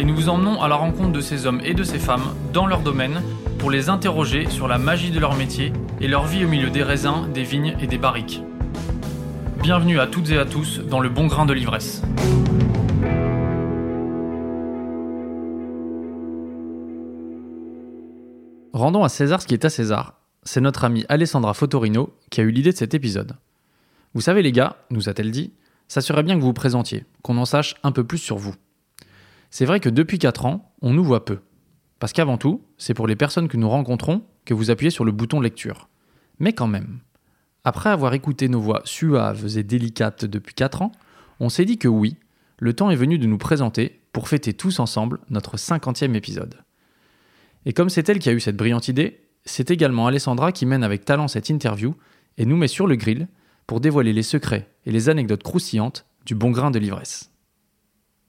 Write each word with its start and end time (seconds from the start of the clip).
et 0.00 0.04
nous 0.04 0.14
vous 0.14 0.30
emmenons 0.30 0.62
à 0.62 0.68
la 0.68 0.76
rencontre 0.76 1.12
de 1.12 1.20
ces 1.20 1.44
hommes 1.44 1.60
et 1.62 1.74
de 1.74 1.84
ces 1.84 1.98
femmes 1.98 2.34
dans 2.54 2.66
leur 2.66 2.80
domaine 2.80 3.22
pour 3.58 3.70
les 3.70 3.90
interroger 3.90 4.48
sur 4.48 4.66
la 4.66 4.78
magie 4.78 5.10
de 5.10 5.20
leur 5.20 5.36
métier 5.36 5.74
et 6.00 6.08
leur 6.08 6.26
vie 6.26 6.42
au 6.42 6.48
milieu 6.48 6.70
des 6.70 6.82
raisins, 6.82 7.30
des 7.34 7.42
vignes 7.42 7.76
et 7.82 7.86
des 7.86 7.98
barriques. 7.98 8.42
Bienvenue 9.62 10.00
à 10.00 10.06
toutes 10.06 10.30
et 10.30 10.38
à 10.38 10.46
tous 10.46 10.78
dans 10.78 11.00
le 11.00 11.10
bon 11.10 11.26
grain 11.26 11.44
de 11.44 11.52
l'ivresse. 11.52 12.00
Rendons 18.72 19.04
à 19.04 19.10
César 19.10 19.42
ce 19.42 19.46
qui 19.46 19.52
est 19.52 19.66
à 19.66 19.68
César. 19.68 20.14
C'est 20.44 20.62
notre 20.62 20.84
amie 20.84 21.04
Alessandra 21.10 21.52
Fotorino 21.52 22.14
qui 22.30 22.40
a 22.40 22.44
eu 22.44 22.50
l'idée 22.50 22.72
de 22.72 22.76
cet 22.78 22.94
épisode. 22.94 23.36
Vous 24.14 24.22
savez 24.22 24.40
les 24.40 24.52
gars, 24.52 24.76
nous 24.88 25.10
a-t-elle 25.10 25.30
dit, 25.30 25.52
ça 25.88 26.00
serait 26.00 26.22
bien 26.22 26.36
que 26.36 26.40
vous 26.40 26.46
vous 26.46 26.52
présentiez, 26.54 27.04
qu'on 27.20 27.36
en 27.36 27.44
sache 27.44 27.74
un 27.82 27.92
peu 27.92 28.02
plus 28.02 28.16
sur 28.16 28.38
vous. 28.38 28.54
C'est 29.50 29.64
vrai 29.64 29.80
que 29.80 29.88
depuis 29.88 30.18
4 30.18 30.46
ans, 30.46 30.72
on 30.80 30.92
nous 30.92 31.04
voit 31.04 31.24
peu. 31.24 31.40
Parce 31.98 32.12
qu'avant 32.12 32.38
tout, 32.38 32.64
c'est 32.78 32.94
pour 32.94 33.06
les 33.06 33.16
personnes 33.16 33.48
que 33.48 33.56
nous 33.56 33.68
rencontrons 33.68 34.22
que 34.44 34.54
vous 34.54 34.70
appuyez 34.70 34.90
sur 34.90 35.04
le 35.04 35.12
bouton 35.12 35.40
lecture. 35.40 35.88
Mais 36.38 36.52
quand 36.52 36.66
même. 36.66 37.00
Après 37.64 37.90
avoir 37.90 38.14
écouté 38.14 38.48
nos 38.48 38.60
voix 38.60 38.80
suaves 38.84 39.58
et 39.58 39.62
délicates 39.62 40.24
depuis 40.24 40.54
4 40.54 40.82
ans, 40.82 40.92
on 41.40 41.48
s'est 41.48 41.64
dit 41.64 41.78
que 41.78 41.88
oui, 41.88 42.16
le 42.58 42.72
temps 42.72 42.90
est 42.90 42.96
venu 42.96 43.18
de 43.18 43.26
nous 43.26 43.38
présenter 43.38 44.00
pour 44.12 44.28
fêter 44.28 44.54
tous 44.54 44.80
ensemble 44.80 45.20
notre 45.28 45.56
50e 45.56 46.14
épisode. 46.14 46.56
Et 47.66 47.72
comme 47.72 47.90
c'est 47.90 48.08
elle 48.08 48.18
qui 48.18 48.28
a 48.28 48.32
eu 48.32 48.40
cette 48.40 48.56
brillante 48.56 48.88
idée, 48.88 49.20
c'est 49.44 49.70
également 49.70 50.06
Alessandra 50.06 50.52
qui 50.52 50.66
mène 50.66 50.84
avec 50.84 51.04
talent 51.04 51.28
cette 51.28 51.50
interview 51.50 51.94
et 52.38 52.46
nous 52.46 52.56
met 52.56 52.68
sur 52.68 52.86
le 52.86 52.96
grill 52.96 53.28
pour 53.66 53.80
dévoiler 53.80 54.12
les 54.12 54.22
secrets 54.22 54.68
et 54.86 54.90
les 54.90 55.08
anecdotes 55.08 55.42
croustillantes 55.42 56.06
du 56.24 56.34
bon 56.34 56.50
grain 56.50 56.70
de 56.70 56.78
l'ivresse. 56.78 57.29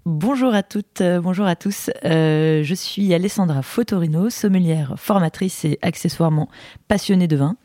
Bonjour 0.05 0.55
à 0.55 0.63
toutes, 0.63 1.01
euh, 1.01 1.21
bonjour 1.21 1.45
à 1.45 1.55
tous. 1.55 1.91
Euh, 2.05 2.63
je 2.63 2.73
suis 2.73 3.13
Alessandra 3.13 3.61
Fotorino, 3.61 4.31
sommelière, 4.31 4.95
formatrice 4.97 5.63
et 5.63 5.77
accessoirement 5.83 6.49
passionnée 6.87 7.27
de 7.27 7.35
vin. 7.35 7.55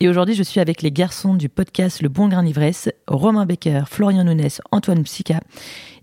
Et 0.00 0.08
aujourd'hui, 0.08 0.34
je 0.34 0.42
suis 0.42 0.58
avec 0.58 0.82
les 0.82 0.90
garçons 0.90 1.34
du 1.34 1.48
podcast 1.48 2.02
Le 2.02 2.08
Bon 2.08 2.26
Grain 2.26 2.42
d'Ivresse, 2.42 2.88
Romain 3.06 3.46
Becker, 3.46 3.82
Florian 3.86 4.24
Nunes, 4.24 4.48
Antoine 4.72 5.04
Psica. 5.04 5.38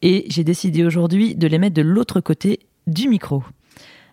Et 0.02 0.24
j'ai 0.30 0.46
décidé 0.46 0.86
aujourd'hui 0.86 1.36
de 1.36 1.46
les 1.46 1.58
mettre 1.58 1.76
de 1.76 1.82
l'autre 1.82 2.22
côté 2.22 2.60
du 2.88 3.10
micro. 3.10 3.44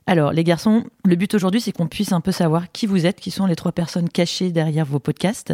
Alors, 0.09 0.33
les 0.33 0.43
garçons, 0.43 0.85
le 1.05 1.17
but 1.17 1.35
aujourd'hui, 1.35 1.61
c'est 1.61 1.71
qu'on 1.71 1.87
puisse 1.87 2.13
un 2.13 2.23
peu 2.23 2.33
savoir 2.33 2.73
qui 2.73 2.87
vous 2.87 3.05
êtes, 3.05 3.21
qui 3.21 3.31
sont 3.31 3.45
les 3.45 3.57
trois 3.57 3.73
personnes 3.73 4.09
cachées 4.09 4.51
derrière 4.51 4.87
vos 4.87 5.01
podcasts. 5.01 5.53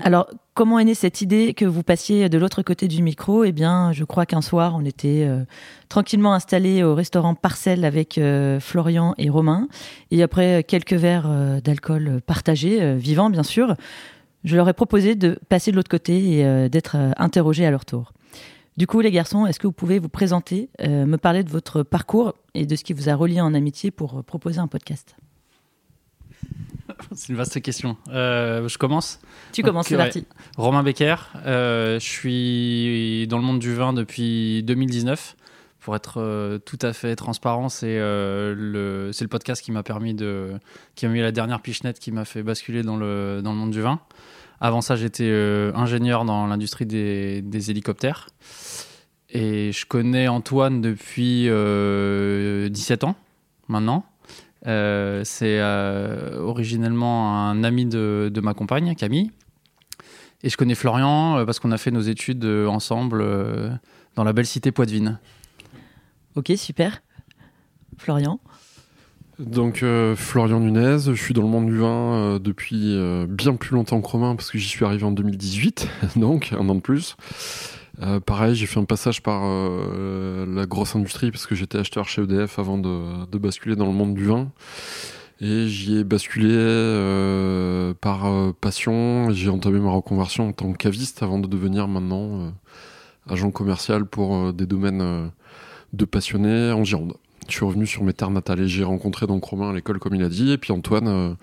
Alors, 0.00 0.30
comment 0.54 0.78
est 0.78 0.84
née 0.84 0.94
cette 0.94 1.20
idée 1.20 1.52
que 1.52 1.64
vous 1.64 1.82
passiez 1.82 2.28
de 2.28 2.38
l'autre 2.38 2.62
côté 2.62 2.86
du 2.86 3.02
micro? 3.02 3.42
Eh 3.42 3.50
bien, 3.50 3.90
je 3.90 4.04
crois 4.04 4.24
qu'un 4.24 4.40
soir, 4.40 4.76
on 4.76 4.84
était 4.84 5.24
euh, 5.26 5.42
tranquillement 5.88 6.32
installés 6.32 6.84
au 6.84 6.94
restaurant 6.94 7.34
Parcelle 7.34 7.84
avec 7.84 8.18
euh, 8.18 8.60
Florian 8.60 9.16
et 9.18 9.30
Romain. 9.30 9.66
Et 10.12 10.22
après 10.22 10.62
quelques 10.62 10.92
verres 10.92 11.26
euh, 11.28 11.60
d'alcool 11.60 12.20
partagés, 12.24 12.94
vivants 12.94 13.30
bien 13.30 13.42
sûr, 13.42 13.74
je 14.44 14.54
leur 14.54 14.68
ai 14.68 14.74
proposé 14.74 15.16
de 15.16 15.40
passer 15.48 15.72
de 15.72 15.76
l'autre 15.76 15.90
côté 15.90 16.38
et 16.38 16.68
d'être 16.68 16.96
interrogés 17.16 17.66
à 17.66 17.72
leur 17.72 17.84
tour. 17.84 18.12
Du 18.78 18.86
coup, 18.86 19.00
les 19.00 19.10
garçons, 19.10 19.44
est-ce 19.44 19.58
que 19.58 19.66
vous 19.66 19.72
pouvez 19.72 19.98
vous 19.98 20.08
présenter, 20.08 20.70
euh, 20.82 21.04
me 21.04 21.18
parler 21.18 21.42
de 21.42 21.50
votre 21.50 21.82
parcours 21.82 22.34
et 22.54 22.64
de 22.64 22.76
ce 22.76 22.84
qui 22.84 22.92
vous 22.92 23.08
a 23.08 23.16
relié 23.16 23.40
en 23.40 23.52
amitié 23.52 23.90
pour 23.90 24.18
euh, 24.18 24.22
proposer 24.22 24.60
un 24.60 24.68
podcast? 24.68 25.16
C'est 27.12 27.30
une 27.30 27.34
vaste 27.34 27.60
question. 27.60 27.96
Euh, 28.06 28.68
je 28.68 28.78
commence 28.78 29.18
Tu 29.50 29.64
commences, 29.64 29.88
c'est 29.88 29.96
parti. 29.96 30.26
Romain 30.56 30.84
Becker, 30.84 31.16
je 31.44 31.98
suis 31.98 33.26
dans 33.26 33.38
le 33.38 33.42
monde 33.42 33.58
du 33.58 33.74
vin 33.74 33.92
depuis 33.92 34.62
2019. 34.62 35.34
Pour 35.80 35.96
être 35.96 36.58
tout 36.64 36.78
à 36.80 36.92
fait 36.92 37.16
transparent, 37.16 37.68
c'est 37.68 37.98
le, 37.98 39.10
le 39.10 39.26
podcast 39.26 39.60
qui 39.60 39.72
m'a 39.72 39.82
permis 39.82 40.14
de. 40.14 40.52
qui 40.94 41.04
a 41.04 41.08
mis 41.08 41.20
la 41.20 41.32
dernière 41.32 41.62
pichenette 41.62 41.98
qui 41.98 42.12
m'a 42.12 42.24
fait 42.24 42.44
basculer 42.44 42.82
dans 42.82 42.96
le, 42.96 43.40
dans 43.42 43.50
le 43.50 43.58
monde 43.58 43.70
du 43.72 43.80
vin. 43.80 44.00
Avant 44.60 44.80
ça, 44.80 44.96
j'étais 44.96 45.30
ingénieur 45.74 46.24
dans 46.24 46.46
l'industrie 46.46 46.86
des, 46.86 47.70
hélicoptères. 47.70 48.28
Et 49.30 49.72
je 49.72 49.86
connais 49.86 50.26
Antoine 50.26 50.80
depuis 50.80 51.42
17 51.44 51.48
euh, 51.48 52.68
ans 53.02 53.14
maintenant. 53.68 54.04
Euh, 54.66 55.22
c'est 55.24 55.60
euh, 55.60 56.40
originellement 56.40 57.48
un 57.48 57.62
ami 57.62 57.86
de, 57.86 58.40
ma 58.42 58.54
compagne, 58.54 58.94
Camille. 58.96 59.30
Et 60.42 60.48
je 60.48 60.56
connais 60.56 60.74
Florian 60.74 61.44
parce 61.44 61.60
qu'on 61.60 61.72
a 61.72 61.78
fait 61.78 61.90
nos 61.90 62.00
études 62.00 62.44
ensemble 62.44 63.24
dans 64.14 64.24
la 64.24 64.32
belle 64.32 64.46
cité 64.46 64.72
Poitevine. 64.72 65.18
Ok, 66.36 66.52
super. 66.56 67.02
Florian? 67.96 68.40
Donc 69.38 69.84
Florian 70.16 70.60
Nunez, 70.60 70.98
je 70.98 71.12
suis 71.12 71.34
dans 71.34 71.42
le 71.42 71.48
monde 71.48 71.66
du 71.66 71.78
vin 71.78 72.38
depuis 72.38 72.96
bien 73.28 73.54
plus 73.54 73.74
longtemps 73.74 74.00
que 74.00 74.08
Romain 74.08 74.34
parce 74.34 74.50
que 74.50 74.58
j'y 74.58 74.68
suis 74.68 74.84
arrivé 74.84 75.04
en 75.04 75.12
2018, 75.12 75.88
donc 76.16 76.52
un 76.52 76.68
an 76.68 76.74
de 76.74 76.80
plus. 76.80 77.16
Euh, 78.02 78.20
pareil, 78.20 78.54
j'ai 78.54 78.66
fait 78.66 78.78
un 78.78 78.84
passage 78.84 79.22
par 79.22 79.42
euh, 79.44 80.46
la 80.46 80.66
grosse 80.66 80.94
industrie 80.94 81.32
parce 81.32 81.46
que 81.46 81.54
j'étais 81.54 81.78
acheteur 81.78 82.08
chez 82.08 82.22
EDF 82.22 82.58
avant 82.58 82.78
de, 82.78 83.26
de, 83.26 83.38
basculer 83.38 83.74
dans 83.74 83.86
le 83.86 83.92
monde 83.92 84.14
du 84.14 84.26
vin. 84.26 84.50
Et 85.40 85.68
j'y 85.68 85.98
ai 85.98 86.04
basculé 86.04 86.48
euh, 86.50 87.94
par 88.00 88.26
euh, 88.26 88.52
passion. 88.60 89.30
J'ai 89.30 89.50
entamé 89.50 89.80
ma 89.80 89.90
reconversion 89.90 90.48
en 90.48 90.52
tant 90.52 90.72
que 90.72 90.76
caviste 90.76 91.22
avant 91.22 91.38
de 91.38 91.48
devenir 91.48 91.88
maintenant 91.88 92.40
euh, 92.40 92.50
agent 93.28 93.50
commercial 93.50 94.04
pour 94.04 94.52
des 94.52 94.66
domaines 94.66 95.30
de 95.92 96.04
passionnés 96.04 96.72
en 96.72 96.84
Gironde. 96.84 97.14
Je 97.48 97.54
suis 97.54 97.64
revenu 97.64 97.86
sur 97.86 98.04
mes 98.04 98.12
terres 98.12 98.30
natales 98.30 98.60
et 98.60 98.68
j'ai 98.68 98.84
rencontré 98.84 99.26
donc 99.26 99.44
Romain 99.44 99.70
à 99.70 99.72
l'école 99.72 99.98
comme 99.98 100.14
il 100.14 100.22
a 100.22 100.28
dit 100.28 100.52
et 100.52 100.58
puis 100.58 100.72
Antoine 100.72 101.36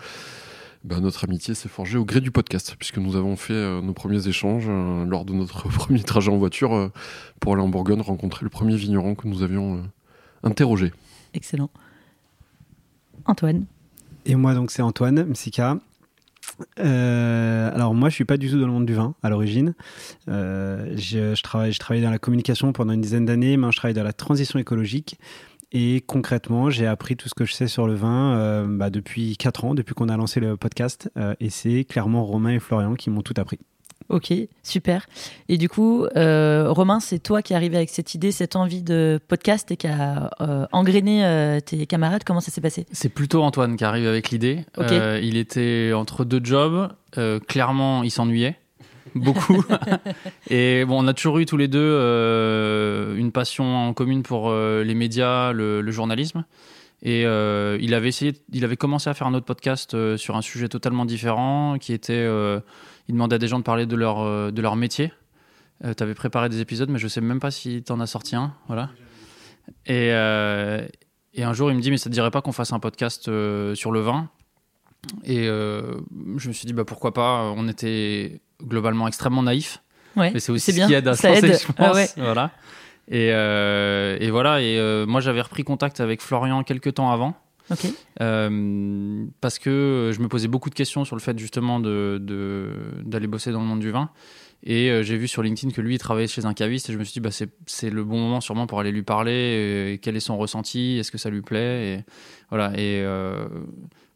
bah, 0.85 0.99
notre 0.99 1.23
amitié 1.23 1.55
s'est 1.55 1.67
forgée 1.67 1.97
au 1.97 2.05
gré 2.05 2.21
du 2.21 2.29
podcast, 2.29 2.75
puisque 2.77 2.99
nous 2.99 3.15
avons 3.15 3.35
fait 3.35 3.53
euh, 3.53 3.81
nos 3.81 3.93
premiers 3.93 4.27
échanges 4.27 4.67
euh, 4.67 5.03
lors 5.05 5.25
de 5.25 5.33
notre 5.33 5.67
premier 5.67 6.03
trajet 6.03 6.29
en 6.29 6.37
voiture 6.37 6.75
euh, 6.75 6.91
pour 7.39 7.53
aller 7.53 7.63
en 7.63 7.69
Bourgogne 7.69 8.01
rencontrer 8.01 8.43
le 8.43 8.51
premier 8.51 8.75
vigneron 8.75 9.15
que 9.15 9.27
nous 9.27 9.41
avions 9.41 9.83
interrogé. 10.43 10.93
Excellent. 11.33 11.71
Antoine. 13.25 13.65
Et 14.27 14.35
moi, 14.35 14.53
donc, 14.53 14.69
c'est 14.69 14.83
Antoine 14.83 15.23
Msika. 15.23 15.79
alors 16.77 17.95
moi, 17.95 18.09
je 18.09 18.13
suis 18.13 18.25
pas 18.25 18.37
du 18.37 18.51
tout 18.51 18.59
dans 18.59 18.67
le 18.67 18.73
monde 18.73 18.85
du 18.85 18.93
vin 18.93 19.15
à 19.23 19.31
l'origine. 19.31 19.73
je, 20.27 20.93
je, 21.35 21.41
travaille, 21.41 21.73
je 21.73 21.79
travaillais 21.79 22.05
dans 22.05 22.11
la 22.11 22.19
communication 22.19 22.73
pendant 22.73 22.93
une 22.93 23.01
dizaine 23.01 23.25
d'années. 23.25 23.57
Maintenant, 23.57 23.71
je 23.71 23.77
travaille 23.77 23.95
dans 23.95 24.03
la 24.03 24.13
transition 24.13 24.59
écologique. 24.59 25.17
Et 25.77 26.01
concrètement, 26.07 26.69
j'ai 26.69 26.87
appris 26.87 27.17
tout 27.17 27.27
ce 27.27 27.33
que 27.33 27.43
je 27.43 27.51
sais 27.51 27.67
sur 27.67 27.85
le 27.85 27.95
vin 27.95 28.37
euh, 28.37 28.65
bah, 28.65 28.89
depuis 28.89 29.35
4 29.35 29.65
ans, 29.65 29.75
depuis 29.75 29.93
qu'on 29.93 30.07
a 30.07 30.15
lancé 30.15 30.39
le 30.39 30.55
podcast. 30.55 31.11
Euh, 31.17 31.35
et 31.41 31.49
c'est 31.49 31.83
clairement 31.83 32.23
Romain 32.23 32.51
et 32.51 32.59
Florian 32.59 32.95
qui 32.95 33.09
m'ont 33.09 33.21
tout 33.21 33.33
appris. 33.35 33.59
Ok, 34.07 34.31
super. 34.63 35.05
Et 35.49 35.57
du 35.57 35.67
coup, 35.67 36.05
euh, 36.15 36.71
Romain, 36.71 37.01
c'est 37.01 37.19
toi 37.19 37.41
qui 37.41 37.51
es 37.51 37.57
arrivé 37.57 37.75
avec 37.75 37.89
cette 37.89 38.15
idée, 38.15 38.31
cette 38.31 38.55
envie 38.55 38.83
de 38.83 39.19
podcast 39.27 39.69
et 39.69 39.75
qui 39.75 39.87
a 39.87 40.29
engrainé 40.71 41.59
tes 41.65 41.85
camarades. 41.87 42.23
Comment 42.23 42.39
ça 42.39 42.51
s'est 42.51 42.61
passé? 42.61 42.85
C'est 42.93 43.09
plutôt 43.09 43.43
Antoine 43.43 43.75
qui 43.75 43.83
arrive 43.83 44.07
avec 44.07 44.29
l'idée. 44.29 44.63
il 45.21 45.35
était 45.35 45.91
entre 45.93 46.23
deux 46.23 46.39
jobs. 46.41 46.87
clairement, 47.49 48.03
il 48.03 48.11
s'ennuyait 48.11 48.57
beaucoup. 49.15 49.63
et 50.49 50.85
bon, 50.85 51.03
on 51.03 51.07
a 51.07 51.13
toujours 51.13 51.39
eu 51.39 51.45
tous 51.45 51.57
les 51.57 51.67
deux 51.67 51.79
euh, 51.79 53.15
une 53.15 53.31
passion 53.31 53.75
en 53.75 53.93
commune 53.93 54.23
pour 54.23 54.49
euh, 54.49 54.83
les 54.83 54.93
médias, 54.93 55.51
le, 55.51 55.91
journalisme. 55.91 56.45
Et 57.01 57.25
euh, 57.25 57.77
il 57.81 57.93
avait 57.93 58.09
essayé, 58.09 58.33
il 58.51 58.63
avait 58.63 58.77
commencé 58.77 59.09
à 59.09 59.13
faire 59.13 59.27
un 59.27 59.33
autre 59.33 59.45
podcast 59.45 60.17
sur 60.17 60.35
un 60.35 60.41
sujet 60.41 60.69
totalement 60.69 61.05
différent, 61.05 61.77
qui 61.79 61.93
était, 61.93 62.25
il 63.07 63.13
demandait 63.13 63.35
à 63.35 63.39
des 63.39 63.47
gens 63.47 63.59
de 63.59 63.63
parler 63.63 63.85
de 63.85 63.95
leur 63.95 64.51
de 64.51 64.61
leur 64.61 64.75
métier. 64.75 65.11
tu 65.83 66.03
avais 66.03 66.15
préparé 66.15 66.49
des 66.49 66.61
épisodes, 66.61 66.89
mais 66.89 66.97
je 66.97 67.07
sais 67.07 67.21
même 67.21 67.39
pas 67.39 67.51
si 67.51 67.83
tu 67.83 67.91
en 67.91 67.99
as 67.99 68.07
sorti 68.07 68.35
un, 68.35 68.53
voilà. 68.67 68.89
Et, 69.85 70.07
et 70.07 71.43
un 71.43 71.53
jour, 71.53 71.69
il 71.69 71.77
me 71.77 71.81
dit, 71.81 71.91
mais 71.91 71.97
ça 71.97 72.09
te 72.09 72.13
dirait 72.13 72.31
pas 72.31 72.41
qu'on 72.41 72.53
fasse 72.53 72.73
un 72.73 72.79
podcast 72.79 73.25
sur 73.75 73.91
le 73.91 73.99
vin? 73.99 74.29
Et 75.25 75.45
je 75.45 76.47
me 76.47 76.53
suis 76.53 76.65
dit, 76.65 76.73
bah 76.73 76.85
pourquoi 76.85 77.13
pas? 77.13 77.53
On 77.55 77.67
était 77.67 78.41
globalement 78.63 79.07
extrêmement 79.07 79.43
naïf. 79.43 79.81
Ouais, 80.15 80.31
mais 80.33 80.39
c'est 80.39 80.51
aussi 80.51 80.71
ce 80.71 80.87
qui 80.87 80.93
aide 80.93 81.07
à 81.07 81.13
se 81.15 81.21
je 81.67 81.71
pense. 81.73 81.95
Voilà. 82.17 82.51
Et, 83.07 83.29
euh, 83.33 84.17
et 84.19 84.31
voilà, 84.31 84.61
et 84.61 84.77
euh, 84.79 85.05
moi 85.05 85.21
j'avais 85.21 85.41
repris 85.41 85.63
contact 85.63 85.99
avec 85.99 86.21
Florian 86.21 86.63
quelques 86.63 86.93
temps 86.95 87.11
avant. 87.11 87.35
Euh, 88.21 89.25
parce 89.41 89.59
que 89.59 90.11
je 90.15 90.21
me 90.21 90.27
posais 90.27 90.47
beaucoup 90.47 90.69
de 90.69 90.75
questions 90.75 91.03
sur 91.05 91.15
le 91.15 91.21
fait 91.21 91.37
justement 91.37 91.79
de, 91.79 92.19
de- 92.21 92.71
d'aller 93.03 93.27
bosser 93.27 93.51
dans 93.51 93.59
le 93.59 93.65
monde 93.65 93.79
du 93.79 93.91
vin. 93.91 94.09
Et 94.67 94.89
j'ai 95.03 95.17
vu 95.17 95.27
sur 95.27 95.43
LinkedIn 95.43 95.71
que 95.73 95.81
lui, 95.81 95.95
il 95.95 95.97
travaillait 95.99 96.27
chez 96.27 96.45
un 96.45 96.53
caviste. 96.55 96.89
Et 96.89 96.93
je 96.93 96.97
me 96.97 97.03
suis 97.03 97.13
dit, 97.13 97.19
bah, 97.19 97.29
c'est, 97.29 97.49
c'est 97.67 97.91
le 97.91 98.03
bon 98.03 98.17
moment 98.19 98.41
sûrement 98.41 98.65
pour 98.65 98.79
aller 98.79 98.91
lui 98.91 99.03
parler. 99.03 99.91
et 99.93 99.99
quel 100.01 100.15
est 100.15 100.19
son 100.19 100.37
ressenti? 100.37 100.97
Est-ce 100.97 101.11
que 101.11 101.19
ça 101.19 101.29
lui 101.29 101.41
plaît? 101.43 101.97
Et, 101.99 102.03
Voilà. 102.49 102.71
Et 102.75 103.03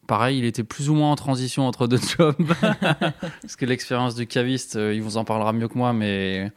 pareil, 0.09 0.39
il 0.39 0.45
était 0.45 0.63
plus 0.63 0.89
ou 0.89 0.95
moins 0.95 1.11
en 1.11 1.15
transition 1.15 1.67
entre 1.67 1.88
deux 1.88 2.00
jobs. 2.17 2.35
parce 2.81 3.56
que 3.56 3.65
l'expérience 3.65 4.15
du 4.15 4.27
caviste, 4.27 4.75
euh, 4.75 4.94
il 4.94 5.01
vous 5.01 5.15
en 5.15 5.23
parlera 5.23 5.53
mieux 5.53 5.67
que 5.67 5.77
moi, 5.77 5.94
mais 5.94 6.51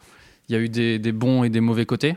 il 0.49 0.53
y 0.53 0.59
a 0.59 0.59
eu 0.59 0.69
des, 0.69 0.99
des 0.99 1.13
bons 1.13 1.45
et 1.45 1.51
des 1.51 1.61
mauvais 1.61 1.87
côtés. 1.87 2.17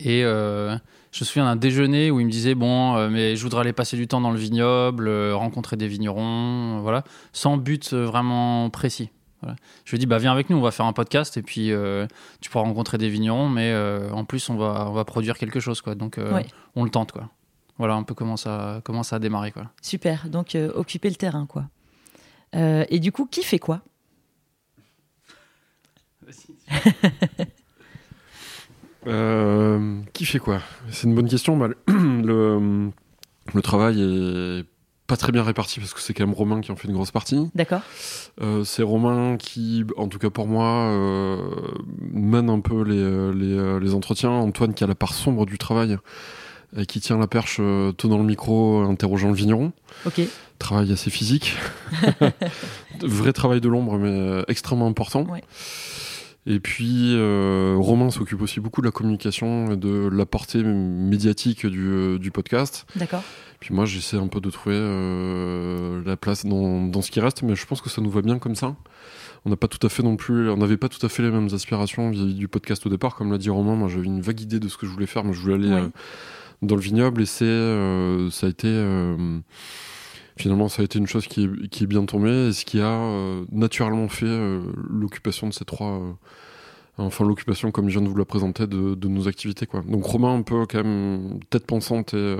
Et 0.00 0.24
euh, 0.24 0.76
je 1.12 1.22
me 1.22 1.26
souviens 1.26 1.44
d'un 1.44 1.56
déjeuner 1.56 2.10
où 2.10 2.20
il 2.20 2.26
me 2.26 2.30
disait 2.30 2.54
bon, 2.54 2.96
euh, 2.96 3.08
mais 3.10 3.36
je 3.36 3.42
voudrais 3.42 3.60
aller 3.60 3.72
passer 3.72 3.96
du 3.96 4.08
temps 4.08 4.20
dans 4.20 4.30
le 4.30 4.38
vignoble, 4.38 5.08
euh, 5.08 5.36
rencontrer 5.36 5.76
des 5.76 5.88
vignerons, 5.88 6.80
voilà, 6.80 7.04
sans 7.32 7.56
but 7.56 7.92
vraiment 7.92 8.70
précis. 8.70 9.10
Voilà. 9.42 9.54
Je 9.84 9.92
lui 9.92 9.96
ai 9.96 9.98
dit 10.00 10.06
bah 10.06 10.18
viens 10.18 10.32
avec 10.32 10.50
nous, 10.50 10.56
on 10.56 10.62
va 10.62 10.72
faire 10.72 10.86
un 10.86 10.92
podcast 10.92 11.36
et 11.36 11.42
puis 11.42 11.70
tu 12.40 12.50
pourras 12.50 12.64
rencontrer 12.64 12.98
des 12.98 13.08
vignerons, 13.08 13.48
mais 13.48 13.72
en 14.12 14.24
plus 14.24 14.50
on 14.50 14.56
va 14.56 14.86
on 14.88 14.92
va 14.92 15.04
produire 15.04 15.38
quelque 15.38 15.60
chose 15.60 15.80
quoi. 15.80 15.94
Donc 15.94 16.18
on 16.74 16.82
le 16.82 16.90
tente 16.90 17.12
quoi. 17.12 17.30
Voilà 17.78 17.94
un 17.94 18.02
peu 18.02 18.14
comment 18.14 18.36
ça 18.36 18.80
comment 18.84 19.02
ça 19.04 19.16
a 19.16 19.18
démarré 19.18 19.52
quoi. 19.52 19.70
Super. 19.82 20.28
Donc, 20.28 20.54
euh, 20.54 20.72
occuper 20.74 21.08
le 21.08 21.16
terrain, 21.16 21.46
quoi. 21.46 21.64
Euh, 22.54 22.84
et 22.88 22.98
du 22.98 23.12
coup, 23.12 23.26
qui 23.26 23.42
fait 23.42 23.58
quoi? 23.58 23.82
Euh, 29.06 30.00
qui 30.12 30.26
fait 30.26 30.40
quoi? 30.40 30.60
C'est 30.90 31.06
une 31.06 31.14
bonne 31.14 31.28
question. 31.28 31.56
Bah, 31.56 31.68
le, 31.86 32.90
le 33.54 33.62
travail 33.62 34.02
est 34.02 34.64
pas 35.06 35.16
très 35.16 35.32
bien 35.32 35.42
réparti 35.42 35.80
parce 35.80 35.94
que 35.94 36.00
c'est 36.00 36.12
quand 36.12 36.26
même 36.26 36.34
Romain 36.34 36.60
qui 36.60 36.70
en 36.72 36.76
fait 36.76 36.88
une 36.88 36.94
grosse 36.94 37.12
partie. 37.12 37.48
D'accord. 37.54 37.80
Euh, 38.42 38.64
c'est 38.64 38.82
Romain 38.82 39.38
qui, 39.38 39.86
en 39.96 40.08
tout 40.08 40.18
cas 40.18 40.28
pour 40.28 40.46
moi, 40.46 40.90
euh, 40.90 41.38
mène 42.12 42.50
un 42.50 42.60
peu 42.60 42.82
les, 42.82 43.32
les, 43.32 43.80
les 43.80 43.94
entretiens. 43.94 44.30
Antoine 44.30 44.74
qui 44.74 44.84
a 44.84 44.86
la 44.86 44.96
part 44.96 45.14
sombre 45.14 45.46
du 45.46 45.56
travail 45.56 45.96
et 46.76 46.86
qui 46.86 47.00
tient 47.00 47.18
la 47.18 47.26
perche, 47.26 47.58
euh, 47.60 47.92
tenant 47.92 48.18
le 48.18 48.24
micro, 48.24 48.80
interrogeant 48.80 49.28
le 49.28 49.34
vigneron. 49.34 49.72
Ok. 50.06 50.20
Travail 50.58 50.92
assez 50.92 51.10
physique. 51.10 51.54
Vrai 53.00 53.32
travail 53.32 53.60
de 53.60 53.68
l'ombre, 53.68 53.98
mais 53.98 54.10
euh, 54.10 54.42
extrêmement 54.48 54.86
important. 54.86 55.24
Ouais. 55.24 55.42
Et 56.50 56.60
puis, 56.60 57.14
euh, 57.14 57.76
Romain 57.78 58.10
s'occupe 58.10 58.40
aussi 58.40 58.58
beaucoup 58.58 58.80
de 58.80 58.86
la 58.86 58.90
communication 58.90 59.72
et 59.72 59.76
de 59.76 60.08
la 60.10 60.24
portée 60.24 60.62
médiatique 60.62 61.66
du, 61.66 61.86
euh, 61.88 62.18
du 62.18 62.30
podcast. 62.30 62.86
D'accord. 62.96 63.22
Puis 63.60 63.74
moi, 63.74 63.84
j'essaie 63.84 64.16
un 64.16 64.28
peu 64.28 64.40
de 64.40 64.48
trouver 64.48 64.76
euh, 64.78 66.00
la 66.06 66.16
place 66.16 66.46
dans, 66.46 66.86
dans 66.86 67.02
ce 67.02 67.10
qui 67.10 67.20
reste, 67.20 67.42
mais 67.42 67.54
je 67.54 67.66
pense 67.66 67.82
que 67.82 67.90
ça 67.90 68.00
nous 68.00 68.08
va 68.10 68.22
bien 68.22 68.38
comme 68.38 68.54
ça. 68.54 68.76
On 69.44 69.50
n'a 69.50 69.56
pas 69.56 69.68
tout 69.68 69.84
à 69.86 69.90
fait 69.90 70.02
non 70.02 70.16
plus, 70.16 70.48
on 70.48 70.56
n'avait 70.56 70.78
pas 70.78 70.88
tout 70.88 71.04
à 71.04 71.10
fait 71.10 71.22
les 71.22 71.30
mêmes 71.30 71.48
aspirations 71.52 72.10
vis-à-vis 72.10 72.34
du 72.34 72.48
podcast 72.48 72.86
au 72.86 72.88
départ, 72.88 73.14
comme 73.14 73.30
l'a 73.30 73.38
dit 73.38 73.50
Romain. 73.50 73.74
Moi, 73.74 73.88
j'avais 73.88 74.06
une 74.06 74.22
vague 74.22 74.40
idée 74.40 74.58
de 74.58 74.68
ce 74.68 74.78
que 74.78 74.86
je 74.86 74.90
voulais 74.92 75.06
faire, 75.06 75.24
mais 75.24 75.34
je 75.34 75.40
voulais 75.40 75.54
aller 75.54 75.70
euh, 75.70 75.88
dans 76.62 76.74
le 76.74 76.80
vignoble 76.80 77.22
et 77.22 77.26
c'est, 77.26 77.44
euh, 77.44 78.30
ça 78.30 78.46
a 78.46 78.50
été, 78.50 78.68
euh, 78.68 79.38
finalement, 80.36 80.68
ça 80.68 80.82
a 80.82 80.84
été 80.84 80.98
une 80.98 81.06
chose 81.06 81.26
qui 81.26 81.44
est, 81.44 81.68
qui 81.68 81.84
est 81.84 81.86
bien 81.86 82.04
tombée 82.04 82.48
et 82.48 82.52
ce 82.52 82.64
qui 82.64 82.80
a 82.80 82.86
euh, 82.86 83.44
naturellement 83.52 84.08
fait 84.08 84.60
l'occupation 84.90 85.48
de 85.48 85.54
ces 85.54 85.64
trois. 85.64 86.00
Enfin, 87.00 87.24
l'occupation, 87.24 87.70
comme 87.70 87.88
je 87.88 87.98
viens 87.98 88.02
de 88.02 88.08
vous 88.08 88.16
la 88.16 88.24
présenter, 88.24 88.66
de, 88.66 88.96
de 88.96 89.08
nos 89.08 89.28
activités. 89.28 89.66
Quoi. 89.66 89.82
Donc, 89.86 90.04
Romain, 90.04 90.34
un 90.34 90.42
peu 90.42 90.66
quand 90.66 90.82
même 90.82 91.38
tête 91.48 91.64
pensante 91.64 92.12
et, 92.14 92.36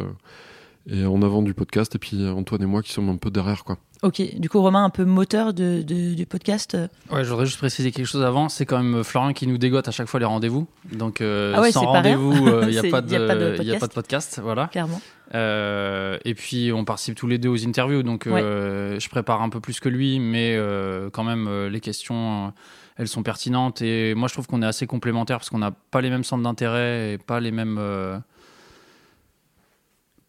et 0.91 1.05
en 1.05 1.21
avant 1.23 1.43
du 1.43 1.55
podcast, 1.55 1.95
et 1.95 1.99
puis 1.99 2.27
Antoine 2.29 2.63
et 2.63 2.67
moi 2.67 2.83
qui 2.83 2.93
sommes 2.93 3.09
un 3.09 3.17
peu 3.17 3.31
derrière. 3.31 3.65
Quoi. 3.65 3.79
Ok. 4.03 4.23
Du 4.39 4.49
coup, 4.49 4.61
Romain, 4.61 4.85
un 4.85 4.91
peu 4.91 5.05
moteur 5.05 5.53
de, 5.53 5.83
de- 5.83 6.15
du 6.15 6.25
podcast. 6.27 6.75
euh, 6.75 6.87
Ouais, 7.13 7.25
je 7.25 7.31
voudrais 7.31 7.47
juste 7.47 7.59
préciser 7.59 7.91
quelque 7.93 8.07
chose 8.07 8.23
avant. 8.23 8.49
C'est 8.49 8.65
quand 8.65 8.83
même 8.83 9.03
Florian 9.05 9.33
qui 9.33 9.47
nous 9.47 9.59
dégote 9.59 9.89
à 9.89 9.91
chaque 9.91 10.07
fois 10.09 10.21
les 10.21 10.27
rendez-vous. 10.27 10.67
Donc 10.93 11.21
euh, 11.21 11.53
Ah 11.57 11.61
ouais, 11.61 11.73
sans 11.73 11.85
rendez-vous, 11.85 12.33
il 12.63 12.69
n'y 12.69 12.79
a, 12.79 12.81
a 12.83 12.91
pas 12.91 13.01
de 13.03 13.09
de- 13.09 13.13
y 13.13 13.17
a 13.17 13.79
podcast. 13.79 13.81
pas 13.81 13.87
de 13.89 13.93
podcast. 13.93 14.41
Voilà. 14.43 14.69
Clairement. 14.69 15.01
Euh, 15.35 16.19
et 16.25 16.35
puis 16.35 16.73
on 16.73 16.85
participe 16.85 17.15
tous 17.15 17.27
les 17.27 17.39
deux 17.39 17.49
aux 17.51 17.67
interviews, 17.67 18.03
donc 18.03 18.27
euh, 18.27 18.99
je 18.99 19.09
prépare 19.11 19.43
un 19.43 19.51
peu 19.51 19.61
plus 19.61 19.79
que 19.81 19.89
lui, 19.91 20.21
mais 20.21 20.55
euh, 20.57 21.11
quand 21.11 21.25
même 21.25 21.47
euh, 21.49 21.69
les 21.69 21.81
questions, 21.81 22.47
euh, 22.47 22.51
elles 22.97 23.09
sont 23.09 23.23
pertinentes. 23.23 23.83
Et 23.83 24.15
moi 24.15 24.29
je 24.29 24.33
trouve 24.33 24.47
qu'on 24.47 24.63
est 24.63 24.67
assez 24.67 24.87
complémentaires 24.87 25.37
parce 25.39 25.51
qu'on 25.51 25.59
n'a 25.59 25.73
pas 25.91 26.01
les 26.01 26.09
mêmes 26.09 26.25
centres 26.25 26.43
d'intérêt 26.45 27.13
et 27.13 27.19
pas 27.19 27.41
les 27.41 27.51
mêmes, 27.51 27.77
euh, 27.79 28.19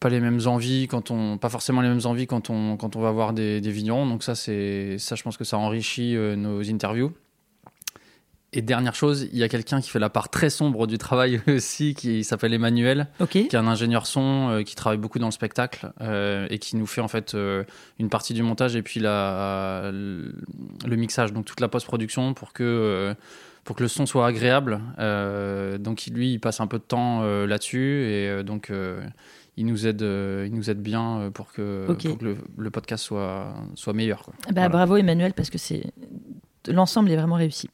pas 0.00 0.08
les 0.08 0.20
mêmes 0.20 0.40
envies 0.46 0.88
quand 0.88 1.10
on, 1.10 1.36
pas 1.36 1.50
forcément 1.50 1.82
les 1.82 1.88
mêmes 1.88 2.06
envies 2.06 2.26
quand 2.26 2.48
on, 2.48 2.78
quand 2.78 2.96
on 2.96 3.00
va 3.00 3.12
voir 3.12 3.34
des, 3.34 3.60
des 3.60 3.70
vignerons. 3.70 4.06
Donc 4.06 4.22
ça 4.22 4.34
c'est, 4.34 4.96
ça 4.98 5.14
je 5.14 5.22
pense 5.22 5.36
que 5.36 5.44
ça 5.44 5.58
enrichit 5.58 6.16
euh, 6.16 6.36
nos 6.36 6.68
interviews. 6.68 7.12
Et 8.52 8.62
dernière 8.62 8.96
chose, 8.96 9.28
il 9.32 9.38
y 9.38 9.44
a 9.44 9.48
quelqu'un 9.48 9.80
qui 9.80 9.90
fait 9.90 10.00
la 10.00 10.08
part 10.08 10.28
très 10.28 10.50
sombre 10.50 10.88
du 10.88 10.98
travail 10.98 11.40
aussi, 11.46 11.94
qui 11.94 12.24
s'appelle 12.24 12.52
Emmanuel 12.52 13.06
qui 13.28 13.38
est 13.38 13.54
un 13.54 13.68
ingénieur 13.68 14.06
son 14.06 14.48
euh, 14.48 14.62
qui 14.62 14.74
travaille 14.74 14.98
beaucoup 14.98 15.20
dans 15.20 15.28
le 15.28 15.32
spectacle 15.32 15.92
euh, 16.00 16.48
et 16.50 16.58
qui 16.58 16.76
nous 16.76 16.86
fait 16.86 17.02
en 17.02 17.06
fait 17.06 17.36
une 17.98 18.08
partie 18.08 18.32
du 18.32 18.42
montage 18.42 18.74
et 18.74 18.82
puis 18.82 19.00
la, 19.00 19.90
le, 19.92 20.96
mixage, 20.96 21.32
donc 21.32 21.44
toute 21.44 21.60
la 21.60 21.68
post-production 21.68 22.34
pour 22.34 22.52
que, 22.52 23.14
pour 23.62 23.76
que 23.76 23.82
le 23.82 23.88
son 23.88 24.06
soit 24.06 24.26
agréable. 24.26 24.80
Donc 25.78 26.06
lui, 26.06 26.32
il 26.32 26.40
passe 26.40 26.60
un 26.60 26.66
peu 26.66 26.78
de 26.78 26.84
temps 26.84 27.22
là-dessus 27.44 28.06
et 28.06 28.42
donc 28.42 28.72
il, 29.56 29.66
nous 29.66 29.86
aide, 29.86 30.02
euh, 30.02 30.44
il 30.48 30.54
nous 30.54 30.70
aide 30.70 30.80
bien 30.82 31.18
euh, 31.18 31.30
pour 31.30 31.52
que, 31.52 31.86
Ok. 31.88 32.06
pour 32.08 32.18
que 32.18 32.24
le, 32.24 32.36
le 32.56 32.70
podcast 32.70 33.04
soit, 33.04 33.54
soit 33.74 33.92
meilleur. 33.92 34.22
quoi. 34.22 34.34
Bah, 34.46 34.52
Voilà. 34.54 34.68
Bravo 34.68 34.96
Emmanuel 34.96 35.32
parce 35.34 35.50
que 35.50 35.58
c'est 35.58 35.84
l'ensemble 36.68 37.10
est 37.10 37.16
vraiment 37.16 37.36
réussi. 37.36 37.68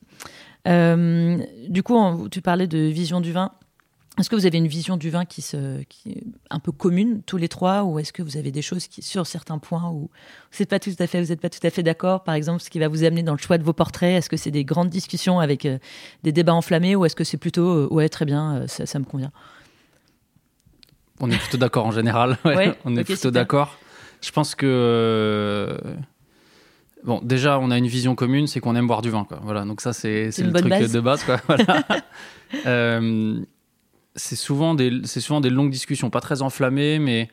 Euh, 0.69 1.39
du 1.69 1.83
coup, 1.83 1.95
on- 1.95 2.29
tu 2.29 2.41
parlais 2.43 2.67
de 2.67 2.79
vision 2.79 3.21
du 3.21 3.33
vin. 3.33 3.53
Est-ce 4.19 4.31
que 4.31 4.37
vous 4.37 4.47
avez 4.47 4.57
une 4.57 4.67
vision 4.67 4.97
du 4.97 5.11
vin 5.11 5.27
qui, 5.27 5.43
se, 5.43 5.83
qui 5.91 6.13
est 6.13 6.25
un 6.49 6.59
peu 6.59 6.73
commune 6.73 7.21
tous 7.27 7.37
les 7.37 7.49
trois, 7.49 7.85
ou 7.85 7.99
est-ce 7.99 8.15
que 8.15 8.23
vous 8.23 8.39
avez 8.39 8.51
des 8.51 8.63
choses 8.63 8.87
qui, 8.87 9.03
sur 9.03 9.27
certains 9.27 9.59
points 9.59 9.91
où 9.91 9.99
vous 10.09 10.09
n'êtes 10.59 10.71
pas 10.71 10.79
tout 10.79 10.91
à 10.99 11.07
fait, 11.07 11.21
vous 11.21 11.33
êtes 11.33 11.41
pas 11.41 11.51
tout 11.51 11.65
à 11.65 11.69
fait 11.69 11.83
d'accord? 11.83 12.25
Par 12.25 12.35
exemple, 12.35 12.63
ce 12.63 12.71
qui 12.71 12.79
va 12.79 12.89
vous 12.89 13.05
amener 13.05 13.23
dans 13.23 13.33
le 13.35 13.39
choix 13.39 13.59
de 13.59 13.63
vos 13.63 13.75
portraits, 13.75 14.17
est-ce 14.17 14.31
que 14.31 14.39
c'est 14.39 14.51
des 14.51 14.65
grandes 14.65 14.89
discussions 14.89 15.39
avec 15.39 15.67
euh, 15.67 15.79
des 16.23 16.33
débats 16.33 16.55
enflammés, 16.55 16.97
ou 16.97 17.05
est-ce 17.05 17.15
que 17.15 17.25
c'est 17.25 17.37
plutôt 17.37 17.69
euh, 17.69 17.89
ouais 17.91 18.09
très 18.09 18.25
bien, 18.25 18.67
ça, 18.69 18.87
ça 18.87 18.99
me 18.99 19.05
convient? 19.05 19.33
On 21.21 21.31
est 21.31 21.39
plutôt 21.39 21.57
d'accord 21.59 21.87
en 21.87 21.93
général. 21.93 22.39
ouais. 22.45 22.57
Ouais, 22.57 22.79
on 22.85 22.97
est 22.97 23.05
plutôt 23.05 23.31
d'accord. 23.31 23.79
Je 24.23 24.31
pense 24.31 24.55
que 24.55 24.67
euh, 24.67 25.77
bon, 27.05 27.21
déjà, 27.23 27.59
on 27.59 27.71
a 27.71 27.79
une 27.79 27.87
vision 27.87 28.15
commune, 28.15 28.47
c'est 28.47 28.61
qu'on 28.61 28.75
aime 28.77 28.87
boire 28.87 29.03
du 29.03 29.11
vin. 29.11 29.25
Quoi. 29.25 29.41
Voilà, 29.43 29.65
donc 29.65 29.81
ça, 29.81 29.93
c'est 29.93 30.31
le 30.39 30.53
truc 30.53 30.69
base. 30.69 30.93
de 30.93 31.01
base. 31.01 31.25
Quoi. 31.25 31.41
Voilà. 31.47 31.85
Euh, 32.65 33.41
c'est 34.15 34.37
souvent 34.37 34.77
des 34.77 35.05
souvent 35.05 35.41
des 35.41 35.51
longues 35.51 35.73
discussions, 35.73 36.11
pas 36.11 36.21
très 36.21 36.43
enflammées, 36.43 37.01
mais 37.01 37.29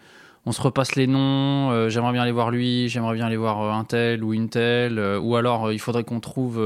on 0.48 0.52
se 0.52 0.60
repasse 0.60 0.96
les 0.96 1.06
noms. 1.06 1.70
euh, 1.70 1.88
j'aimerais 1.90 2.14
bien 2.14 2.24
aller 2.24 2.32
voir 2.32 2.50
lui, 2.50 2.90
j'aimerais 2.90 3.14
bien 3.14 3.28
aller 3.28 3.38
voir 3.38 3.62
euh, 3.62 3.72
un 3.72 3.84
tel 3.84 4.24
ou 4.24 4.34
une 4.34 4.50
telle, 4.50 5.00
ou 5.22 5.36
alors 5.36 5.72
il 5.72 5.78
faudrait 5.78 6.04
qu'on 6.04 6.20
trouve 6.20 6.60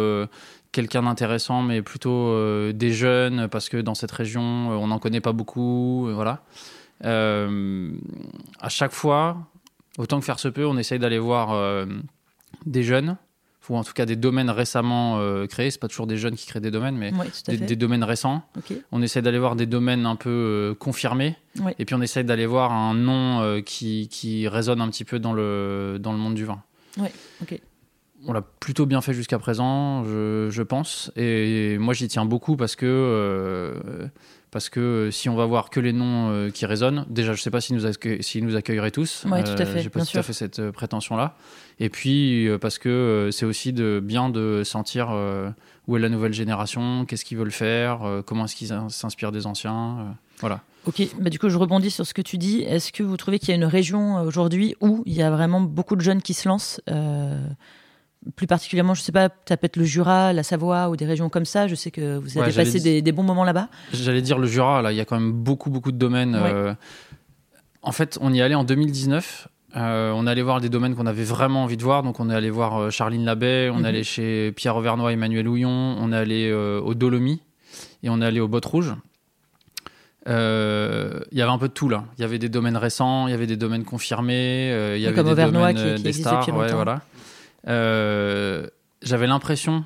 quelqu'un 0.72 1.04
d'intéressant, 1.04 1.62
mais 1.62 1.82
plutôt 1.82 2.34
des 2.72 2.94
jeunes, 2.94 3.50
parce 3.50 3.68
que 3.68 3.76
dans 3.76 3.96
cette 3.96 4.12
région, 4.14 4.42
on 4.42 4.88
n'en 4.88 4.98
connaît 4.98 5.22
pas 5.22 5.34
beaucoup. 5.34 6.08
voilà. 6.14 6.42
Euh, 7.06 7.92
à 8.60 8.70
chaque 8.70 8.92
fois, 8.92 9.38
autant 9.98 10.20
que 10.20 10.26
faire 10.26 10.40
se 10.40 10.48
peut, 10.48 10.66
on 10.66 10.78
essaye 10.78 11.00
d'aller 11.00 11.20
voir 11.20 11.52
euh, 11.52 11.86
des 12.66 12.84
jeunes, 12.84 13.18
ou 13.70 13.76
en 13.78 13.84
tout 13.84 13.92
cas 13.94 14.06
des 14.06 14.16
domaines 14.16 14.50
récemment 14.50 15.18
euh, 15.20 15.46
créés. 15.46 15.72
C'est 15.72 15.80
pas 15.80 15.90
toujours 15.90 16.08
des 16.08 16.16
jeunes 16.18 16.36
qui 16.36 16.48
créent 16.48 16.62
des 16.62 16.72
domaines, 16.72 16.96
mais 16.98 17.12
des, 17.48 17.58
des 17.58 17.76
domaines 17.76 18.04
récents. 18.04 18.42
On 18.92 19.02
essaie 19.02 19.22
d'aller 19.22 19.40
voir 19.40 19.56
des 19.58 19.66
domaines 19.66 20.06
un 20.06 20.16
peu 20.16 20.30
euh, 20.30 20.74
confirmés, 20.74 21.36
Ouais. 21.60 21.76
et 21.80 21.86
puis 21.86 21.96
on 21.96 22.02
essaie 22.02 22.24
d'aller 22.24 22.46
voir 22.46 22.72
un 22.72 22.94
nom 22.94 23.42
euh, 23.42 23.62
qui, 23.62 24.08
qui 24.10 24.48
résonne 24.48 24.80
un 24.82 24.88
petit 24.90 25.04
peu 25.06 25.20
dans 25.20 25.34
le, 25.34 25.98
dans 26.00 26.14
le 26.14 26.18
monde 26.20 26.36
du 26.36 26.46
vin. 26.46 26.62
Ouais, 26.98 27.12
ok. 27.42 27.60
On 28.26 28.34
l'a 28.34 28.42
plutôt 28.42 28.86
bien 28.86 29.02
fait 29.02 29.14
jusqu'à 29.14 29.38
présent, 29.40 30.04
je, 30.04 30.48
je 30.50 30.64
pense. 30.64 31.12
Et 31.16 31.78
moi, 31.78 31.94
j'y 31.94 32.08
tiens 32.08 32.26
beaucoup 32.26 32.58
parce 32.58 32.76
que, 32.76 32.86
euh, 32.88 34.08
parce 34.52 34.70
que 34.70 35.10
si 35.12 35.30
on 35.30 35.36
va 35.36 35.46
voir 35.46 35.70
que 35.70 35.80
les 35.80 35.94
noms 35.94 36.30
euh, 36.32 36.50
qui 36.50 36.66
résonnent, 36.66 37.06
déjà, 37.10 37.34
je 37.34 37.42
sais 37.42 37.52
pas 37.52 37.62
s'ils 37.62 37.76
nous, 37.76 37.86
accueillent- 37.86 38.24
s'ils 38.24 38.44
nous 38.44 38.56
accueilleraient 38.56 38.92
tous. 38.92 39.24
Ouais, 39.30 39.44
tout 39.44 39.52
à 39.62 39.66
fait, 39.66 39.82
J'ai 39.82 39.90
pas 39.90 40.00
tout 40.00 40.06
sûr. 40.08 40.20
à 40.20 40.24
fait 40.24 40.34
cette 40.34 40.60
euh, 40.60 40.72
prétention-là. 40.72 41.36
Et 41.80 41.90
puis, 41.90 42.48
euh, 42.48 42.58
parce 42.58 42.80
que 42.80 42.90
euh, 42.90 43.32
c'est 43.32 43.46
aussi 43.46 43.72
de, 43.72 44.02
bien 44.04 44.30
de 44.30 44.64
sentir 44.66 45.10
euh, 45.12 45.50
où 45.88 45.96
est 45.96 46.00
la 46.00 46.10
nouvelle 46.10 46.34
génération, 46.34 47.06
qu'est-ce 47.06 47.24
qu'ils 47.24 47.38
veulent 47.38 47.52
faire, 47.52 48.04
euh, 48.04 48.22
comment 48.24 48.46
est-ce 48.46 48.56
qu'ils 48.56 48.74
in- 48.74 48.90
s'inspirent 48.90 49.32
des 49.32 49.46
anciens. 49.46 49.98
euh, 50.00 50.04
voilà. 50.40 50.62
Ok, 50.88 51.02
bah 51.20 51.30
du 51.30 51.38
coup 51.38 51.50
je 51.50 51.58
rebondis 51.58 51.92
sur 51.92 52.08
ce 52.08 52.14
que 52.14 52.22
tu 52.22 52.38
dis. 52.38 52.62
Est-ce 52.62 52.92
que 52.94 53.04
vous 53.04 53.18
trouvez 53.18 53.40
qu'il 53.40 53.50
y 53.50 53.52
a 53.52 53.56
une 53.56 53.66
région 53.66 54.18
euh, 54.18 54.24
aujourd'hui 54.24 54.76
où 54.82 55.04
il 55.06 55.14
y 55.14 55.22
a 55.22 55.30
vraiment 55.30 55.60
beaucoup 55.62 55.96
de 55.98 56.02
jeunes 56.02 56.22
qui 56.22 56.34
se 56.34 56.48
lancent 56.48 56.80
euh, 56.90 57.46
plus 58.36 58.48
particulièrement, 58.48 58.94
je 58.94 59.02
sais 59.02 59.12
pas, 59.12 59.30
ça 59.48 59.58
peut 59.58 59.66
être 59.66 59.78
le 59.78 59.86
Jura, 59.86 60.34
la 60.34 60.44
Savoie 60.44 60.90
ou 60.90 60.96
des 60.96 61.06
régions 61.06 61.30
comme 61.30 61.46
ça. 61.46 61.68
Je 61.68 61.76
sais 61.76 61.92
que 61.92 62.18
vous 62.18 62.38
avez 62.38 62.50
Ouais, 62.52 62.64
passé 62.66 62.80
des, 62.80 63.02
des 63.02 63.12
bons 63.12 63.24
moments 63.24 63.44
là-bas. 63.46 63.70
J'allais 63.94 64.22
dire 64.22 64.38
le 64.38 64.48
Jura, 64.48 64.82
là, 64.82 64.92
il 64.92 64.96
y 64.98 65.02
a 65.02 65.06
quand 65.06 65.20
même 65.20 65.32
beaucoup, 65.32 65.70
beaucoup 65.70 65.92
de 65.92 65.98
domaines. 65.98 66.36
Ouais. 66.36 66.42
euh, 66.54 66.74
En 67.84 67.92
fait, 67.92 68.18
on 68.22 68.34
y 68.34 68.42
allait 68.42 68.56
en 68.56 68.64
2019. 68.66 69.48
euh, 69.76 70.12
on 70.16 70.26
allait 70.28 70.42
voir 70.42 70.60
des 70.60 70.70
domaines 70.70 70.96
qu'on 70.96 71.06
avait 71.06 71.24
vraiment 71.24 71.64
envie 71.64 71.78
de 71.78 71.84
voir. 71.84 72.02
Donc, 72.04 72.20
on 72.20 72.30
est 72.30 72.36
allé 72.36 72.50
voir 72.50 72.78
euh, 72.82 72.90
Charline 72.90 73.24
Labbé, 73.24 73.70
on 73.72 73.78
Mhm. 73.80 73.86
est 73.86 73.88
allé 73.90 74.04
chez 74.04 74.52
Pierre 74.54 74.76
Auvernois, 74.76 75.14
Emmanuel 75.14 75.48
Houillon, 75.48 75.70
on 76.00 76.12
est 76.12 76.16
allé 76.18 76.50
euh, 76.50 76.80
au 76.82 76.96
Dolomis 76.96 77.42
et 78.04 78.10
on 78.10 78.20
est 78.22 78.26
allé 78.26 78.40
aux 78.40 78.48
Bottes 78.48 78.66
Rouges. 78.66 78.96
Euh, 80.28 81.20
Il 81.32 81.38
y 81.38 81.42
avait 81.42 81.52
un 81.52 81.58
peu 81.58 81.68
de 81.70 81.74
tout 81.74 81.88
là. 81.90 82.04
Il 82.18 82.22
y 82.22 82.26
avait 82.26 82.40
des 82.40 82.50
domaines 82.50 82.76
récents, 82.78 83.28
il 83.28 83.32
y 83.32 83.34
avait 83.34 83.48
des 83.48 83.56
domaines 83.58 83.84
confirmés, 83.86 84.70
il 84.96 85.02
y 85.02 85.06
avait 85.06 85.16
comme 85.16 85.26
des 85.28 85.32
Auvernois 85.32 85.72
domaines 85.74 85.94
qui- 85.96 85.98
qui 85.98 86.04
des 86.04 86.14
stars. 86.14 86.48
ouais, 86.58 86.74
voilà. 86.74 87.02
Euh, 87.68 88.68
J'avais 89.04 89.28
l'impression 89.28 89.86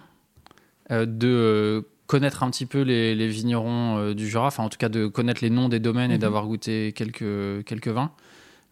euh, 0.91 1.05
de 1.05 1.27
euh, 1.27 1.81
connaître 2.07 2.43
un 2.43 2.50
petit 2.50 2.65
peu 2.65 2.81
les, 2.81 3.13
les 3.15 3.27
vignerons 3.27 4.11
du 4.13 4.27
Jura, 4.29 4.47
enfin 4.47 4.63
en 4.63 4.69
tout 4.69 4.77
cas 4.77 4.89
de 4.89 5.07
connaître 5.07 5.41
les 5.43 5.50
noms 5.50 5.69
des 5.69 5.79
domaines 5.79 6.11
et 6.11 6.15
Mhm. 6.15 6.19
d'avoir 6.21 6.45
goûté 6.47 6.93
quelques, 6.93 7.63
quelques 7.65 7.88
vins. 7.89 8.11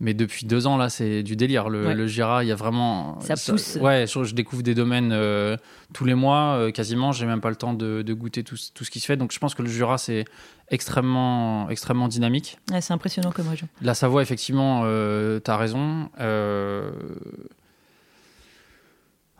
Mais 0.01 0.13
depuis 0.13 0.45
deux 0.45 0.65
ans, 0.65 0.77
là, 0.77 0.87
c'est 0.89 1.23
du 1.23 1.35
délire. 1.35 1.67
Le, 1.67 1.87
Ouais. 1.87 1.93
le 1.93 2.07
Jura, 2.07 2.45
il 2.45 2.47
y 2.47 2.53
a 2.53 2.55
vraiment. 2.55 3.19
Ça 3.19 3.33
pousse. 3.35 3.77
ouais, 3.81 4.05
je, 4.07 4.23
je 4.23 4.33
découvre 4.33 4.63
des 4.63 4.73
domaines 4.73 5.11
euh, 5.11 5.57
tous 5.93 6.05
les 6.05 6.15
mois, 6.15 6.53
euh, 6.57 6.71
quasiment. 6.71 7.11
J'ai 7.11 7.25
même 7.25 7.41
pas 7.41 7.49
le 7.49 7.57
temps 7.57 7.73
de, 7.73 8.01
de 8.01 8.13
goûter 8.13 8.45
tout, 8.45 8.55
ce- 8.55 8.71
tout 8.71 8.85
ce 8.85 8.91
qui 8.91 9.01
se 9.01 9.05
fait. 9.05 9.17
Donc 9.17 9.33
je 9.33 9.39
pense 9.39 9.55
que 9.55 9.61
le 9.61 9.67
Jura, 9.67 9.97
c'est 9.97 10.23
extrêmement, 10.69 11.69
extrêmement 11.69 12.07
dynamique. 12.07 12.57
Ouais, 12.71 12.79
c'est 12.79 12.93
impressionnant 12.93 13.31
comme 13.33 13.49
région. 13.49 13.67
La 13.81 13.93
Savoie, 13.93 14.21
effectivement, 14.21 14.83
euh, 14.85 15.41
tu 15.43 15.51
as 15.51 15.57
raison. 15.57 16.09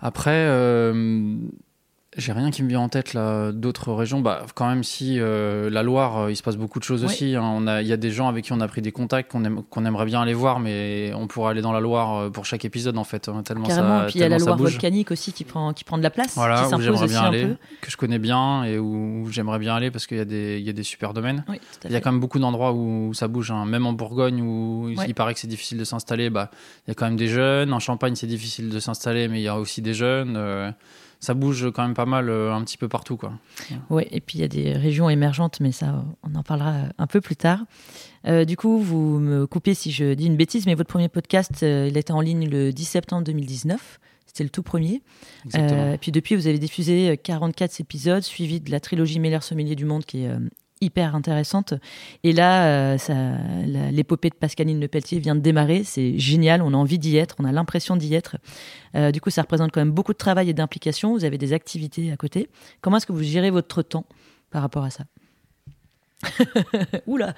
Après, 0.02 0.46
euh, 0.48 1.38
j'ai 2.18 2.32
rien 2.32 2.50
qui 2.50 2.64
me 2.64 2.70
vient 2.70 2.80
en 2.80 2.90
tête 2.90 3.14
là 3.14 3.52
d'autres 3.52 3.94
régions. 3.94 4.20
Bah, 4.20 4.46
quand 4.56 4.68
même, 4.68 4.84
si 4.84 5.20
euh, 5.20 5.70
la 5.70 5.84
Loire, 5.84 6.18
euh, 6.18 6.32
il 6.32 6.36
se 6.36 6.42
passe 6.42 6.58
beaucoup 6.58 6.80
de 6.80 6.84
choses 6.84 7.04
aussi. 7.06 7.36
hein. 7.36 7.44
On 7.44 7.68
a, 7.68 7.84
il 7.84 7.88
y 7.88 7.94
a 7.94 7.98
des 7.98 8.10
gens 8.10 8.28
avec 8.28 8.46
qui 8.46 8.54
on 8.54 8.60
a 8.62 8.68
pris 8.68 8.82
des 8.82 8.92
contacts 8.92 9.32
qu'on 9.32 9.44
aime, 9.44 9.62
qu'on 9.70 9.86
aimerait 9.86 10.06
bien 10.06 10.20
aller 10.22 10.34
voir, 10.34 10.60
mais 10.60 11.12
on 11.16 11.28
pourrait 11.28 11.52
aller 11.52 11.62
dans 11.62 11.72
la 11.72 11.80
Loire 11.80 12.16
euh, 12.18 12.30
pour 12.32 12.46
chaque 12.46 12.66
épisode 12.66 12.98
en 12.98 13.04
fait, 13.04 13.30
hein, 13.30 13.44
tellement 13.44 13.68
Carrément. 13.68 14.00
ça, 14.00 14.04
Et 14.04 14.08
puis 14.08 14.16
il 14.20 14.22
y 14.22 14.26
a 14.26 14.30
la 14.30 14.40
Loire 14.40 14.58
bouge. 14.58 14.72
volcanique 14.72 15.12
aussi 15.12 15.34
qui 15.34 15.44
prend, 15.44 15.72
qui 15.74 15.84
prend 15.84 16.00
de 16.00 16.04
la 16.04 16.10
place, 16.10 16.34
Voilà, 16.36 16.66
qui 16.68 16.74
où 16.74 16.82
j'aimerais 16.82 17.08
bien 17.08 17.22
aller, 17.22 17.48
que 17.82 17.92
je 17.92 17.98
connais 17.98 18.20
bien 18.20 18.64
et 18.64 18.80
où 18.80 19.28
j'aimerais 19.30 19.60
bien 19.60 19.76
aller 19.76 19.92
parce 19.92 20.08
qu'il 20.08 20.18
y 20.18 20.22
a 20.22 20.26
des, 20.26 20.58
il 20.60 20.66
y 20.66 20.70
a 20.70 20.74
des 20.74 20.84
super 20.84 21.14
domaines. 21.14 21.44
Oui, 21.48 21.60
Il 21.86 21.92
y 21.92 21.96
a 21.96 22.02
quand 22.02 22.12
même 22.12 22.22
beaucoup 22.22 22.40
d'endroits 22.40 22.74
où 22.74 23.14
ça 23.14 23.28
bouge, 23.28 23.52
hein. 23.52 23.66
même 23.66 23.86
en 23.86 23.94
Bourgogne 23.94 24.42
où 24.42 24.90
il 25.08 25.14
paraît 25.14 25.36
que 25.36 25.40
c'est 25.40 25.48
difficile 25.48 25.78
de 25.78 25.84
s'installer. 25.84 26.30
Bah, 26.32 26.50
il 26.88 26.90
y 26.90 26.92
a 26.92 26.96
quand 26.96 27.06
même 27.06 27.18
des 27.18 27.28
jeunes. 27.28 27.72
En 27.72 27.80
Champagne, 27.80 28.16
c'est 28.16 28.26
difficile 28.28 28.70
de 28.70 28.80
s'installer, 28.80 29.28
mais 29.28 29.40
il 29.40 29.44
y 29.44 29.48
a 29.48 29.58
aussi 29.60 29.84
des 29.84 29.94
jeunes. 29.94 30.36
Euh, 30.38 30.72
ça 31.20 31.34
bouge 31.34 31.70
quand 31.72 31.84
même 31.84 31.94
pas 31.94 32.06
mal, 32.06 32.30
euh, 32.30 32.54
un 32.54 32.64
petit 32.64 32.78
peu 32.78 32.88
partout, 32.88 33.18
quoi. 33.18 33.34
Ouais, 33.90 34.08
et 34.12 34.22
puis 34.22 34.38
il 34.38 34.42
y 34.42 34.44
a 34.46 34.48
des 34.48 34.74
régions 34.74 35.10
émergentes, 35.10 35.60
mais 35.60 35.72
ça, 35.72 36.06
on 36.24 36.36
en 36.36 36.44
parlera 36.44 36.84
un 36.98 37.08
peu 37.08 37.20
plus 37.20 37.36
tard. 37.36 37.60
Euh, 38.26 38.46
du 38.46 38.56
coup, 38.56 38.80
vous 38.80 39.20
me 39.20 39.46
coupez 39.46 39.74
si 39.74 39.92
je 39.92 40.14
dis 40.14 40.28
une 40.28 40.38
bêtise, 40.38 40.66
mais 40.66 40.76
votre 40.76 40.90
premier 40.90 41.10
podcast, 41.10 41.64
euh, 41.64 41.88
il 41.90 41.98
était 41.98 42.14
en 42.14 42.22
ligne 42.22 42.50
le 42.50 42.72
10 42.72 42.86
septembre 42.86 43.24
2019. 43.26 44.00
C'était 44.26 44.44
le 44.44 44.50
tout 44.50 44.64
premier. 44.64 45.02
Exactement. 45.46 45.82
Euh, 45.82 45.98
puis 46.00 46.12
depuis, 46.12 46.36
vous 46.36 46.48
avez 46.48 46.60
diffusé 46.60 47.10
euh, 47.10 47.16
44 47.22 47.82
épisodes, 47.82 48.24
suivis 48.24 48.62
de 48.62 48.72
la 48.72 48.80
trilogie 48.80 49.20
Meilleur 49.20 49.44
sommelier 49.44 49.76
du 49.76 49.86
monde, 49.86 50.06
qui 50.06 50.24
est 50.24 50.32
hyper 50.82 51.16
intéressante. 51.16 51.74
Et 52.24 52.32
là, 52.32 52.66
euh, 52.94 52.98
ça, 52.98 53.14
la- 53.66 53.92
l'épopée 53.92 54.30
de 54.30 54.36
Pascaline 54.36 54.80
Le 54.80 54.88
Pelletier 54.88 55.20
vient 55.20 55.36
de 55.36 55.42
démarrer. 55.42 55.84
C'est 55.84 56.18
génial. 56.18 56.62
On 56.62 56.74
a 56.74 56.78
envie 56.78 57.00
d'y 57.00 57.18
être. 57.18 57.36
On 57.40 57.46
a 57.46 57.52
l'impression 57.52 57.96
d'y 57.98 58.14
être. 58.16 58.38
Euh, 58.96 59.12
du 59.12 59.20
coup, 59.22 59.30
ça 59.30 59.42
représente 59.42 59.72
quand 59.72 59.82
même 59.82 59.92
beaucoup 59.92 60.14
de 60.14 60.18
travail 60.18 60.50
et 60.50 60.54
d'implication. 60.54 61.14
Vous 61.14 61.26
avez 61.26 61.38
des 61.38 61.54
activités 61.54 62.12
à 62.12 62.18
côté. 62.18 62.50
Comment 62.82 62.98
est-ce 62.98 63.06
que 63.06 63.12
vous 63.14 63.24
gérez 63.24 63.52
votre 63.52 63.82
temps 63.82 64.06
par 64.52 64.62
rapport 64.62 64.84
à 64.86 64.90
ça 64.90 65.04
Oula 67.08 67.34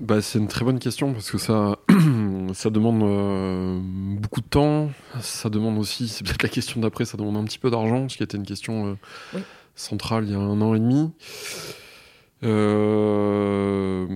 Bah, 0.00 0.20
c'est 0.20 0.38
une 0.38 0.48
très 0.48 0.64
bonne 0.64 0.78
question 0.78 1.12
parce 1.12 1.30
que 1.30 1.38
ça, 1.38 1.76
ça 2.54 2.70
demande 2.70 3.02
euh, 3.02 3.78
beaucoup 3.82 4.40
de 4.40 4.46
temps. 4.46 4.90
Ça 5.20 5.48
demande 5.50 5.78
aussi, 5.78 6.08
c'est 6.08 6.24
peut-être 6.24 6.42
la 6.42 6.48
question 6.48 6.80
d'après, 6.80 7.04
ça 7.04 7.16
demande 7.16 7.36
un 7.36 7.44
petit 7.44 7.58
peu 7.58 7.70
d'argent, 7.70 8.08
ce 8.08 8.16
qui 8.16 8.22
était 8.22 8.36
une 8.36 8.44
question 8.46 8.86
euh, 8.88 8.94
Oui. 9.34 9.40
centrale 9.74 10.24
il 10.26 10.32
y 10.32 10.34
a 10.34 10.38
un 10.38 10.60
an 10.60 10.74
et 10.74 10.78
demi. 10.80 11.10
Euh, 12.42 14.06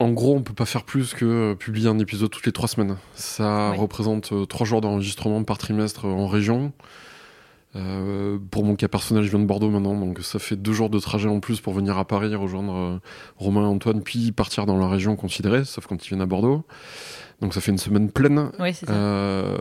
en 0.00 0.10
gros, 0.10 0.34
on 0.36 0.42
peut 0.42 0.54
pas 0.54 0.64
faire 0.66 0.84
plus 0.84 1.14
que 1.14 1.24
euh, 1.24 1.54
publier 1.54 1.88
un 1.88 1.98
épisode 1.98 2.30
toutes 2.30 2.46
les 2.46 2.52
trois 2.52 2.68
semaines. 2.68 2.96
Ça 3.14 3.70
Ouais. 3.70 3.76
représente 3.78 4.32
euh, 4.32 4.44
trois 4.46 4.66
jours 4.66 4.80
d'enregistrement 4.80 5.42
par 5.44 5.58
trimestre 5.58 6.04
en 6.04 6.26
région. 6.26 6.72
Euh, 7.76 8.38
pour 8.50 8.64
mon 8.64 8.76
cas 8.76 8.88
personnel, 8.88 9.24
je 9.24 9.30
viens 9.30 9.40
de 9.40 9.44
Bordeaux 9.44 9.68
maintenant, 9.70 9.94
donc 9.98 10.20
ça 10.20 10.38
fait 10.38 10.56
deux 10.56 10.72
jours 10.72 10.88
de 10.88 10.98
trajet 10.98 11.28
en 11.28 11.38
plus 11.40 11.60
pour 11.60 11.74
venir 11.74 11.98
à 11.98 12.04
Paris 12.06 12.34
rejoindre 12.34 13.00
Romain 13.36 13.62
et 13.62 13.66
Antoine, 13.66 14.02
puis 14.02 14.32
partir 14.32 14.64
dans 14.64 14.78
la 14.78 14.88
région 14.88 15.16
considérée, 15.16 15.64
sauf 15.64 15.86
quand 15.86 16.04
ils 16.04 16.08
viennent 16.08 16.22
à 16.22 16.26
Bordeaux. 16.26 16.64
Donc 17.40 17.54
ça 17.54 17.60
fait 17.60 17.70
une 17.70 17.78
semaine 17.78 18.10
pleine, 18.10 18.50
Oui, 18.58 18.74
c'est 18.74 18.86
ça. 18.86 18.92
euh, 18.92 19.56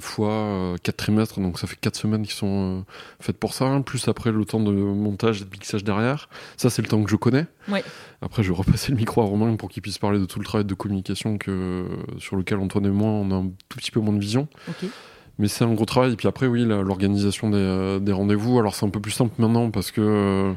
fois 0.00 0.32
euh, 0.32 0.76
quatre 0.82 0.96
trimestres, 0.96 1.38
donc 1.38 1.60
ça 1.60 1.68
fait 1.68 1.76
quatre 1.76 1.94
semaines 1.94 2.26
qui 2.26 2.32
sont 2.34 2.78
euh, 2.80 2.92
faites 3.20 3.38
pour 3.38 3.54
ça, 3.54 3.80
plus 3.86 4.08
après 4.08 4.32
le 4.32 4.44
temps 4.44 4.58
de 4.58 4.72
montage 4.72 5.42
et 5.42 5.44
de 5.44 5.50
mixage 5.50 5.84
derrière. 5.84 6.28
Ça, 6.56 6.70
c'est 6.70 6.82
le 6.82 6.88
temps 6.88 7.00
que 7.04 7.10
je 7.10 7.14
connais. 7.16 7.46
Après, 8.20 8.42
je 8.42 8.50
vais 8.50 8.58
repasser 8.58 8.90
le 8.90 8.98
micro 8.98 9.22
à 9.22 9.26
Romain 9.26 9.54
pour 9.54 9.68
qu'il 9.70 9.80
puisse 9.80 9.98
parler 9.98 10.18
de 10.18 10.24
tout 10.24 10.40
le 10.40 10.44
travail 10.44 10.64
de 10.64 10.74
communication 10.74 11.38
que, 11.38 11.86
sur 12.18 12.34
lequel 12.34 12.58
Antoine 12.58 12.86
et 12.86 12.90
moi, 12.90 13.10
on 13.10 13.30
a 13.30 13.34
un 13.36 13.50
tout 13.68 13.78
petit 13.78 13.92
peu 13.92 14.00
moins 14.00 14.14
de 14.14 14.20
vision. 14.20 14.48
Mais 15.38 15.46
c'est 15.48 15.64
un 15.64 15.72
gros 15.74 15.84
travail. 15.84 16.12
Et 16.12 16.16
puis 16.16 16.26
après, 16.28 16.46
oui, 16.48 16.64
l'organisation 16.64 17.48
des, 17.50 17.56
euh, 17.58 17.98
des 18.00 18.12
rendez-vous. 18.12 18.58
Alors, 18.58 18.74
c'est 18.74 18.86
un 18.86 18.90
peu 18.90 19.00
plus 19.00 19.12
simple 19.12 19.34
maintenant 19.38 19.70
parce 19.70 19.90
que 19.92 20.00
euh, 20.00 20.52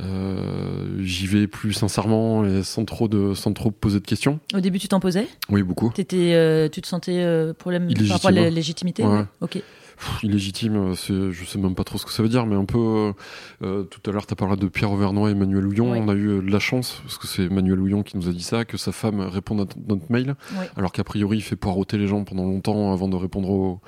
euh, 0.00 0.98
j'y 1.02 1.26
vais 1.26 1.46
plus 1.46 1.72
sincèrement 1.72 2.44
et 2.44 2.62
sans 2.62 2.84
trop, 2.84 3.08
de, 3.08 3.34
sans 3.34 3.52
trop 3.52 3.70
poser 3.70 4.00
de 4.00 4.06
questions. 4.06 4.40
Au 4.54 4.60
début, 4.60 4.78
tu 4.78 4.88
t'en 4.88 5.00
posais? 5.00 5.26
Oui, 5.48 5.62
beaucoup. 5.62 5.90
T'étais, 5.94 6.34
euh, 6.34 6.68
Tu 6.68 6.80
te 6.82 6.86
sentais 6.86 7.18
euh, 7.22 7.52
problème 7.54 7.92
par 7.94 8.08
rapport 8.08 8.28
à 8.28 8.32
la 8.32 8.50
légitimité? 8.50 9.04
Ouais. 9.04 9.24
Ok. 9.40 9.62
Pff, 9.98 10.22
illégitime, 10.24 10.94
c'est, 10.94 11.32
je 11.32 11.44
sais 11.46 11.58
même 11.58 11.74
pas 11.74 11.82
trop 11.84 11.96
ce 11.96 12.04
que 12.04 12.12
ça 12.12 12.22
veut 12.22 12.28
dire, 12.28 12.44
mais 12.44 12.54
un 12.54 12.66
peu. 12.66 13.14
euh, 13.62 13.82
tout 13.84 14.00
à 14.10 14.12
l'heure, 14.12 14.26
tu 14.26 14.32
as 14.34 14.36
parlé 14.36 14.56
de 14.56 14.68
Pierre 14.68 14.92
Auvernois 14.92 15.30
et 15.30 15.32
Emmanuel 15.32 15.64
Houillon. 15.66 15.92
Ouais. 15.92 15.98
On 16.02 16.08
a 16.10 16.14
eu 16.14 16.42
de 16.42 16.50
la 16.50 16.58
chance, 16.58 17.00
parce 17.02 17.16
que 17.16 17.26
c'est 17.26 17.44
Emmanuel 17.44 17.80
Houillon 17.80 18.02
qui 18.02 18.18
nous 18.18 18.28
a 18.28 18.32
dit 18.32 18.42
ça, 18.42 18.66
que 18.66 18.76
sa 18.76 18.92
femme 18.92 19.20
réponde 19.20 19.62
à 19.62 19.64
t- 19.64 19.80
notre 19.88 20.12
mail, 20.12 20.34
Ouais. 20.58 20.68
alors 20.76 20.92
qu'a 20.92 21.02
priori, 21.04 21.38
il 21.38 21.40
fait 21.40 21.56
poireauter 21.56 21.96
les 21.96 22.08
gens 22.08 22.24
pendant 22.24 22.44
longtemps 22.44 22.92
avant 22.92 23.08
de 23.08 23.16
répondre 23.16 23.48
au, 23.48 23.80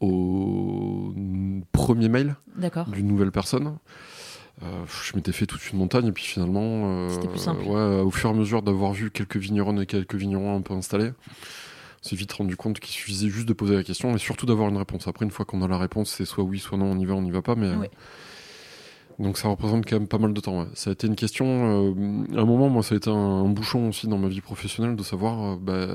au 0.00 1.12
premier 1.72 2.08
mail 2.08 2.36
D'accord. 2.56 2.86
d'une 2.88 3.08
nouvelle 3.08 3.32
personne. 3.32 3.78
Euh, 4.62 4.84
je 4.86 5.14
m'étais 5.16 5.30
fait 5.32 5.46
toute 5.46 5.70
une 5.72 5.78
montagne 5.78 6.06
et 6.08 6.12
puis 6.12 6.24
finalement, 6.24 6.62
euh, 6.62 7.08
C'était 7.10 7.28
plus 7.28 7.38
simple. 7.38 7.62
ouais, 7.64 8.00
au 8.00 8.10
fur 8.10 8.30
et 8.30 8.32
à 8.32 8.36
mesure 8.36 8.62
d'avoir 8.62 8.92
vu 8.92 9.10
quelques 9.10 9.36
vignerons 9.36 9.80
et 9.80 9.86
quelques 9.86 10.16
vignerons 10.16 10.56
un 10.56 10.60
peu 10.62 10.74
installés, 10.74 11.12
on 12.02 12.08
s'est 12.08 12.16
vite 12.16 12.32
rendu 12.32 12.56
compte 12.56 12.80
qu'il 12.80 12.90
suffisait 12.92 13.28
juste 13.28 13.46
de 13.48 13.52
poser 13.52 13.76
la 13.76 13.84
question 13.84 14.14
et 14.14 14.18
surtout 14.18 14.46
d'avoir 14.46 14.68
une 14.68 14.76
réponse. 14.76 15.06
Après, 15.06 15.24
une 15.24 15.30
fois 15.30 15.44
qu'on 15.44 15.62
a 15.62 15.68
la 15.68 15.78
réponse, 15.78 16.10
c'est 16.10 16.24
soit 16.24 16.42
oui, 16.42 16.58
soit 16.58 16.76
non, 16.76 16.86
on 16.86 16.98
y 16.98 17.04
va, 17.04 17.14
on 17.14 17.22
n'y 17.22 17.30
va 17.30 17.40
pas. 17.42 17.54
Mais 17.54 17.66
euh, 17.68 17.76
donc 19.20 19.38
ça 19.38 19.48
représente 19.48 19.84
quand 19.88 19.96
même 19.98 20.08
pas 20.08 20.18
mal 20.18 20.32
de 20.32 20.40
temps. 20.40 20.60
ouais. 20.60 20.66
Ça 20.74 20.90
a 20.90 20.92
été 20.92 21.06
une 21.06 21.16
question. 21.16 21.46
à 22.36 22.40
un 22.40 22.44
moment, 22.44 22.68
moi, 22.68 22.82
ça 22.82 22.94
a 22.94 22.98
été 22.98 23.10
un, 23.10 23.14
un 23.14 23.48
bouchon 23.48 23.88
aussi 23.88 24.08
dans 24.08 24.18
ma 24.18 24.28
vie 24.28 24.40
professionnelle 24.40 24.96
de 24.96 25.02
savoir 25.04 25.56
bah, 25.56 25.86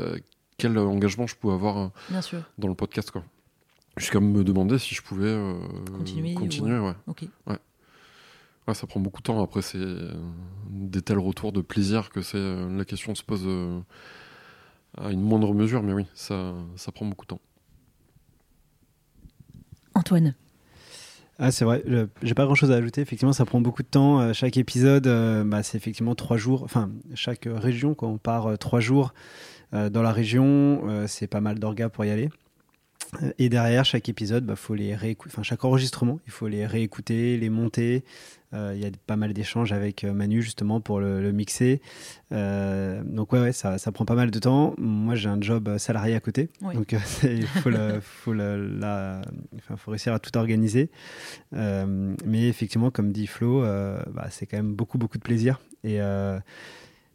quel 0.58 0.78
engagement 0.78 1.28
je 1.28 1.36
pouvais 1.36 1.54
avoir 1.54 1.92
Bien 2.10 2.22
sûr. 2.22 2.40
dans 2.58 2.68
le 2.70 2.76
podcast, 2.76 3.12
quoi. 3.12 3.24
Jusqu'à 3.98 4.20
me 4.20 4.44
demander 4.44 4.80
si 4.80 4.96
je 4.96 5.02
pouvais 5.04 5.36
Continuer 6.36 6.80
ou- 6.80 6.86
ouais. 7.48 7.58
Ouais, 8.68 8.74
ça 8.74 8.88
prend 8.88 9.00
beaucoup 9.00 9.22
de 9.22 9.24
temps. 9.26 9.44
Après, 9.44 9.62
c'est 9.62 9.78
euh, 9.78 10.14
des 10.70 11.02
tels 11.02 11.20
retours 11.20 11.52
de 11.52 11.62
plaisir 11.62 12.10
que 12.10 12.22
c'est 12.22 12.38
euh, 12.38 12.78
la 12.78 12.86
question 12.86 13.14
se 13.14 13.24
pose 13.24 13.44
euh, 13.46 13.80
à 14.98 15.12
une 15.12 15.22
moindre 15.22 15.54
mesure, 15.54 15.84
mais 15.84 15.94
oui, 15.94 16.06
ça, 16.14 16.54
ça 16.78 16.92
prend 16.92 17.06
beaucoup 17.06 17.26
de 17.26 17.30
temps. 17.30 17.42
Antoine. 19.96 20.34
Ah, 21.40 21.52
c'est 21.52 21.66
vrai, 21.66 21.84
je- 21.88 22.06
j'ai 22.22 22.34
pas 22.36 22.46
grand 22.46 22.56
chose 22.56 22.72
à 22.72 22.76
ajouter. 22.76 23.02
Effectivement, 23.02 23.34
ça 23.34 23.44
prend 23.46 23.60
beaucoup 23.60 23.84
de 23.84 23.88
temps. 23.88 24.20
Euh, 24.22 24.34
chaque 24.34 24.56
épisode, 24.56 25.08
euh, 25.08 25.44
bah, 25.44 25.64
c'est 25.64 25.78
effectivement 25.78 26.16
trois 26.16 26.38
jours. 26.38 26.64
Enfin, 26.64 26.90
chaque 27.16 27.48
région, 27.52 27.96
quand 27.96 28.08
on 28.08 28.18
part 28.18 28.48
euh, 28.48 28.56
trois 28.56 28.80
jours 28.80 29.14
euh, 29.74 29.90
dans 29.90 30.04
la 30.04 30.12
région, 30.12 30.84
euh, 30.88 31.06
c'est 31.08 31.28
pas 31.28 31.42
mal 31.42 31.60
d'orgas 31.60 31.90
pour 31.90 32.06
y 32.06 32.12
aller. 32.12 32.30
Et 33.38 33.50
derrière, 33.50 33.86
chaque 33.86 34.10
épisode, 34.10 34.46
bah, 34.46 34.56
faut 34.56 34.76
les 34.76 34.96
réécouter. 34.96 35.34
Enfin, 35.34 35.44
chaque 35.44 35.64
enregistrement, 35.66 36.20
il 36.26 36.32
faut 36.32 36.48
les 36.48 36.66
réécouter, 36.66 37.38
les 37.38 37.50
monter. 37.50 38.04
Euh, 38.54 38.74
Il 38.76 38.82
y 38.82 38.86
a 38.86 38.90
pas 39.08 39.16
mal 39.16 39.34
d'échanges 39.34 39.74
avec 39.74 40.04
euh, 40.04 40.14
Manu 40.14 40.42
justement 40.44 40.80
pour 40.80 41.00
le, 41.00 41.22
le 41.22 41.32
mixer. 41.32 41.82
Euh, 42.32 43.02
donc 43.04 43.34
ouais, 43.34 43.40
ouais 43.40 43.52
ça, 43.52 43.78
ça 43.80 43.92
prend 43.92 44.06
pas 44.06 44.14
mal 44.16 44.30
de 44.32 44.40
temps. 44.40 44.76
Moi, 44.78 45.16
j'ai 45.16 45.30
un 45.30 45.42
job 45.42 45.68
euh, 45.68 45.78
salarié 45.80 46.14
à 46.16 46.20
côté, 46.20 46.50
Oui. 46.62 46.76
donc 46.76 46.94
euh, 46.94 47.00
il 47.24 47.48
faut, 47.48 47.70
le- 47.72 48.00
faut, 48.02 48.34
le- 48.34 48.78
la- 48.80 49.22
enfin, 49.58 49.76
faut 49.76 49.92
réussir 49.92 50.14
à 50.14 50.20
tout 50.20 50.36
organiser. 50.38 50.90
Euh, 51.56 52.16
mais 52.26 52.48
effectivement, 52.48 52.92
comme 52.92 53.12
dit 53.12 53.28
Flo, 53.28 53.64
euh, 53.64 54.02
bah, 54.14 54.28
c'est 54.30 54.46
quand 54.46 54.58
même 54.58 54.74
beaucoup 54.76 54.98
beaucoup 54.98 55.18
de 55.18 55.24
plaisir. 55.24 55.60
Et 55.84 56.00
euh, 56.02 56.40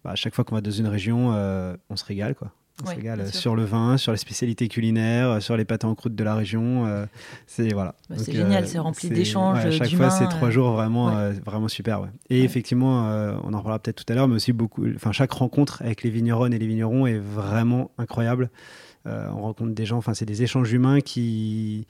bah, 0.05 0.11
à 0.11 0.15
chaque 0.17 0.35
fois 0.35 0.45
qu'on 0.45 0.55
va 0.55 0.61
dans 0.61 0.71
une 0.71 0.87
région, 0.89 1.33
euh, 1.35 1.77
on 1.91 1.97
se 1.97 2.05
régale 2.05 2.35
quoi. 2.35 2.53
On 2.81 2.85
se 2.87 2.91
Ouais, 2.91 2.97
régale 2.97 3.19
bien 3.19 3.27
euh, 3.27 3.33
sur 3.33 3.57
le 3.57 3.65
vin, 3.65 3.97
sur 3.97 4.13
les 4.13 4.19
spécialités 4.19 4.69
culinaires, 4.69 5.29
euh, 5.31 5.41
sur 5.41 5.57
les 5.57 5.65
pâtes 5.65 5.85
en 5.85 5.95
croûte 5.95 6.15
de 6.15 6.23
la 6.25 6.35
région. 6.37 6.87
euh, 6.87 7.07
c'est 7.47 7.73
voilà. 7.73 7.95
Bah, 8.09 8.17
c'est 8.19 8.33
génial, 8.33 8.69
c'est 8.69 8.79
rempli 8.79 9.09
d'échanges, 9.09 9.59
ouais, 9.59 9.67
à 9.67 9.71
chaque 9.71 9.95
fois, 9.95 10.11
c'est 10.11 10.29
trois 10.29 10.51
jours 10.51 10.71
vraiment, 10.73 11.07
ouais. 11.09 11.15
euh, 11.17 11.33
vraiment 11.45 11.69
super. 11.69 12.03
Et 12.31 12.43
effectivement, 12.45 13.03
on 13.45 13.53
en 13.53 13.59
reparlera 13.59 13.79
peut-être 13.81 14.05
tout 14.05 14.13
à 14.13 14.15
l'heure, 14.17 14.29
mais 14.29 14.37
aussi 14.37 14.53
beaucoup. 14.53 14.87
Enfin, 14.95 15.13
chaque 15.13 15.33
rencontre 15.33 15.83
avec 15.83 16.03
les 16.03 16.11
vignerons 16.11 16.47
et 16.47 16.59
les 16.59 16.67
vignerons 16.67 17.07
est 17.07 17.19
vraiment 17.19 17.91
incroyable. 17.99 18.51
On 19.07 19.41
rencontre 19.43 19.73
des 19.75 19.87
gens. 19.87 19.97
Enfin, 19.97 20.15
c'est 20.15 20.27
des 20.27 20.43
échanges 20.43 20.71
humains 20.73 21.01
qui, 21.01 21.87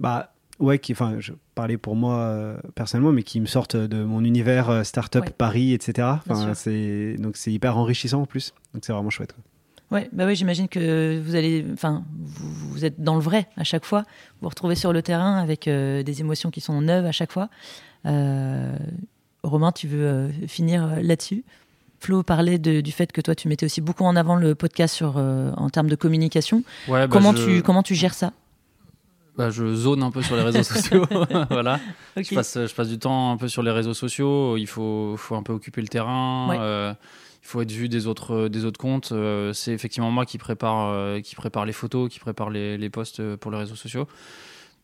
bah. 0.00 0.32
Ouais, 0.60 0.80
qui, 0.80 0.90
enfin, 0.92 1.16
je 1.20 1.34
parlais 1.54 1.76
pour 1.78 1.94
moi 1.94 2.16
euh, 2.16 2.56
personnellement, 2.74 3.12
mais 3.12 3.22
qui 3.22 3.40
me 3.40 3.46
sortent 3.46 3.76
de 3.76 4.02
mon 4.02 4.24
univers 4.24 4.70
euh, 4.70 4.82
startup 4.82 5.22
Ouais. 5.22 5.30
Paris, 5.30 5.72
etc. 5.72 6.08
Enfin, 6.28 6.52
c'est 6.54 7.14
donc 7.16 7.36
c'est 7.36 7.52
hyper 7.52 7.76
enrichissant 7.76 8.22
en 8.22 8.26
plus. 8.26 8.52
Donc 8.74 8.84
c'est 8.84 8.92
vraiment 8.92 9.08
chouette. 9.10 9.32
quoi. 9.34 9.44
Ouais, 9.90 10.08
bah 10.12 10.26
oui, 10.26 10.36
j'imagine 10.36 10.68
que 10.68 11.18
vous 11.24 11.34
allez, 11.34 11.64
enfin, 11.72 12.04
vous, 12.18 12.70
vous 12.72 12.84
êtes 12.84 13.00
dans 13.02 13.14
le 13.14 13.22
vrai 13.22 13.48
à 13.56 13.64
chaque 13.64 13.84
fois. 13.86 14.00
Vous 14.02 14.42
vous 14.42 14.48
retrouvez 14.50 14.74
sur 14.74 14.92
le 14.92 15.00
terrain 15.02 15.38
avec 15.38 15.66
euh, 15.66 16.02
des 16.02 16.20
émotions 16.20 16.50
qui 16.50 16.60
sont 16.60 16.80
neuves 16.82 17.06
à 17.06 17.12
chaque 17.12 17.32
fois. 17.32 17.48
Euh, 18.06 18.76
Romain, 19.42 19.72
tu 19.72 19.88
veux 19.88 20.06
euh, 20.06 20.28
finir 20.46 21.00
là-dessus? 21.02 21.42
Flo 22.00 22.22
parlait 22.22 22.58
de- 22.58 22.80
du 22.82 22.92
fait 22.92 23.10
que 23.12 23.20
toi, 23.22 23.34
tu 23.34 23.48
mettais 23.48 23.64
aussi 23.66 23.80
beaucoup 23.80 24.04
en 24.04 24.14
avant 24.14 24.36
le 24.36 24.54
podcast 24.54 24.94
sur, 24.94 25.16
en 25.16 25.70
termes 25.70 25.88
de 25.88 25.96
communication. 25.96 26.62
Ouais, 26.86 27.06
bah, 27.06 27.08
comment, 27.08 27.34
je- 27.34 27.44
tu, 27.56 27.62
comment 27.62 27.82
tu 27.82 27.94
gères 27.94 28.14
ça? 28.14 28.32
Bah, 29.38 29.50
je 29.50 29.74
zone 29.74 30.02
un 30.02 30.10
peu 30.10 30.20
sur 30.22 30.36
les 30.36 30.42
réseaux 30.42 30.62
sociaux. 30.64 31.06
voilà. 31.50 31.80
Ok. 32.16 32.26
Je, 32.30 32.34
passe, 32.34 32.58
je 32.66 32.74
passe 32.74 32.88
du 32.88 32.98
temps 32.98 33.32
un 33.32 33.36
peu 33.36 33.48
sur 33.48 33.62
les 33.62 33.70
réseaux 33.70 33.94
sociaux. 33.94 34.56
Il 34.58 34.66
faut, 34.66 35.14
faut 35.16 35.34
un 35.34 35.42
peu 35.42 35.52
occuper 35.52 35.80
le 35.80 35.88
terrain. 35.88 36.48
Ouais. 36.50 36.94
Euh, 37.48 37.50
il 37.50 37.52
faut 37.52 37.62
être 37.62 37.72
vu 37.72 37.88
des 37.88 38.06
autres, 38.06 38.48
des 38.48 38.64
autres 38.64 38.78
comptes. 38.78 39.12
Euh, 39.12 39.52
c'est 39.52 39.72
effectivement 39.72 40.10
moi 40.10 40.26
qui 40.26 40.38
prépare, 40.38 40.90
euh, 40.90 41.20
qui 41.20 41.34
prépare 41.34 41.64
les 41.64 41.72
photos, 41.72 42.10
qui 42.10 42.20
prépare 42.20 42.50
les, 42.50 42.76
les 42.76 42.90
posts 42.90 43.20
euh, 43.20 43.36
pour 43.36 43.50
les 43.50 43.58
réseaux 43.58 43.74
sociaux. 43.76 44.06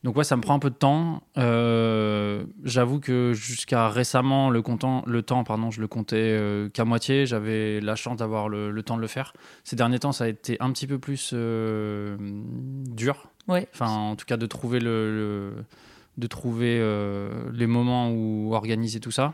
Donc 0.03 0.15
ouais, 0.17 0.23
ça 0.23 0.35
me 0.35 0.41
prend 0.41 0.53
un 0.55 0.59
peu 0.59 0.69
de 0.69 0.75
temps. 0.75 1.23
Euh, 1.37 2.43
J'avoue 2.63 2.99
que 2.99 3.33
jusqu'à 3.33 3.89
récemment, 3.89 4.51
le, 4.51 4.61
comptant, 4.61 5.03
le 5.07 5.23
temps, 5.23 5.43
pardon, 5.43 5.71
je 5.71 5.81
le 5.81 5.87
comptais 5.87 6.15
euh, 6.17 6.69
qu'à 6.69 6.85
moitié. 6.85 7.25
J'avais 7.25 7.79
la 7.81 7.95
chance 7.95 8.17
d'avoir 8.17 8.47
le, 8.49 8.69
le 8.69 8.83
temps 8.83 8.97
de 8.97 9.01
le 9.01 9.07
faire. 9.07 9.33
Ces 9.63 9.75
derniers 9.75 9.97
temps, 9.99 10.11
ça 10.11 10.25
a 10.25 10.27
été 10.27 10.57
un 10.59 10.71
petit 10.71 10.85
peu 10.85 10.99
plus 10.99 11.31
euh, 11.33 12.17
dur. 12.19 13.29
Ouais. 13.47 13.67
Enfin, 13.73 13.89
en 13.89 14.15
tout 14.15 14.25
cas, 14.25 14.37
de 14.37 14.45
trouver, 14.45 14.79
le, 14.79 15.11
le- 15.11 15.53
de 16.17 16.27
trouver 16.27 16.77
euh, 16.79 17.29
les 17.53 17.67
moments 17.67 18.11
où 18.11 18.53
organiser 18.53 18.99
tout 18.99 19.11
ça. 19.11 19.33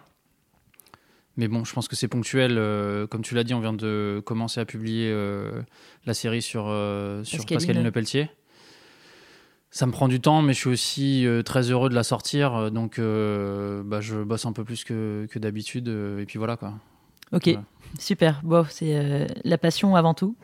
Mais 1.38 1.48
bon, 1.48 1.64
je 1.64 1.74
pense 1.74 1.88
que 1.88 1.96
c'est 1.96 2.08
ponctuel. 2.08 2.58
euh, 2.58 3.08
comme 3.08 3.22
tu 3.22 3.36
l'as 3.36 3.44
dit, 3.44 3.54
on 3.54 3.62
vient 3.62 3.74
de 3.74 4.22
commencer 4.26 4.60
à 4.60 4.66
publier 4.66 5.10
euh, 5.12 5.62
la 6.06 6.14
série 6.14 6.42
sur, 6.42 6.66
euh, 6.68 7.24
sur 7.24 7.46
Pascaline. 7.46 7.84
Lepelletier. 7.84 8.30
Ça 9.70 9.86
me 9.86 9.92
prend 9.94 10.10
du 10.10 10.20
temps, 10.20 10.42
mais 10.42 10.54
je 10.54 10.60
suis 10.60 10.70
aussi 10.70 11.26
euh, 11.26 11.44
très 11.44 11.72
heureux 11.72 11.90
de 11.90 11.96
la 11.96 12.04
sortir. 12.04 12.70
Donc, 12.72 12.98
bah, 13.00 14.02
je 14.02 14.22
bosse 14.24 14.46
un 14.46 14.52
peu 14.52 14.66
plus 14.66 14.84
que, 14.84 15.26
que 15.32 15.40
d'habitude. 15.40 15.88
et 15.88 16.26
puis 16.26 16.38
voilà, 16.38 16.58
quoi. 16.58 16.74
Ok, 17.32 17.46
Voilà. 17.46 17.64
Super. 18.00 18.42
Bon, 18.44 18.66
c'est 18.70 18.96
euh, 18.96 19.28
la 19.44 19.58
passion 19.58 19.96
avant 19.96 20.14
tout. 20.14 20.36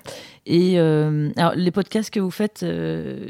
Et 0.45 0.79
euh, 0.79 1.29
les 1.55 1.71
podcasts 1.71 2.09
que 2.09 2.19
vous 2.19 2.31
faites, 2.31 2.63
euh, 2.63 3.27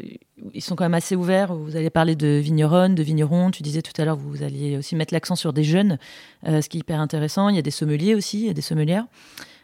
ils 0.54 0.62
sont 0.62 0.76
quand 0.76 0.86
même 0.86 0.94
assez 0.94 1.16
ouverts. 1.16 1.54
Vous 1.56 1.76
allez 1.76 1.90
parler 1.90 2.16
de 2.16 2.28
vigneronnes, 2.28 2.96
de 2.96 3.04
vignerons. 3.04 3.52
Tu 3.52 3.64
disais 3.64 3.82
tout 3.82 4.00
à 4.00 4.06
l'heure, 4.06 4.18
vous 4.18 4.44
alliez 4.44 4.78
aussi 4.78 4.96
mettre 4.96 5.14
l'accent 5.14 5.36
sur 5.36 5.54
des 5.54 5.64
jeunes, 5.64 5.98
ce 6.46 6.68
qui 6.70 6.78
est 6.78 6.82
hyper 6.82 7.00
intéressant. 7.00 7.50
Il 7.50 7.56
y 7.56 7.60
a 7.60 7.64
des 7.64 7.72
sommeliers 7.72 8.16
aussi, 8.16 8.42
il 8.42 8.48
y 8.48 8.50
a 8.50 8.54
des 8.54 8.62
sommelières. 8.62 9.06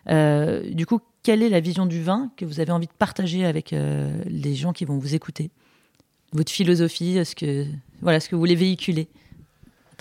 Du 0.08 0.86
coup, 0.86 1.00
quelle 1.22 1.44
est 1.44 1.50
la 1.50 1.60
vision 1.60 1.86
du 1.86 2.02
vin 2.02 2.32
que 2.38 2.46
vous 2.46 2.60
avez 2.60 2.72
envie 2.72 2.88
de 2.88 2.94
partager 2.98 3.46
avec 3.46 3.76
les 4.26 4.56
gens 4.56 4.74
qui 4.74 4.86
vont 4.86 4.98
vous 4.98 5.14
écouter? 5.14 5.52
Votre 6.32 6.52
philosophie, 6.52 7.24
ce 7.24 7.36
que, 7.36 7.68
voilà, 8.02 8.20
ce 8.20 8.28
que 8.28 8.36
vous 8.36 8.42
voulez 8.42 8.56
véhiculer? 8.56 9.08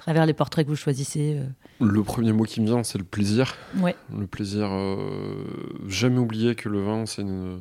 Travers 0.03 0.27
les 0.27 0.35
portraits 0.35 0.65
que 0.65 0.71
vous 0.71 0.77
choisissez 0.77 1.39
euh. 1.39 1.45
Le 1.85 2.03
premier 2.03 2.33
mot 2.33 2.45
qui 2.45 2.61
me 2.61 2.67
vient, 2.67 2.83
c'est 2.85 2.99
le 2.99 3.05
plaisir. 3.05 3.57
Ouais. 3.79 3.97
Le 4.17 4.27
plaisir. 4.27 4.69
euh, 4.71 5.45
jamais 5.89 6.19
oublier 6.19 6.55
que 6.55 6.69
le 6.69 6.81
vin, 6.83 7.07
c'est 7.07 7.23
une- 7.23 7.61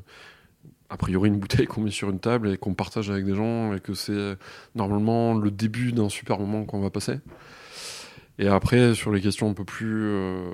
a 0.89 0.97
priori 0.97 1.29
une 1.29 1.37
bouteille 1.39 1.67
qu'on 1.67 1.81
met 1.81 1.89
sur 1.91 2.09
une 2.09 2.19
table 2.19 2.49
et 2.49 2.57
qu'on 2.57 2.73
partage 2.73 3.09
avec 3.09 3.25
des 3.25 3.33
gens 3.35 3.73
et 3.73 3.79
que 3.79 3.93
c'est 3.93 4.35
normalement 4.75 5.33
le 5.33 5.49
début 5.49 5.91
d'un 5.93 6.09
super 6.09 6.37
moment 6.39 6.65
qu'on 6.65 6.81
va 6.81 6.89
passer. 6.89 7.19
Et 8.39 8.47
après, 8.47 8.95
sur 8.95 9.11
les 9.11 9.21
questions 9.21 9.49
un 9.49 9.53
peu 9.53 9.63
plus 9.65 10.01
euh, 10.03 10.51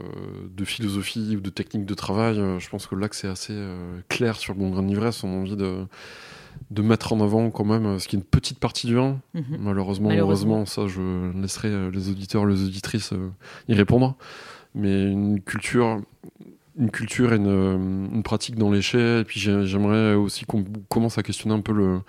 de 0.55 0.65
philosophie 0.65 1.35
ou 1.37 1.41
de 1.41 1.49
technique 1.49 1.85
de 1.85 1.93
travail, 1.93 2.37
euh, 2.39 2.59
je 2.59 2.69
pense 2.69 2.85
que 2.85 2.95
là, 2.95 3.07
que 3.07 3.15
c'est 3.15 3.29
assez 3.29 3.53
euh, 3.53 3.99
clair 4.09 4.35
sur 4.35 4.53
le 4.53 4.59
bon 4.59 4.69
grain 4.69 4.83
d'ivresse. 4.83 5.23
On 5.23 5.29
a 5.33 5.37
envie 5.37 5.55
de, 5.55 5.85
de 6.71 6.81
mettre 6.81 7.13
en 7.13 7.21
avant 7.21 7.49
quand 7.51 7.65
même 7.65 7.85
euh, 7.85 7.99
ce 7.99 8.07
qui 8.07 8.15
est 8.15 8.19
une 8.19 8.25
petite 8.25 8.59
partie 8.59 8.87
du 8.87 8.95
vin, 8.95 9.19
Mhm. 9.33 9.57
Malheureusement, 9.59 10.09
Malheureusement. 10.09 10.55
heureusement, 10.57 10.65
ça, 10.65 10.87
je 10.87 11.31
laisserai 11.39 11.69
euh, 11.69 11.91
les 11.91 12.09
auditeurs, 12.09 12.45
les 12.45 12.63
auditrices 12.63 13.13
euh, 13.13 13.29
y 13.67 13.73
répondre. 13.73 14.15
Mais 14.75 15.11
une 15.11 15.41
culture, 15.41 16.01
une 16.77 16.91
culture 16.91 17.33
et 17.33 17.37
une, 17.37 18.09
une 18.13 18.23
pratique 18.23 18.55
dans 18.55 18.69
les 18.71 18.81
chais. 18.81 19.21
Et 19.21 19.23
puis 19.23 19.39
j'ai- 19.39 19.65
j'aimerais 19.65 20.13
aussi 20.13 20.45
qu'on 20.45 20.63
commence 20.89 21.17
à 21.17 21.23
questionner 21.23 21.55
un 21.55 21.61
peu 21.61 21.73
le, 21.73 22.01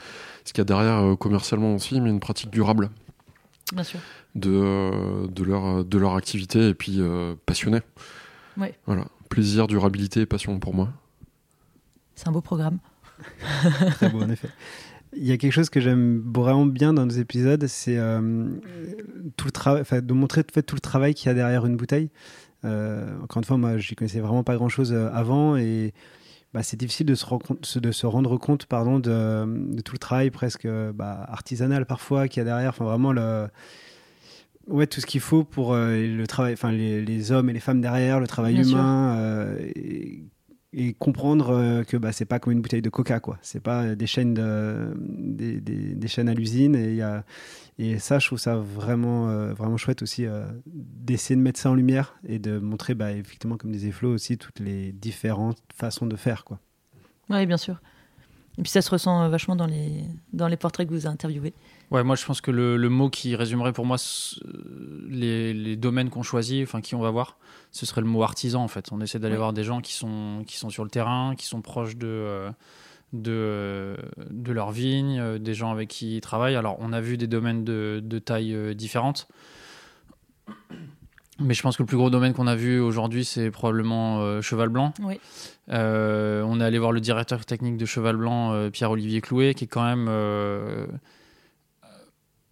ce 0.45 0.53
qu'il 0.53 0.59
y 0.61 0.63
a 0.63 0.65
derrière 0.67 0.99
euh, 0.99 1.17
commercialement 1.17 1.75
aussi, 1.75 2.01
mais 2.01 2.11
une 2.11 2.21
pratique 2.21 2.51
durable 2.51 2.91
Bien 3.73 3.85
sûr. 3.85 4.01
de, 4.35 4.51
euh, 4.51 5.27
de, 5.29 5.43
leur, 5.45 5.85
de 5.85 5.99
leur 5.99 6.15
activité 6.17 6.69
et 6.69 6.75
puis 6.75 7.01
passionnée. 7.47 7.81
Ouais. 8.59 8.75
Voilà. 8.87 9.05
Plaisir, 9.31 9.67
durabilité 9.67 10.23
et 10.23 10.27
passion 10.27 10.59
pour 10.59 10.75
moi. 10.75 10.89
C'est 12.17 12.29
un 12.29 12.33
beau 12.33 12.41
programme. 12.41 12.79
Très 13.93 14.09
beau, 14.11 14.23
en 14.23 14.31
effet. 14.31 14.49
Il 15.17 15.25
y 15.27 15.33
a 15.33 15.39
quelque 15.39 15.53
chose 15.53 15.71
que 15.71 15.81
j'aime 15.81 16.23
vraiment 16.35 16.67
bien 16.67 16.93
dans 16.93 17.07
nos 17.07 17.13
épisodes, 17.13 17.67
c'est 17.67 17.97
euh, 17.97 18.47
tout 19.37 19.47
le 19.47 19.53
travail, 19.53 19.81
enfin, 19.81 20.01
de 20.01 20.13
montrer 20.13 20.45
fait, 20.53 20.63
tout 20.63 20.75
le 20.77 20.81
travail 20.81 21.15
qu'il 21.15 21.29
y 21.29 21.31
a 21.31 21.35
derrière 21.35 21.65
une 21.65 21.77
bouteille. 21.77 22.11
Euh, 22.65 23.17
encore 23.23 23.39
une 23.39 23.45
fois, 23.45 23.57
moi, 23.57 23.79
je 23.79 23.95
connaissais 23.95 24.21
vraiment 24.21 24.45
pas 24.45 24.57
grand-chose 24.57 24.93
euh, 24.93 25.09
avant 25.13 25.57
et 25.57 25.95
bah, 26.53 26.63
c'est 26.63 26.77
difficile 26.77 27.07
de 27.07 27.15
se, 27.15 27.25
rencontre- 27.25 27.81
de 27.81 27.93
se 27.93 28.07
rendre 28.07 28.37
compte 28.37 28.67
pardon, 28.67 28.99
de, 28.99 29.47
de 29.75 29.81
tout 29.81 29.95
le 29.95 29.99
travail 29.99 30.31
presque 30.31 30.69
bah, 30.95 31.25
artisanal 31.29 31.87
parfois 31.87 32.29
qu'il 32.29 32.41
y 32.41 32.43
a 32.43 32.45
derrière. 32.45 32.71
Enfin, 32.71 32.85
vraiment 32.85 33.13
le, 33.13 33.47
ouais, 34.67 34.87
tout 34.87 35.01
ce 35.01 35.07
qu'il 35.07 35.21
faut 35.21 35.45
pour 35.45 35.73
euh, 35.73 35.97
le 36.07 36.27
travail, 36.27 36.53
enfin, 36.53 36.71
les, 36.73 37.01
les 37.03 37.33
hommes 37.33 37.49
et 37.49 37.53
les 37.55 37.61
femmes 37.61 37.81
derrière, 37.81 38.21
le 38.21 38.27
travail 38.27 38.55
Bien 38.55 38.63
humain. 38.65 39.17
euh, 39.19 39.57
et, 39.75 40.23
et 40.73 40.93
comprendre 40.93 41.51
euh, 41.51 41.83
que 41.85 41.97
bah, 41.97 42.13
c'est 42.13 42.27
pas 42.27 42.39
comme 42.39 42.53
une 42.53 42.61
bouteille 42.61 42.83
de 42.83 42.91
coca 42.91 43.21
quoi 43.21 43.39
c'est 43.41 43.61
pas 43.63 43.95
des 43.95 44.07
chaînes 44.07 44.35
de, 44.35 44.95
des, 44.99 45.61
des- 45.61 46.09
chaînes 46.09 46.29
à 46.29 46.35
l'usine 46.35 46.75
et 46.77 47.01
et 47.79 47.99
ça 47.99 48.19
je 48.19 48.27
trouve 48.27 48.39
ça 48.39 48.57
vraiment 48.57 49.29
euh, 49.31 49.55
vraiment 49.55 49.77
chouette 49.77 50.03
aussi 50.03 50.27
euh, 50.27 50.45
d'essayer 50.67 51.37
de 51.37 51.41
mettre 51.41 51.59
ça 51.61 51.71
en 51.71 51.75
lumière 51.75 52.19
et 52.27 52.39
de 52.39 52.59
montrer 52.59 52.95
bah, 52.95 53.13
effectivement 53.13 53.57
comme 53.57 53.73
des 53.73 53.87
efflots 53.87 54.13
aussi 54.13 54.37
toutes 54.37 54.61
les 54.61 54.93
différentes 54.93 55.59
façons 55.75 56.07
de 56.07 56.17
faire 56.17 56.45
quoi 56.45 56.61
Oui, 57.31 57.47
bien 57.47 57.57
sûr. 57.57 57.81
Et 58.59 58.63
puis 58.63 58.71
ça 58.71 58.83
se 58.83 58.91
ressent 58.91 59.29
vachement 59.29 59.55
dans 59.55 59.67
les, 59.67 60.03
dans 60.33 60.49
les 60.49 60.57
portraits 60.57 60.89
que 60.89 60.93
vous 60.93 61.07
interviewez. 61.07 61.55
Ouais, 61.91 62.05
moi 62.05 62.17
je 62.17 62.25
pense 62.27 62.41
que 62.43 62.51
le, 62.51 62.77
le 62.77 62.89
mot 62.91 63.09
qui 63.09 63.35
résumerait 63.35 63.73
pour 63.73 63.87
moi 63.87 63.97
les, 65.09 65.55
les 65.55 65.77
domaines 65.77 66.11
qu'on 66.11 66.23
choisit, 66.23 66.63
enfin 66.63 66.81
qui 66.83 66.95
on 66.95 67.01
va 67.01 67.11
voir, 67.11 67.39
ce 67.73 67.87
serait 67.87 68.03
le 68.03 68.07
mot 68.07 68.23
artisan 68.23 68.63
en 68.63 68.69
fait. 68.69 68.93
On 68.93 69.01
essaie 69.01 69.19
d'aller 69.19 69.35
Oui. 69.35 69.39
voir 69.39 69.53
des 69.55 69.65
gens 69.65 69.81
qui 69.81 69.95
sont, 69.95 70.45
qui 70.47 70.57
sont 70.57 70.69
sur 70.69 70.85
le 70.85 70.91
terrain, 70.91 71.35
qui 71.37 71.47
sont 71.47 71.63
proches 71.63 71.97
de, 71.97 72.07
euh, 72.07 72.51
de, 73.15 73.33
euh, 73.33 73.97
de 74.31 74.53
leur 74.53 74.71
vigne, 74.71 75.19
euh, 75.19 75.39
des 75.39 75.55
gens 75.55 75.71
avec 75.73 75.89
qui 75.89 76.17
ils 76.17 76.21
travaillent. 76.21 76.57
Alors 76.57 76.77
on 76.81 76.93
a 76.93 77.01
vu 77.01 77.17
des 77.17 77.27
domaines 77.27 77.65
de, 77.65 78.03
de 78.05 78.19
taille 78.19 78.55
euh, 78.55 78.75
différentes. 78.75 79.27
Mais 81.41 81.55
je 81.55 81.63
pense 81.63 81.77
que 81.77 81.83
le 81.85 81.87
plus 81.87 81.97
gros 81.97 82.11
domaine 82.11 82.35
qu'on 82.35 82.49
a 82.49 82.57
vu 82.57 82.81
aujourd'hui, 82.81 83.25
c'est 83.25 83.51
probablement 83.53 84.21
euh, 84.21 84.43
Cheval 84.43 84.69
Blanc. 84.71 84.93
Oui. 85.03 85.21
Euh, 85.71 86.43
on 86.45 86.61
est 86.61 86.65
allé 86.65 86.79
voir 86.79 86.91
le 86.91 87.01
directeur 87.01 87.47
technique 87.47 87.77
de 87.77 87.87
Cheval 87.87 88.17
Blanc, 88.17 88.53
euh, 88.53 88.71
Pierre-Olivier 88.71 89.21
Clouet, 89.21 89.55
qui 89.55 89.65
est 89.65 89.69
quand 89.69 89.85
même 89.85 90.09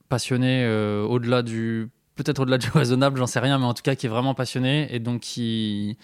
passionné 0.09 0.65
euh, 0.65 1.03
au-delà 1.03 1.43
du 1.43 1.89
peut-être 2.17 2.41
au-delà 2.41 2.59
du 2.59 2.69
raisonnable, 2.75 3.19
j'en 3.19 3.27
sais 3.27 3.41
rien, 3.41 3.59
mais 3.59 3.67
en 3.67 3.75
tout 3.75 3.83
cas 3.83 3.95
qui 3.95 4.07
est 4.07 4.11
vraiment 4.11 4.35
passionné 4.35 4.89
et 4.95 4.99
donc 4.99 5.21
qui 5.21 5.99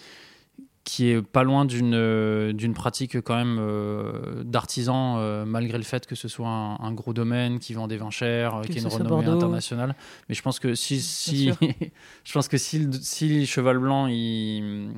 qui 0.85 1.09
est 1.09 1.23
pas 1.23 1.45
loin 1.45 1.65
d'une 1.65 1.95
euh, 1.95 2.53
d'une 2.53 2.75
pratique 2.75 3.21
quand 3.21 3.37
même 3.37 3.59
euh, 3.61 4.43
d'artisan 4.43 5.19
euh, 5.19 5.45
malgré 5.45 5.79
le 5.79 5.85
fait 5.85 6.07
que 6.07 6.15
ce 6.15 6.27
soit 6.27 6.49
un, 6.49 6.77
un 6.81 6.93
gros 6.93 7.12
domaine 7.12 7.61
qui 7.61 7.73
vend 7.75 7.87
des 7.87 7.97
vins 7.97 8.11
chers, 8.11 8.62
qui 8.62 8.79
est 8.79 8.81
une 8.81 8.88
renommée 8.88 9.27
internationale. 9.27 9.95
Mais 10.29 10.35
je 10.35 10.43
pense 10.43 10.59
que 10.59 10.75
si 10.75 11.01
si 11.01 11.53
je 12.25 12.33
pense 12.33 12.49
que 12.49 12.59
si 12.59 12.88
si 13.01 13.47
Cheval 13.47 13.79
Blanc 13.79 14.09
il 14.09 14.91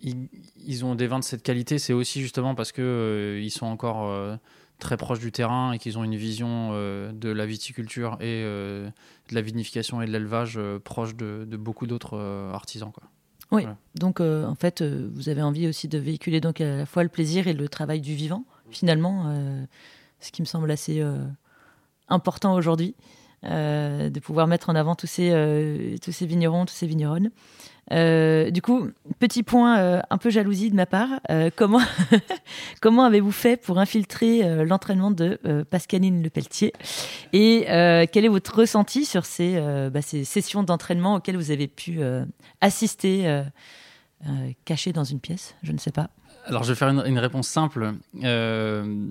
ils, 0.00 0.28
ils 0.66 0.84
ont 0.84 0.94
des 0.94 1.06
vins 1.06 1.20
de 1.20 1.24
cette 1.24 1.42
qualité, 1.42 1.78
c'est 1.78 1.92
aussi 1.92 2.20
justement 2.20 2.54
parce 2.54 2.72
que 2.72 3.40
ils 3.40 3.50
sont 3.50 3.66
encore 3.66 4.38
très 4.78 4.96
proches 4.96 5.20
du 5.20 5.32
terrain 5.32 5.72
et 5.72 5.78
qu'ils 5.78 5.98
ont 5.98 6.04
une 6.04 6.16
vision 6.16 6.70
euh, 6.72 7.12
de 7.12 7.30
la 7.30 7.46
viticulture 7.46 8.14
et 8.20 8.42
euh, 8.44 8.88
de 9.28 9.34
la 9.34 9.40
vinification 9.40 10.02
et 10.02 10.06
de 10.06 10.10
l'élevage 10.10 10.54
euh, 10.56 10.78
proche 10.78 11.14
de, 11.14 11.46
de 11.48 11.56
beaucoup 11.56 11.86
d'autres 11.86 12.18
artisans. 12.52 12.92
Quoi. 12.92 13.04
Oui. 13.50 13.62
Voilà. 13.62 13.76
Donc, 13.94 14.20
en 14.20 14.54
fait, 14.54 14.82
vous 14.82 15.28
avez 15.28 15.42
envie 15.42 15.68
aussi 15.68 15.86
de 15.86 15.98
véhiculer 15.98 16.40
donc 16.40 16.60
à 16.60 16.76
la 16.78 16.86
fois 16.86 17.02
le 17.02 17.08
plaisir 17.08 17.46
et 17.46 17.52
le 17.52 17.68
travail 17.68 18.00
du 18.00 18.14
vivant, 18.14 18.44
finalement, 18.70 19.32
ce 20.18 20.32
qui 20.32 20.42
me 20.42 20.46
semble 20.46 20.70
assez 20.70 21.04
important 22.08 22.54
aujourd'hui, 22.54 22.96
de 23.42 24.18
pouvoir 24.20 24.48
mettre 24.48 24.70
en 24.70 24.74
avant 24.74 24.96
tous 24.96 25.06
ces, 25.06 25.96
tous 26.02 26.10
ces 26.10 26.26
vignerons, 26.26 26.64
tous 26.64 26.74
ces 26.74 26.86
vigneronnes. 26.86 27.30
Euh, 27.92 28.50
du 28.50 28.62
coup, 28.62 28.88
petit 29.18 29.42
point 29.42 29.78
euh, 29.78 30.00
un 30.08 30.16
peu 30.18 30.30
jalousie 30.30 30.70
de 30.70 30.74
ma 30.76 30.86
part. 30.86 31.08
euh, 31.30 31.50
comment 31.54 31.80
comment 32.80 33.04
avez-vous 33.04 33.30
fait 33.32 33.56
pour 33.60 33.78
infiltrer 33.78 34.64
l'entraînement 34.64 35.10
de 35.10 35.38
Pascaline 35.70 36.22
Lepelletier 36.22 36.72
Et 37.32 37.64
quel 37.66 38.24
est 38.24 38.28
votre 38.28 38.54
ressenti 38.58 39.04
sur 39.04 39.24
ces, 39.26 39.60
bah, 39.92 40.02
ces 40.02 40.24
sessions 40.24 40.62
d'entraînement 40.62 41.16
auxquelles 41.16 41.36
vous 41.36 41.50
avez 41.50 41.68
pu 41.68 42.00
assister 42.60 43.42
caché 44.64 44.92
dans 44.92 45.04
une 45.04 45.20
pièce? 45.20 45.54
Je 45.62 45.72
ne 45.72 45.78
sais 45.78 45.92
pas. 45.92 46.10
Alors, 46.46 46.62
je 46.62 46.72
vais 46.72 46.74
faire 46.78 46.88
une, 46.90 47.02
une 47.06 47.18
réponse 47.18 47.48
simple, 47.48 47.92
euh, 48.22 49.06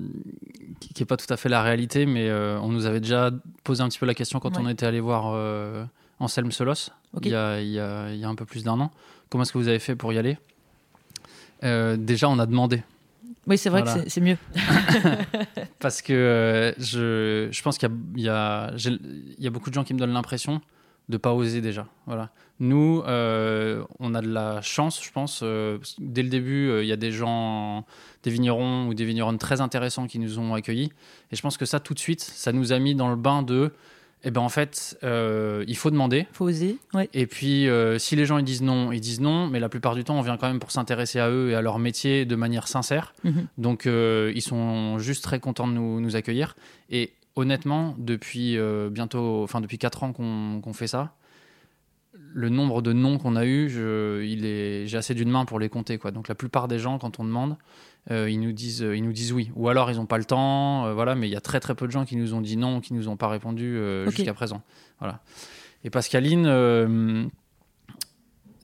qui 0.79 0.93
n'est 1.01 1.05
pas 1.07 1.17
tout 1.17 1.31
à 1.33 1.38
fait 1.38 1.49
la 1.49 1.63
réalité, 1.63 2.05
mais 2.05 2.29
euh, 2.29 2.59
on 2.62 2.67
nous 2.69 2.86
avait 2.86 2.99
déjà 2.99 3.31
posé 3.63 3.81
un 3.81 3.89
petit 3.89 3.97
peu 3.97 4.05
la 4.05 4.13
question 4.13 4.39
quand 4.39 4.55
Ouais. 4.57 4.63
on 4.63 4.69
était 4.69 4.86
allé 4.86 4.99
voir 4.99 5.31
euh, 5.33 5.83
Anselme 6.23 6.51
Solos, 6.51 6.89
Ok. 7.13 7.25
il, 7.25 7.31
y 7.31 7.36
a, 7.36 7.59
il, 7.62 7.69
y 7.69 7.79
a, 7.79 8.09
il 8.12 8.17
y 8.17 8.23
a 8.25 8.29
un 8.29 8.36
peu 8.36 8.45
plus 8.45 8.63
d'un 8.63 8.79
an. 8.79 8.91
Comment 9.29 9.43
est-ce 9.43 9.53
que 9.53 9.57
vous 9.57 9.67
avez 9.67 9.79
fait 9.79 9.95
pour 9.95 10.12
y 10.13 10.17
aller? 10.17 10.38
Euh, 11.63 11.95
Déjà, 11.97 12.29
on 12.29 12.39
a 12.39 12.45
demandé. 12.45 12.83
Oui, 13.47 13.57
c'est 13.57 13.69
vrai 13.69 13.83
Voilà. 13.83 14.03
que 14.03 14.09
c'est- 14.09 14.21
mieux. 14.21 14.38
Parce 15.79 16.01
que 16.01 16.13
euh, 16.13 16.71
je, 16.77 17.49
je 17.51 17.62
pense 17.62 17.77
qu'il 17.77 17.89
y 18.15 18.29
a, 18.29 18.71
il 18.77 19.36
y, 19.39 19.47
a, 19.47 19.49
beaucoup 19.49 19.69
de 19.69 19.75
gens 19.75 19.83
qui 19.83 19.93
me 19.93 19.99
donnent 19.99 20.13
l'impression 20.13 20.62
de 21.09 21.17
pas 21.17 21.33
oser 21.33 21.59
déjà. 21.59 21.86
Voilà. 22.05 22.29
Nous, 22.59 23.03
euh, 23.05 23.83
on 23.99 24.15
a 24.15 24.21
de 24.21 24.29
la 24.29 24.62
chance, 24.62 25.03
je 25.03 25.12
pense. 25.12 25.41
euh, 25.43 25.77
dès 25.99 26.23
le 26.23 26.29
début, 26.29 26.69
euh, 26.69 26.83
il 26.83 26.88
y 26.88 26.93
a 26.93 26.95
des 26.95 27.12
gens, 27.12 27.86
des 28.23 28.31
vignerons 28.31 28.88
ou 28.88 28.93
des 28.93 29.03
vigneronnes 29.03 29.38
très 29.38 29.59
intéressants 29.59 30.07
qui 30.07 30.19
nous 30.19 30.39
ont 30.39 30.53
accueillis. 30.53 30.93
Et 31.31 31.36
je 31.36 31.41
pense 31.41 31.57
que 31.57 31.65
ça, 31.65 31.81
tout 31.81 31.93
de 31.93 31.99
suite, 31.99 32.21
ça 32.21 32.53
nous 32.53 32.71
a 32.71 32.79
mis 32.79 32.95
dans 32.95 33.09
le 33.09 33.17
bain 33.17 33.41
de, 33.43 33.73
eh 34.23 34.31
ben 34.31 34.41
en 34.41 34.49
fait, 34.49 34.97
euh, 35.03 35.65
il 35.67 35.75
faut 35.75 35.91
demander. 35.91 36.27
Faut 36.31 36.45
oser. 36.45 36.77
Ouais. 36.93 37.09
Et 37.13 37.27
puis, 37.27 37.67
euh, 37.67 37.99
si 37.99 38.15
les 38.15 38.25
gens 38.25 38.38
ils 38.38 38.45
disent 38.45 38.62
non, 38.62 38.91
ils 38.91 39.01
disent 39.01 39.19
non, 39.19 39.47
mais 39.47 39.59
la 39.59 39.67
plupart 39.67 39.95
du 39.95 40.03
temps, 40.03 40.17
on 40.17 40.21
vient 40.21 40.38
quand 40.38 40.47
même 40.47 40.59
pour 40.59 40.71
s'intéresser 40.71 41.19
à 41.19 41.29
eux 41.29 41.49
et 41.49 41.55
à 41.55 41.62
leur 41.62 41.77
métier 41.77 42.25
de 42.25 42.36
manière 42.36 42.67
sincère. 42.67 43.13
Mhm. 43.23 43.47
Donc, 43.57 43.86
euh, 43.86 44.31
ils 44.33 44.41
sont 44.41 44.97
juste 44.97 45.23
très 45.23 45.39
contents 45.39 45.67
de 45.67 45.73
nous, 45.73 45.99
nous 45.99 46.15
accueillir. 46.15 46.55
Et 46.89 47.12
honnêtement, 47.36 47.95
depuis 47.97 48.57
bientôt, 48.91 49.43
enfin 49.43 49.59
depuis 49.59 49.77
4 49.77 50.03
ans 50.03 50.13
qu'on 50.13 50.73
fait 50.73 50.88
ça, 50.88 51.15
le 52.33 52.49
nombre 52.49 52.81
de 52.81 52.93
noms 52.93 53.17
qu'on 53.17 53.36
a 53.36 53.45
eu, 53.45 53.69
je, 53.69 54.23
il 54.23 54.45
est, 54.45 54.88
j'ai 54.88 54.97
assez 54.97 55.13
d'une 55.13 55.29
main 55.29 55.45
pour 55.45 55.59
les 55.59 55.69
compter. 55.69 55.97
Quoi. 55.97 56.12
Donc, 56.12 56.27
la 56.27 56.36
plupart 56.36 56.67
des 56.67 56.79
gens, 56.79 56.97
quand 56.97 57.19
on 57.19 57.25
demande, 57.25 57.57
euh, 58.11 58.29
ils, 58.29 58.39
nous 58.39 58.51
disent, 58.51 58.79
ils 58.93 59.03
nous 59.03 59.13
disent 59.13 59.31
oui. 59.31 59.51
Ou 59.55 59.69
alors, 59.69 59.89
ils 59.91 59.97
n'ont 59.97 60.05
pas 60.05 60.17
le 60.17 60.25
temps. 60.25 60.85
euh, 60.87 60.93
voilà, 60.93 61.15
mais 61.15 61.27
il 61.27 61.31
y 61.31 61.35
a 61.35 61.41
très 61.41 61.59
très 61.59 61.73
peu 61.75 61.85
de 61.87 61.91
gens 61.91 62.03
qui 62.05 62.15
nous 62.17 62.33
ont 62.33 62.41
dit 62.41 62.57
non, 62.57 62.81
qui 62.81 62.93
nous 62.93 63.07
ont 63.07 63.15
pas 63.17 63.27
répondu 63.29 63.77
euh, 63.77 64.09
jusqu'à 64.09 64.33
présent. 64.33 64.61
Voilà. 64.99 65.21
Et 65.85 65.89
Pascaline, 65.89 66.45
euh, 66.47 67.25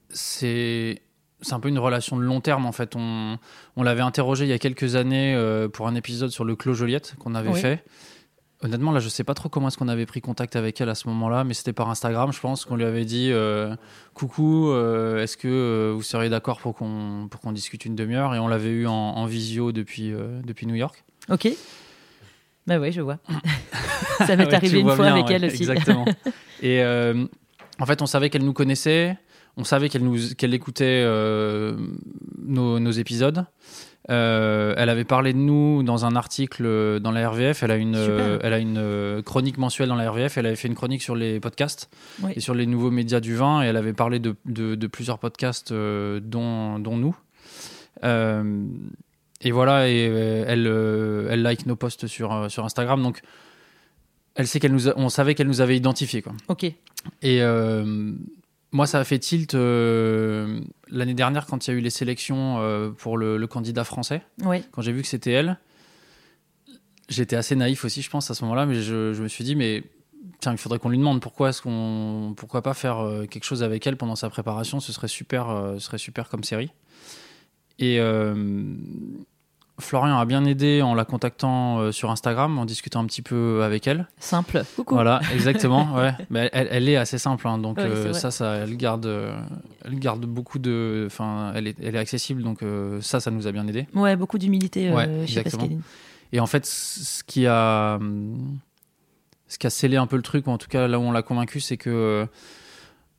c'est 0.09 1.01
c'est 1.41 1.53
un 1.53 1.59
peu 1.61 1.69
une 1.69 1.79
relation 1.79 2.17
de 2.17 2.23
long 2.23 2.41
terme 2.41 2.65
en 2.65 2.71
fait. 2.71 2.95
On, 2.95 3.37
on 3.77 3.83
l'avait 3.83 4.01
interrogé 4.01 4.43
il 4.45 4.49
y 4.49 4.53
a 4.53 4.59
quelques 4.59 4.95
années 4.95 5.33
euh, 5.35 5.69
pour 5.69 5.87
un 5.87 5.95
épisode 5.95 6.31
sur 6.31 6.43
le 6.43 6.55
Clos 6.55 6.73
Joliette 6.73 7.15
qu'on 7.19 7.33
avait 7.35 7.49
Oui. 7.49 7.59
fait. 7.61 7.83
Honnêtement, 8.61 8.91
là, 8.91 8.99
je 8.99 9.07
sais 9.07 9.23
pas 9.23 9.33
trop 9.33 9.47
comment 9.47 9.69
est-ce 9.69 9.77
qu'on 9.77 9.87
avait 9.87 10.05
pris 10.05 10.19
contact 10.19 10.55
avec 10.57 10.81
elle 10.81 10.89
à 10.89 10.95
ce 10.95 11.07
moment-là, 11.07 11.45
mais 11.45 11.53
c'était 11.53 11.71
par 11.71 11.89
Instagram, 11.89 12.33
je 12.33 12.39
pense, 12.41 12.65
qu'on 12.65 12.75
lui 12.75 12.83
avait 12.83 13.05
dit 13.05 13.29
euh, 13.31 13.73
Coucou, 14.13 14.69
euh, 14.69 15.23
est-ce 15.23 15.37
que 15.37 15.47
euh, 15.47 15.93
vous 15.95 16.01
seriez 16.03 16.29
d'accord 16.29 16.59
pour 16.59 16.75
qu'on 16.75 17.27
pour 17.31 17.39
qu'on 17.39 17.53
discute 17.53 17.85
une 17.85 17.95
demi-heure? 17.95 18.35
Et 18.35 18.39
on 18.39 18.49
l'avait 18.49 18.69
eu 18.71 18.85
en, 18.85 18.91
en 18.91 19.25
visio 19.25 19.71
depuis, 19.71 20.13
depuis 20.43 20.67
New 20.67 20.75
York. 20.75 21.05
Ok. 21.29 21.47
Bah 22.67 22.79
oui, 22.79 22.91
je 22.91 22.99
vois. 23.01 23.17
Ça 24.27 24.35
m'est 24.35 24.45
Ouais, 24.45 24.53
arrivé 24.53 24.81
une 24.81 24.87
fois 24.87 25.05
bien, 25.05 25.13
avec 25.13 25.27
ouais, 25.27 25.35
elle 25.35 25.45
aussi. 25.45 25.63
Exactement. 25.63 26.05
Et 26.61 26.83
en 27.79 27.85
fait, 27.85 28.01
on 28.01 28.05
savait 28.05 28.29
qu'elle 28.29 28.43
nous 28.43 28.53
connaissait, 28.53 29.17
on 29.57 29.63
savait 29.63 29.89
qu'elle 29.89 30.03
nous 30.03 30.17
qu'elle 30.37 30.53
écoutait 30.53 31.03
euh, 31.05 31.77
nos, 32.37 32.79
nos 32.79 32.91
épisodes. 32.91 33.45
Euh, 34.09 34.73
elle 34.77 34.89
avait 34.89 35.03
parlé 35.05 35.33
de 35.33 35.37
nous 35.37 35.83
dans 35.83 36.05
un 36.05 36.15
article 36.15 36.63
euh, 36.65 36.99
dans 36.99 37.11
la 37.11 37.29
RVF. 37.29 37.61
Elle 37.63 37.71
a 37.71 37.75
une, 37.75 37.95
euh, 37.95 38.39
elle 38.41 38.53
a 38.53 38.59
une 38.59 38.77
euh, 38.79 39.21
chronique 39.21 39.57
mensuelle 39.57 39.87
dans 39.89 39.95
la 39.95 40.09
RVF. 40.09 40.37
Elle 40.37 40.47
avait 40.47 40.55
fait 40.55 40.67
une 40.67 40.75
chronique 40.75 41.01
sur 41.03 41.15
les 41.15 41.39
podcasts 41.39 41.89
Oui. 42.23 42.31
et 42.35 42.39
sur 42.39 42.53
les 42.55 42.65
nouveaux 42.65 42.89
médias 42.91 43.19
du 43.19 43.35
vin. 43.35 43.61
Et 43.61 43.67
elle 43.67 43.77
avait 43.77 43.93
parlé 43.93 44.19
de, 44.19 44.35
de- 44.45 44.73
de 44.75 44.87
plusieurs 44.87 45.19
podcasts, 45.19 45.71
dont, 45.71 46.79
dont 46.79 46.97
nous. 46.97 47.15
Et 49.41 49.51
voilà, 49.51 49.87
et 49.89 50.01
elle, 50.47 50.67
elle 51.29 51.41
like 51.41 51.65
nos 51.65 51.75
posts 51.75 52.07
sur, 52.07 52.49
sur 52.51 52.65
Instagram. 52.65 53.01
Donc, 53.01 53.21
elle 54.35 54.47
sait 54.47 54.59
qu'elle 54.59 54.73
nous, 54.73 54.89
a- 54.89 54.93
on 54.97 55.09
savait 55.09 55.35
qu'elle 55.35 55.47
nous 55.47 55.61
avait 55.61 55.77
identifiés. 55.77 56.21
Quoi. 56.21 56.33
Ok. 56.47 56.63
Et 57.21 57.41
moi, 58.71 58.85
ça 58.85 58.99
a 58.99 59.03
fait 59.03 59.19
tilt 59.19 59.55
euh, 59.55 60.61
l'année 60.89 61.13
dernière 61.13 61.45
quand 61.45 61.67
il 61.67 61.71
y 61.71 61.73
a 61.73 61.77
eu 61.77 61.81
les 61.81 61.89
sélections 61.89 62.59
euh, 62.59 62.91
pour 62.91 63.17
le, 63.17 63.37
le 63.37 63.47
candidat 63.47 63.83
français. 63.83 64.21
Ouais. 64.43 64.63
Quand 64.71 64.81
j'ai 64.81 64.91
vu 64.91 65.01
que 65.01 65.07
c'était 65.07 65.31
elle, 65.31 65.57
j'étais 67.07 67.35
assez 67.35 67.55
naïf 67.55 67.83
aussi, 67.83 68.01
je 68.01 68.09
pense, 68.09 68.29
à 68.29 68.35
ce 68.35 68.43
moment-là, 68.43 68.65
mais 68.65 68.75
je, 68.75 69.13
je 69.13 69.23
me 69.23 69.27
suis 69.27 69.43
dit, 69.43 69.55
mais 69.55 69.83
tiens, 70.39 70.51
il 70.51 70.57
faudrait 70.57 70.77
qu'on 70.77 70.89
lui 70.89 70.99
demande 70.99 71.19
pourquoi 71.21 71.49
est-ce 71.49 71.61
qu'on, 71.61 72.33
pourquoi 72.37 72.61
pas 72.61 72.73
faire 72.75 72.99
euh, 72.99 73.25
quelque 73.25 73.45
chose 73.45 73.63
avec 73.63 73.87
elle 73.87 73.97
pendant 73.97 74.15
sa 74.15 74.29
préparation. 74.29 74.79
Ce 74.79 74.93
serait 74.93 75.07
super, 75.07 75.73
ce 75.75 75.79
serait 75.79 75.97
super 75.97 76.29
comme 76.29 76.43
série. 76.43 76.71
Et 77.79 77.97
Florian 79.79 80.17
a 80.17 80.25
bien 80.25 80.45
aidé 80.45 80.81
en 80.81 80.93
la 80.93 81.05
contactant 81.05 81.79
euh, 81.79 81.91
sur 81.91 82.11
Instagram, 82.11 82.57
en 82.59 82.65
discutant 82.65 83.01
un 83.01 83.05
petit 83.05 83.21
peu 83.21 83.63
avec 83.63 83.87
elle. 83.87 84.07
Simple. 84.19 84.63
Coucou. 84.75 84.95
Voilà, 84.95 85.21
exactement. 85.33 85.93
ouais. 85.95 86.13
Mais 86.29 86.49
elle, 86.53 86.67
elle 86.71 86.89
est 86.89 86.95
assez 86.97 87.17
simple, 87.17 87.47
hein, 87.47 87.57
donc 87.57 87.77
Ouais, 87.77 87.83
euh, 87.85 88.13
ça, 88.13 88.31
ça, 88.31 88.55
elle 88.55 88.75
garde, 88.77 89.05
euh, 89.05 89.39
elle 89.85 89.97
garde 89.99 90.25
beaucoup 90.25 90.59
de, 90.59 91.03
enfin, 91.07 91.51
elle 91.55 91.67
est, 91.67 91.77
elle 91.81 91.95
est 91.95 91.99
accessible, 91.99 92.43
donc 92.43 92.63
euh, 92.63 93.01
ça, 93.01 93.19
ça 93.19 93.31
nous 93.31 93.47
a 93.47 93.51
bien 93.51 93.67
aidé. 93.67 93.87
Ouais, 93.93 94.15
beaucoup 94.15 94.37
d'humilité 94.37 94.89
euh, 94.89 94.95
Ouais, 94.95 95.27
chez. 95.27 95.43
Pascaline. 95.43 95.81
Et 96.31 96.39
en 96.39 96.45
fait, 96.45 96.65
ce 96.65 97.23
qui 97.23 97.47
a, 97.47 97.95
hum, 97.95 98.59
ce 99.47 99.57
qui 99.57 99.65
a 99.67 99.69
scellé 99.69 99.97
un 99.97 100.07
peu 100.07 100.15
le 100.15 100.21
truc, 100.21 100.47
ou 100.47 100.51
en 100.51 100.57
tout 100.57 100.67
cas 100.67 100.87
là 100.87 100.99
où 100.99 101.03
on 101.03 101.11
l'a 101.11 101.23
convaincu, 101.23 101.59
c'est 101.59 101.77
que 101.77 102.27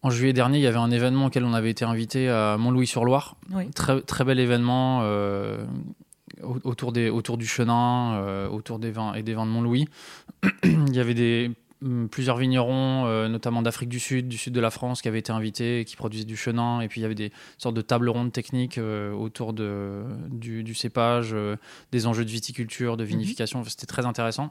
en 0.03 0.11
juillet 0.11 0.33
dernier, 0.33 0.59
il 0.59 0.63
y 0.63 0.67
avait 0.67 0.79
un 0.79 0.91
événement 0.91 1.27
auquel 1.27 1.45
on 1.45 1.53
avait 1.53 1.71
été 1.71 1.85
invité 1.85 2.29
à 2.29 2.57
Montlouis-sur-Loire. 2.57 3.37
Oui. 3.53 3.69
Très, 3.71 4.01
très 4.01 4.25
bel 4.25 4.39
événement 4.39 5.01
euh, 5.03 5.63
autour, 6.43 6.93
des, 6.93 7.11
autour 7.11 7.39
du 7.39 7.47
Chenin, 7.47 8.15
euh, 8.15 8.49
autour 8.49 8.79
des 8.79 8.91
vins 8.91 9.15
et 9.15 9.23
des 9.23 9.35
vins 9.35 9.47
de 9.47 9.51
Montlouis. 9.51 9.89
il 10.65 10.95
y 10.95 11.01
avait 11.01 11.15
des, 11.15 11.51
hum, 11.83 12.09
plusieurs 12.09 12.37
vignerons, 12.37 13.07
euh, 13.07 13.29
notamment 13.29 13.63
d'Afrique 13.63 13.89
du 13.89 14.01
Sud, 14.01 14.29
du 14.29 14.39
sud 14.39 14.53
de 14.53 14.61
la 14.61 14.71
France, 14.71 15.03
qui 15.03 15.09
avaient 15.09 15.19
été 15.19 15.33
invités 15.33 15.81
et 15.81 15.85
qui 15.85 15.97
produisaient 15.97 16.25
du 16.25 16.37
Chenin. 16.37 16.81
Et 16.81 16.89
puis 16.89 17.01
il 17.01 17.03
y 17.03 17.07
avait 17.07 17.15
des 17.15 17.33
sortes 17.59 17.75
de 17.75 17.83
tables 17.83 18.09
rondes 18.09 18.33
techniques 18.33 18.79
euh, 18.79 19.13
autour 19.13 19.53
de, 19.53 20.03
du, 20.29 20.63
du 20.63 20.75
cépage, 20.75 21.31
euh, 21.33 21.57
des 21.93 22.07
enjeux 22.07 22.25
de 22.25 22.31
viticulture, 22.31 22.97
de 22.97 23.05
vinification. 23.05 23.61
Enfin, 23.61 23.71
C'était 23.71 23.87
très 23.87 24.07
intéressant. 24.07 24.51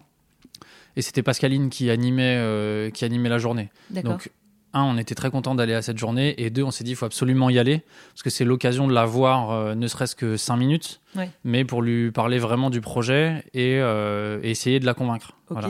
Et 0.96 1.02
c'était 1.02 1.24
Pascaline 1.24 1.70
qui 1.70 1.90
animait, 1.90 2.92
qui 2.94 3.06
animait 3.06 3.30
la 3.30 3.38
journée. 3.38 3.70
Donc, 3.92 4.32
un, 4.74 4.84
on 4.84 4.98
était 4.98 5.16
très 5.16 5.32
content 5.32 5.56
d'aller 5.56 5.74
à 5.74 5.82
cette 5.82 5.98
journée, 5.98 6.36
et 6.44 6.50
deux, 6.50 6.64
on 6.64 6.72
s'est 6.72 6.84
dit 6.84 6.92
il 6.92 6.96
faut 6.96 7.06
absolument 7.06 7.50
y 7.50 7.58
aller 7.58 7.82
parce 8.14 8.22
que 8.24 8.30
c'est 8.30 8.46
l'occasion 8.46 8.88
de 8.88 8.94
la 8.94 9.06
voir, 9.06 9.52
euh, 9.52 9.76
ne 9.76 9.88
serait-ce 9.88 10.16
que 10.16 10.38
cinq 10.38 10.58
minutes, 10.58 11.02
Ouais. 11.16 11.30
mais 11.44 11.66
pour 11.66 11.82
lui 11.82 12.12
parler 12.12 12.38
vraiment 12.38 12.70
du 12.70 12.80
projet 12.82 13.44
et, 13.54 13.80
euh, 13.80 14.40
et 14.44 14.52
essayer 14.52 14.80
de 14.80 14.86
la 14.86 14.94
convaincre. 14.94 15.32
Voilà. 15.50 15.70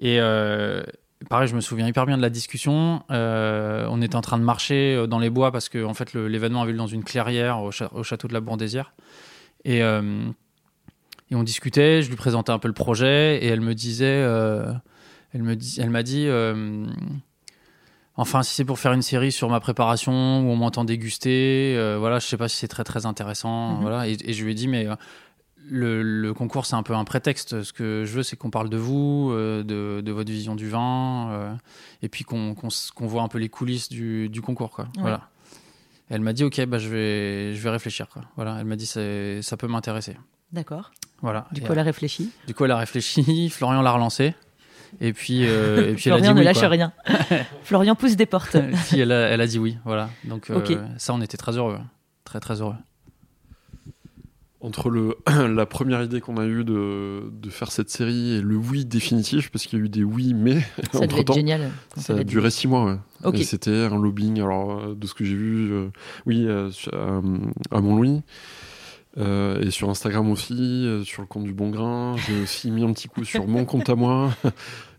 Et 0.00 0.18
euh, 0.20 0.82
pareil, 1.30 1.48
je 1.48 1.54
me 1.54 1.60
souviens 1.60 1.86
hyper 1.86 2.04
bien 2.06 2.16
de 2.18 2.22
la 2.22 2.28
discussion. 2.30 3.02
On 3.08 4.02
était 4.02 4.16
en 4.16 4.20
train 4.20 4.38
de 4.38 4.44
marcher 4.44 5.06
dans 5.08 5.18
les 5.18 5.30
bois 5.30 5.52
parce 5.52 5.68
que 5.68 5.82
en 5.84 5.94
fait 5.94 6.12
l'événement 6.12 6.60
avait 6.62 6.72
lieu 6.72 6.78
dans 6.78 6.86
une 6.86 7.04
clairière 7.04 7.62
au, 7.62 7.70
cha- 7.70 7.90
au 7.94 8.02
château 8.02 8.28
de 8.28 8.34
la 8.34 8.40
Bourdésière. 8.40 8.92
Et, 9.64 9.78
et 9.78 11.34
on 11.34 11.42
discutait, 11.44 12.02
je 12.02 12.10
lui 12.10 12.16
présentais 12.16 12.50
un 12.52 12.58
peu 12.58 12.68
le 12.68 12.74
projet 12.74 13.38
et 13.42 13.46
elle 13.46 13.60
me 13.62 13.74
disait, 13.74 14.20
elle 15.32 15.42
me 15.44 15.54
dit, 15.56 15.78
elle 15.80 15.90
m'a 15.90 16.02
dit, 16.02 16.26
enfin 18.22 18.42
si 18.42 18.54
c'est 18.54 18.64
pour 18.64 18.78
faire 18.78 18.92
une 18.92 19.02
série 19.02 19.30
sur 19.32 19.48
ma 19.50 19.60
préparation 19.60 20.12
où 20.40 20.50
on 20.50 20.56
m'entend 20.56 20.84
déguster, 20.84 21.74
euh, 21.76 21.96
voilà, 21.98 22.18
je 22.18 22.26
sais 22.26 22.36
pas 22.36 22.48
si 22.48 22.56
c'est 22.56 22.68
très 22.68 22.84
très 22.84 23.04
intéressant, 23.06 23.74
Mhm. 23.74 23.80
voilà. 23.82 24.08
Et, 24.08 24.16
et 24.24 24.32
je 24.32 24.44
lui 24.44 24.52
ai 24.52 24.54
dit 24.54 24.66
mais 24.68 24.86
euh, 24.86 24.94
le, 25.68 26.02
le 26.02 26.34
concours, 26.34 26.66
c'est 26.66 26.74
un 26.74 26.82
peu 26.82 26.94
un 26.94 27.04
prétexte. 27.04 27.62
Ce 27.62 27.72
que 27.72 28.04
je 28.04 28.12
veux, 28.14 28.22
c'est 28.24 28.36
qu'on 28.36 28.50
parle 28.50 28.68
de 28.68 28.76
vous, 28.76 29.30
euh, 29.30 29.62
de, 29.62 30.00
de 30.00 30.12
votre 30.12 30.30
vision 30.32 30.56
du 30.56 30.68
vin, 30.68 31.28
euh, 31.30 31.54
et 32.02 32.08
puis 32.08 32.24
qu'on 32.24 32.54
voit 33.00 33.22
un 33.22 33.28
peu 33.28 33.38
les 33.38 33.48
coulisses 33.48 33.88
du, 33.88 34.28
du 34.28 34.42
concours. 34.42 34.70
Quoi. 34.70 34.86
Ouais. 34.96 35.02
Voilà. 35.02 35.28
Elle 36.10 36.20
m'a 36.20 36.32
dit, 36.32 36.42
ok, 36.44 36.64
bah, 36.66 36.78
je, 36.78 36.88
vais, 36.88 37.54
je 37.54 37.62
vais 37.62 37.70
réfléchir. 37.70 38.08
Quoi. 38.08 38.22
Voilà. 38.36 38.56
Elle 38.58 38.66
m'a 38.66 38.76
dit, 38.76 38.86
ça 38.86 39.56
peut 39.56 39.68
m'intéresser. 39.68 40.16
D'accord. 40.50 40.90
Voilà. 41.22 41.46
Du 41.52 41.60
Et, 41.60 41.64
coup, 41.64 41.72
elle 41.72 41.78
a 41.78 41.84
réfléchi. 41.84 42.30
du 42.46 42.54
coup, 42.54 42.64
elle 42.64 42.72
a 42.72 42.76
réfléchi. 42.76 43.48
Florian 43.50 43.80
l'a 43.82 43.92
relancé. 43.92 44.34
Et 45.00 45.12
puis, 45.12 45.46
euh, 45.46 45.90
et 45.90 45.94
puis 45.94 46.10
elle 46.10 46.14
a 46.14 46.20
dit 46.20 46.24
Florian 46.24 46.34
ne 46.34 46.38
oui, 46.38 46.44
lâche 46.44 46.58
quoi. 46.58 46.68
rien. 46.68 46.92
Florian 47.64 47.94
pousse 47.94 48.16
des 48.16 48.26
portes. 48.26 48.56
Si, 48.84 49.00
elle, 49.00 49.12
a, 49.12 49.28
elle 49.28 49.40
a 49.40 49.46
dit 49.46 49.58
oui, 49.58 49.78
voilà. 49.84 50.10
Donc 50.24 50.50
euh, 50.50 50.60
ça, 50.98 51.14
on 51.14 51.20
était 51.20 51.36
très 51.36 51.56
heureux. 51.56 51.78
Très, 52.24 52.40
très 52.40 52.60
heureux. 52.60 52.74
Entre 54.60 54.90
le, 54.90 55.16
la 55.54 55.66
première 55.66 56.02
idée 56.02 56.20
qu'on 56.20 56.36
a 56.36 56.44
eue 56.44 56.62
de, 56.62 57.24
de 57.32 57.50
faire 57.50 57.72
cette 57.72 57.90
série 57.90 58.34
et 58.34 58.40
le 58.40 58.54
oui 58.54 58.84
définitif, 58.84 59.50
parce 59.50 59.66
qu'il 59.66 59.78
y 59.78 59.82
a 59.82 59.84
eu 59.84 59.88
des 59.88 60.04
oui, 60.04 60.34
mais 60.34 60.58
Ça 60.92 61.06
devait 61.06 61.22
être 61.22 61.34
génial. 61.34 61.70
ça 61.96 62.14
a 62.14 62.22
duré 62.22 62.50
six 62.50 62.68
mois. 62.68 62.98
Ouais. 63.24 63.40
Et 63.40 63.42
c'était 63.42 63.86
un 63.86 63.98
lobbying, 64.00 64.40
alors 64.40 64.78
euh, 64.78 64.94
de 64.94 65.06
ce 65.08 65.14
que 65.14 65.24
j'ai 65.24 65.34
vu, 65.34 65.72
euh, 65.72 65.88
oui, 66.26 66.44
euh, 66.46 66.70
euh, 66.92 67.20
à 67.72 67.80
Montlouis. 67.80 68.22
Euh, 69.18 69.60
et 69.60 69.70
sur 69.70 69.90
Instagram 69.90 70.30
aussi, 70.30 70.54
euh, 70.86 71.04
sur 71.04 71.22
le 71.22 71.28
compte 71.28 71.44
du 71.44 71.52
Bon 71.52 71.68
Grain. 71.70 72.16
J'ai 72.16 72.40
aussi 72.42 72.70
mis 72.70 72.82
un 72.82 72.92
petit 72.92 73.08
coup 73.08 73.24
sur 73.24 73.46
mon 73.46 73.64
compte 73.64 73.88
à 73.88 73.94
moi. 73.94 74.30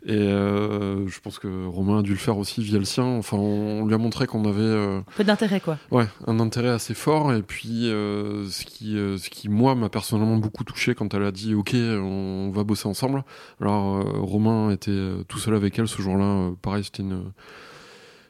Et 0.05 0.11
euh, 0.17 1.07
je 1.07 1.21
pense 1.21 1.39
que 1.39 1.65
Romain 1.65 1.99
a 1.99 2.01
dû 2.01 2.09
le 2.09 2.17
faire 2.17 2.37
aussi 2.37 2.61
via 2.61 2.77
le 2.77 2.83
sien. 2.83 3.05
Enfin, 3.05 3.37
on 3.37 3.85
lui 3.85 3.93
a 3.93 3.97
montré 3.97 4.27
qu'on 4.27 4.43
avait 4.43 4.59
euh, 4.59 4.99
Peu 5.15 5.23
d'intérêt, 5.23 5.61
quoi. 5.61 5.77
ouais, 5.91 6.05
un 6.27 6.41
intérêt 6.41 6.67
assez 6.67 6.93
fort. 6.93 7.33
Et 7.33 7.41
puis, 7.41 7.83
ce, 7.85 8.65
qui, 8.65 8.95
ce 8.95 9.29
qui, 9.29 9.47
moi, 9.47 9.75
m'a 9.75 9.87
personnellement 9.87 10.35
beaucoup 10.35 10.65
touché 10.65 10.93
quand 10.93 11.13
elle 11.13 11.23
a 11.23 11.31
dit 11.31 11.55
Ok, 11.55 11.73
on 11.73 12.51
va 12.53 12.65
bosser 12.65 12.89
ensemble. 12.89 13.23
Alors, 13.61 14.03
Romain 14.21 14.71
était 14.71 14.91
tout 15.29 15.39
seul 15.39 15.55
avec 15.55 15.79
elle 15.79 15.87
ce 15.87 16.01
jour-là. 16.01 16.51
Pareil, 16.61 16.83
c'était 16.83 17.03
une. 17.03 17.31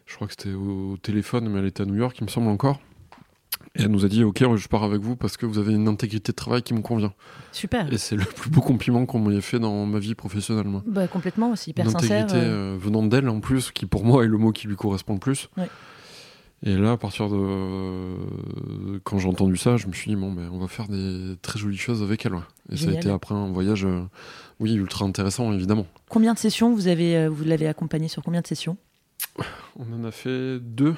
Je 0.06 0.14
crois 0.14 0.28
que 0.28 0.34
c'était 0.38 0.54
au 0.54 0.96
téléphone, 1.02 1.48
mais 1.48 1.58
elle 1.58 1.66
était 1.66 1.82
à 1.82 1.86
New 1.86 1.96
York, 1.96 2.16
il 2.20 2.24
me 2.24 2.30
semble 2.30 2.46
encore. 2.50 2.78
Et 3.76 3.82
elle 3.82 3.88
nous 3.90 4.04
a 4.04 4.08
dit 4.08 4.22
Ok, 4.22 4.44
je 4.56 4.68
pars 4.68 4.84
avec 4.84 5.00
vous 5.00 5.16
parce 5.16 5.36
que 5.36 5.46
vous 5.46 5.58
avez 5.58 5.72
une 5.72 5.88
intégrité 5.88 6.30
de 6.30 6.36
travail 6.36 6.62
qui 6.62 6.74
me 6.74 6.80
convient. 6.80 7.12
Super. 7.50 7.92
Et 7.92 7.98
c'est 7.98 8.14
le 8.16 8.24
plus 8.24 8.48
beau 8.50 8.60
compliment 8.60 9.04
qu'on 9.04 9.18
m'ait 9.18 9.40
fait 9.40 9.58
dans 9.58 9.84
ma 9.84 9.98
vie 9.98 10.14
professionnelle. 10.14 10.66
Moi. 10.66 10.82
Bah, 10.86 11.08
complètement 11.08 11.50
aussi, 11.50 11.70
hyper 11.70 11.90
sincère. 11.90 12.20
L'intégrité 12.20 12.46
euh, 12.46 12.74
euh, 12.74 12.76
venant 12.78 13.02
d'elle 13.02 13.28
en 13.28 13.40
plus, 13.40 13.72
qui 13.72 13.86
pour 13.86 14.04
moi 14.04 14.24
est 14.24 14.28
le 14.28 14.38
mot 14.38 14.52
qui 14.52 14.68
lui 14.68 14.76
correspond 14.76 15.14
le 15.14 15.18
plus. 15.20 15.48
Et 16.66 16.76
là, 16.76 16.92
à 16.92 16.96
partir 16.96 17.28
de 17.28 17.36
euh, 17.36 18.98
quand 19.02 19.18
j'ai 19.18 19.28
entendu 19.28 19.56
ça, 19.56 19.76
je 19.76 19.86
me 19.86 19.92
suis 19.92 20.08
dit 20.08 20.16
bon, 20.16 20.32
ben, 20.32 20.48
on 20.52 20.58
va 20.58 20.68
faire 20.68 20.88
des 20.88 21.34
très 21.42 21.58
jolies 21.58 21.76
choses 21.76 22.02
avec 22.02 22.24
elle. 22.24 22.34
ouais. 22.34 22.40
Et 22.72 22.76
ça 22.76 22.90
a 22.90 22.92
été 22.92 23.10
après 23.10 23.34
un 23.34 23.50
voyage, 23.50 23.84
euh, 23.84 24.02
oui, 24.60 24.74
ultra 24.74 25.04
intéressant 25.04 25.52
évidemment. 25.52 25.86
Combien 26.08 26.32
de 26.32 26.38
sessions 26.38 26.72
vous 26.72 26.86
avez, 26.86 27.28
vous 27.28 27.44
l'avez 27.44 27.66
accompagné 27.66 28.08
sur 28.08 28.22
combien 28.22 28.40
de 28.40 28.46
sessions? 28.46 28.76
On 29.76 29.92
en 29.92 30.04
a 30.04 30.10
fait 30.12 30.60
deux, 30.60 30.94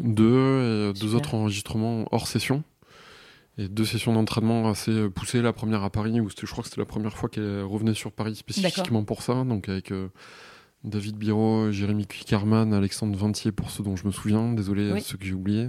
deux 0.00 0.90
et 0.90 0.92
deux 0.92 1.00
Super. 1.08 1.14
autres 1.16 1.34
enregistrements 1.34 2.06
hors 2.10 2.26
session. 2.26 2.62
Et 3.58 3.68
deux 3.68 3.84
sessions 3.84 4.12
d'entraînement 4.12 4.68
assez 4.68 4.90
euh, 4.90 5.08
poussées. 5.10 5.40
La 5.42 5.52
première 5.52 5.84
à 5.84 5.90
Paris, 5.90 6.20
où 6.20 6.28
c'était- 6.28 6.46
je 6.46 6.50
crois 6.50 6.62
que 6.64 6.70
c'était 6.70 6.80
la 6.80 6.86
première 6.86 7.16
fois 7.16 7.28
qu'elle 7.28 7.62
revenait 7.62 7.94
sur 7.94 8.10
Paris 8.10 8.34
spécifiquement 8.34 9.04
pour 9.04 9.22
ça. 9.22 9.44
Donc 9.44 9.68
avec 9.68 9.92
euh, 9.92 10.08
David 10.82 11.16
Biro, 11.16 11.70
Jérémy 11.70 12.06
Kickerman, 12.06 12.72
Alexandre 12.74 13.16
Ventier 13.16 13.52
pour 13.52 13.70
ceux 13.70 13.84
dont 13.84 13.94
je 13.96 14.06
me 14.06 14.12
souviens. 14.12 14.52
Désolé 14.54 14.90
à 14.90 14.94
Oui. 14.94 15.00
ceux 15.02 15.16
que 15.18 15.24
j'ai 15.24 15.34
oubliés. 15.34 15.68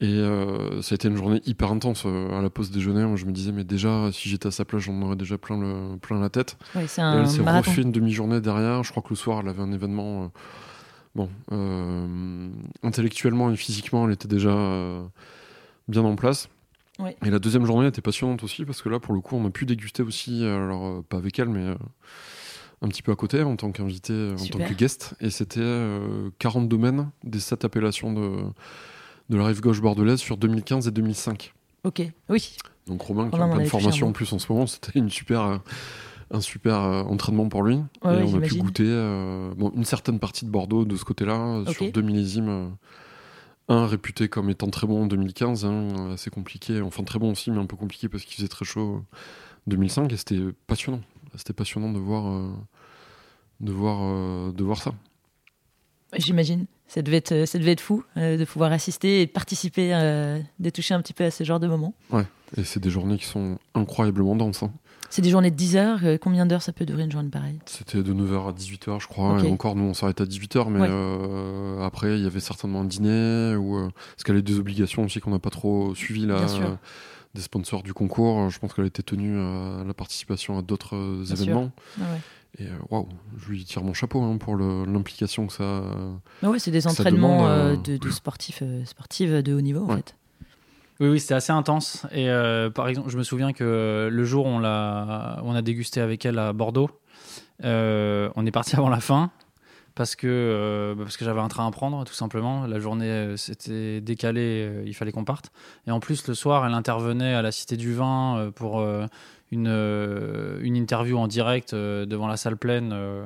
Et 0.00 0.06
euh, 0.14 0.80
ça 0.82 0.92
a 0.92 0.96
été 0.96 1.08
une 1.08 1.16
journée 1.16 1.40
hyper 1.44 1.70
intense 1.72 2.04
euh, 2.06 2.36
à 2.38 2.40
la 2.42 2.50
pause 2.50 2.70
déjeuner. 2.70 3.16
Je 3.16 3.26
me 3.26 3.32
disais, 3.32 3.52
mais 3.52 3.64
déjà, 3.64 4.10
si 4.12 4.28
j'étais 4.28 4.46
à 4.48 4.50
sa 4.52 4.64
place, 4.64 4.82
j'en 4.82 5.00
aurais 5.02 5.16
déjà 5.16 5.38
plein, 5.38 5.58
le, 5.60 5.96
plein 5.98 6.18
la 6.20 6.28
tête. 6.30 6.56
Un 6.74 6.80
elle 6.80 6.88
s'est 6.88 7.02
refait 7.42 7.82
une 7.82 7.92
demi-journée 7.92 8.40
derrière. 8.40 8.82
Je 8.84 8.90
crois 8.90 9.02
que 9.02 9.08
le 9.10 9.16
soir, 9.16 9.40
elle 9.42 9.48
avait 9.48 9.62
un 9.62 9.72
événement. 9.72 10.24
euh, 10.24 10.28
bon, 11.14 11.28
euh, 11.52 12.48
intellectuellement 12.82 13.50
et 13.50 13.56
physiquement, 13.56 14.06
elle 14.06 14.12
était 14.12 14.28
déjà 14.28 14.50
euh, 14.50 15.04
bien 15.88 16.04
en 16.04 16.16
place. 16.16 16.48
Ouais. 16.98 17.16
Et 17.24 17.30
la 17.30 17.38
deuxième 17.38 17.64
journée 17.64 17.86
était 17.86 18.00
passionnante 18.00 18.42
aussi 18.42 18.64
parce 18.64 18.82
que 18.82 18.88
là, 18.88 18.98
pour 18.98 19.14
le 19.14 19.20
coup, 19.20 19.36
on 19.36 19.46
a 19.46 19.50
pu 19.50 19.66
déguster 19.66 20.02
aussi, 20.02 20.44
alors 20.44 20.86
euh, 20.86 21.04
pas 21.08 21.18
avec 21.18 21.38
elle, 21.38 21.48
mais 21.48 21.74
un 22.82 22.88
petit 22.88 23.02
peu 23.02 23.12
à 23.12 23.16
côté 23.16 23.42
en 23.42 23.56
tant 23.56 23.72
qu'invité, 23.72 24.32
en 24.32 24.44
tant 24.46 24.58
que 24.58 24.74
guest. 24.74 25.14
Et 25.20 25.30
c'était 25.30 25.60
euh, 25.60 26.30
40 26.38 26.68
domaines 26.68 27.10
des 27.24 27.40
sept 27.40 27.64
appellations 27.64 28.12
de, 28.12 28.42
de 29.28 29.36
la 29.36 29.46
rive 29.46 29.60
gauche 29.60 29.80
bordelaise 29.80 30.20
sur 30.20 30.36
2015 30.36 30.88
et 30.88 30.90
2005. 30.90 31.54
Ok. 31.84 32.02
Oui. 32.28 32.56
Donc 32.86 33.02
Romain, 33.02 33.28
qui 33.28 33.32
Romain 33.32 33.44
a 33.44 33.46
m'en 33.46 33.52
plein 33.54 33.56
de 33.56 33.60
avait 33.60 33.64
touché 33.64 33.76
un 33.76 33.80
formations 33.80 34.06
mot. 34.06 34.10
en 34.10 34.12
plus 34.12 34.32
en 34.32 34.38
ce 34.38 34.52
moment, 34.52 34.66
c'était 34.66 34.98
une 34.98 35.10
super, 35.10 35.60
un 36.30 36.40
super 36.40 36.82
euh, 36.82 37.02
entraînement 37.04 37.48
pour 37.48 37.62
lui. 37.62 37.76
Ouais, 37.76 38.20
et 38.20 38.22
ouais, 38.22 38.30
on 38.32 38.36
a 38.36 38.40
pu 38.40 38.56
goûter 38.56 38.84
euh, 38.86 39.52
bon, 39.56 39.72
une 39.74 39.84
certaine 39.84 40.18
partie 40.18 40.44
de 40.44 40.50
Bordeaux 40.50 40.84
de 40.84 40.96
ce 40.96 41.04
côté-là, 41.04 41.62
sur 41.72 41.90
deux 41.92 42.02
millésimes. 42.02 42.48
euh, 42.48 42.68
un 43.70 43.86
réputé 43.86 44.28
comme 44.28 44.48
étant 44.48 44.68
très 44.70 44.86
bon 44.86 45.02
en 45.02 45.06
2015, 45.06 45.66
hein, 45.66 46.12
assez 46.14 46.30
compliqué, 46.30 46.80
enfin 46.80 47.04
très 47.04 47.18
bon 47.18 47.32
aussi, 47.32 47.50
mais 47.50 47.58
un 47.58 47.66
peu 47.66 47.76
compliqué 47.76 48.08
parce 48.08 48.24
qu'il 48.24 48.36
faisait 48.36 48.48
très 48.48 48.64
chaud 48.64 48.96
euh, 48.96 49.16
2005, 49.66 50.10
et 50.12 50.16
c'était 50.16 50.40
passionnant. 50.66 51.00
C'était 51.34 51.52
passionnant 51.52 51.92
de 51.92 51.98
voir, 51.98 52.50
de 53.60 53.70
voir, 53.72 54.52
de 54.54 54.64
voir 54.64 54.78
ça. 54.80 54.92
J'imagine. 56.16 56.64
Ça 56.86 57.02
devait 57.02 57.18
être, 57.18 57.44
ça 57.46 57.58
devait 57.58 57.72
être 57.72 57.82
fou 57.82 58.02
euh, 58.16 58.38
de 58.38 58.44
pouvoir 58.46 58.72
assister 58.72 59.20
et 59.20 59.26
participer, 59.26 59.94
euh, 59.94 60.40
de 60.58 60.70
toucher 60.70 60.94
un 60.94 61.02
petit 61.02 61.12
peu 61.12 61.24
à 61.24 61.30
ce 61.30 61.44
genre 61.44 61.60
de 61.60 61.66
moments. 61.66 61.92
Et 62.56 62.64
c'est 62.64 62.80
des 62.80 62.88
journées 62.88 63.18
qui 63.18 63.26
sont 63.26 63.58
incroyablement 63.74 64.34
denses. 64.34 64.62
hein. 64.62 64.72
C'est 65.10 65.22
des 65.22 65.30
journées 65.30 65.50
de 65.50 65.56
10 65.56 65.76
heures. 65.76 66.00
euh, 66.04 66.18
combien 66.20 66.44
d'heures 66.46 66.62
ça 66.62 66.72
peut 66.72 66.84
durer 66.84 67.04
une 67.04 67.10
journée 67.12 67.30
pareille? 67.30 67.58
C'était 67.66 68.02
de 68.02 68.12
9h 68.12 68.48
à 68.48 68.52
18h, 68.52 69.00
je 69.00 69.06
crois. 69.08 69.36
Ok. 69.38 69.44
Et 69.44 69.50
encore, 69.50 69.74
nous, 69.74 69.84
on 69.84 69.94
s'arrête 69.94 70.20
à 70.20 70.24
18h, 70.26 70.68
mais 70.68 70.80
Ouais. 70.80 70.88
euh, 70.90 71.82
après, 71.82 72.18
il 72.18 72.22
y 72.22 72.26
avait 72.26 72.40
certainement 72.40 72.82
un 72.82 72.84
dîner, 72.84 73.56
ou, 73.56 73.78
euh, 73.78 73.88
parce 74.14 74.24
qu'elle 74.24 74.36
a 74.36 74.42
des 74.42 74.58
obligations 74.58 75.04
aussi 75.04 75.20
qu'on 75.20 75.30
n'a 75.30 75.38
pas 75.38 75.50
trop 75.50 75.94
suivies, 75.94 76.26
là, 76.26 76.34
euh, 76.60 76.74
des 77.34 77.40
sponsors 77.40 77.82
du 77.82 77.94
concours. 77.94 78.50
Je 78.50 78.58
pense 78.58 78.74
qu'elle 78.74 78.86
était 78.86 79.02
tenue 79.02 79.38
à 79.38 79.82
la 79.86 79.94
participation 79.94 80.58
à 80.58 80.62
d'autres 80.62 81.24
événements. 81.32 81.70
Ah 82.00 82.04
ouais. 82.12 82.20
Et 82.60 82.66
waouh, 82.90 83.08
je 83.38 83.48
lui 83.50 83.62
tire 83.64 83.84
mon 83.84 83.92
chapeau 83.92 84.22
hein, 84.22 84.36
pour 84.38 84.56
l'implication 84.56 85.46
que 85.46 85.52
ça. 85.52 85.82
Ah 86.42 86.48
ouais, 86.50 86.58
c'est 86.58 86.70
des 86.70 86.86
entraînements 86.86 87.42
demande, 87.70 87.82
de, 87.82 87.96
de 87.98 88.10
sportifs, 88.10 88.62
de 88.62 89.54
haut 89.54 89.60
niveau 89.60 89.84
en 89.84 89.88
Ouais. 89.90 89.96
fait. 89.96 90.14
Oui, 91.00 91.08
oui, 91.08 91.20
c'était 91.20 91.34
assez 91.34 91.52
intense. 91.52 92.06
Et 92.12 92.28
euh, 92.28 92.70
par 92.70 92.88
exemple, 92.88 93.08
je 93.10 93.16
me 93.18 93.22
souviens 93.22 93.52
que 93.52 94.08
le 94.10 94.24
jour 94.24 94.46
où 94.46 94.48
on, 94.48 94.64
a 94.64 95.62
dégusté 95.62 96.00
avec 96.00 96.26
elle 96.26 96.38
à 96.38 96.52
Bordeaux, 96.52 96.90
euh, 97.64 98.28
on 98.36 98.46
est 98.46 98.50
parti 98.50 98.74
avant 98.76 98.88
la 98.88 99.00
fin 99.00 99.30
parce 99.98 100.14
que, 100.14 100.28
euh, 100.28 100.94
bah, 100.94 101.02
parce 101.04 101.16
que 101.16 101.24
j'avais 101.24 101.40
un 101.40 101.48
train 101.48 101.66
à 101.66 101.70
prendre, 101.72 102.04
tout 102.04 102.14
simplement. 102.14 102.66
La 102.68 102.78
journée 102.78 103.06
euh, 103.10 103.36
s'était 103.36 104.00
décalée, 104.00 104.64
euh, 104.68 104.82
il 104.86 104.94
fallait 104.94 105.10
qu'on 105.10 105.24
parte. 105.24 105.50
Et 105.88 105.90
en 105.90 105.98
plus, 105.98 106.26
le 106.28 106.34
soir, 106.34 106.64
elle 106.64 106.74
intervenait 106.74 107.34
à 107.34 107.42
la 107.42 107.50
Cité 107.50 107.76
du 107.76 107.92
Vin 107.94 108.36
euh, 108.38 108.50
pour 108.52 108.78
euh, 108.78 109.06
une, 109.50 109.66
euh, 109.66 110.60
une 110.62 110.76
interview 110.76 111.18
en 111.18 111.26
direct 111.26 111.74
euh, 111.74 112.06
devant 112.06 112.28
la 112.28 112.36
salle 112.36 112.56
pleine 112.56 112.92
euh, 112.92 113.24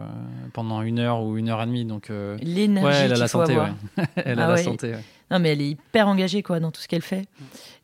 pendant 0.54 0.80
une 0.80 0.98
heure 0.98 1.22
ou 1.22 1.36
une 1.36 1.50
heure 1.50 1.60
et 1.62 1.66
demie. 1.66 1.84
Donc, 1.84 2.08
euh, 2.08 2.38
L'énergie 2.40 2.86
ouais, 2.86 3.04
elle 3.04 3.12
a 3.12 3.18
la 3.18 3.28
santé. 3.28 3.54
ouais. 3.54 3.72
elle 4.16 4.40
a 4.40 4.44
Ah 4.44 4.48
la 4.48 4.54
ouais. 4.54 4.62
santé. 4.62 4.92
ouais. 4.92 5.04
Non, 5.32 5.38
mais 5.38 5.48
elle 5.48 5.62
est 5.62 5.70
hyper 5.70 6.08
engagée 6.08 6.42
quoi, 6.42 6.60
dans 6.60 6.70
tout 6.70 6.82
ce 6.82 6.88
qu'elle 6.88 7.02
fait. 7.02 7.24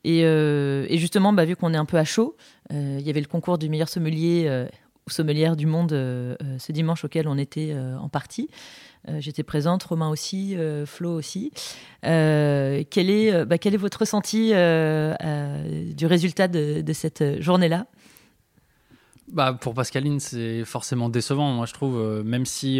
Et, 0.03 0.23
euh, 0.23 0.85
justement, 0.97 1.33
bah, 1.33 1.45
vu 1.45 1.55
qu'on 1.55 1.73
est 1.73 1.77
un 1.77 1.85
peu 1.85 1.97
à 1.97 2.03
chaud, 2.03 2.37
euh, 2.71 2.97
il 2.99 3.05
y 3.05 3.09
avait 3.09 3.21
le 3.21 3.27
concours 3.27 3.57
du 3.57 3.69
meilleur 3.69 3.89
sommelier 3.89 4.45
euh, 4.47 4.67
ou 5.07 5.09
sommelière 5.09 5.55
du 5.55 5.65
monde 5.65 5.89
ce 5.89 6.71
dimanche 6.71 7.03
auquel 7.03 7.27
on 7.27 7.37
était 7.39 7.75
en 7.99 8.09
partie. 8.09 8.49
J'étais 9.17 9.41
présente, 9.41 9.81
Romain 9.81 10.09
aussi, 10.09 10.55
Flo 10.85 11.15
aussi. 11.15 11.51
Quel, 12.03 13.09
est, 13.09 13.45
bah, 13.45 13.57
quel 13.57 13.73
est 13.73 13.77
votre 13.77 14.01
ressenti 14.01 14.49
du 14.49 16.05
résultat 16.05 16.47
de, 16.47 16.93
cette 16.93 17.41
journée-là? 17.41 17.87
Bah, 19.29 19.57
pour 19.59 19.73
Pascaline, 19.73 20.19
c'est 20.19 20.63
forcément 20.63 21.09
décevant, 21.09 21.53
moi 21.53 21.65
je 21.65 21.73
trouve, 21.73 22.23
même 22.23 22.45
si 22.45 22.79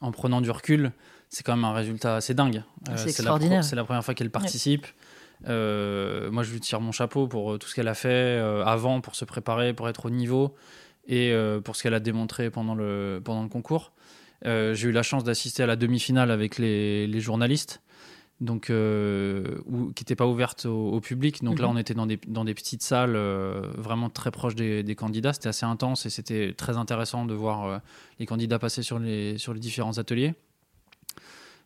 en 0.00 0.10
prenant 0.10 0.40
du 0.40 0.50
recul, 0.50 0.92
c'est 1.32 1.42
quand 1.42 1.56
même 1.56 1.64
un 1.64 1.72
résultat 1.72 2.16
assez 2.16 2.34
dingue. 2.34 2.62
Euh, 2.88 2.92
C'est 2.96 3.04
la, 3.04 3.10
extraordinaire. 3.10 3.64
c'est 3.64 3.76
la 3.76 3.84
première 3.84 4.04
fois 4.04 4.14
qu'elle 4.14 4.30
participe. 4.30 4.86
Euh, 5.48 6.30
moi, 6.30 6.42
je 6.42 6.52
lui 6.52 6.60
tire 6.60 6.80
mon 6.80 6.92
chapeau 6.92 7.26
pour 7.26 7.52
euh, 7.52 7.58
tout 7.58 7.68
ce 7.68 7.74
qu'elle 7.74 7.88
a 7.88 7.94
fait 7.94 8.38
avant, 8.64 9.00
pour 9.00 9.14
se 9.16 9.24
préparer, 9.24 9.72
pour 9.72 9.88
être 9.88 10.06
au 10.06 10.10
niveau 10.10 10.54
et 11.08 11.34
pour 11.64 11.74
ce 11.74 11.82
qu'elle 11.82 11.94
a 11.94 12.00
démontré 12.00 12.50
pendant 12.50 12.74
le, 12.76 13.20
pendant 13.24 13.42
le 13.42 13.48
concours. 13.48 13.92
Euh, 14.46 14.74
J'ai 14.74 14.88
eu 14.88 14.92
la 14.92 15.02
chance 15.02 15.24
d'assister 15.24 15.62
à 15.62 15.66
la 15.66 15.74
demi-finale 15.76 16.30
avec 16.30 16.58
les, 16.58 17.06
les 17.08 17.20
journalistes. 17.20 17.82
Donc, 18.40 18.70
euh, 18.70 19.58
où- 19.66 19.92
qui 19.92 20.02
n'était 20.02 20.16
pas 20.16 20.26
ouverte 20.26 20.66
au, 20.66 20.90
au 20.90 21.00
public. 21.00 21.44
Donc 21.44 21.60
là, 21.60 21.66
Mhm. 21.68 21.74
on 21.74 21.76
était 21.78 21.94
dans 21.94 22.06
des, 22.06 22.18
dans 22.26 22.44
des 22.44 22.54
petites 22.54 22.82
salles 22.82 23.14
euh, 23.14 23.62
vraiment 23.78 24.10
très 24.10 24.32
proches 24.32 24.56
des, 24.56 24.82
des 24.82 24.94
candidats. 24.96 25.32
C'était 25.32 25.48
assez 25.48 25.64
intense 25.66 26.06
et 26.06 26.10
c'était 26.10 26.52
très 26.56 26.76
intéressant 26.76 27.24
de 27.24 27.34
voir 27.34 27.80
les 28.18 28.26
candidats 28.26 28.58
passer 28.58 28.82
sur 28.82 28.98
les, 28.98 29.38
sur 29.38 29.54
les 29.54 29.60
différents 29.60 29.98
ateliers. 29.98 30.34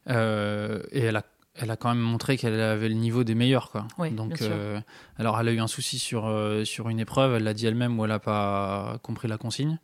Euh, 0.09 0.83
et 0.93 1.01
elle 1.01 1.17
a, 1.17 1.23
elle 1.55 1.71
a 1.71 1.77
quand 1.77 1.89
même 1.89 1.99
montré 2.03 2.37
qu'elle 2.37 2.59
avait 2.61 2.89
le 2.89 2.95
niveau 2.95 3.25
des 3.25 3.35
meilleurs. 3.35 3.71
Quoi. 3.71 3.87
Oui, 3.99 4.11
Donc, 4.11 4.41
euh, 4.43 4.81
alors, 5.19 5.41
elle 5.41 5.49
a 5.49 5.53
eu 5.53 5.61
un 5.61 5.67
souci 5.67 5.99
sur, 5.99 6.27
euh, 6.27 6.65
sur 6.65 6.89
une 6.89 7.01
épreuve. 7.01 7.35
Elle 7.35 7.45
l'a 7.45 7.55
dit 7.55 7.67
elle-même 7.67 7.99
où 7.99 8.05
elle 8.05 8.11
n'a 8.11 8.19
pas 8.19 8.99
compris 9.03 9.27
la 9.29 9.39
consigne. 9.39 9.79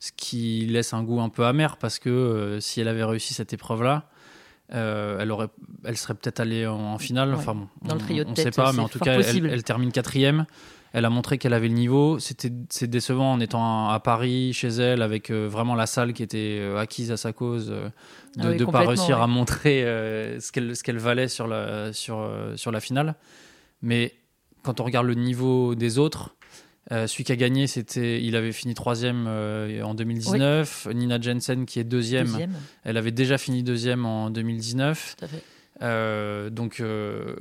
Ce 0.00 0.10
qui 0.16 0.66
laisse 0.66 0.94
un 0.94 1.02
goût 1.02 1.20
un 1.20 1.28
peu 1.28 1.44
amer 1.44 1.76
parce 1.76 1.98
que 1.98 2.58
si 2.60 2.80
elle 2.80 2.88
avait 2.88 3.04
réussi 3.04 3.34
cette 3.34 3.52
épreuve-là, 3.52 4.08
euh, 4.74 5.18
elle, 5.20 5.30
aurait, 5.32 5.48
elle 5.84 5.96
serait 5.96 6.14
peut-être 6.14 6.40
allée 6.40 6.66
en, 6.66 6.76
en 6.78 6.98
finale. 6.98 7.30
Ouais, 7.30 7.36
Enfin 7.36 7.54
bon, 7.54 7.68
dans 7.82 7.94
le 7.94 8.00
on- 8.00 8.04
trio 8.04 8.24
de 8.24 8.28
on 8.30 8.34
tête, 8.34 8.44
sait 8.54 8.62
pas, 8.62 8.72
mais 8.72 8.80
en 8.80 8.88
tout 8.88 8.98
cas, 8.98 9.18
elle, 9.18 9.46
elle 9.46 9.62
termine 9.64 9.90
quatrième. 9.92 10.46
Elle 10.92 11.04
a 11.04 11.10
montré 11.10 11.38
qu'elle 11.38 11.52
avait 11.52 11.68
le 11.68 11.74
niveau. 11.74 12.18
C'était 12.18 12.52
c'est 12.70 12.88
décevant 12.88 13.32
en 13.32 13.40
étant 13.40 13.88
à 13.88 14.00
Paris, 14.00 14.52
chez 14.52 14.68
elle, 14.68 15.02
avec 15.02 15.30
euh, 15.30 15.46
vraiment 15.48 15.74
la 15.74 15.86
salle 15.86 16.12
qui 16.12 16.22
était 16.22 16.58
euh, 16.60 16.78
acquise 16.78 17.10
à 17.12 17.16
sa 17.16 17.32
cause, 17.32 17.70
euh, 17.70 17.88
de 18.36 18.42
Ah 18.42 18.48
oui, 18.50 18.58
ne 18.58 18.64
pas 18.64 18.80
réussir 18.80 19.20
à 19.20 19.26
montrer 19.26 19.82
ce 20.40 20.50
qu'elle 20.52 20.74
ce 20.74 20.82
qu'elle 20.82 20.98
valait 20.98 21.28
sur 21.28 21.46
la, 21.46 21.92
sur, 21.92 22.30
sur 22.56 22.72
la 22.72 22.80
finale. 22.80 23.16
Mais 23.82 24.14
quand 24.62 24.80
on 24.80 24.84
regarde 24.84 25.06
le 25.06 25.14
niveau 25.14 25.74
des 25.74 25.98
autres, 25.98 26.34
celui 26.90 27.24
qui 27.24 27.32
a 27.32 27.36
gagné, 27.36 27.66
c'était, 27.66 28.22
il 28.22 28.34
avait 28.34 28.52
fini 28.52 28.74
troisième 28.74 29.26
en 29.26 29.94
2019. 29.94 30.88
Nina 30.94 31.20
Jensen, 31.20 31.66
qui 31.66 31.80
est 31.80 31.84
deuxième, 31.84 32.26
Deuxième, 32.26 32.52
elle 32.84 32.96
avait 32.96 33.10
déjà 33.12 33.38
fini 33.38 33.62
deuxième 33.62 34.06
en 34.06 34.30
2019. 34.30 35.16
tout 35.18 35.24
à 35.24 35.28
fait. 35.28 35.42
Euh, 35.80 36.50
donc 36.50 36.80
euh, 36.80 37.36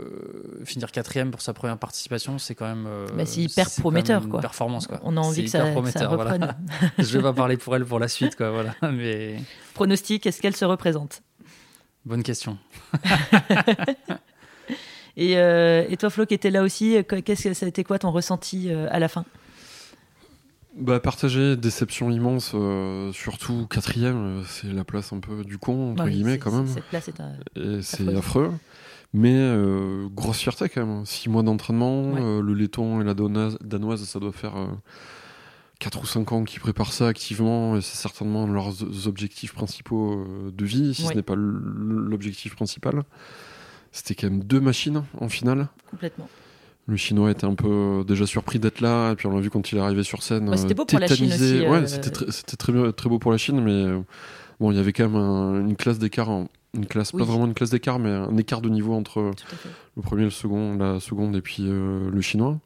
finir 0.63 0.91
quatrième 0.91 1.31
pour 1.31 1.41
sa 1.41 1.53
première 1.53 1.77
participation, 1.79 2.37
c'est 2.37 2.53
quand 2.53 2.67
même. 2.67 2.85
euh, 2.87 3.07
Bah, 3.15 3.25
c'est 3.25 3.41
hyper 3.41 3.67
prometteur, 3.79 4.23
une 4.23 4.29
quoi. 4.29 4.41
Performance 4.41 4.85
quoi. 4.85 4.99
On 5.03 5.17
a 5.17 5.21
envie 5.21 5.45
que 5.45 5.49
ça, 5.49 5.65
ça 5.91 6.07
voilà. 6.07 6.33
reprenne. 6.33 6.55
Je 6.99 7.17
vais 7.17 7.23
pas 7.23 7.33
parler 7.33 7.57
pour 7.57 7.75
elle 7.75 7.85
pour 7.85 7.97
la 7.99 8.07
suite 8.07 8.35
quoi. 8.35 8.51
Voilà. 8.51 8.75
Mais 8.93 9.37
Pronostic, 9.73 10.25
est-ce 10.27 10.39
qu'elle 10.41 10.55
se 10.55 10.65
représente? 10.65 11.23
Bonne 12.05 12.21
question. 12.23 12.57
et, 15.17 15.31
et 15.33 15.97
toi, 15.97 16.09
Flo, 16.09 16.25
qui 16.25 16.33
était 16.35 16.51
là 16.51 16.61
aussi, 16.63 16.97
qu'est-ce 17.25 17.43
que 17.49 17.53
ça 17.53 17.65
a 17.65 17.69
été 17.69 17.83
quoi 17.83 17.99
ton 17.99 18.11
ressenti 18.11 18.71
à 18.71 18.99
la 18.99 19.07
fin? 19.07 19.25
Bah, 20.79 20.99
partagé, 20.99 21.55
déception 21.57 22.11
immense, 22.11 22.51
euh, 22.53 23.11
surtout 23.11 23.65
quatrième, 23.67 24.17
euh, 24.17 24.43
c'est 24.47 24.71
la 24.71 24.83
place 24.83 25.11
un 25.11 25.19
peu 25.19 25.43
du 25.43 25.57
con, 25.57 25.93
entre 25.93 26.03
Ouais, 26.03 26.11
guillemets, 26.11 26.37
quand 26.37 26.51
même. 26.51 26.67
Cette 26.67 26.83
place 26.85 27.07
est 27.07 27.19
un- 27.19 27.33
Et 27.55 27.81
c'est 27.81 28.07
affreux. 28.15 28.51
Mais 29.13 29.33
euh, 29.33 30.07
grosse 30.11 30.37
fierté 30.39 30.69
quand 30.69 30.85
même. 30.85 31.05
Six 31.05 31.29
mois 31.29 31.41
d'entraînement, 31.41 32.11
Ouais. 32.11 32.21
euh, 32.21 32.41
le 32.41 32.53
laiton 32.53 33.01
et 33.01 33.03
la 33.03 33.13
danoise, 33.15 34.03
ça 34.03 34.19
doit 34.19 34.31
faire 34.33 34.53
4 35.79 36.03
ou 36.03 36.05
5 36.05 36.31
ans 36.31 36.43
qu'ils 36.43 36.59
préparent 36.59 36.93
ça 36.93 37.07
activement. 37.07 37.75
Et 37.77 37.81
c'est 37.81 37.97
certainement 37.97 38.45
leurs 38.45 39.07
objectifs 39.07 39.53
principaux 39.53 40.27
de 40.51 40.65
vie, 40.65 40.93
si 40.93 41.03
Ouais. 41.03 41.11
ce 41.13 41.15
n'est 41.15 41.23
pas 41.23 41.35
l'objectif 41.35 42.55
principal. 42.55 43.01
C'était 43.91 44.13
quand 44.13 44.29
même 44.29 44.43
deux 44.43 44.59
machines 44.59 45.03
en 45.19 45.29
finale. 45.29 45.69
complètement. 45.89 46.29
Le 46.89 46.95
chinois 46.95 47.31
était 47.31 47.45
un 47.45 47.55
peu 47.55 47.67
euh, 47.67 48.03
déjà 48.05 48.25
surpris 48.25 48.59
d'être 48.59 48.79
là, 48.79 49.11
et 49.11 49.15
puis 49.15 49.27
on 49.27 49.31
l'a 49.35 49.41
vu 49.41 49.49
quand 49.49 49.71
il 49.71 49.77
est 49.77 49.81
arrivé 49.81 50.03
sur 50.03 50.23
scène. 50.23 50.47
Ouais, 50.49 50.55
c'était 50.57 50.73
beau 50.73 50.85
pour 50.85 50.99
la 50.99 51.07
Chine 51.07 51.27
tétanisé. 51.29 51.59
aussi, 51.59 51.69
Ouais, 51.69 51.77
euh, 51.83 52.31
c'était 52.31 52.57
très, 52.57 53.09
beau 53.09 53.19
pour 53.19 53.31
la 53.31 53.37
Chine, 53.37 53.59
mais 53.61 53.71
euh, 53.71 53.99
bon, 54.61 54.71
il 54.71 54.77
y 54.77 54.79
avait 54.79 54.93
quand 54.93 55.09
même 55.09 55.15
un- 55.21 55.67
une 55.67 55.75
classe 55.75 55.99
d'écart, 55.99 56.29
une 56.73 56.85
classe, 56.85 57.11
Oui. 57.13 57.19
pas 57.19 57.25
vraiment 57.25 57.45
une 57.45 57.53
classe 57.53 57.71
d'écart, 57.71 57.99
mais 57.99 58.09
un 58.09 58.37
écart 58.37 58.61
de 58.61 58.69
niveau 58.69 58.93
entre 58.93 59.31
le 59.97 60.01
premier, 60.01 60.23
le 60.23 60.29
second, 60.29 60.77
la 60.77 60.99
seconde 61.01 61.35
et 61.35 61.41
puis 61.41 61.63
euh, 61.67 62.09
le 62.09 62.21
chinois. 62.21 62.57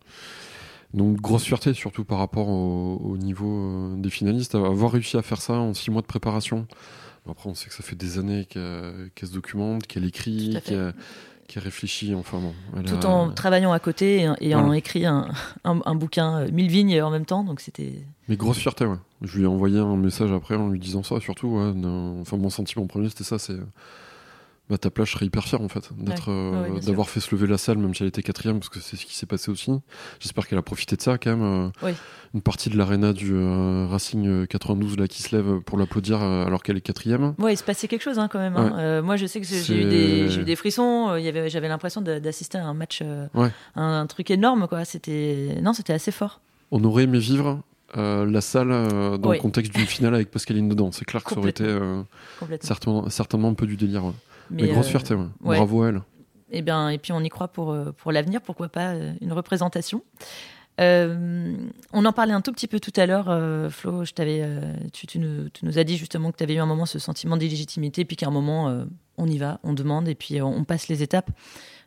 Donc 0.93 1.15
grosse 1.21 1.45
fierté 1.45 1.73
surtout 1.73 2.03
par 2.03 2.17
rapport 2.17 2.49
au, 2.49 2.97
au 3.03 3.17
niveau 3.17 3.93
des 3.97 4.09
finalistes, 4.09 4.55
avoir 4.55 4.91
réussi 4.91 5.15
à 5.17 5.21
faire 5.21 5.41
ça 5.41 5.53
en 5.53 5.73
six 5.73 5.89
mois 5.89 6.01
de 6.01 6.07
préparation. 6.07 6.67
Après, 7.29 7.49
on 7.49 7.53
sait 7.55 7.69
que 7.69 7.73
ça 7.73 7.81
fait 7.83 7.95
des 7.95 8.17
années 8.19 8.45
qu'elle 8.45 9.09
qu'elle 9.15 9.29
se 9.29 9.33
documente, 9.33 9.87
qu'elle 9.87 10.03
écrit, 10.05 10.57
Tout 10.65 10.73
qu'elle 11.47 11.55
qu'elle 11.55 11.63
réfléchit. 11.63 12.13
Enfin 12.15 12.39
bon, 12.39 12.53
elle 12.77 12.83
Tout 12.85 13.05
a- 13.07 13.09
en 13.09 13.29
travaillant 13.31 13.71
à 13.71 13.79
côté 13.79 14.23
et, 14.41 14.49
et 14.49 14.55
en 14.55 14.71
écrit 14.73 15.05
un, 15.05 15.27
un, 15.63 15.79
un 15.85 15.95
bouquin, 15.95 16.39
euh, 16.41 16.51
Mille 16.51 16.69
vignes 16.69 17.01
en 17.01 17.09
même 17.09 17.25
temps, 17.25 17.43
donc 17.43 17.59
c'était. 17.61 18.03
Mais 18.27 18.35
grosse 18.37 18.57
fierté, 18.57 18.85
ouais. 18.85 18.97
Je 19.21 19.37
lui 19.37 19.43
ai 19.43 19.47
envoyé 19.47 19.79
un 19.79 19.95
message 19.97 20.31
après 20.31 20.55
en 20.55 20.69
lui 20.69 20.79
disant 20.79 21.03
ça, 21.03 21.19
surtout. 21.19 21.47
Ouais, 21.47 21.73
Enfin, 22.21 22.37
mon 22.37 22.49
sentiment 22.49 22.87
premier, 22.87 23.09
c'était 23.09 23.23
ça 23.23 23.37
c'est. 23.39 23.57
Bah, 24.71 24.77
ta 24.77 24.89
place, 24.89 25.09
je 25.09 25.13
serais 25.15 25.25
hyper 25.25 25.43
fier 25.43 25.59
en 25.61 25.67
fait 25.67 25.89
d'être, 25.97 26.29
Ouais. 26.29 26.33
euh, 26.33 26.69
ouais, 26.75 26.79
d'avoir 26.79 27.09
fait 27.09 27.19
se 27.19 27.35
lever 27.35 27.45
la 27.45 27.57
salle, 27.57 27.77
même 27.77 27.93
si 27.93 28.03
elle 28.03 28.07
était 28.07 28.23
quatrième, 28.23 28.59
parce 28.59 28.69
que 28.69 28.79
c'est 28.79 28.95
ce 28.95 29.05
qui 29.05 29.13
s'est 29.15 29.25
passé 29.25 29.51
aussi. 29.51 29.69
J'espère 30.21 30.47
qu'elle 30.47 30.57
a 30.59 30.61
profité 30.61 30.95
de 30.95 31.01
ça 31.01 31.17
quand 31.17 31.31
même. 31.35 31.43
euh, 31.43 31.69
Oui. 31.83 31.91
Une 32.33 32.41
partie 32.41 32.69
de 32.69 32.77
l'aréna 32.77 33.11
du 33.11 33.33
euh, 33.33 33.85
Racing 33.91 34.25
euh, 34.25 34.45
92 34.45 34.95
là 34.97 35.09
qui 35.09 35.23
se 35.23 35.35
lève 35.35 35.59
pour 35.59 35.77
l'applaudir 35.77 36.21
alors 36.21 36.63
qu'elle 36.63 36.77
est 36.77 36.81
quatrième. 36.81 37.33
Ouais, 37.37 37.53
il 37.53 37.57
se 37.57 37.63
passait 37.65 37.89
quelque 37.89 38.01
chose 38.03 38.17
hein, 38.17 38.29
quand 38.31 38.39
même. 38.39 38.55
hein. 38.55 38.71
Ouais. 38.77 39.01
Moi, 39.01 39.17
je 39.17 39.25
sais 39.25 39.41
que 39.41 39.45
j'ai 39.45 39.81
eu, 39.81 39.83
des- 39.89 40.29
j'ai 40.29 40.39
eu 40.39 40.43
des 40.45 40.55
frissons. 40.55 41.17
il 41.17 41.23
y 41.25 41.27
avait- 41.27 41.49
J'avais 41.49 41.67
l'impression 41.67 41.99
d'assister 42.01 42.57
à 42.57 42.65
un 42.65 42.73
match, 42.73 43.01
un, 43.01 43.27
un 43.75 44.05
truc 44.07 44.31
énorme. 44.31 44.69
quoi. 44.69 44.85
C'était 44.85 45.57
non, 45.61 45.73
c'était 45.73 45.91
assez 45.91 46.11
fort. 46.13 46.39
On 46.71 46.81
aurait 46.85 47.03
aimé 47.03 47.19
vivre 47.19 47.59
euh, 47.97 48.25
la 48.25 48.39
salle 48.39 48.71
euh, 48.71 49.17
dans 49.17 49.31
Oui. 49.31 49.35
le 49.35 49.41
contexte 49.41 49.75
d'une 49.75 49.85
finale 49.85 50.15
avec 50.15 50.31
Pascaline 50.31 50.69
dedans. 50.69 50.93
C'est 50.93 51.03
clair 51.03 51.21
que 51.25 51.31
ça 51.33 51.37
aurait 51.39 51.49
été 51.49 51.65
euh, 51.65 52.03
certainement, 52.61 53.09
certainement 53.09 53.49
un 53.49 53.53
peu 53.53 53.65
du 53.67 53.75
délire. 53.75 54.05
ouais. 54.05 54.13
Mais, 54.51 54.63
Mais, 54.63 54.69
grosse 54.69 54.87
euh, 54.87 54.89
fierté, 54.89 55.15
ouais. 55.15 55.25
ouais. 55.41 55.55
bravo 55.57 55.83
à 55.83 55.89
elle. 55.89 56.01
Et 56.51 56.61
bien, 56.61 56.89
et 56.89 56.97
puis 56.97 57.13
on 57.13 57.21
y 57.21 57.29
croit 57.29 57.47
pour 57.47 57.71
euh, 57.71 57.91
pour 57.91 58.11
l'avenir. 58.11 58.41
Pourquoi 58.41 58.67
pas 58.69 58.89
euh, 58.89 59.13
une 59.21 59.31
représentation. 59.31 60.03
Euh, 60.81 61.55
on 61.93 62.05
en 62.05 62.13
parlait 62.13 62.33
un 62.33 62.41
tout 62.41 62.51
petit 62.51 62.67
peu 62.67 62.79
tout 62.79 62.93
à 62.95 63.05
l'heure, 63.05 63.27
euh, 63.29 63.69
Flo. 63.69 64.03
Je 64.03 64.13
t'avais, 64.13 64.39
euh, 64.41 64.73
tu, 64.93 65.19
nous, 65.19 65.77
as 65.77 65.83
dit 65.83 65.97
justement 65.97 66.31
que 66.31 66.37
tu 66.37 66.43
avais 66.43 66.55
eu 66.55 66.59
un 66.59 66.65
moment 66.65 66.85
ce 66.85 66.99
sentiment 66.99 67.37
d'illégitimité, 67.37 68.03
puis 68.03 68.15
qu'à 68.15 68.27
un 68.27 68.31
moment 68.31 68.85
on 69.17 69.27
y 69.27 69.37
va, 69.37 69.59
on 69.63 69.73
demande 69.73 70.07
et 70.07 70.15
puis 70.15 70.41
on 70.41 70.63
passe 70.63 70.87
les 70.87 71.03
étapes. 71.03 71.29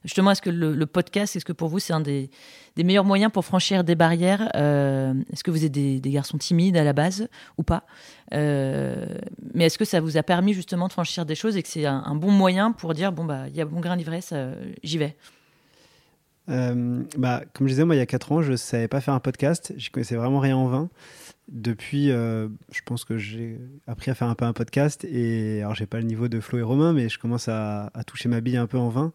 Justement, 0.04 0.30
est-ce 0.30 0.42
que 0.42 0.50
le, 0.50 0.86
podcast, 0.86 1.34
est-ce 1.34 1.46
que 1.46 1.52
pour 1.52 1.68
vous 1.68 1.78
c'est 1.78 1.94
un 1.94 2.00
des, 2.00 2.30
meilleurs 2.76 3.04
moyens 3.04 3.32
pour 3.32 3.44
franchir 3.44 3.82
des 3.82 3.94
barrières 3.94 4.54
Est-ce 4.54 5.42
que 5.42 5.50
vous 5.50 5.64
êtes 5.64 5.72
des, 5.72 6.00
garçons 6.00 6.38
timides 6.38 6.76
à 6.76 6.84
la 6.84 6.92
base 6.92 7.28
ou 7.58 7.62
pas 7.62 7.84
Mais 8.30 9.64
est-ce 9.64 9.78
que 9.78 9.84
ça 9.84 10.00
vous 10.00 10.16
a 10.16 10.22
permis 10.22 10.52
justement 10.52 10.86
de 10.86 10.92
franchir 10.92 11.26
des 11.26 11.34
choses 11.34 11.56
et 11.56 11.62
que 11.62 11.68
c'est 11.68 11.86
un, 11.86 12.14
bon 12.14 12.30
moyen 12.30 12.70
pour 12.70 12.94
dire 12.94 13.10
bon 13.12 13.24
bah 13.24 13.48
il 13.48 13.56
y 13.56 13.60
a 13.60 13.64
bon 13.64 13.80
grain 13.80 13.96
d'ivresse, 13.96 14.32
j'y 14.82 14.98
vais? 14.98 15.16
Euh, 16.48 17.02
bah, 17.16 17.42
comme 17.52 17.66
je 17.66 17.72
disais, 17.72 17.84
moi, 17.84 17.94
il 17.94 17.98
y 17.98 18.02
a 18.02 18.06
4 18.06 18.32
ans, 18.32 18.42
je 18.42 18.52
ne 18.52 18.56
savais 18.56 18.88
pas 18.88 19.00
faire 19.00 19.14
un 19.14 19.20
podcast. 19.20 19.72
Je 19.76 19.90
connaissais 19.90 20.16
vraiment 20.16 20.40
rien 20.40 20.56
en 20.56 20.66
vin. 20.66 20.90
Depuis, 21.48 22.10
euh, 22.10 22.48
je 22.72 22.80
pense 22.84 23.04
que 23.04 23.18
j'ai 23.18 23.58
appris 23.86 24.10
à 24.10 24.14
faire 24.14 24.28
un 24.28 24.34
peu 24.34 24.44
un 24.44 24.52
podcast. 24.52 25.04
Et 25.04 25.60
alors, 25.60 25.74
j'ai 25.74 25.86
pas 25.86 25.98
le 25.98 26.04
niveau 26.04 26.28
de 26.28 26.40
Flo 26.40 26.58
et 26.58 26.62
Romain, 26.62 26.92
mais 26.92 27.08
je 27.08 27.18
commence 27.18 27.48
à, 27.48 27.90
à 27.94 28.04
toucher 28.04 28.28
ma 28.28 28.40
bille 28.40 28.56
un 28.56 28.66
peu 28.66 28.78
en 28.78 28.88
vin. 28.88 29.12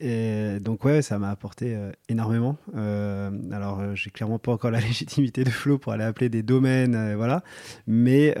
Et 0.00 0.58
donc, 0.60 0.84
ouais, 0.84 1.02
ça 1.02 1.18
m'a 1.18 1.30
apporté 1.30 1.74
euh, 1.74 1.92
énormément. 2.08 2.56
Euh, 2.76 3.30
alors, 3.52 3.80
euh, 3.80 3.94
j'ai 3.94 4.10
clairement 4.10 4.38
pas 4.38 4.52
encore 4.52 4.70
la 4.72 4.80
légitimité 4.80 5.44
de 5.44 5.50
Flo 5.50 5.78
pour 5.78 5.92
aller 5.92 6.04
appeler 6.04 6.28
des 6.28 6.42
domaines, 6.42 7.14
voilà. 7.16 7.42
Mais 7.86 8.34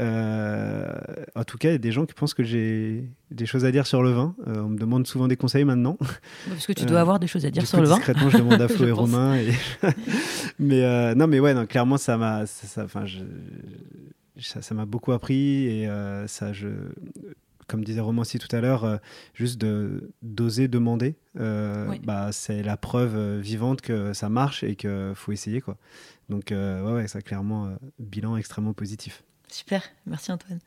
en 1.34 1.44
tout 1.44 1.58
cas, 1.58 1.68
il 1.68 1.72
y 1.72 1.74
a 1.76 1.78
des 1.78 1.92
gens 1.92 2.06
qui 2.06 2.14
pensent 2.14 2.34
que 2.34 2.42
j'ai 2.42 3.04
des 3.30 3.46
choses 3.46 3.64
à 3.64 3.70
dire 3.70 3.86
sur 3.86 4.02
le 4.02 4.10
vin. 4.10 4.34
On 4.46 4.68
me 4.68 4.78
demande 4.78 5.06
souvent 5.06 5.28
des 5.28 5.36
conseils 5.36 5.64
maintenant. 5.64 5.96
Parce 6.48 6.66
que 6.66 6.72
tu 6.72 6.84
dois 6.84 7.00
avoir 7.00 7.18
des 7.18 7.26
choses 7.26 7.46
à 7.46 7.50
dire 7.50 7.66
sur 7.66 7.78
coup, 7.78 7.82
le 7.82 7.88
vin. 7.88 7.96
discrètement, 7.96 8.30
je 8.30 8.38
demande 8.38 8.60
à 8.60 8.68
Flo 8.68 8.86
et 8.86 8.90
pense. 8.90 8.98
Romain. 8.98 9.36
Et... 9.36 9.52
mais 10.58 11.14
non, 11.14 11.26
mais 11.26 11.40
ouais, 11.40 11.54
non, 11.54 11.66
clairement, 11.66 11.98
ça 11.98 12.16
m'a, 12.16 12.44
enfin, 12.78 13.04
ça, 14.38 14.74
m'a 14.74 14.86
beaucoup 14.86 15.12
appris 15.12 15.66
et 15.66 15.88
ça, 16.26 16.52
je, 16.52 16.68
comme 17.72 17.82
disait 17.84 18.00
Romain 18.00 18.20
aussi 18.22 18.38
tout 18.38 18.54
à 18.54 18.60
l'heure, 18.60 18.84
euh, 18.84 18.98
juste 19.34 19.58
de 19.60 20.12
d'oser 20.22 20.68
demander, 20.68 21.16
euh, 21.40 21.88
Oui. 21.88 22.00
bah, 22.04 22.30
c'est 22.30 22.62
la 22.62 22.76
preuve 22.76 23.16
euh, 23.16 23.40
vivante 23.40 23.80
que 23.80 24.12
ça 24.12 24.28
marche 24.28 24.62
et 24.62 24.76
que 24.76 25.12
faut 25.16 25.32
essayer 25.32 25.60
quoi. 25.60 25.76
Donc 26.28 26.52
euh, 26.52 26.84
ouais, 26.84 26.92
ouais, 26.92 27.08
ça 27.08 27.20
clairement 27.22 27.66
euh, 27.66 27.74
bilan 27.98 28.36
extrêmement 28.36 28.74
positif. 28.74 29.24
Super, 29.48 29.82
merci 30.06 30.30
Antoine. 30.30 30.60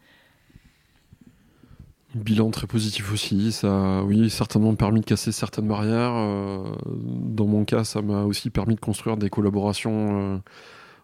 Bilan 2.15 2.49
très 2.49 2.65
positif 2.67 3.11
aussi. 3.11 3.51
Ça 3.51 3.67
a, 3.99 4.03
oui, 4.03 4.29
certainement 4.29 4.73
permis 4.75 5.01
de 5.01 5.05
casser 5.05 5.31
certaines 5.33 5.67
barrières. 5.67 6.13
Euh, 6.15 6.75
dans 6.87 7.45
mon 7.45 7.65
cas, 7.65 7.83
ça 7.83 8.01
m'a 8.01 8.23
aussi 8.23 8.49
permis 8.49 8.75
de 8.75 8.79
construire 8.79 9.17
des 9.17 9.29
collaborations 9.29 10.35
euh, 10.35 10.37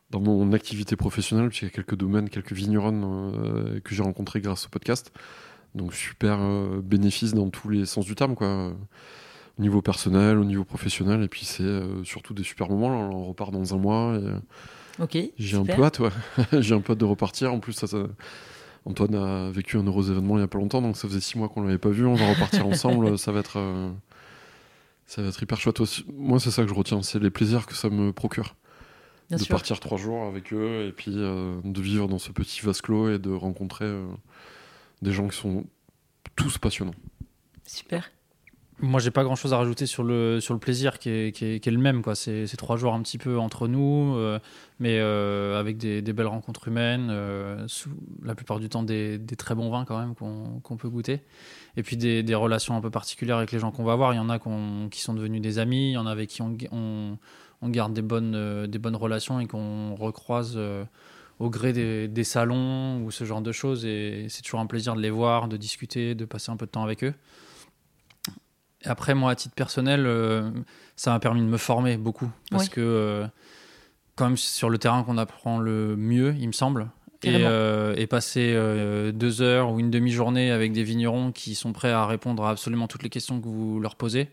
dans 0.10 0.22
mon 0.22 0.54
activité 0.54 0.96
professionnelle, 0.96 1.50
puisqu'il 1.50 1.66
y 1.66 1.68
a 1.68 1.72
quelques 1.72 1.96
domaines, 1.98 2.30
quelques 2.30 2.54
vignerons 2.54 3.34
euh, 3.36 3.80
que 3.82 3.94
j'ai 3.94 4.04
rencontrés 4.04 4.40
grâce 4.40 4.68
au 4.68 4.70
podcast. 4.70 5.12
Donc 5.76 5.94
super 5.94 6.38
euh, 6.42 6.82
bénéfice 6.82 7.34
dans 7.34 7.50
tous 7.50 7.70
les 7.70 7.86
sens 7.86 8.06
du 8.06 8.16
terme, 8.16 8.36
quoi. 8.36 8.74
Au 9.60 9.62
niveau 9.62 9.82
personnel, 9.82 10.38
au 10.38 10.46
niveau 10.46 10.64
professionnel, 10.64 11.22
et 11.24 11.28
puis 11.28 11.46
c'est 11.46 11.64
euh, 11.64 12.04
surtout 12.04 12.34
des 12.34 12.44
super 12.44 12.70
moments. 12.70 12.90
Là, 12.90 12.96
on 13.16 13.26
repart 13.26 13.52
dans 13.52 13.74
un 13.74 13.78
mois. 13.78 14.16
Et, 14.18 14.24
euh, 14.26 14.40
Ok. 15.00 15.18
j'ai 15.38 15.58
un 15.58 15.64
peu 15.66 15.84
hâte, 15.84 16.00
ouais. 16.00 16.10
j'ai 16.62 16.74
un 16.74 16.82
peu 16.82 16.94
hâte 16.94 17.00
de 17.00 17.06
repartir. 17.06 17.54
En 17.54 17.60
plus, 17.60 17.74
ça, 17.74 17.88
ça- 17.88 18.08
Antoine 18.86 19.14
a 19.16 19.52
vécu 19.52 19.78
un 19.78 19.84
heureux 19.86 20.10
événement 20.10 20.38
il 20.38 20.42
y 20.42 20.44
a 20.44 20.48
pas 20.48 20.58
longtemps, 20.58 20.82
donc 20.82 20.98
ça 20.98 21.08
faisait 21.08 21.20
six 21.20 21.38
mois 21.38 21.50
qu'on 21.50 21.62
l'avait 21.62 21.78
pas 21.78 21.90
vu. 21.90 22.06
On 22.06 22.16
va 22.16 22.30
repartir 22.34 22.66
ensemble. 22.68 23.18
Ça 23.20 23.32
va 23.32 23.40
être, 23.42 23.58
euh, 23.60 23.92
ça 25.06 25.22
va 25.22 25.28
être 25.30 25.42
hyper 25.44 25.60
chouette. 25.60 25.80
aussi. 25.80 26.06
Moi, 26.18 26.40
c'est 26.40 26.52
ça 26.52 26.64
que 26.64 26.70
je 26.70 26.74
retiens, 26.74 27.02
c'est 27.04 27.20
les 27.20 27.30
plaisirs 27.30 27.66
que 27.68 27.76
ça 27.76 27.90
me 27.90 28.12
procure 28.12 28.56
Bien 29.30 29.38
de 29.38 29.44
sûr. 29.44 29.56
partir 29.56 29.80
trois 29.80 29.98
jours 29.98 30.24
avec 30.26 30.52
eux 30.54 30.86
et 30.88 30.92
puis 30.92 31.12
de 31.13 31.82
vivre 31.82 32.08
dans 32.08 32.17
ce 32.19 32.32
petit 32.32 32.62
vase 32.62 32.82
clos 32.82 33.10
et 33.12 33.19
de 33.19 33.32
rencontrer 33.32 33.86
des 35.02 35.12
gens 35.12 35.27
qui 35.27 35.37
sont 35.37 35.63
tous 36.35 36.58
passionnants. 36.58 36.95
Super. 37.65 38.12
Moi, 38.83 38.99
j'ai 38.99 39.12
pas 39.12 39.23
grand 39.23 39.35
chose 39.35 39.54
à 39.54 39.58
rajouter 39.58 39.85
sur 39.85 40.04
le, 40.04 40.39
sur 40.39 40.56
le 40.56 40.60
plaisir 40.60 40.97
qui 40.97 41.10
est, 41.10 41.31
qui 41.35 41.45
est, 41.45 41.60
qui 41.60 41.69
est 41.69 41.71
le 41.71 41.77
même. 41.77 42.02
quoi. 42.02 42.15
C'est 42.15 42.47
c'est 42.47 42.58
trois 42.58 42.77
jours 42.77 42.95
un 42.95 43.02
petit 43.04 43.19
peu 43.19 43.37
entre 43.37 43.67
nous, 43.67 44.15
euh, 44.15 44.39
mais 44.79 44.97
euh, 44.99 45.60
avec 45.60 45.77
des, 45.77 46.02
des 46.02 46.13
belles 46.13 46.25
rencontres 46.25 46.67
humaines, 46.67 47.10
euh, 47.12 47.67
sous, 47.67 47.91
la 48.23 48.33
plupart 48.33 48.60
du 48.60 48.69
temps 48.69 48.81
des, 48.81 49.19
des 49.19 49.35
très 49.35 49.54
bons 49.54 49.69
vins 49.69 49.85
quand 49.85 49.99
même 49.99 50.15
qu'on 50.15 50.60
qu'on 50.63 50.77
peut 50.77 50.89
goûter. 50.89 51.21
Et 51.77 51.83
puis 51.83 51.95
des, 51.95 52.23
des 52.23 52.33
relations 52.33 52.75
un 52.75 52.81
peu 52.81 52.89
particulières 52.89 53.37
avec 53.37 53.52
les 53.52 53.60
gens 53.60 53.71
qu'on 53.71 53.83
va 53.83 53.95
voir. 53.95 54.13
Il 54.13 54.17
y 54.17 54.19
en 54.19 54.29
a 54.31 54.39
qu'on- 54.39 54.87
qui 54.89 55.02
sont 55.02 55.13
devenus 55.13 55.41
des 55.41 55.60
amis, 55.60 55.89
il 55.89 55.93
y 55.93 55.97
en 55.97 56.08
a 56.08 56.12
avec 56.12 56.29
qui 56.29 56.41
on, 56.41 56.58
on, 56.71 57.19
on 57.62 57.69
garde 57.69 57.93
des 57.93 58.02
bonnes, 58.02 58.33
euh, 58.33 58.65
des 58.65 58.79
bonnes 58.79 58.95
relations 58.95 59.39
et 59.39 59.45
qu'on 59.45 59.93
recroise 59.93 60.54
euh, 60.56 60.83
au 61.42 61.50
gré 61.50 61.73
des, 61.73 62.08
des 62.08 62.23
salons 62.23 63.02
ou 63.04 63.10
ce 63.12 63.23
genre 63.23 63.42
de 63.42 63.52
choses. 63.52 63.83
Et 63.85 64.27
c'est 64.29 64.44
toujours 64.44 64.60
un 64.60 64.67
plaisir 64.67 64.96
de 64.96 65.02
les 65.02 65.10
voir, 65.10 65.48
de 65.48 65.58
discuter, 65.58 66.13
de 66.15 66.25
passer 66.25 66.52
un 66.52 66.58
peu 66.58 66.67
de 66.67 66.71
temps 66.71 66.83
avec 66.83 67.04
eux. 67.04 67.13
Et 68.83 68.87
après, 68.87 69.13
moi, 69.13 69.31
à 69.31 69.35
titre 69.35 69.56
personnel, 69.56 70.06
euh, 70.06 70.50
ça 70.96 71.12
m'a 71.12 71.19
permis 71.19 71.42
de 71.42 71.48
me 71.48 71.58
former 71.58 71.98
beaucoup. 71.98 72.29
Parce 72.50 72.65
Oui. 72.65 72.69
que, 72.69 72.81
euh, 72.81 73.27
quand 74.15 74.25
même, 74.25 74.37
c'est 74.37 74.56
sur 74.56 74.69
le 74.69 74.77
terrain 74.77 75.04
qu'on 75.04 75.17
apprend 75.17 75.60
le 75.60 75.96
mieux, 75.96 76.35
il 76.39 76.48
me 76.48 76.52
semble. 76.54 76.89
Et, 77.23 77.46
euh, 77.46 77.94
et 77.98 78.08
passer 78.08 78.54
euh, 78.56 79.12
deux 79.12 79.44
heures 79.44 79.71
ou 79.71 79.79
une 79.79 79.92
demi-journée 79.92 80.50
avec 80.50 80.71
des 80.71 80.83
vignerons 80.83 81.31
qui 81.31 81.54
sont 81.54 81.71
prêts 81.71 81.92
à 81.92 82.08
répondre 82.08 82.44
à 82.44 82.50
absolument 82.50 82.87
toutes 82.87 83.04
les 83.04 83.12
questions 83.12 83.39
que 83.39 83.48
vous 83.48 83.79
leur 83.79 83.96
posez, 83.96 84.29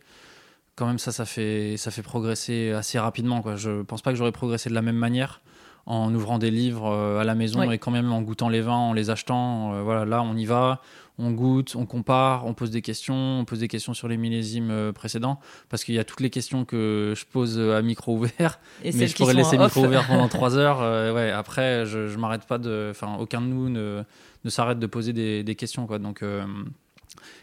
quand 0.75 0.87
même, 0.87 0.99
ça, 0.99 1.13
ça 1.13 1.27
fait, 1.27 1.77
ça 1.77 1.91
fait 1.91 2.01
progresser 2.03 2.71
assez 2.71 2.99
rapidement. 2.99 3.43
Quoi. 3.43 3.57
Je 3.57 3.83
pense 3.83 4.01
pas 4.01 4.11
que 4.11 4.17
j'aurais 4.17 4.33
progressé 4.33 4.71
de 4.71 4.75
la 4.75 4.81
même 4.81 4.97
manière 4.97 5.43
en 5.87 6.15
ouvrant 6.15 6.39
des 6.39 6.51
livres 6.51 6.87
euh, 6.91 7.19
à 7.21 7.25
la 7.25 7.35
maison 7.35 7.63
et 7.71 7.79
quand 7.79 7.91
même 7.91 8.13
en 8.13 8.21
goûtant 8.23 8.49
les 8.49 8.61
vins, 8.61 8.73
en 8.75 8.93
les 8.93 9.11
achetant. 9.11 9.75
Euh, 9.75 9.83
voilà, 9.83 10.05
là, 10.05 10.23
on 10.23 10.37
y 10.37 10.45
va, 10.45 10.81
on 11.19 11.31
goûte, 11.33 11.75
on 11.77 11.87
compare, 11.87 12.47
on 12.47 12.55
pose 12.55 12.71
des 12.71 12.83
questions, 12.83 13.41
on 13.41 13.45
pose 13.45 13.59
des 13.61 13.69
questions 13.69 13.95
sur 13.95 14.07
les 14.07 14.17
millésimes 14.17 14.71
euh, 14.71 14.93
précédents 14.93 15.41
parce 15.69 15.83
qu'il 15.85 15.95
y 15.95 15.99
a 15.99 16.05
toutes 16.05 16.21
les 16.21 16.31
questions 16.31 16.65
que 16.65 17.15
je 17.17 17.25
pose 17.25 17.59
à 17.59 17.83
micro 17.83 18.17
ouvert, 18.17 18.61
Et 18.85 18.93
mais 18.93 19.07
je 19.07 19.17
pourrais 19.17 19.35
laisser 19.35 19.59
micro 19.59 19.81
off. 19.81 19.87
ouvert 19.89 20.07
pendant 20.07 20.29
trois 20.29 20.57
heures. 20.57 20.81
euh, 20.83 21.13
ouais, 21.15 21.31
après, 21.31 21.87
je, 21.87 22.09
je 22.09 22.19
m'arrête 22.19 22.45
pas 22.47 22.59
de. 22.59 22.89
Enfin, 22.91 23.17
aucun 23.19 23.41
de 23.41 23.47
nous 23.47 23.69
ne, 23.69 24.03
ne 24.45 24.51
s'arrête 24.51 24.79
de 24.79 24.87
poser 24.87 25.13
des, 25.13 25.43
des 25.43 25.55
questions, 25.55 25.87
quoi. 25.87 25.99
Donc, 25.99 26.23
euh, 26.23 26.45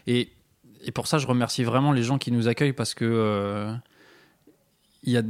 et, 0.06 0.30
et 0.84 0.92
pour 0.92 1.06
ça, 1.08 1.18
je 1.18 1.26
remercie 1.26 1.64
vraiment 1.64 1.92
les 1.92 2.02
gens 2.04 2.16
qui 2.18 2.30
nous 2.32 2.48
accueillent 2.48 2.72
parce 2.72 2.94
que. 2.94 3.74
Il 5.06 5.12
y, 5.12 5.16
a, 5.16 5.22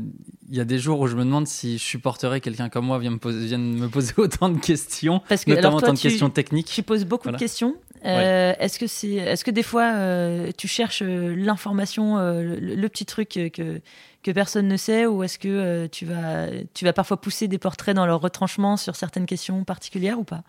il 0.49 0.57
y 0.57 0.61
a 0.61 0.65
des 0.65 0.79
jours 0.79 1.01
où 1.01 1.07
je 1.07 1.17
me 1.17 1.25
demande 1.25 1.47
si 1.47 1.79
je 1.79 1.83
supporterais 1.83 2.41
quelqu'un 2.41 2.69
comme 2.69 2.87
moi 2.87 2.99
vienne 2.99 3.15
me 3.15 3.19
poser, 3.19 3.47
vienne 3.47 3.75
me 3.79 3.89
poser 3.89 4.15
autant 4.19 4.49
de 4.49 4.59
questions, 4.59 5.21
Parce 5.29 5.45
que 5.45 5.51
notamment 5.51 5.69
alors 5.69 5.81
toi, 5.81 5.89
autant 5.89 5.95
de 5.95 5.99
tu, 6.01 6.09
questions 6.09 6.31
techniques. 6.31 6.67
tu 6.67 6.83
poses 6.83 7.05
beaucoup 7.05 7.25
Voilà. 7.25 7.37
de 7.39 7.43
questions. 7.43 7.77
Euh, 8.05 8.53
Est-ce 8.59 8.79
que 8.79 8.87
c'est, 8.87 9.15
est-ce 9.15 9.45
que 9.45 9.51
des 9.51 9.63
fois 9.63 9.93
euh, 9.95 10.51
tu 10.57 10.69
cherches 10.69 11.03
euh, 11.03 11.35
l'information, 11.37 12.17
le, 12.19 12.57
le 12.59 12.89
petit 12.89 13.07
truc 13.07 13.29
que 13.31 13.81
que 14.23 14.31
personne 14.33 14.67
ne 14.67 14.77
sait, 14.77 15.07
ou 15.07 15.23
est-ce 15.23 15.39
que 15.39 15.87
tu 15.87 16.05
vas 16.05 16.47
tu 16.75 16.85
vas 16.85 16.93
parfois 16.93 17.21
pousser 17.21 17.47
des 17.49 17.59
portraits 17.59 17.95
dans 17.95 18.07
leur 18.07 18.21
retranchement 18.21 18.77
sur 18.77 18.97
certaines 18.97 19.27
questions 19.27 19.63
particulières 19.65 20.19
ou 20.19 20.25
pas? 20.25 20.43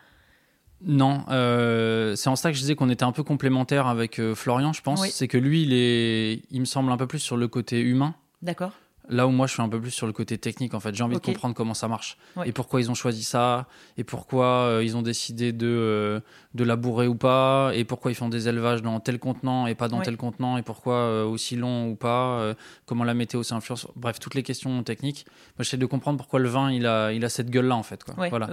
Non, 0.86 1.23
euh, 1.30 2.15
c'est 2.15 2.30
en 2.30 2.36
ça 2.36 2.51
que 2.51 2.55
je 2.55 2.61
disais 2.61 2.75
qu'on 2.75 2.89
était 2.89 3.03
un 3.03 3.11
peu 3.11 3.23
complémentaires 3.23 3.88
avec 3.88 4.19
euh, 4.19 4.36
Florian, 4.36 4.73
je 4.73 4.82
pense. 4.82 5.01
Oui. 5.01 5.09
C'est 5.11 5.28
que 5.28 5.38
lui, 5.38 5.63
il, 5.63 5.73
est, 5.73 6.43
il 6.51 6.59
me 6.59 6.65
semble 6.65 6.91
un 6.91 6.97
peu 6.97 7.07
plus 7.07 7.19
sur 7.19 7.36
le 7.38 7.47
côté 7.47 7.80
humain. 7.80 8.13
D'accord. 8.43 8.73
Là 9.10 9.26
où 9.26 9.30
moi 9.32 9.47
je 9.47 9.53
suis 9.53 9.62
un 9.62 9.70
peu 9.70 9.80
plus 9.80 9.91
sur 9.91 10.05
le 10.05 10.12
côté 10.12 10.38
technique 10.38 10.74
en 10.74 10.82
fait, 10.82 10.93
j'ai 10.93 11.01
envie 11.03 11.16
de 11.16 11.22
comprendre 11.22 11.55
comment 11.55 11.74
ça 11.74 11.88
marche 11.88 12.18
Ouais. 12.36 12.49
et 12.49 12.51
pourquoi 12.51 12.82
ils 12.82 12.91
ont 12.91 12.93
choisi 12.93 13.24
ça 13.24 13.66
et 13.97 14.03
pourquoi 14.03 14.45
euh, 14.45 14.84
ils 14.84 14.97
ont 14.97 15.01
décidé 15.01 15.53
de 15.53 15.66
euh, 15.66 16.20
de 16.55 16.64
labourer 16.66 17.08
ou 17.08 17.16
pas 17.16 17.72
et 17.74 17.86
pourquoi 17.86 18.12
ils 18.12 18.16
font 18.16 18.28
des 18.28 18.49
élevages 18.49 18.82
dans 18.82 18.99
tel 18.99 19.18
contenant 19.18 19.66
et 19.66 19.76
pas 19.76 19.88
dans 19.88 19.99
Ouais. 19.99 20.03
tel 20.05 20.18
contenant 20.18 20.58
et 20.58 20.62
pourquoi 20.62 20.95
euh, 20.95 21.24
aussi 21.26 21.55
long 21.55 21.88
ou 21.89 21.95
pas, 21.95 22.39
euh, 22.39 22.53
comment 22.86 23.05
la 23.05 23.14
météo 23.14 23.43
ça 23.43 23.55
influence, 23.55 23.88
bref 23.95 24.20
toutes 24.20 24.36
les 24.36 24.43
questions 24.43 24.84
techniques. 24.84 25.26
Moi 25.58 25.64
j'essaie 25.64 25.78
de 25.78 25.86
comprendre 25.86 26.18
pourquoi 26.18 26.39
le 26.41 26.49
vin 26.49 26.70
il 26.70 26.86
a 26.86 27.14
il 27.14 27.24
a 27.24 27.30
cette 27.30 27.49
gueule 27.49 27.68
là 27.68 27.76
en 27.78 27.84
fait 27.84 28.03
quoi. 28.03 28.14
Ouais. 28.20 28.30
Voilà. 28.30 28.49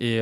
Et 0.00 0.20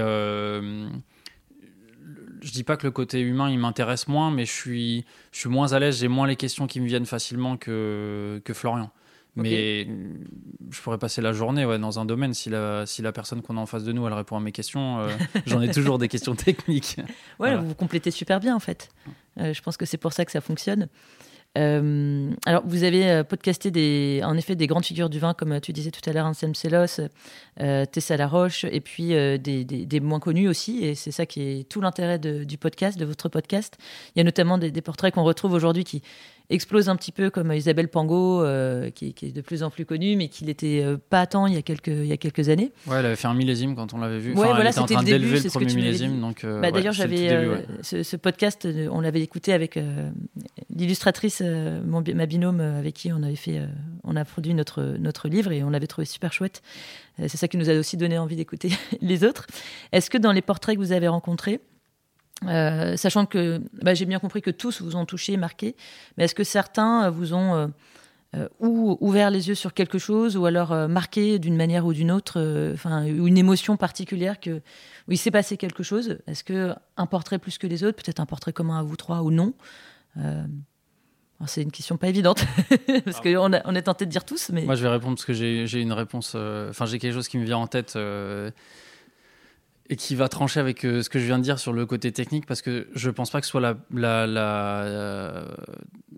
je 2.42 2.50
dis 2.52 2.64
pas 2.64 2.76
que 2.76 2.86
le 2.86 2.90
côté 2.90 3.20
humain 3.20 3.50
il 3.50 3.58
m'intéresse 3.58 4.08
moins, 4.08 4.30
mais 4.30 4.44
je 4.46 4.52
suis, 4.52 5.04
je 5.32 5.38
suis 5.40 5.48
moins 5.48 5.72
à 5.72 5.78
l'aise, 5.78 5.98
j'ai 6.00 6.08
moins 6.08 6.26
les 6.26 6.36
questions 6.36 6.66
qui 6.66 6.80
me 6.80 6.86
viennent 6.86 7.06
facilement 7.06 7.56
que, 7.56 8.40
que 8.44 8.52
Florian. 8.52 8.90
Mais 9.36 9.86
je 10.70 10.80
pourrais 10.80 10.98
passer 10.98 11.20
la 11.20 11.32
journée 11.32 11.64
ouais, 11.66 11.78
dans 11.78 11.98
un 11.98 12.04
domaine 12.04 12.32
si 12.34 12.48
la, 12.50 12.86
si 12.86 13.02
la 13.02 13.12
personne 13.12 13.42
qu'on 13.42 13.56
a 13.56 13.60
en 13.60 13.66
face 13.66 13.84
de 13.84 13.92
nous 13.92 14.06
elle 14.06 14.12
répond 14.14 14.36
à 14.36 14.40
mes 14.40 14.52
questions. 14.52 15.00
euh, 15.00 15.08
J'en 15.46 15.60
ai 15.60 15.70
toujours 15.70 15.98
des 15.98 16.08
questions 16.08 16.34
techniques. 16.34 16.96
Ouais, 16.98 17.04
Voilà. 17.38 17.56
vous 17.58 17.74
complétez 17.74 18.10
super 18.10 18.40
bien 18.40 18.56
en 18.56 18.60
fait. 18.60 18.88
Euh, 19.38 19.52
je 19.52 19.60
pense 19.62 19.76
que 19.76 19.84
c'est 19.86 19.98
pour 19.98 20.12
ça 20.12 20.24
que 20.24 20.32
ça 20.32 20.40
fonctionne. 20.40 20.88
Euh, 21.58 22.30
alors, 22.44 22.62
vous 22.66 22.82
avez 22.84 23.22
podcasté 23.24 23.70
des, 23.70 24.20
en 24.24 24.36
effet 24.36 24.56
des 24.56 24.66
grandes 24.66 24.84
figures 24.84 25.08
du 25.08 25.18
vin, 25.18 25.32
comme 25.32 25.58
tu 25.60 25.72
disais 25.72 25.90
tout 25.90 26.02
à 26.08 26.12
l'heure, 26.12 26.26
Anselme 26.26 26.54
Sellos, 26.54 27.00
euh, 27.60 27.86
Tessa 27.86 28.16
Laroche, 28.18 28.64
et 28.64 28.80
puis 28.82 29.08
des, 29.08 29.38
des- 29.38 29.64
des 29.64 30.00
moins 30.00 30.20
connus 30.20 30.48
aussi. 30.48 30.84
Et 30.84 30.94
c'est 30.94 31.12
ça 31.12 31.24
qui 31.24 31.40
est 31.40 31.68
tout 31.68 31.80
l'intérêt 31.80 32.18
du 32.18 32.58
podcast, 32.58 32.98
de 32.98 33.06
votre 33.06 33.30
podcast. 33.30 33.78
Il 34.14 34.18
y 34.18 34.20
a 34.20 34.24
notamment 34.24 34.58
des, 34.58 34.70
des 34.70 34.82
portraits 34.82 35.14
qu'on 35.14 35.24
retrouve 35.24 35.52
aujourd'hui 35.54 35.84
qui 35.84 36.02
explosent 36.50 36.88
un 36.88 36.96
petit 36.96 37.12
peu, 37.12 37.30
comme 37.30 37.52
Isabelle 37.52 37.88
Pangot, 37.88 38.42
euh, 38.42 38.90
qui, 38.90 39.14
qui 39.14 39.26
est 39.26 39.32
de 39.32 39.40
plus 39.40 39.62
en 39.62 39.70
plus 39.70 39.84
connue, 39.84 40.16
mais 40.16 40.28
qui 40.28 40.44
n'était 40.44 40.82
euh, 40.84 40.96
pas 40.96 41.26
tant 41.26 41.46
il 41.46 41.54
y, 41.54 41.56
a 41.56 41.62
quelques, 41.62 41.88
il 41.88 42.06
y 42.06 42.12
a 42.12 42.16
quelques 42.16 42.48
années. 42.48 42.72
Ouais, 42.86 42.96
elle 42.98 43.06
avait 43.06 43.16
fait 43.16 43.28
un 43.28 43.34
millésime 43.34 43.74
quand 43.74 43.94
on 43.94 43.98
l'avait 43.98 44.18
vu. 44.18 44.32
Ouais, 44.32 44.38
Enfin, 44.38 44.54
voilà, 44.54 44.64
elle 44.64 44.68
était 44.70 44.80
en 44.80 44.86
train 44.86 45.02
d'élever 45.02 45.40
le 45.40 45.50
premier 45.50 45.74
millésime. 45.74 46.20
Donc, 46.20 46.44
euh, 46.44 46.60
Bah, 46.60 46.68
ouais, 46.68 46.72
D'ailleurs, 46.72 46.92
j'avais 46.92 47.30
euh, 47.32 47.54
ouais. 47.56 47.66
ce, 47.82 48.02
ce 48.02 48.16
podcast, 48.16 48.66
on 48.90 49.00
l'avait 49.00 49.22
écouté 49.22 49.52
avec 49.52 49.78
l'illustratrice, 50.74 51.42
mon 51.84 52.02
ma 52.14 52.26
binôme, 52.26 52.60
avec 52.60 52.94
qui 52.94 53.12
on 53.12 53.22
avait 53.22 53.36
fait, 53.36 53.60
on 54.04 54.16
a 54.16 54.24
produit 54.24 54.54
notre 54.54 54.96
notre 54.98 55.28
livre 55.28 55.52
et 55.52 55.62
on 55.62 55.70
l'avait 55.70 55.86
trouvé 55.86 56.04
super 56.04 56.32
chouette. 56.32 56.62
C'est 57.18 57.36
ça 57.36 57.48
qui 57.48 57.56
nous 57.56 57.70
a 57.70 57.74
aussi 57.74 57.96
donné 57.96 58.18
envie 58.18 58.36
d'écouter 58.36 58.70
les 59.00 59.24
autres. 59.24 59.46
Est-ce 59.92 60.10
que 60.10 60.18
dans 60.18 60.32
les 60.32 60.42
portraits 60.42 60.76
que 60.76 60.80
vous 60.80 60.92
avez 60.92 61.08
rencontrés, 61.08 61.60
euh, 62.44 62.96
sachant 62.96 63.24
que 63.26 63.60
bah, 63.82 63.94
j'ai 63.94 64.04
bien 64.04 64.18
compris 64.18 64.42
que 64.42 64.50
tous 64.50 64.82
vous 64.82 64.94
ont 64.96 65.06
touché, 65.06 65.36
marqué, 65.36 65.74
mais 66.16 66.24
est-ce 66.24 66.34
que 66.34 66.44
certains 66.44 67.06
euh, 67.06 67.10
vous 67.10 67.32
ont 67.34 67.72
euh, 68.34 68.48
ou 68.60 68.98
ouvert 69.00 69.30
les 69.30 69.48
yeux 69.48 69.54
sur 69.54 69.72
quelque 69.72 69.98
chose, 69.98 70.36
ou 70.36 70.44
alors 70.44 70.72
euh, 70.72 70.88
marqué 70.88 71.38
d'une 71.38 71.56
manière 71.56 71.86
ou 71.86 71.94
d'une 71.94 72.10
autre, 72.10 72.70
enfin, 72.74 73.06
ou 73.06 73.26
une 73.26 73.38
émotion 73.38 73.76
particulière 73.78 74.38
que 74.40 74.60
où 75.08 75.12
il 75.12 75.16
s'est 75.18 75.30
passé 75.30 75.56
quelque 75.56 75.82
chose. 75.82 76.18
Est-ce 76.26 76.44
que 76.44 76.74
un 76.96 77.06
portrait 77.06 77.38
plus 77.38 77.56
que 77.56 77.66
les 77.66 77.84
autres, 77.84 77.96
peut-être 78.02 78.20
un 78.20 78.26
portrait 78.26 78.52
commun 78.52 78.80
à 78.80 78.82
vous 78.82 78.96
trois 78.96 79.22
ou 79.22 79.30
non? 79.30 79.54
C'est 81.46 81.62
une 81.62 81.70
question 81.70 81.96
pas 81.98 82.08
évidente 82.08 82.44
parce 83.04 83.20
qu'on 83.20 83.52
a- 83.52 83.60
on 83.66 83.74
est 83.74 83.82
tenté 83.82 84.06
de 84.06 84.10
dire 84.10 84.24
tous, 84.24 84.50
mais 84.52 84.62
Moi, 84.64 84.74
je 84.74 84.82
vais 84.82 84.88
répondre 84.88 85.16
parce 85.16 85.26
que 85.26 85.32
j'ai 85.34 85.80
une 85.80 85.92
réponse. 85.92 86.34
Enfin, 86.34 86.86
j'ai 86.86 86.98
quelque 86.98 87.14
chose 87.14 87.28
qui 87.28 87.38
me 87.38 87.44
vient 87.44 87.58
en 87.58 87.66
tête 87.66 87.96
et 89.88 89.96
qui 89.96 90.14
va 90.14 90.28
trancher 90.28 90.60
avec 90.60 90.84
euh, 90.84 91.02
ce 91.02 91.08
que 91.08 91.18
je 91.18 91.24
viens 91.26 91.38
de 91.38 91.44
dire 91.44 91.58
sur 91.58 91.72
le 91.72 91.86
côté 91.86 92.10
technique 92.12 92.46
parce 92.46 92.62
que 92.62 92.88
je 92.94 93.10
pense 93.10 93.30
pas 93.30 93.40
que 93.40 93.46
ce 93.46 93.50
soit 93.52 93.60
la, 93.60 93.76
la, 93.92 94.26
la, 94.26 94.82
euh, 94.82 95.48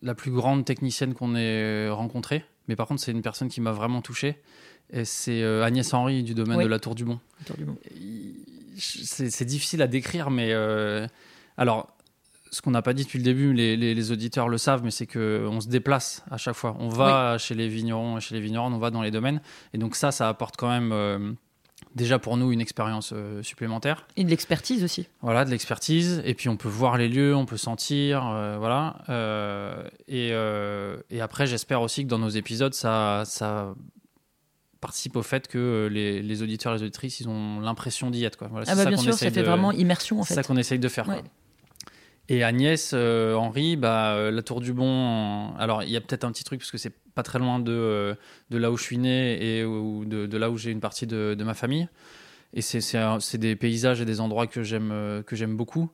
la 0.02 0.14
plus 0.14 0.30
grande 0.30 0.64
technicienne 0.64 1.14
qu'on 1.14 1.34
ait 1.36 1.88
rencontrée. 1.90 2.44
Mais 2.68 2.76
par 2.76 2.86
contre, 2.86 3.00
c'est 3.02 3.12
une 3.12 3.22
personne 3.22 3.48
qui 3.48 3.60
m'a 3.60 3.72
vraiment 3.72 4.02
touché. 4.02 4.36
Et 4.90 5.04
c'est 5.04 5.42
euh, 5.42 5.64
Agnès 5.64 5.92
Henry 5.92 6.22
du 6.22 6.34
domaine 6.34 6.58
Oui. 6.58 6.64
de 6.64 6.68
la 6.68 6.78
Tour 6.78 6.94
du 6.94 7.04
Mont. 7.04 7.20
C'est 8.78 9.44
difficile 9.44 9.82
à 9.82 9.86
décrire, 9.86 10.30
mais 10.30 10.52
euh, 10.52 11.06
alors, 11.56 11.88
ce 12.50 12.62
qu'on 12.62 12.70
n'a 12.70 12.80
pas 12.82 12.94
dit 12.94 13.04
depuis 13.04 13.18
le 13.18 13.24
début, 13.24 13.52
les, 13.52 13.76
les- 13.76 13.94
les 13.94 14.12
auditeurs 14.12 14.48
le 14.48 14.56
savent, 14.56 14.82
mais 14.84 14.90
c'est 14.90 15.06
que 15.06 15.46
on 15.50 15.60
se 15.60 15.68
déplace 15.68 16.24
à 16.30 16.36
chaque 16.36 16.54
fois. 16.54 16.76
On 16.78 16.88
va 16.88 17.36
chez 17.38 17.54
les 17.54 17.68
vignerons, 17.68 18.20
chez 18.20 18.34
les 18.34 18.40
vignerons, 18.40 18.72
on 18.72 18.78
va 18.78 18.90
dans 18.90 19.02
les 19.02 19.10
domaines, 19.10 19.40
et 19.74 19.78
donc 19.78 19.96
ça, 19.96 20.12
ça 20.12 20.28
apporte 20.28 20.56
quand 20.56 20.68
même 20.70 20.92
euh, 20.92 21.32
déjà 21.94 22.18
pour 22.18 22.36
nous 22.36 22.52
une 22.52 22.60
expérience 22.60 23.12
euh, 23.14 23.42
supplémentaire. 23.42 24.06
et 24.16 24.24
de 24.24 24.30
l'expertise 24.30 24.84
aussi. 24.84 25.06
Voilà, 25.22 25.44
de 25.44 25.50
l'expertise, 25.50 26.22
et 26.24 26.34
puis 26.34 26.48
on 26.48 26.56
peut 26.56 26.68
voir 26.68 26.96
les 26.98 27.08
lieux, 27.08 27.34
on 27.34 27.46
peut 27.46 27.56
sentir, 27.56 28.26
euh, 28.26 28.56
voilà. 28.58 28.96
Euh, 29.08 29.82
et, 30.06 30.28
et 31.14 31.20
après, 31.20 31.46
j'espère 31.46 31.80
aussi 31.82 32.04
que 32.04 32.08
dans 32.08 32.18
nos 32.18 32.28
épisodes, 32.28 32.74
ça, 32.74 33.22
ça 33.26 33.74
participe 34.80 35.16
au 35.16 35.22
fait 35.22 35.48
que 35.48 35.88
les, 35.90 36.22
les 36.22 36.42
auditeurs 36.42 36.72
et 36.72 36.76
les 36.76 36.82
auditrices, 36.84 37.18
ils 37.20 37.28
ont 37.28 37.60
l'impression 37.60 38.10
d'y 38.10 38.24
être. 38.24 38.36
Quoi. 38.36 38.48
Voilà, 38.48 38.64
Ah 38.68 38.72
c'est 38.72 38.76
bah 38.76 38.82
ça 38.84 38.88
bien 38.90 38.96
qu'on 38.96 39.02
sûr, 39.02 39.14
ça 39.14 39.30
fait 39.30 39.42
de- 39.42 39.46
vraiment 39.46 39.72
immersion 39.72 40.20
en 40.20 40.22
c'est 40.22 40.28
fait. 40.28 40.34
ça 40.34 40.42
qu'on 40.44 40.56
essaye 40.56 40.78
de 40.78 40.88
faire. 40.88 41.04
quoi. 41.04 41.16
Et 42.30 42.44
Agnès, 42.44 42.90
euh, 42.94 43.34
Henri, 43.34 43.76
bah, 43.76 44.12
euh, 44.14 44.30
la 44.30 44.42
Tour 44.42 44.60
du 44.60 44.72
Bon. 44.74 45.54
Alors, 45.58 45.82
il 45.82 45.88
y 45.90 45.96
a 45.96 46.00
peut-être 46.00 46.24
un 46.24 46.32
petit 46.32 46.44
truc 46.44 46.60
parce 46.60 46.70
que 46.70 46.76
c'est 46.78 46.92
pas 47.14 47.22
très 47.22 47.38
loin 47.38 47.58
de, 47.58 47.72
euh, 47.72 48.14
de 48.50 48.58
là 48.58 48.70
où 48.70 48.76
je 48.76 48.82
suis 48.82 48.98
né 48.98 49.42
et 49.58 49.64
ou 49.64 50.04
de, 50.04 50.26
de 50.26 50.36
là 50.36 50.50
où 50.50 50.58
j'ai 50.58 50.70
une 50.70 50.80
partie 50.80 51.06
de, 51.06 51.34
de 51.34 51.44
ma 51.44 51.54
famille. 51.54 51.88
Et 52.52 52.60
c'est- 52.60 53.38
des 53.38 53.56
paysages 53.56 54.00
et 54.00 54.04
des 54.04 54.20
endroits 54.20 54.46
que 54.46 54.62
j'aime 54.62 55.56
beaucoup. 55.56 55.90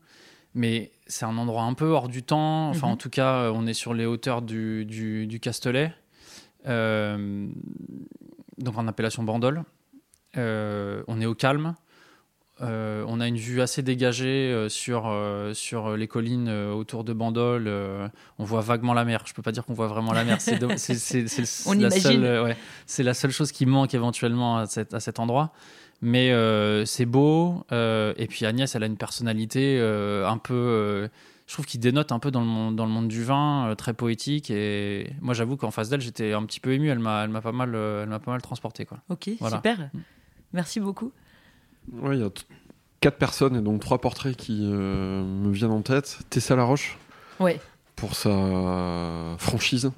Mais 0.57 0.91
c'est 1.07 1.25
un 1.25 1.37
endroit 1.39 1.63
un 1.65 1.75
peu 1.75 1.87
hors 1.87 2.09
du 2.09 2.23
temps. 2.23 2.69
Enfin, 2.69 2.87
Mhm. 2.89 2.93
en 2.93 2.97
tout 2.97 3.11
cas, 3.11 3.51
on 3.53 3.67
est 3.67 3.75
sur 3.75 3.95
les 3.95 4.07
hauteurs 4.07 4.43
du, 4.43 4.85
du, 4.85 5.27
du 5.27 5.41
Castelet, 5.41 5.93
euh, 6.67 7.47
donc 8.59 8.79
en 8.79 8.87
appellation 8.89 9.23
Bandol. 9.25 9.65
On 10.37 11.21
est 11.21 11.27
au 11.27 11.35
calme. 11.35 11.75
Euh, 12.61 13.05
on 13.09 13.21
a 13.21 13.27
une 13.27 13.37
vue 13.37 13.61
assez 13.61 13.83
dégagée 13.83 14.53
euh, 14.53 14.69
sur, 14.69 15.07
euh, 15.07 15.55
sur 15.55 15.97
les 15.97 16.07
collines 16.07 16.49
autour 16.49 17.03
de 17.03 17.13
Bandol. 17.13 17.69
on 18.39 18.45
voit 18.45 18.61
vaguement 18.61 18.95
la 18.95 19.05
mer. 19.05 19.25
Je 19.27 19.35
peux 19.35 19.43
pas 19.43 19.53
dire 19.53 19.65
qu'on 19.65 19.75
voit 19.75 19.89
vraiment 19.89 20.13
la 20.13 20.25
mer. 20.25 20.41
C'est 20.41 20.59
la, 22.19 23.05
la 23.05 23.15
seule 23.15 23.31
chose 23.31 23.53
qui 23.53 23.67
manque 23.67 23.95
éventuellement 23.95 24.59
à, 24.59 24.67
cet, 24.67 24.95
à 24.95 25.01
cet 25.01 25.19
endroit. 25.19 25.53
Mais 26.01 26.33
c'est 26.87 27.07
beau. 27.07 27.65
et 27.73 28.27
puis 28.29 28.47
Agnès, 28.47 28.75
elle 28.75 28.83
a 28.83 28.87
une 28.87 28.97
personnalité 28.99 29.81
un 29.81 30.39
peu 30.39 31.09
je 31.47 31.53
trouve 31.53 31.67
qu'il 31.67 31.79
dénote 31.79 32.11
un 32.11 32.19
peu 32.19 32.31
dans 32.31 32.41
le 32.41 32.47
monde, 32.47 32.75
dans 32.75 32.87
le 32.87 32.91
monde 32.91 33.09
du 33.09 33.23
vin, 33.23 33.75
très 33.77 33.93
poétique. 33.93 34.51
Et 34.51 35.11
moi, 35.21 35.35
j'avoue 35.35 35.59
qu'en 35.59 35.71
face 35.71 35.91
d'elle, 35.91 36.01
j'étais 36.01 36.33
un 36.33 36.43
petit 36.45 36.59
peu 36.59 36.73
ému. 36.73 36.89
Elle 36.89 37.01
m'a, 37.01 37.25
elle 37.25 37.31
m'a 37.31 37.43
pas 37.43 37.53
mal, 37.53 37.75
elle 37.75 38.09
m'a 38.09 38.19
pas 38.19 38.31
mal 38.31 38.41
transporté, 38.41 38.87
quoi. 38.87 38.99
Ok, 39.11 39.29
super. 39.51 39.91
Mm. 39.93 39.99
Merci 40.55 40.81
beaucoup. 40.81 41.13
Oui, 41.93 42.17
il 42.17 42.23
y 42.23 42.25
a 42.25 42.31
quatre 43.05 43.19
personnes 43.19 43.55
et 43.57 43.61
donc 43.61 43.81
trois 43.81 44.01
portraits 44.01 44.35
qui 44.35 44.63
euh, 44.63 45.23
me 45.23 45.53
viennent 45.53 45.73
en 45.73 45.83
tête. 45.83 46.21
Tessa 46.31 46.57
Laroche. 46.57 46.97
Ouais. 47.39 47.61
Pour 47.97 48.15
sa 48.15 49.37
franchise. 49.39 49.91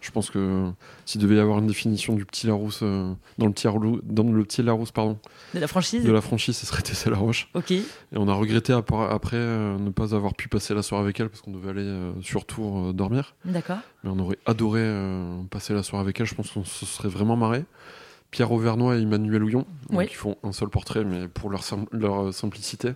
Je 0.00 0.10
pense 0.10 0.30
que 0.30 0.70
s'il 1.04 1.20
devait 1.20 1.36
y 1.36 1.38
avoir 1.40 1.58
une 1.58 1.66
définition 1.66 2.14
du 2.14 2.24
petit 2.24 2.46
Larousse 2.46 2.80
euh, 2.82 3.12
dans 3.38 3.46
le 3.46 3.52
petit 3.52 3.68
dans 4.04 4.22
le 4.22 4.44
petit 4.44 4.62
Larousse 4.62 4.92
pardon. 4.92 5.18
De 5.52 5.58
la 5.60 5.66
franchise. 5.66 6.04
De 6.04 6.12
la 6.12 6.20
franchise, 6.20 6.56
ce 6.56 6.66
serait 6.66 6.82
Tessa 6.82 7.10
Laroche. 7.10 7.48
Ok. 7.54 7.72
Et 7.72 7.84
on 8.14 8.28
a 8.28 8.34
regretté 8.34 8.72
après, 8.72 9.36
euh, 9.36 9.78
ne 9.78 9.90
pas 9.90 10.14
avoir 10.14 10.34
pu 10.34 10.48
passer 10.48 10.74
la 10.74 10.82
soirée 10.82 11.02
avec 11.02 11.18
elle 11.18 11.28
parce 11.28 11.40
qu'on 11.40 11.52
devait 11.52 11.70
aller 11.70 12.12
sur 12.20 12.44
tour 12.44 12.94
dormir. 12.94 13.34
D'accord. 13.44 13.78
Mais 14.04 14.10
on 14.10 14.18
aurait 14.20 14.38
adoré 14.46 14.84
passer 15.50 15.74
la 15.74 15.82
soirée 15.82 16.02
avec 16.02 16.20
elle. 16.20 16.26
Je 16.26 16.34
pense 16.36 16.50
qu'on 16.50 16.64
se 16.64 16.86
serait 16.86 17.08
vraiment 17.08 17.36
marré. 17.36 17.64
Pierre 18.32 18.50
Auvernois 18.50 18.96
et 18.96 19.02
Emmanuel 19.02 19.44
Houillon, 19.44 19.66
qui 20.08 20.14
font 20.14 20.36
un 20.42 20.52
seul 20.52 20.70
portrait, 20.70 21.04
mais 21.04 21.28
pour 21.28 21.50
leur, 21.50 21.62
leur 21.92 22.22
euh, 22.22 22.32
simplicité. 22.32 22.94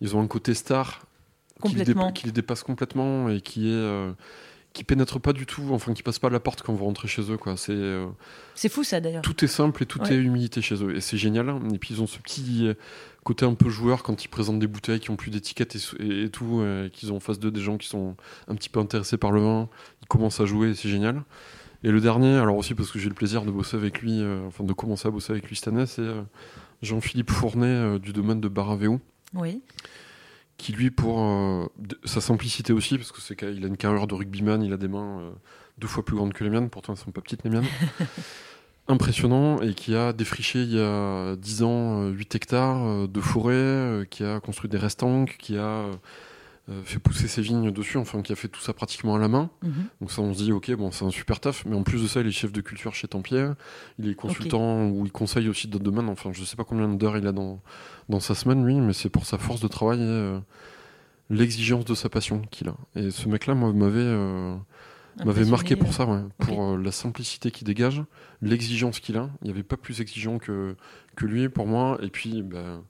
Ils 0.00 0.16
ont 0.16 0.20
un 0.20 0.26
côté 0.26 0.52
star 0.52 1.06
qui 1.64 1.76
les, 1.76 1.84
qui 2.12 2.26
les, 2.26 2.32
dépasse 2.32 2.64
complètement 2.64 3.30
et 3.30 3.40
qui 3.40 3.68
est 3.68 3.72
euh, 3.72 4.12
qui 4.72 4.82
pénètre 4.82 5.20
pas 5.20 5.32
du 5.32 5.46
tout, 5.46 5.62
enfin 5.70 5.94
qui 5.94 6.02
passe 6.02 6.18
pas 6.18 6.28
la 6.28 6.40
porte 6.40 6.62
quand 6.62 6.74
vous 6.74 6.84
rentrez 6.84 7.06
chez 7.06 7.22
eux. 7.30 7.36
quoi. 7.36 7.56
C'est 7.56 7.72
euh, 7.72 8.06
c'est 8.56 8.68
fou 8.68 8.82
ça 8.82 9.00
d'ailleurs. 9.00 9.22
Tout 9.22 9.44
est 9.44 9.48
simple 9.48 9.84
et 9.84 9.86
tout 9.86 10.02
est 10.02 10.16
humilité 10.16 10.60
chez 10.60 10.82
eux 10.82 10.96
et 10.96 11.00
c'est 11.00 11.18
génial. 11.18 11.54
Et 11.72 11.78
puis 11.78 11.94
ils 11.94 12.02
ont 12.02 12.08
ce 12.08 12.18
petit 12.18 12.68
côté 13.22 13.46
un 13.46 13.54
peu 13.54 13.70
joueur 13.70 14.02
quand 14.02 14.24
ils 14.24 14.28
présentent 14.28 14.58
des 14.58 14.66
bouteilles 14.66 14.98
qui 14.98 15.10
ont 15.10 15.16
plus 15.16 15.30
d'étiquette 15.30 15.76
et, 16.00 16.28
tout, 16.30 16.64
qu'ils 16.92 17.12
ont 17.12 17.16
en 17.16 17.20
face 17.20 17.38
d'eux 17.38 17.52
des 17.52 17.62
gens 17.62 17.78
qui 17.78 17.86
sont 17.86 18.16
un 18.48 18.56
petit 18.56 18.68
peu 18.68 18.80
intéressés 18.80 19.18
par 19.18 19.30
le 19.30 19.40
vin. 19.40 19.68
Ils 20.02 20.08
commencent 20.08 20.40
à 20.40 20.46
jouer, 20.46 20.74
c'est 20.74 20.88
génial. 20.88 21.22
Et 21.84 21.90
le 21.90 22.00
dernier, 22.00 22.38
alors 22.38 22.56
aussi 22.56 22.74
parce 22.74 22.90
que 22.90 22.98
j'ai 22.98 23.10
le 23.10 23.14
plaisir 23.14 23.44
de 23.44 23.50
bosser 23.50 23.76
avec 23.76 24.00
lui, 24.00 24.22
euh, 24.22 24.46
enfin 24.46 24.64
de 24.64 24.72
commencer 24.72 25.06
à 25.06 25.10
bosser 25.10 25.32
avec 25.32 25.46
lui 25.46 25.54
cette 25.54 25.68
année, 25.68 25.84
c'est 25.84 26.00
euh, 26.00 26.22
Jean-Philippe 26.80 27.30
Fournet 27.30 27.66
euh, 27.66 27.98
du 27.98 28.14
domaine 28.14 28.40
de 28.40 28.48
Baravéo. 28.48 29.00
Oui. 29.34 29.60
Qui 30.56 30.72
lui, 30.72 30.90
pour 30.90 31.68
sa 32.04 32.20
simplicité 32.20 32.72
aussi, 32.72 32.96
parce 32.96 33.10
que 33.10 33.20
c'est 33.20 33.34
qu'il 33.34 33.64
a 33.64 33.66
une 33.66 33.76
carrière 33.76 34.06
de 34.06 34.14
rugbyman, 34.14 34.62
il 34.62 34.72
a 34.72 34.76
des 34.76 34.86
mains 34.86 35.32
deux 35.78 35.88
fois 35.88 36.04
plus 36.04 36.14
grandes 36.14 36.32
que 36.32 36.44
les 36.44 36.48
miennes, 36.48 36.70
pourtant 36.70 36.92
elles 36.92 36.98
sont 36.98 37.10
pas 37.10 37.20
petites 37.20 37.42
les 37.42 37.50
miennes. 37.50 37.66
Impressionnant 38.88 39.60
et 39.60 39.74
qui 39.74 39.96
a 39.96 40.12
défriché 40.12 40.62
il 40.62 40.74
y 40.74 40.80
a 40.80 41.34
10 41.34 41.62
ans 41.64 42.06
8 42.06 42.36
hectares 42.36 43.08
de 43.08 43.20
forêt, 43.20 44.06
qui 44.10 44.22
a 44.22 44.38
construit 44.38 44.70
des 44.70 44.78
restanques, 44.78 45.36
qui 45.40 45.56
a 45.58 45.90
fait 46.84 46.98
pousser 46.98 47.28
ses 47.28 47.42
vignes 47.42 47.70
dessus, 47.70 47.98
enfin 47.98 48.22
qui 48.22 48.32
a 48.32 48.36
fait 48.36 48.48
tout 48.48 48.60
ça 48.60 48.72
pratiquement 48.72 49.14
à 49.14 49.18
la 49.18 49.28
main. 49.28 49.50
Mhm. 49.62 49.72
Donc 50.00 50.10
ça 50.10 50.22
on 50.22 50.32
se 50.32 50.42
dit 50.42 50.52
ok 50.52 50.72
bon 50.76 50.90
c'est 50.90 51.04
un 51.04 51.10
super 51.10 51.38
taf, 51.38 51.64
mais 51.66 51.76
en 51.76 51.82
plus 51.82 52.02
de 52.02 52.06
ça 52.06 52.20
il 52.20 52.26
est 52.26 52.32
chef 52.32 52.52
de 52.52 52.60
culture 52.62 52.94
chez 52.94 53.06
Tempier, 53.06 53.50
il 53.98 54.08
est 54.08 54.14
consultant 54.14 54.86
ou 54.88 55.04
il 55.04 55.12
conseille 55.12 55.48
aussi 55.48 55.68
d'autres 55.68 55.84
domaines, 55.84 56.08
enfin 56.08 56.30
je 56.32 56.42
sais 56.42 56.56
pas 56.56 56.64
combien 56.64 56.88
d'heures 56.88 57.18
il 57.18 57.26
a 57.26 57.32
dans, 57.32 57.60
dans 58.08 58.20
sa 58.20 58.34
semaine 58.34 58.64
lui, 58.64 58.76
mais 58.76 58.94
c'est 58.94 59.10
pour 59.10 59.26
sa 59.26 59.36
force 59.36 59.60
de 59.60 59.68
travail 59.68 60.00
et 60.00 60.04
euh, 60.04 60.38
l'exigence 61.28 61.84
de 61.84 61.94
sa 61.94 62.08
passion 62.08 62.40
qu'il 62.50 62.68
a. 62.68 62.76
Et 62.96 63.10
ce 63.10 63.28
mec 63.28 63.46
là 63.46 63.54
moi 63.54 63.70
m'avait 63.74 64.00
euh, 64.00 64.56
m'avait 65.22 65.44
marqué 65.44 65.76
pour 65.76 65.92
ça, 65.92 66.06
ouais, 66.06 66.22
pour 66.38 66.78
la 66.78 66.92
simplicité 66.92 67.50
qu'il 67.50 67.66
dégage, 67.66 68.02
l'exigence 68.40 69.00
qu'il 69.00 69.18
a. 69.18 69.28
Il 69.42 69.48
n'y 69.48 69.50
avait 69.50 69.62
pas 69.62 69.76
plus 69.76 70.00
exigeant 70.00 70.38
que, 70.38 70.76
que 71.14 71.26
lui 71.26 71.50
pour 71.50 71.66
moi, 71.66 71.98
et 72.00 72.08
puis 72.08 72.42
bah, 72.42 72.80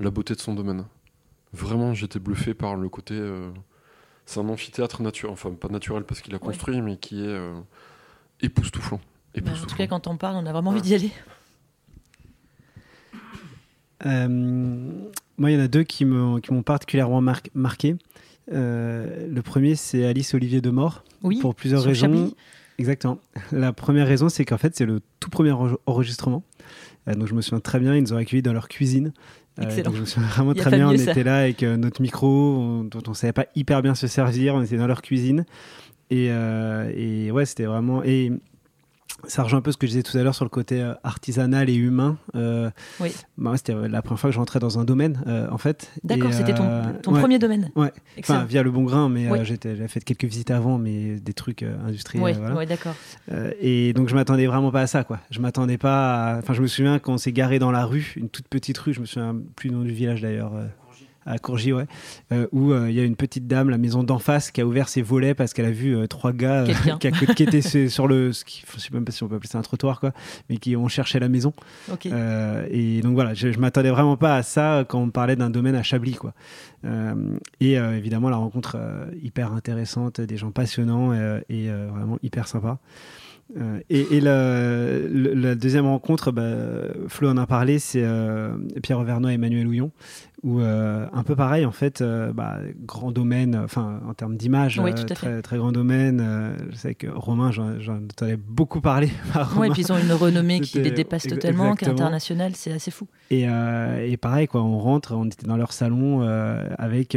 la 0.00 0.10
beauté 0.10 0.34
de 0.34 0.40
son 0.40 0.54
domaine 0.54 0.84
vraiment, 1.52 1.94
j'étais 1.94 2.18
bluffé 2.18 2.54
par 2.54 2.76
le 2.76 2.88
côté. 2.88 3.14
Euh, 3.14 3.50
c'est 4.26 4.40
un 4.40 4.48
amphithéâtre 4.48 5.02
naturel, 5.02 5.32
enfin 5.32 5.52
pas 5.52 5.68
naturel 5.68 6.04
parce 6.04 6.20
qu'il 6.20 6.34
a 6.34 6.38
construit, 6.38 6.80
mais 6.80 6.96
qui 6.96 7.22
est 7.22 7.28
euh, 7.28 7.54
époustouflant. 8.40 9.00
Bah, 9.36 9.52
en 9.52 9.66
tout 9.66 9.76
cas, 9.76 9.86
quand 9.86 10.06
on 10.06 10.16
parle, 10.16 10.36
on 10.36 10.46
a 10.46 10.52
vraiment 10.52 10.70
envie 10.70 10.82
d'y 10.82 10.94
aller. 10.94 11.10
Euh, 14.04 14.28
moi, 15.38 15.50
il 15.50 15.54
y 15.54 15.56
en 15.56 15.64
a 15.64 15.68
deux 15.68 15.84
qui 15.84 16.04
m'ont 16.04 16.40
qui 16.40 16.52
particulièrement 16.62 17.20
marqué. 17.54 17.96
le 18.48 19.40
premier, 19.40 19.74
c'est 19.74 20.04
Alice 20.04 20.34
Olivier 20.34 20.60
de 20.60 20.70
Mort. 20.70 21.04
Oui, 21.22 21.38
pour 21.38 21.54
plusieurs 21.54 21.82
raisons. 21.82 22.32
Exactement. 22.78 23.18
La 23.52 23.72
première 23.72 24.06
raison, 24.06 24.28
c'est 24.28 24.44
qu'en 24.44 24.58
fait, 24.58 24.74
c'est 24.74 24.86
le 24.86 25.00
tout 25.20 25.30
premier 25.30 25.52
enregistrement. 25.86 26.42
donc, 27.06 27.26
je 27.26 27.34
me 27.34 27.40
souviens 27.40 27.60
très 27.60 27.78
bien, 27.78 27.94
ils 27.94 28.02
nous 28.02 28.12
ont 28.12 28.16
accueillis 28.16 28.42
dans 28.42 28.52
leur 28.52 28.68
cuisine. 28.68 29.12
Euh, 29.58 29.64
Excellent. 29.64 29.92
je 29.94 30.00
me 30.00 30.04
souviens 30.06 30.28
vraiment 30.28 30.54
très 30.54 30.70
bien. 30.70 30.88
On 30.88 30.92
était 30.92 31.24
là 31.24 31.38
avec 31.38 31.62
euh, 31.62 31.76
notre 31.76 32.00
micro, 32.00 32.84
dont 32.84 33.02
on 33.06 33.14
savait 33.14 33.32
pas 33.32 33.46
hyper 33.54 33.82
bien 33.82 33.94
se 33.94 34.06
servir. 34.06 34.54
On 34.54 34.62
était 34.62 34.76
dans 34.76 34.86
leur 34.86 35.02
cuisine. 35.02 35.44
Et, 36.10 36.28
euh, 36.30 36.90
et 36.94 37.30
ouais, 37.30 37.44
c'était 37.44 37.64
vraiment. 37.64 38.02
Et 38.04 38.32
ça 39.26 39.42
rejoint 39.42 39.58
un 39.58 39.62
peu 39.62 39.72
ce 39.72 39.76
que 39.76 39.86
je 39.86 39.92
disais 39.92 40.02
tout 40.02 40.16
à 40.16 40.22
l'heure 40.22 40.34
sur 40.34 40.44
le 40.44 40.50
côté 40.50 40.80
euh, 40.80 40.94
artisanal 41.04 41.70
et 41.70 41.74
humain. 41.74 42.16
Euh, 42.34 42.70
oui. 43.00 43.12
Bah, 43.38 43.52
c'était 43.56 43.74
euh, 43.74 43.88
la 43.88 44.02
première 44.02 44.20
fois 44.20 44.30
que 44.30 44.34
je 44.34 44.38
rentrais 44.38 44.58
dans 44.58 44.78
un 44.78 44.84
domaine, 44.84 45.22
en 45.50 45.58
fait. 45.58 45.90
D'accord, 46.04 46.32
c'était 46.32 46.54
ton, 46.54 46.68
ton 47.02 47.12
premier 47.12 47.38
domaine. 47.38 47.70
Ouais. 47.76 47.92
Enfin, 48.18 48.44
via 48.44 48.62
le 48.62 48.70
bon 48.70 48.84
grain, 48.84 49.08
mais 49.08 49.28
j'avais 49.44 49.88
fait 49.88 50.00
quelques 50.00 50.24
visites 50.24 50.50
avant, 50.50 50.78
mais 50.78 51.16
des 51.16 51.34
trucs 51.34 51.62
industriels. 51.62 52.24
Oui, 52.24 52.32
voilà. 52.32 52.66
d'accord. 52.66 52.94
et 53.60 53.92
donc, 53.92 54.08
je 54.08 54.14
m'attendais 54.14 54.46
vraiment 54.46 54.70
pas 54.70 54.82
à 54.82 54.86
ça, 54.86 55.04
quoi. 55.04 55.20
Je 55.30 55.40
m'attendais 55.40 55.78
pas 55.78 56.36
Enfin, 56.38 56.54
je 56.54 56.62
me 56.62 56.66
souviens 56.66 56.98
quand 56.98 57.14
on 57.14 57.18
s'est 57.18 57.32
garé 57.32 57.58
dans 57.58 57.70
la 57.70 57.84
rue, 57.84 58.14
une 58.16 58.28
toute 58.28 58.48
petite 58.48 58.78
rue, 58.78 58.94
je 58.94 59.00
me 59.00 59.06
souviens 59.06 59.36
plus 59.56 59.68
du 59.68 59.74
nom 59.74 59.82
du 59.82 59.92
village 59.92 60.22
d'ailleurs 60.22 60.52
à 61.26 61.38
Courgy, 61.38 61.72
ouais, 61.72 61.86
euh, 62.32 62.46
où 62.52 62.72
euh, 62.72 62.90
il 62.90 62.96
y 62.96 63.00
a 63.00 63.04
une 63.04 63.16
petite 63.16 63.46
dame, 63.46 63.70
la 63.70 63.78
maison 63.78 64.02
d'en 64.02 64.18
face, 64.18 64.50
qui 64.50 64.60
a 64.60 64.66
ouvert 64.66 64.88
ses 64.88 65.02
volets 65.02 65.34
parce 65.34 65.52
qu'elle 65.52 65.66
a 65.66 65.70
vu 65.70 65.96
euh, 65.96 66.06
trois 66.06 66.32
gars 66.32 66.64
qui, 67.00 67.10
qui, 67.34 67.42
étaient 67.42 67.62
sur 67.88 68.08
le, 68.08 68.32
ce 68.32 68.44
qui, 68.44 68.64
je 68.74 68.80
sais 68.80 68.90
même 68.92 69.04
pas 69.04 69.12
si 69.12 69.22
on 69.22 69.28
peut 69.28 69.36
appeler 69.36 69.48
ça 69.48 69.58
un 69.58 69.62
trottoir, 69.62 70.00
quoi, 70.00 70.12
mais 70.50 70.56
qui 70.56 70.76
ont 70.76 70.88
cherché 70.88 71.18
la 71.20 71.28
maison. 71.28 71.52
et 72.04 73.00
donc 73.02 73.14
voilà, 73.14 73.34
je, 73.34 73.52
je 73.52 73.58
m'attendais 73.58 73.90
vraiment 73.90 74.16
pas 74.16 74.36
à 74.36 74.42
ça 74.42 74.84
quand 74.88 75.00
on 75.00 75.10
parlait 75.10 75.36
d'un 75.36 75.50
domaine 75.50 75.74
à 75.74 75.82
Chablis, 75.82 76.14
quoi. 76.14 76.34
et 77.60 77.74
évidemment 77.74 78.30
la 78.30 78.36
rencontre 78.36 78.76
hyper 79.22 79.52
intéressante, 79.52 80.20
des 80.20 80.36
gens 80.36 80.50
passionnants 80.50 81.12
et 81.48 81.68
vraiment 81.68 82.18
hyper 82.22 82.48
sympa. 82.48 82.78
et, 83.90 84.20
la, 84.20 85.54
deuxième 85.54 85.86
rencontre, 85.86 86.32
bah, 86.32 86.52
Flo 87.08 87.30
en 87.30 87.36
a 87.36 87.46
parlé, 87.46 87.78
c'est 87.78 88.04
Pierre 88.82 89.02
Vernois 89.02 89.32
et 89.32 89.34
Emmanuel 89.34 89.66
Houillon, 89.66 89.90
ou 90.42 90.60
euh, 90.60 91.06
un 91.12 91.22
peu 91.22 91.36
pareil 91.36 91.64
en 91.64 91.70
fait 91.70 92.00
euh, 92.00 92.32
bah, 92.32 92.58
grand 92.84 93.12
domaine 93.12 93.54
enfin 93.56 94.00
en 94.08 94.12
termes 94.12 94.36
d'image 94.36 94.80
oui, 94.82 94.90
euh, 94.90 95.04
très, 95.04 95.40
très 95.40 95.56
grand 95.56 95.70
domaine 95.70 96.56
je 96.70 96.76
sais 96.76 96.94
que 96.96 97.06
Romain 97.06 97.52
j'en 97.52 98.00
ai 98.26 98.36
beaucoup 98.36 98.80
parlé 98.80 99.10
oui 99.56 99.68
et 99.68 99.70
puis 99.70 99.82
ils 99.82 99.92
ont 99.92 99.98
une 99.98 100.12
renommée 100.12 100.60
qui 100.60 100.80
les 100.80 100.90
dépasse 100.90 101.24
totalement 101.24 101.76
qui 101.76 101.84
est 101.84 101.88
internationale 101.88 102.52
c'est 102.56 102.72
assez 102.72 102.90
fou. 102.90 103.06
Et, 103.30 103.42
et, 103.42 104.16
pareil 104.16 104.48
quoi 104.48 104.62
on 104.62 104.78
rentre 104.78 105.14
on 105.14 105.26
était 105.26 105.46
dans 105.46 105.56
leur 105.56 105.72
salon 105.72 106.22
avec 106.76 107.16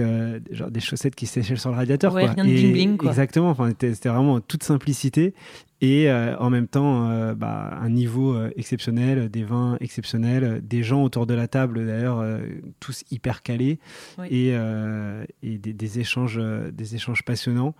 genre 0.51 0.69
des 0.69 0.79
chaussettes 0.79 1.15
qui 1.15 1.25
séchaient 1.25 1.55
sur 1.55 1.71
le 1.71 1.77
radiateur 1.77 2.13
ouais, 2.13 2.27
rien 2.27 2.45
de 2.45 2.49
bling 2.49 2.71
bling 2.73 2.97
quoi. 2.97 3.09
exactement 3.09 3.49
enfin 3.49 3.71
c'était 3.79 4.09
vraiment 4.09 4.39
toute 4.39 4.63
simplicité 4.63 5.33
et 5.81 6.09
euh, 6.09 6.37
en 6.37 6.49
même 6.49 6.67
temps 6.67 7.09
euh, 7.09 7.35
bah, 7.35 7.77
un 7.81 7.89
niveau 7.89 8.33
euh, 8.33 8.51
exceptionnel, 8.55 9.29
des 9.29 9.43
vins 9.43 9.77
exceptionnels, 9.81 10.65
des 10.65 10.83
gens 10.83 11.03
autour 11.03 11.25
de 11.25 11.33
la 11.33 11.47
table 11.47 11.85
d'ailleurs 11.85 12.23
tous 12.79 13.03
hyper 13.11 13.41
calés 13.41 13.79
et, 14.29 14.53
et 15.43 15.57
des, 15.57 15.99
échanges, 15.99 16.39
des 16.71 16.95
échanges 16.95 17.23
passionnants, 17.23 17.75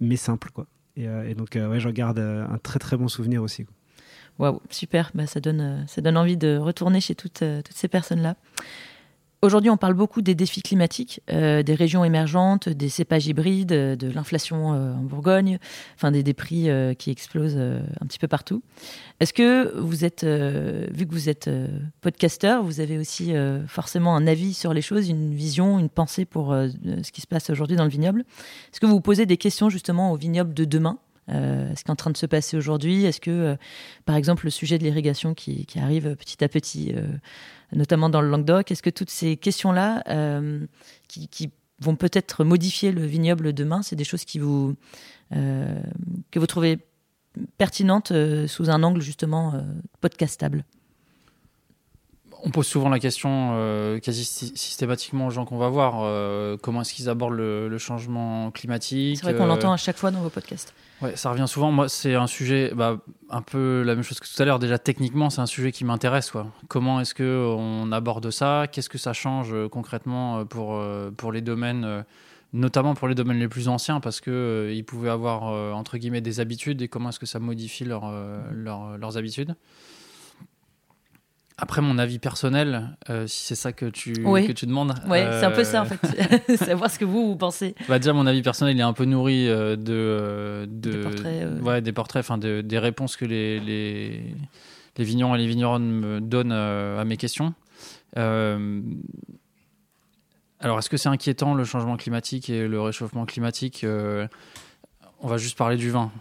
mais 0.00 0.16
simples 0.16 0.50
quoi. 0.52 0.66
Et, 0.96 1.34
donc 1.34 1.50
ouais, 1.54 1.80
j'en 1.80 1.90
garde 1.90 2.18
un 2.18 2.58
très 2.58 2.78
très 2.78 2.96
bon 2.96 3.08
souvenir 3.08 3.42
aussi. 3.42 3.66
Waouh, 4.38 4.60
super, 4.70 5.10
bah, 5.14 5.26
ça, 5.26 5.40
donne, 5.40 5.84
ça 5.88 6.00
donne 6.00 6.16
envie 6.16 6.36
de 6.36 6.56
retourner 6.56 7.00
chez 7.00 7.14
toutes, 7.14 7.42
toutes 7.64 7.76
ces 7.76 7.88
personnes-là. 7.88 8.36
Aujourd'hui, 9.40 9.70
on 9.70 9.76
parle 9.76 9.94
beaucoup 9.94 10.20
des 10.20 10.34
défis 10.34 10.62
climatiques, 10.62 11.20
euh, 11.30 11.62
des 11.62 11.74
régions 11.74 12.02
émergentes, 12.04 12.68
des 12.68 12.88
cépages 12.88 13.28
hybrides, 13.28 13.70
euh, 13.70 13.94
de 13.94 14.10
l'inflation 14.10 14.74
euh, 14.74 14.94
en 14.94 15.02
Bourgogne, 15.04 15.60
enfin 15.94 16.10
des, 16.10 16.24
des 16.24 16.34
prix 16.34 16.68
qui 16.98 17.10
explosent 17.12 17.56
un 17.56 18.06
petit 18.06 18.18
peu 18.18 18.26
partout. 18.26 18.62
Est-ce 19.20 19.32
que 19.32 19.78
vous 19.78 20.04
êtes, 20.04 20.24
vu 20.24 21.06
que 21.06 21.12
vous 21.12 21.28
êtes 21.28 21.50
podcasteur, 22.00 22.62
vous 22.62 22.80
avez 22.80 22.98
aussi 22.98 23.32
forcément 23.66 24.16
un 24.16 24.26
avis 24.26 24.54
sur 24.54 24.74
les 24.74 24.82
choses, 24.82 25.08
une 25.08 25.34
vision, 25.34 25.78
une 25.78 25.88
pensée 25.88 26.24
pour 26.24 26.52
ce 26.52 27.12
qui 27.12 27.20
se 27.20 27.26
passe 27.26 27.50
aujourd'hui 27.50 27.76
dans 27.76 27.84
le 27.84 27.90
vignoble? 27.90 28.24
Est-ce 28.72 28.80
que 28.80 28.86
vous 28.86 29.00
posez 29.00 29.26
des 29.26 29.36
questions 29.36 29.70
justement 29.70 30.12
au 30.12 30.16
vignoble 30.16 30.54
de 30.54 30.64
demain? 30.64 30.98
Ce 31.28 31.74
qui 31.74 31.88
est 31.88 31.90
en 31.90 31.96
train 31.96 32.10
de 32.10 32.16
se 32.16 32.26
passer 32.26 32.56
aujourd'hui 32.56 33.04
Est-ce 33.04 33.20
que, 33.20 33.56
par 34.04 34.16
exemple, 34.16 34.44
le 34.44 34.50
sujet 34.50 34.78
de 34.78 34.84
l'irrigation 34.84 35.34
qui, 35.34 35.66
arrive 35.76 36.16
petit 36.16 36.42
à 36.42 36.48
petit, 36.48 36.94
notamment 37.72 38.08
dans 38.08 38.20
le 38.20 38.28
Languedoc, 38.28 38.70
est-ce 38.70 38.82
que 38.82 38.90
toutes 38.90 39.10
ces 39.10 39.36
questions-là, 39.36 40.02
qui, 41.08 41.28
qui, 41.28 41.50
vont 41.80 41.94
peut-être 41.94 42.42
modifier 42.42 42.90
le 42.90 43.06
vignoble 43.06 43.52
demain, 43.52 43.82
c'est 43.82 43.94
des 43.94 44.02
choses 44.02 44.24
vous, 44.34 44.74
que 45.30 46.38
vous 46.38 46.46
trouvez 46.46 46.78
pertinentes 47.56 48.12
sous 48.46 48.70
un 48.70 48.82
angle 48.82 49.00
justement 49.00 49.54
podcastable? 50.00 50.64
On 52.44 52.50
pose 52.50 52.66
souvent 52.66 52.88
la 52.88 52.98
question 52.98 53.50
euh, 53.52 53.98
quasi 53.98 54.24
systématiquement 54.24 55.26
aux 55.26 55.30
gens 55.30 55.44
qu'on 55.44 55.58
va 55.58 55.68
voir 55.68 56.00
euh, 56.02 56.56
comment 56.60 56.82
est-ce 56.82 56.94
qu'ils 56.94 57.08
abordent 57.08 57.34
le, 57.34 57.78
changement 57.78 58.50
climatique. 58.50 59.18
C'est 59.18 59.22
vrai 59.22 59.34
qu'on 59.34 59.46
l'entend 59.46 59.72
à 59.72 59.76
chaque 59.76 59.96
fois 59.96 60.10
dans 60.10 60.20
vos 60.20 60.30
podcasts. 60.30 60.74
Ouais, 61.00 61.14
ça 61.16 61.30
revient 61.30 61.46
souvent. 61.46 61.70
Moi, 61.70 61.88
c'est 61.88 62.14
un 62.14 62.26
sujet, 62.26 62.72
bah, 62.74 62.98
un 63.30 63.42
peu 63.42 63.82
la 63.82 63.94
même 63.94 64.02
chose 64.02 64.18
que 64.18 64.26
tout 64.26 64.42
à 64.42 64.44
l'heure. 64.44 64.58
Déjà, 64.58 64.78
techniquement, 64.78 65.30
c'est 65.30 65.40
un 65.40 65.46
sujet 65.46 65.70
qui 65.70 65.84
m'intéresse. 65.84 66.32
Comment 66.66 67.00
est-ce 67.00 67.14
que 67.14 67.54
on 67.56 67.92
aborde 67.92 68.30
ça? 68.30 68.66
Qu'est-ce 68.70 68.88
que 68.88 68.98
ça 68.98 69.12
change 69.12 69.52
euh, 69.52 69.68
concrètement 69.68 70.44
pour, 70.44 70.80
pour 71.16 71.32
les 71.32 71.40
domaines 71.40 72.04
notamment 72.54 72.94
pour 72.94 73.08
les 73.08 73.14
domaines 73.14 73.38
les 73.38 73.48
plus 73.48 73.68
anciens, 73.68 74.00
parce 74.00 74.22
qu'ils 74.22 74.72
ils 74.72 74.82
pouvaient 74.82 75.10
avoir, 75.10 75.42
entre 75.76 75.98
guillemets, 75.98 76.22
des 76.22 76.40
habitudes, 76.40 76.80
et 76.80 76.88
comment 76.88 77.10
est-ce 77.10 77.18
que 77.18 77.26
ça 77.26 77.38
modifie 77.38 77.84
leur, 77.84 78.10
leurs 78.50 79.18
habitudes? 79.18 79.54
Après, 81.60 81.80
mon 81.80 81.98
avis 81.98 82.20
personnel, 82.20 82.96
euh, 83.10 83.26
si 83.26 83.42
c'est 83.42 83.56
ça 83.56 83.72
que 83.72 83.86
tu, 83.86 84.12
que 84.12 84.52
tu 84.52 84.64
demandes. 84.66 84.94
Oui, 85.08 85.18
c'est 85.18 85.44
un 85.44 85.50
peu 85.50 85.64
ça 85.64 85.82
en 85.82 85.86
fait. 85.86 86.56
Savoir 86.56 86.88
ce 86.88 87.00
que 87.00 87.04
vous, 87.04 87.26
vous 87.26 87.36
pensez. 87.36 87.74
Bah, 87.88 87.98
déjà, 87.98 88.12
mon 88.12 88.28
avis 88.28 88.42
personnel, 88.42 88.76
il 88.76 88.80
est 88.80 88.84
un 88.84 88.92
peu 88.92 89.04
nourri 89.04 89.48
euh, 89.48 89.74
de, 89.74 90.68
de, 90.70 90.90
des 90.90 90.98
portraits. 91.00 91.48
Ouais, 91.60 91.82
des 91.82 91.92
portraits, 91.92 92.20
enfin, 92.20 92.38
de, 92.38 92.60
des 92.60 92.78
réponses 92.78 93.16
que 93.16 93.24
les, 93.24 93.58
les, 93.58 94.22
les 94.96 95.04
vignerons 95.04 95.34
et 95.34 95.38
les 95.38 95.48
vigneronnes 95.48 95.90
me 95.90 96.20
donnent 96.20 96.52
à 96.52 97.04
mes 97.04 97.16
questions. 97.16 97.52
alors, 98.14 98.68
est-ce 100.78 100.88
que 100.88 100.96
c'est 100.96 101.08
inquiétant 101.08 101.54
le 101.54 101.64
changement 101.64 101.96
climatique 101.96 102.50
et 102.50 102.68
le 102.68 102.80
réchauffement 102.80 103.26
climatique 103.26 103.84
On 105.20 105.26
va 105.26 105.38
juste 105.38 105.58
parler 105.58 105.76
du 105.76 105.90
vin. 105.90 106.12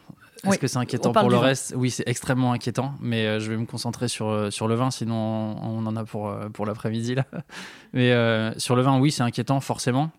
Est-ce 0.44 0.60
que 0.60 0.68
c'est 0.68 0.78
inquiétant 0.78 1.12
pour 1.12 1.30
le 1.30 1.38
reste? 1.38 1.74
Oui, 1.76 1.92
c'est 1.92 2.08
extrêmement 2.08 2.54
inquiétant, 2.54 2.94
mais 3.02 3.26
euh, 3.26 3.40
je 3.40 3.50
vais 3.50 3.58
me 3.58 3.66
concentrer 3.66 4.08
sur, 4.08 4.28
euh, 4.28 4.50
sur 4.52 4.68
le 4.68 4.76
vin, 4.76 4.92
sinon 4.92 5.16
on, 5.16 5.86
en 5.86 5.96
a 5.96 6.04
pour, 6.04 6.30
euh, 6.30 6.50
pour 6.50 6.66
l'après-midi. 6.66 7.16
là. 7.16 7.26
Mais 7.94 8.12
sur 8.60 8.76
le 8.76 8.82
vin, 8.82 9.00
oui, 9.00 9.12
c'est 9.12 9.24
inquiétant, 9.24 9.60
forcément. 9.60 10.12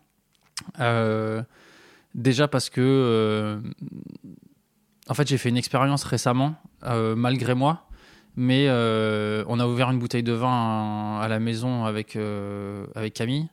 déjà 2.14 2.49
parce 2.49 2.71
que, 2.71 3.61
en 5.09 5.14
fait, 5.14 5.29
j'ai 5.29 5.39
fait 5.39 5.51
une 5.51 5.57
expérience 5.57 6.05
récemment, 6.05 6.55
malgré 6.83 7.55
moi, 7.55 7.85
mais 8.37 8.69
on 8.71 9.61
a 9.61 9.66
ouvert 9.66 9.91
une 9.91 9.99
bouteille 9.99 10.23
de 10.23 10.33
vin 10.33 11.21
à, 11.21 11.29
la 11.29 11.39
maison 11.39 11.85
avec, 11.85 12.16
avec 12.95 13.14
Camille. 13.14 13.49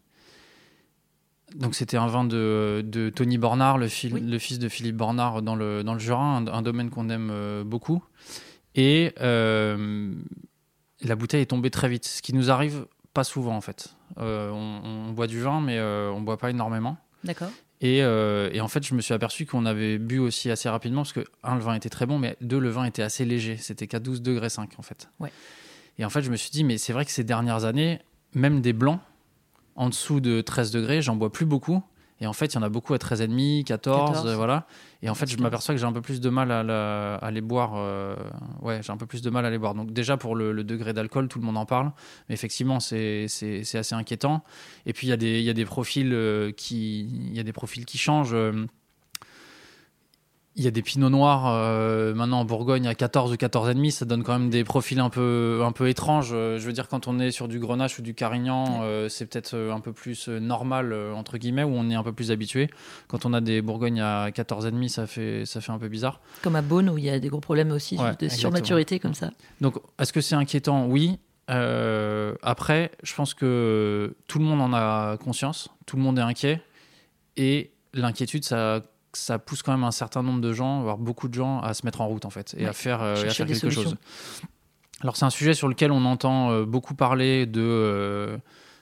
Donc 1.56 1.74
c'était 1.74 1.97
un 1.97 2.08
vin 2.08 2.26
de, 2.26 2.84
de 2.86 3.10
Tony 3.10 3.38
Bornard, 3.38 3.78
le, 3.78 3.88
le, 4.20 4.39
fils 4.39 4.60
de 4.60 4.68
Philippe 4.68 4.97
Bornard 4.97 5.41
dans 5.41 5.56
le, 5.56 5.84
dans 5.84 5.93
le 5.93 5.99
Jura, 5.99 6.38
un, 6.38 6.62
domaine 6.62 6.89
qu'on 6.89 7.10
aime 7.10 7.30
euh, 7.32 7.64
beaucoup. 7.64 8.03
Et 8.76 9.14
euh, 9.22 10.14
la 11.01 11.16
bouteille 11.16 11.41
est 11.41 11.47
tombée 11.47 11.70
très 11.70 11.88
vite, 11.88 12.06
ce 12.06 12.22
qui 12.22 12.34
nous 12.34 12.51
arrive 12.51 12.88
pas 13.14 13.24
souvent 13.24 13.56
en 13.56 13.62
fait. 13.62 13.95
Euh, 14.18 14.49
on, 14.51 15.12
boit 15.14 15.28
du 15.28 15.39
vin, 15.39 15.62
mais 15.62 15.80
on 15.80 16.20
boit 16.22 16.38
pas 16.38 16.49
énormément. 16.49 16.97
D'accord. 17.24 17.49
Et, 17.80 17.99
et, 17.99 18.62
en 18.62 18.68
fait, 18.68 18.86
je 18.86 18.95
me 18.95 19.01
suis 19.01 19.14
aperçu 19.14 19.45
qu'on 19.45 19.66
avait 19.66 19.97
bu 19.97 20.20
aussi 20.20 20.49
assez 20.49 20.68
rapidement 20.68 21.01
parce 21.01 21.14
que, 21.14 21.24
un, 21.43 21.56
le 21.56 21.62
vin 21.62 21.76
était 21.76 21.89
très 21.89 22.06
bon, 22.06 22.18
mais 22.18 22.36
deux, 22.41 22.60
le 22.60 22.70
vin 22.70 22.86
était 22.86 23.03
assez 23.03 23.26
léger. 23.26 23.58
C'était 23.58 23.88
qu'à 23.88 23.99
12 23.99 24.22
degrés 24.22 24.49
5 24.49 24.72
en 24.78 24.82
fait. 24.82 25.10
Ouais. 25.20 25.32
Et 25.97 26.06
en 26.06 26.10
fait, 26.10 26.22
je 26.22 26.32
me 26.32 26.36
suis 26.36 26.49
dit, 26.49 26.64
mais 26.64 26.78
c'est 26.78 26.93
vrai 26.93 27.06
que 27.06 27.12
ces 27.12 27.24
dernières 27.24 27.64
années, 27.64 27.99
même 28.34 28.62
des 28.62 28.74
blancs, 28.74 28.99
en 29.76 29.89
dessous 29.89 30.19
de 30.19 30.41
13 30.41 30.71
degrés, 30.71 31.01
j'en 31.01 31.15
bois 31.15 31.32
plus 31.32 31.45
beaucoup. 31.45 31.84
Et 32.21 32.28
en 32.28 32.34
fait, 32.34 32.45
il 32.45 32.55
y 32.55 32.57
en 32.57 32.63
a 32.63 32.69
beaucoup 32.69 32.93
à 32.93 32.97
13,5, 32.97 33.65
14, 33.65 34.11
14. 34.11 34.36
voilà. 34.36 34.67
Et 35.01 35.09
en 35.09 35.15
fait, 35.15 35.30
je 35.30 35.38
m'aperçois 35.38 35.76
que 35.76 35.82
j'ai 35.82 35.86
un 35.86 35.91
peu 35.91 36.01
plus 36.01 36.21
de 36.21 36.30
mal 36.30 36.49
à, 36.49 37.32
les 37.32 37.41
boire. 37.41 37.73
Euh, 37.76 38.15
ouais, 38.61 38.80
j'ai 38.82 38.93
un 38.93 38.97
peu 38.97 39.05
plus 39.05 39.21
de 39.21 39.30
mal 39.30 39.45
à 39.45 39.49
les 39.49 39.57
boire. 39.57 39.76
Donc 39.76 39.91
déjà, 39.91 40.15
pour 40.15 40.34
le, 40.36 40.63
degré 40.63 40.93
d'alcool, 40.93 41.28
tout 41.28 41.39
le 41.39 41.45
monde 41.45 41.57
en 41.57 41.65
parle. 41.65 41.91
Mais 42.30 42.36
effectivement, 42.36 42.80
c'est 42.80 43.26
assez 43.26 43.95
inquiétant. 43.95 44.45
Et 44.86 44.93
puis, 44.93 45.07
il 45.07 45.09
y, 45.09 45.13
a 45.13 45.17
des, 45.17 45.41
y 45.41 45.49
a 45.49 45.53
des 45.53 45.65
profils 45.65 46.13
euh, 46.13 46.51
qui, 46.53 47.05
y 47.34 47.39
a 47.39 47.43
des 47.43 47.53
profils 47.53 47.86
qui 47.86 47.97
changent. 47.97 48.36
Il 50.58 50.64
y 50.64 50.68
a 50.68 50.72
des 50.72 50.82
pinots 50.82 51.10
noirs 51.10 51.47
euh, 51.47 52.14
maintenant 52.14 52.39
en 52.39 52.45
Bourgogne 52.45 52.88
à 52.88 52.95
14 52.95 53.30
ou 53.34 53.36
14,5, 53.36 53.91
ça 53.91 54.06
donne 54.06 54.24
quand 54.24 54.39
même 54.39 54.49
des 54.49 54.64
profils 54.64 54.99
un 55.01 55.10
peu, 55.10 55.62
un 55.66 55.74
peu 55.74 55.89
étranges. 55.89 56.30
Euh, 56.32 56.58
je 56.60 56.66
veux 56.66 56.72
dire, 56.72 56.88
quand 56.88 57.10
on 57.10 57.20
est 57.20 57.32
sur 57.32 57.49
du 57.49 57.60
Grenache 57.60 57.99
ou 57.99 58.01
du 58.01 58.14
Carignan, 58.14 58.80
euh, 58.84 59.10
c'est 59.10 59.26
peut-être 59.26 59.53
un 59.53 59.82
peu 59.82 59.91
plus 59.91 60.30
normal, 60.30 60.93
entre 61.14 61.38
guillemets, 61.38 61.66
où 61.66 61.74
on 61.76 61.89
est 61.89 61.95
un 61.95 62.03
peu 62.03 62.14
plus 62.14 62.32
habitué. 62.32 62.70
Quand 63.10 63.26
on 63.26 63.34
a 63.34 63.41
des 63.41 63.62
Bourgognes 63.62 63.99
à 63.99 64.30
14,5, 64.30 64.88
ça 64.88 65.08
fait, 65.08 65.45
ça 65.45 65.60
fait 65.60 65.74
un 65.74 65.78
peu 65.78 65.89
bizarre. 65.89 66.22
Comme 66.41 66.56
à 66.56 66.62
Beaune, 66.62 66.89
où 66.89 66.97
il 66.97 67.03
y 67.03 67.10
a 67.10 67.20
des 67.20 67.28
gros 67.28 67.41
problèmes 67.41 67.72
aussi 67.72 67.97
de 68.20 68.30
surmaturité 68.30 68.97
comme 68.99 69.14
ça. 69.14 69.32
Donc, 69.60 69.76
est-ce 69.99 70.14
que 70.14 70.22
c'est 70.22 70.36
inquiétant? 70.36 70.86
Oui. 70.88 71.20
après, 71.49 72.91
je 73.03 73.14
pense 73.14 73.34
que 73.34 74.16
tout 74.28 74.39
le 74.39 74.45
monde 74.45 74.62
en 74.62 74.74
a 74.74 75.18
conscience, 75.18 75.68
tout 75.86 75.97
le 75.97 76.01
monde 76.01 76.18
est 76.18 76.22
inquiet. 76.22 76.62
Et 77.36 77.72
l'inquiétude, 77.93 78.45
ça 78.45 78.82
ça 79.18 79.39
pousse 79.39 79.63
quand 79.63 79.72
même 79.72 79.84
un 79.84 79.91
certain 79.91 80.24
nombre 80.24 80.41
de 80.41 80.53
gens, 80.53 80.82
voire 80.82 80.97
beaucoup 80.97 81.28
de 81.28 81.34
gens, 81.34 81.59
à 81.59 81.74
se 81.74 81.86
mettre 81.86 82.01
en 82.01 82.07
route 82.07 82.26
en 82.26 82.30
fait 82.30 82.55
et 82.57 82.66
à 82.66 82.74
faire, 82.74 83.01
euh, 83.01 83.13
à 83.13 83.30
faire 83.30 83.45
quelque 83.47 83.70
chose. 83.70 83.95
Alors 85.01 85.18
c'est 85.18 85.26
un 85.26 85.30
sujet 85.30 85.53
sur 85.53 85.68
lequel 85.68 85.91
on 85.91 86.05
entend 86.05 86.51
euh, 86.51 86.66
beaucoup 86.66 86.95
parler 86.95 87.45
de 87.45 87.61
euh, 87.61 88.38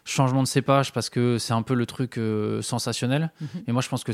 changement 0.06 0.44
de 0.44 0.48
cépage 0.48 0.94
parce 0.94 1.10
que 1.10 1.38
c'est 1.38 1.54
un 1.54 1.64
peu 1.64 1.74
le 1.74 1.86
truc 1.86 2.20
sensationnel. 2.62 3.32
Mhm. 3.40 3.48
Et 3.68 3.72
moi 3.72 3.82
je 3.82 3.90
pense 3.90 4.04
que 4.04 4.12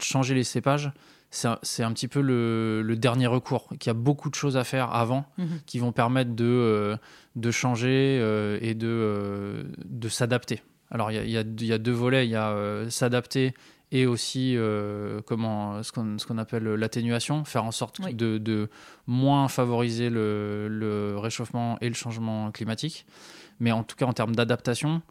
changer 0.00 0.34
les 0.34 0.44
cépages, 0.44 0.92
c'est 1.30 1.48
un, 1.82 1.92
petit 1.92 2.08
peu 2.08 2.20
le, 2.20 2.94
dernier 2.96 3.26
recours, 3.26 3.68
qu'il 3.80 3.88
y 3.88 3.90
a 3.90 3.94
beaucoup 3.94 4.28
de 4.28 4.34
choses 4.34 4.58
à 4.58 4.64
faire 4.64 4.94
avant 4.94 5.24
mhm. 5.38 5.60
qui 5.64 5.78
vont 5.78 5.92
permettre 5.92 6.34
de, 6.34 6.98
de 7.36 7.50
changer 7.50 8.16
et 8.60 8.74
de, 8.74 9.66
de 9.84 10.08
s'adapter. 10.08 10.62
Alors 10.90 11.10
il 11.10 11.26
y, 11.26 11.32
y, 11.32 11.72
a 11.72 11.78
deux 11.78 11.92
volets, 11.92 12.26
il 12.26 12.30
y 12.30 12.36
a 12.36 12.84
s'adapter 12.90 13.54
et 13.92 14.06
aussi 14.06 14.54
euh, 14.56 15.20
comment, 15.26 15.82
ce 15.82 15.92
qu'on 15.92 16.38
appelle 16.38 16.64
l'atténuation, 16.64 17.44
faire 17.44 17.64
en 17.64 17.72
sorte 17.72 18.00
de, 18.00 18.38
de, 18.38 18.70
moins 19.06 19.48
favoriser 19.48 20.08
le, 20.08 20.66
le, 20.68 21.18
réchauffement 21.18 21.76
et 21.82 21.88
le 21.88 21.94
changement 21.94 22.50
climatique. 22.50 23.06
Mais 23.60 23.70
en 23.70 23.84
tout 23.84 23.94
cas, 23.94 24.06
en 24.06 24.14
termes 24.14 24.34
d'adaptation, 24.34 25.02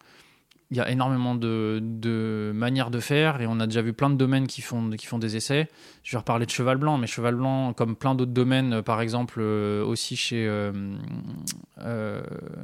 il 0.71 0.77
y 0.77 0.79
a 0.79 0.89
énormément 0.89 1.35
de, 1.35 1.79
de, 1.79 2.51
manières 2.55 2.89
de 2.89 2.99
faire 2.99 3.39
et 3.39 3.45
on 3.45 3.59
a 3.59 3.67
déjà 3.67 3.83
vu 3.83 3.93
plein 3.93 4.09
de 4.09 4.15
domaines 4.15 4.47
qui 4.47 4.61
font, 4.61 4.89
qui 4.89 5.05
font 5.05 5.19
des 5.19 5.35
essais. 5.35 5.69
Je 6.01 6.13
vais 6.13 6.17
reparler 6.17 6.47
de 6.47 6.51
cheval 6.51 6.77
blanc, 6.77 6.97
mais 6.97 7.05
cheval 7.05 7.35
blanc, 7.35 7.73
comme 7.73 7.95
plein 7.95 8.15
d'autres 8.15 8.31
domaines, 8.31 8.81
par 8.81 8.99
exemple 9.01 9.39
euh, 9.41 9.85
aussi 9.85 10.15
chez 10.15 10.47
euh, 10.47 10.71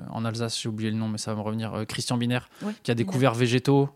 en 0.10 0.26
Alsace, 0.26 0.60
j'ai 0.60 0.70
oublié 0.70 0.90
le 0.90 0.98
nom, 0.98 1.10
mais 1.10 1.20
ça 1.20 1.32
va 1.32 1.38
me 1.38 1.44
revenir, 1.44 1.84
Christian 1.88 2.18
Binaire, 2.18 2.50
qui 2.82 2.90
a 2.90 2.96
découvert 2.96 3.36
végétaux. 3.36 3.90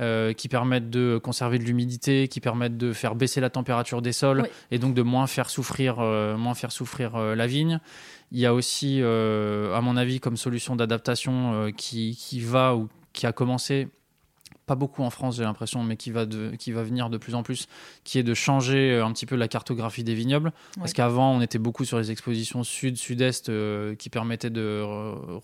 Euh, 0.00 0.32
qui 0.32 0.48
permettent 0.48 0.90
de 0.90 1.20
conserver 1.22 1.60
de 1.60 1.62
l'humidité, 1.62 2.26
qui 2.26 2.40
permettent 2.40 2.76
de 2.76 2.92
faire 2.92 3.14
baisser 3.14 3.40
la 3.40 3.48
température 3.48 4.02
des 4.02 4.10
sols 4.10 4.48
et 4.72 4.80
donc 4.80 4.92
de 4.92 5.02
moins 5.02 5.28
faire 5.28 5.48
souffrir, 5.48 6.00
euh, 6.00 6.36
moins 6.36 6.54
faire 6.54 6.72
souffrir 6.72 7.14
euh, 7.14 7.36
la 7.36 7.46
vigne. 7.46 7.78
Il 8.32 8.40
y 8.40 8.46
a 8.46 8.52
aussi, 8.52 9.00
à 9.00 9.80
mon 9.80 9.96
avis, 9.96 10.18
comme 10.18 10.36
solution 10.36 10.74
d'adaptation 10.74 11.70
qui, 11.76 12.18
qui, 12.20 12.40
va 12.40 12.74
ou 12.74 12.88
qui 13.12 13.26
a 13.26 13.32
commencé 13.32 13.86
pas 14.66 14.74
beaucoup 14.74 15.02
en 15.02 15.10
France, 15.10 15.36
j'ai 15.36 15.42
l'impression, 15.42 15.82
mais 15.82 15.96
qui 15.96 16.10
va, 16.10 16.26
de, 16.26 16.52
qui 16.56 16.72
va 16.72 16.82
venir 16.82 17.10
de 17.10 17.18
plus 17.18 17.34
en 17.34 17.42
plus, 17.42 17.66
qui 18.02 18.18
est 18.18 18.22
de 18.22 18.34
changer 18.34 18.92
euh, 18.92 19.04
un 19.04 19.12
petit 19.12 19.26
peu 19.26 19.36
la 19.36 19.48
cartographie 19.48 20.04
des 20.04 20.14
vignobles. 20.14 20.52
Parce 20.78 20.92
qu'avant, 20.92 21.32
on 21.32 21.40
était 21.40 21.58
beaucoup 21.58 21.84
sur 21.84 21.98
les 21.98 22.10
expositions 22.10 22.64
sud, 22.64 22.96
sud-est, 22.96 23.48
euh, 23.48 23.94
qui 23.94 24.08
permettaient 24.08 24.50
de 24.50 24.82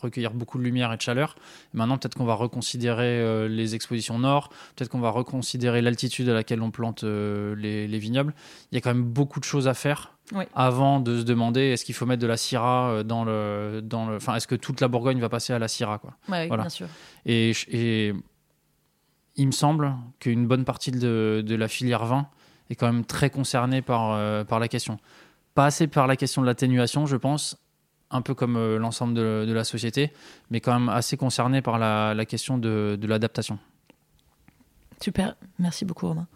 recueillir 0.01 0.33
beaucoup 0.33 0.59
de 0.59 0.63
lumière 0.63 0.93
et 0.93 0.97
de 0.97 1.03
chaleur. 1.03 1.37
Maintenant, 1.75 1.99
peut-être 1.99 2.15
qu'on 2.15 2.25
va 2.25 2.35
reconsidérer 2.35 3.21
euh, 3.21 3.49
les 3.49 3.75
expositions 3.75 4.19
nord, 4.19 4.49
peut-être 4.77 4.91
qu'on 4.91 5.01
va 5.01 5.11
reconsidérer 5.11 5.83
l'altitude 5.83 6.29
à 6.29 6.35
laquelle 6.35 6.63
on 6.63 6.71
plante 6.71 7.03
les, 7.03 7.87
les, 7.87 7.99
vignobles. 7.99 8.35
Il 8.73 8.77
y 8.77 8.79
a 8.79 8.81
quand 8.81 8.95
même 8.95 9.05
beaucoup 9.05 9.41
de 9.41 9.45
choses 9.45 9.69
à 9.69 9.75
faire. 9.75 10.15
Avant 10.55 11.01
de 11.01 11.19
se 11.19 11.23
demander 11.25 11.61
est-ce 11.61 11.85
qu'il 11.85 11.95
faut 11.95 12.07
mettre 12.07 12.23
de 12.23 12.27
la 12.29 12.37
Syrah 12.37 13.03
dans 13.03 13.25
le, 13.25 13.81
dans 13.83 14.09
le, 14.09 14.15
enfin 14.15 14.37
est-ce 14.37 14.47
que 14.47 14.55
toute 14.55 14.81
la 14.81 14.87
Bourgogne 14.87 15.19
va 15.19 15.29
passer 15.29 15.53
à 15.53 15.59
la 15.59 15.67
Syrah 15.67 15.99
quoi. 15.99 16.15
Ouais, 16.29 16.47
voilà. 16.47 16.63
bien 16.63 16.71
sûr. 16.71 16.87
Et, 17.27 17.51
et 17.69 18.15
il 19.41 19.47
me 19.47 19.53
semble 19.53 19.95
qu'une 20.19 20.47
bonne 20.47 20.65
partie 20.67 20.91
de, 20.91 21.43
la 21.49 21.69
filière 21.69 22.05
vin 22.05 22.29
est 22.69 22.75
quand 22.75 22.87
même 22.93 23.07
très 23.07 23.31
concernée 23.31 23.81
par, 23.81 24.13
euh, 24.13 24.45
par 24.45 24.61
la 24.61 24.69
question. 24.69 24.99
Pas 25.55 25.65
assez 25.67 25.87
par 25.87 26.07
la 26.07 26.17
question 26.17 26.43
de 26.43 26.47
l'atténuation, 26.47 27.07
je 27.07 27.17
pense, 27.17 27.57
un 28.11 28.21
peu 28.21 28.35
comme 28.35 28.57
euh, 28.57 28.79
l'ensemble 28.79 29.15
de, 29.15 29.51
la 29.51 29.65
société, 29.65 30.13
mais 30.51 30.61
quand 30.61 30.79
même 30.79 30.91
assez 30.91 31.17
concernée 31.17 31.63
par 31.63 31.79
la, 31.79 32.25
question 32.27 32.59
de, 32.59 32.99
l'adaptation. 33.03 33.59
Super, 35.01 35.37
merci 35.59 35.87
beaucoup 35.87 36.09
Romain. 36.09 36.27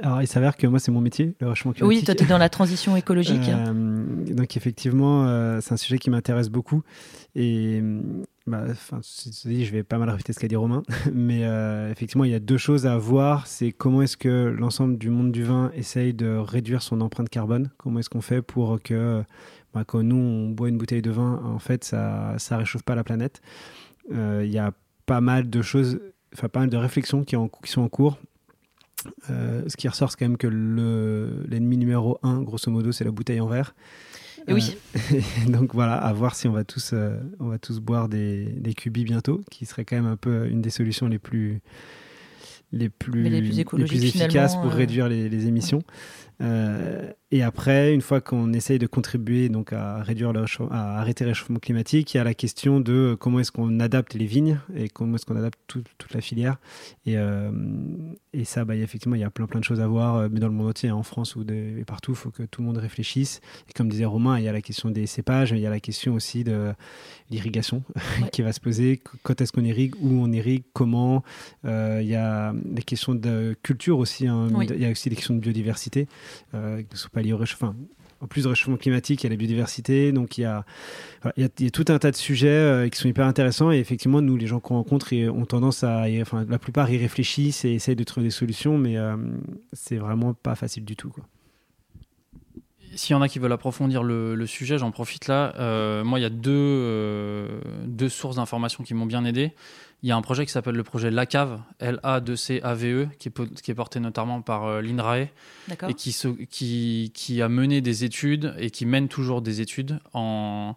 Alors, 0.00 0.22
il 0.22 0.26
s'avère 0.26 0.56
que 0.56 0.66
moi, 0.66 0.78
c'est 0.78 0.90
mon 0.90 1.02
métier, 1.02 1.34
le 1.40 1.48
réchauffement 1.48 1.72
climatique. 1.72 2.00
Oui, 2.00 2.04
toi, 2.04 2.14
tu 2.14 2.24
es 2.24 2.26
dans 2.26 2.38
la 2.38 2.48
transition 2.48 2.96
écologique. 2.96 3.48
Euh, 3.48 4.34
donc, 4.34 4.56
effectivement, 4.56 5.26
euh, 5.26 5.60
c'est 5.60 5.74
un 5.74 5.76
sujet 5.76 5.98
qui 5.98 6.08
m'intéresse 6.08 6.48
beaucoup. 6.48 6.82
Et 7.34 7.82
bah, 8.46 8.64
je 8.66 9.70
vais 9.70 9.82
pas 9.82 9.98
mal 9.98 10.10
répéter 10.10 10.32
ce 10.32 10.40
qu'a 10.40 10.48
dit 10.48 10.56
Romain, 10.56 10.82
mais 11.12 11.44
euh, 11.44 11.90
effectivement, 11.90 12.24
il 12.24 12.30
y 12.30 12.34
a 12.34 12.40
deux 12.40 12.58
choses 12.58 12.86
à 12.86 12.96
voir. 12.96 13.46
C'est 13.46 13.72
comment 13.72 14.02
est-ce 14.02 14.16
que 14.16 14.54
l'ensemble 14.58 14.98
du 14.98 15.10
monde 15.10 15.32
du 15.32 15.44
vin 15.44 15.70
essaye 15.74 16.14
de 16.14 16.36
réduire 16.36 16.82
son 16.82 17.00
empreinte 17.00 17.28
carbone? 17.28 17.70
Comment 17.78 18.00
est-ce 18.00 18.10
qu'on 18.10 18.20
fait 18.20 18.42
pour 18.42 18.80
que, 18.82 19.22
bah, 19.74 19.84
quand 19.86 20.02
nous, 20.02 20.16
on 20.16 20.50
boit 20.50 20.68
une 20.68 20.78
bouteille 20.78 21.02
de 21.02 21.10
vin, 21.10 21.40
en 21.44 21.58
fait, 21.58 21.84
ça 21.84 22.36
ne 22.50 22.56
réchauffe 22.56 22.82
pas 22.82 22.94
la 22.94 23.04
planète? 23.04 23.40
Il 24.10 24.50
y 24.50 24.58
a 24.58 24.72
pas 25.06 25.20
mal 25.20 25.48
de 25.48 25.62
choses, 25.62 26.00
enfin, 26.34 26.48
pas 26.48 26.60
mal 26.60 26.70
de 26.70 26.76
réflexions 26.76 27.24
qui, 27.24 27.36
qui 27.62 27.70
sont 27.70 27.82
en 27.82 27.88
cours 27.88 28.18
euh, 29.30 29.62
ce 29.66 29.76
qui 29.76 29.88
ressort, 29.88 30.10
c'est 30.10 30.18
quand 30.18 30.28
même 30.28 30.36
que 30.36 30.46
l'ennemi 30.46 31.76
numéro 31.76 32.18
un, 32.22 32.42
grosso 32.42 32.70
modo, 32.70 32.92
c'est 32.92 33.04
la 33.04 33.10
bouteille 33.10 33.40
en 33.40 33.46
verre. 33.46 33.74
Et 34.48 34.52
oui. 34.52 34.76
Euh, 34.96 35.20
donc 35.48 35.74
voilà, 35.74 35.94
à 35.94 36.12
voir 36.12 36.34
si 36.34 36.48
on 36.48 36.52
va 36.52 36.64
tous, 36.64 36.92
euh, 36.92 37.16
on 37.40 37.48
va 37.48 37.58
tous 37.58 37.80
boire 37.80 38.08
des, 38.08 38.44
des 38.44 38.74
cubis 38.74 39.04
bientôt, 39.04 39.42
qui 39.50 39.66
serait 39.66 39.84
quand 39.84 39.96
même 39.96 40.06
un 40.06 40.16
peu 40.16 40.48
une 40.48 40.62
des 40.62 40.70
solutions 40.70 41.06
les 41.06 41.18
plus, 41.18 41.60
les 42.72 42.88
plus, 42.88 43.22
les 43.22 43.64
plus, 43.64 44.04
efficaces 44.04 44.56
pour 44.56 44.70
réduire 44.70 45.08
les, 45.08 45.28
les 45.28 45.46
émissions. 45.46 45.82
Euh, 46.40 47.10
et 47.30 47.42
après, 47.42 47.94
une 47.94 48.02
fois 48.02 48.20
qu'on 48.20 48.52
essaye 48.52 48.78
de 48.78 48.86
contribuer 48.86 49.48
donc 49.48 49.72
à 49.72 50.02
réduire 50.02 50.32
le 50.32 50.44
à 50.70 50.98
arrêter 50.98 51.24
le 51.24 51.30
réchauffement 51.30 51.58
climatique, 51.58 52.12
il 52.12 52.16
y 52.18 52.20
a 52.20 52.24
la 52.24 52.34
question 52.34 52.80
de 52.80 53.16
comment 53.18 53.40
est-ce 53.40 53.52
qu'on 53.52 53.80
adapte 53.80 54.14
les 54.14 54.26
vignes 54.26 54.58
et 54.74 54.88
comment 54.88 55.14
est-ce 55.16 55.24
qu'on 55.24 55.36
adapte 55.36 55.58
toute 55.66 56.12
la 56.12 56.20
filière. 56.20 56.58
Et, 57.06 57.16
euh, 57.16 57.50
et 58.32 58.44
ça, 58.44 58.64
bah, 58.64 58.76
effectivement, 58.76 59.14
il 59.14 59.20
y 59.20 59.24
a 59.24 59.30
plein 59.30 59.46
plein 59.46 59.60
de 59.60 59.64
choses 59.64 59.80
à 59.80 59.86
voir, 59.86 60.16
euh, 60.16 60.28
mais 60.30 60.40
dans 60.40 60.48
le 60.48 60.52
monde 60.52 60.68
entier, 60.68 60.90
hein, 60.90 60.94
en 60.94 61.02
France 61.02 61.36
ou 61.36 61.42
et 61.48 61.84
partout, 61.86 62.12
il 62.12 62.16
faut 62.16 62.30
que 62.30 62.42
tout 62.42 62.60
le 62.60 62.66
monde 62.66 62.78
réfléchisse. 62.78 63.40
Et 63.68 63.72
comme 63.72 63.88
disait 63.88 64.04
Romain, 64.04 64.38
il 64.38 64.44
y 64.44 64.48
a 64.48 64.52
la 64.52 64.62
question 64.62 64.90
des 64.90 65.06
cépages, 65.06 65.52
il 65.52 65.60
y 65.60 65.66
a 65.66 65.70
la 65.70 65.80
question 65.80 66.14
aussi 66.14 66.44
de 66.44 66.72
l'irrigation 67.30 67.82
qui 68.32 68.42
va 68.42 68.52
se 68.52 68.60
poser. 68.60 69.00
Quand 69.22 69.40
est-ce 69.40 69.52
qu'on 69.52 69.64
irrigue, 69.64 69.94
où 70.00 70.22
on 70.22 70.30
irrigue, 70.32 70.64
comment. 70.72 71.22
il 71.64 72.06
y 72.06 72.14
a 72.14 72.52
les 72.74 72.82
questions 72.82 73.14
de 73.14 73.56
culture 73.62 73.98
aussi. 73.98 74.26
Hein, 74.26 74.48
il 74.60 74.80
y 74.80 74.84
a 74.84 74.90
aussi 74.90 75.08
des 75.08 75.16
questions 75.16 75.34
de 75.34 75.40
biodiversité 75.40 76.08
euh, 76.54 76.82
qui 76.82 76.96
sont 76.96 77.08
pas 77.08 77.20
au 77.22 77.36
réchauffement. 77.36 77.74
En 78.22 78.28
plus 78.28 78.42
du 78.42 78.48
réchauffement 78.48 78.76
climatique, 78.76 79.22
il 79.22 79.26
y 79.26 79.26
a 79.26 79.30
la 79.30 79.36
biodiversité, 79.36 80.12
donc 80.12 80.38
il 80.38 80.42
y 80.42 80.44
a, 80.44 80.64
il 81.36 81.42
y 81.42 81.66
a, 81.66 81.70
tout 81.70 81.84
un 81.88 81.98
tas 81.98 82.12
de 82.12 82.16
sujets 82.16 82.48
euh, 82.48 82.88
qui 82.88 82.96
sont 82.96 83.08
hyper 83.08 83.26
intéressants. 83.26 83.72
Et 83.72 83.78
effectivement, 83.78 84.22
nous, 84.22 84.36
les 84.36 84.46
gens 84.46 84.60
qu'on 84.60 84.76
rencontre, 84.76 85.12
ont 85.28 85.44
tendance 85.44 85.82
à, 85.82 86.04
enfin, 86.20 86.46
la 86.48 86.58
plupart 86.60 86.88
y 86.88 86.98
réfléchissent 86.98 87.64
et 87.64 87.72
essayent 87.72 87.96
de 87.96 88.04
trouver 88.04 88.26
des 88.26 88.30
solutions, 88.30 88.78
mais 88.78 88.96
euh, 88.96 89.16
c'est 89.72 89.96
vraiment 89.96 90.34
pas 90.34 90.54
facile 90.54 90.84
du 90.84 90.94
tout. 90.94 91.12
S'il 92.94 93.14
y 93.14 93.16
en 93.16 93.22
a 93.22 93.28
qui 93.28 93.40
veulent 93.40 93.50
approfondir 93.50 94.04
le, 94.04 94.46
sujet, 94.46 94.78
j'en 94.78 94.92
profite 94.92 95.26
là. 95.26 95.54
Euh, 95.58 96.04
moi, 96.04 96.20
il 96.20 96.22
y 96.22 96.26
a 96.26 96.30
deux, 96.30 97.48
deux 97.86 98.08
sources 98.08 98.36
d'informations 98.36 98.84
qui 98.84 98.94
m'ont 98.94 99.06
bien 99.06 99.24
aidé. 99.24 99.52
Il 100.02 100.08
y 100.08 100.12
a 100.12 100.16
un 100.16 100.22
projet 100.22 100.44
qui 100.44 100.50
s'appelle 100.50 100.74
le 100.74 100.82
projet 100.82 101.12
LACAVE, 101.12 101.60
L-A-2-C-A-V-E, 101.78 103.08
qui 103.20 103.28
est, 103.28 103.62
qui 103.62 103.70
est 103.70 103.74
porté 103.74 104.00
notamment 104.00 104.42
par 104.42 104.64
euh, 104.64 104.82
l'INRAE, 104.82 105.28
et 105.88 105.94
qui, 105.96 106.16
qui, 106.50 107.12
qui, 107.14 107.42
a 107.42 107.48
mené 107.48 107.80
des 107.80 108.02
études 108.02 108.52
et 108.58 108.70
qui 108.70 108.84
mène 108.84 109.06
toujours 109.06 109.42
des 109.42 109.60
études 109.60 110.00
en, 110.12 110.74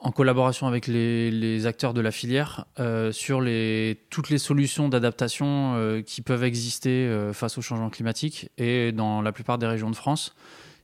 en 0.00 0.10
collaboration 0.10 0.66
avec 0.66 0.88
les, 0.88 1.30
les 1.30 1.66
acteurs 1.66 1.94
de 1.94 2.00
la 2.00 2.10
filière 2.10 2.64
euh, 2.80 3.12
sur 3.12 3.40
les, 3.40 4.00
toutes 4.10 4.30
les 4.30 4.38
solutions 4.38 4.88
d'adaptation 4.88 5.74
euh, 5.76 6.02
qui 6.02 6.22
peuvent 6.22 6.42
exister 6.42 7.30
face 7.32 7.56
au 7.56 7.62
changement 7.62 7.90
climatique 7.90 8.50
et 8.58 8.90
dans 8.90 9.22
la 9.22 9.30
plupart 9.30 9.58
des 9.58 9.68
régions 9.68 9.90
de 9.90 9.96
France 9.96 10.34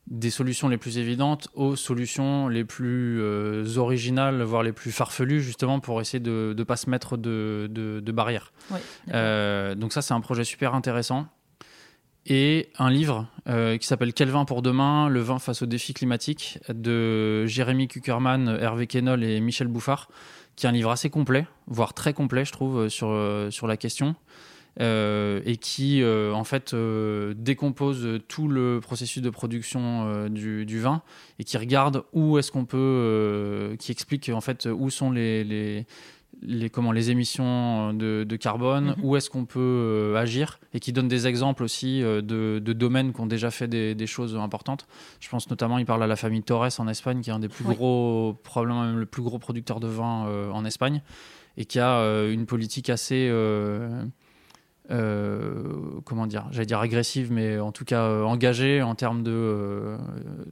des 0.07 0.31
solutions 0.31 0.69
les 0.69 0.79
plus 0.79 0.99
évidentes 0.99 1.49
aux 1.55 1.75
solutions 1.75 2.49
les 2.49 2.65
plus 2.65 3.21
euh, 3.21 3.77
originales, 3.77 4.43
voire 4.43 4.63
les 4.63 4.73
plus 4.73 4.93
farfelues, 4.93 5.41
justement 5.41 5.81
pour 5.81 6.01
essayer 6.01 6.21
de 6.21 6.55
ne 6.57 6.65
pas 6.65 6.77
se 6.77 6.89
mettre 6.89 7.17
de, 7.17 7.69
de, 7.71 8.13
barrières. 8.13 8.53
Euh, 9.13 9.75
donc 9.75 9.93
ça, 9.93 10.03
c'est 10.03 10.15
un 10.15 10.21
projet 10.21 10.45
super 10.45 10.75
intéressant. 10.75 11.27
Et 12.29 12.71
un 12.79 12.91
livre 12.91 13.29
euh, 13.49 13.77
qui 13.79 13.87
s'appelle 13.87 14.13
Quel 14.13 14.31
vin 14.31 14.45
pour 14.45 14.63
demain 14.63 15.09
Le 15.09 15.21
vin 15.21 15.39
face 15.39 15.63
aux 15.63 15.67
défis 15.67 15.95
climatiques 15.95 16.59
de 16.69 17.47
Jérémy 17.47 17.87
Kuckerman, 17.87 18.59
Hervé 18.61 18.87
Kenol 18.87 19.23
et 19.23 19.41
Michel 19.41 19.69
Bouffard, 19.69 20.09
qui 20.57 20.67
est 20.67 20.69
un 20.69 20.73
livre 20.73 20.91
assez 20.91 21.11
complet, 21.11 21.47
voire 21.67 21.95
très 21.95 22.15
complet, 22.15 22.45
je 22.45 22.53
trouve, 22.53 22.89
sur, 22.89 23.17
sur 23.51 23.67
la 23.67 23.77
question. 23.77 24.17
Euh, 24.79 25.41
et 25.47 25.57
qui 25.57 26.03
euh, 26.03 26.35
en 26.35 26.45
fait 26.45 26.75
euh, 26.75 27.33
décompose 27.35 28.21
tout 28.29 28.47
le 28.47 28.81
processus 28.83 29.23
de 29.23 29.31
production 29.31 30.29
du, 30.29 30.79
vin 30.79 31.01
et 31.39 31.45
qui 31.45 31.57
regarde 31.57 32.05
où 32.13 32.37
est-ce 32.37 32.53
qu'on 32.53 32.67
peut, 32.67 33.75
qui 33.79 33.91
explique 33.91 34.29
en 34.29 34.43
fait 34.43 34.67
où 34.67 34.91
sont 34.91 35.11
les, 35.11 35.45
les 35.45 35.87
les, 36.43 36.69
comment, 36.69 36.93
les 36.93 37.11
émissions 37.11 37.95
de, 37.95 38.37
carbone, 38.37 38.95
mhm. 38.99 39.05
où 39.05 39.17
est-ce 39.17 39.31
qu'on 39.31 39.47
peut 39.47 40.15
agir, 40.19 40.61
et 40.75 40.81
qui 40.81 40.93
donne 40.93 41.09
des 41.09 41.27
exemples 41.27 41.63
aussi 41.63 42.01
de, 42.03 42.59
domaines 42.59 43.15
qui 43.15 43.21
ont 43.23 43.27
déjà 43.27 43.51
fait 43.51 43.69
des, 43.69 44.07
choses 44.07 44.37
importantes. 44.37 44.87
Je 45.19 45.31
pense 45.31 45.49
notamment, 45.49 45.79
il 45.79 45.87
parle 45.87 46.03
à 46.03 46.07
la 46.07 46.15
famille 46.15 46.43
Torres 46.43 46.79
en 46.79 46.89
Espagne, 46.89 47.23
qui 47.23 47.31
est 47.31 47.33
un 47.33 47.39
des 47.39 47.49
plus 47.49 47.65
gros, 47.65 48.39
probablement 48.45 48.85
même 48.85 48.99
le 48.99 49.07
plus 49.07 49.23
gros 49.23 49.39
producteur 49.39 49.81
de 49.81 49.89
vin 49.89 50.51
en 50.53 50.65
Espagne, 50.67 51.01
et 51.57 51.65
qui 51.65 51.81
a 51.81 52.03
une 52.27 52.45
politique 52.45 52.91
assez 52.91 53.31
euh, 54.91 56.01
comment 56.05 56.27
dire, 56.27 56.47
j'allais 56.53 56.67
dire 56.67 56.79
agressive, 56.79 57.33
mais 57.33 57.59
en 57.59 57.73
tout 57.73 57.85
cas 57.85 58.03
euh, 58.03 58.23
engagée 58.23 58.83
en 58.83 58.95
termes 58.95 59.23
de, 59.23 59.33
euh, 59.33 59.99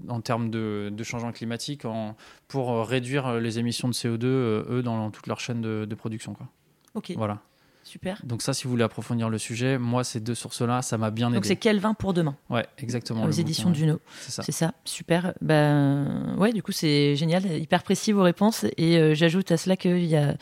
en 0.08 0.20
termes 0.20 0.50
de, 0.50 0.92
changement 1.02 1.32
climatique 1.32 1.84
en, 1.84 2.16
pour 2.48 2.86
réduire 2.86 3.34
les 3.34 3.58
émissions 3.58 3.88
de 3.88 3.92
CO2, 3.92 4.24
eux, 4.24 4.82
dans, 4.84 5.10
toute 5.10 5.26
leur 5.26 5.38
chaîne 5.38 5.60
de, 5.60 5.94
production. 5.94 6.34
Quoi. 6.34 6.48
Ok. 6.94 7.12
Voilà. 7.16 7.40
Super. 7.84 8.20
Donc 8.24 8.40
ça, 8.40 8.54
si 8.54 8.64
vous 8.64 8.70
voulez 8.70 8.82
approfondir 8.82 9.28
le 9.28 9.36
sujet, 9.36 9.78
moi, 9.78 10.04
ces 10.04 10.18
deux 10.18 10.34
sources-là, 10.34 10.80
ça 10.80 10.96
m'a 10.96 11.10
bien 11.10 11.28
aidé. 11.28 11.36
Donc 11.36 11.44
c'est 11.44 11.56
quel 11.56 11.78
vin 11.78 11.92
pour 11.92 12.14
demain 12.14 12.34
Ouais, 12.48 12.66
exactement. 12.78 13.24
Aux 13.24 13.30
éditions 13.30 13.70
Duno. 13.70 14.00
C'est 14.20 14.30
ça. 14.30 14.42
C'est 14.42 14.52
ça, 14.52 14.72
super. 14.84 15.34
Ben 15.42 16.34
ouais, 16.38 16.52
du 16.52 16.62
coup, 16.62 16.72
c'est 16.72 17.14
génial, 17.14 17.44
hyper 17.44 17.82
précis 17.82 18.12
vos 18.12 18.22
réponses. 18.22 18.64
Et 18.78 19.14
j'ajoute 19.14 19.52
à 19.52 19.58
cela 19.58 19.76
qu'il 19.76 20.06
y 20.06 20.16
a 20.16 20.34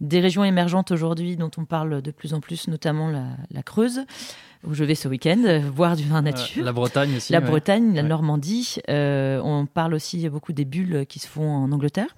des 0.00 0.20
régions 0.20 0.44
émergentes 0.44 0.90
aujourd'hui 0.90 1.36
dont 1.36 1.50
on 1.56 1.64
parle 1.64 2.02
de 2.02 2.10
plus 2.10 2.34
en 2.34 2.40
plus, 2.40 2.68
notamment 2.68 3.10
la, 3.10 3.62
Creuse, 3.62 4.02
où 4.66 4.74
je 4.74 4.84
vais 4.84 4.94
ce 4.94 5.08
week-end 5.08 5.42
euh, 5.46 5.58
voir 5.58 5.96
du 5.96 6.04
vin 6.04 6.22
nature. 6.22 6.64
la 6.64 6.72
Bretagne 6.72 7.16
aussi. 7.16 7.32
La 7.32 7.40
Bretagne, 7.40 7.94
la 7.94 8.02
Normandie. 8.02 8.76
Euh, 8.90 9.40
on 9.42 9.66
parle 9.66 9.94
aussi 9.94 10.28
beaucoup 10.28 10.52
des 10.52 10.64
bulles 10.64 11.06
qui 11.08 11.18
se 11.18 11.26
font 11.26 11.48
en 11.48 11.72
Angleterre. 11.72 12.14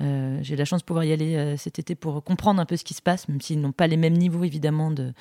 Euh, 0.00 0.38
j'ai 0.42 0.56
la 0.56 0.66
chance 0.66 0.82
de 0.82 0.84
pouvoir 0.84 1.04
y 1.04 1.12
aller 1.12 1.56
cet 1.56 1.78
été 1.78 1.94
pour 1.94 2.22
comprendre 2.22 2.60
un 2.60 2.66
peu 2.66 2.76
ce 2.76 2.84
qui 2.84 2.92
se 2.92 3.00
passe, 3.00 3.28
même 3.28 3.40
s'ils 3.40 3.60
n'ont 3.60 3.72
pas 3.72 3.86
les 3.86 3.96
mêmes 3.96 4.16
niveaux 4.16 4.44
évidemment 4.44 4.90
de, 4.90 5.14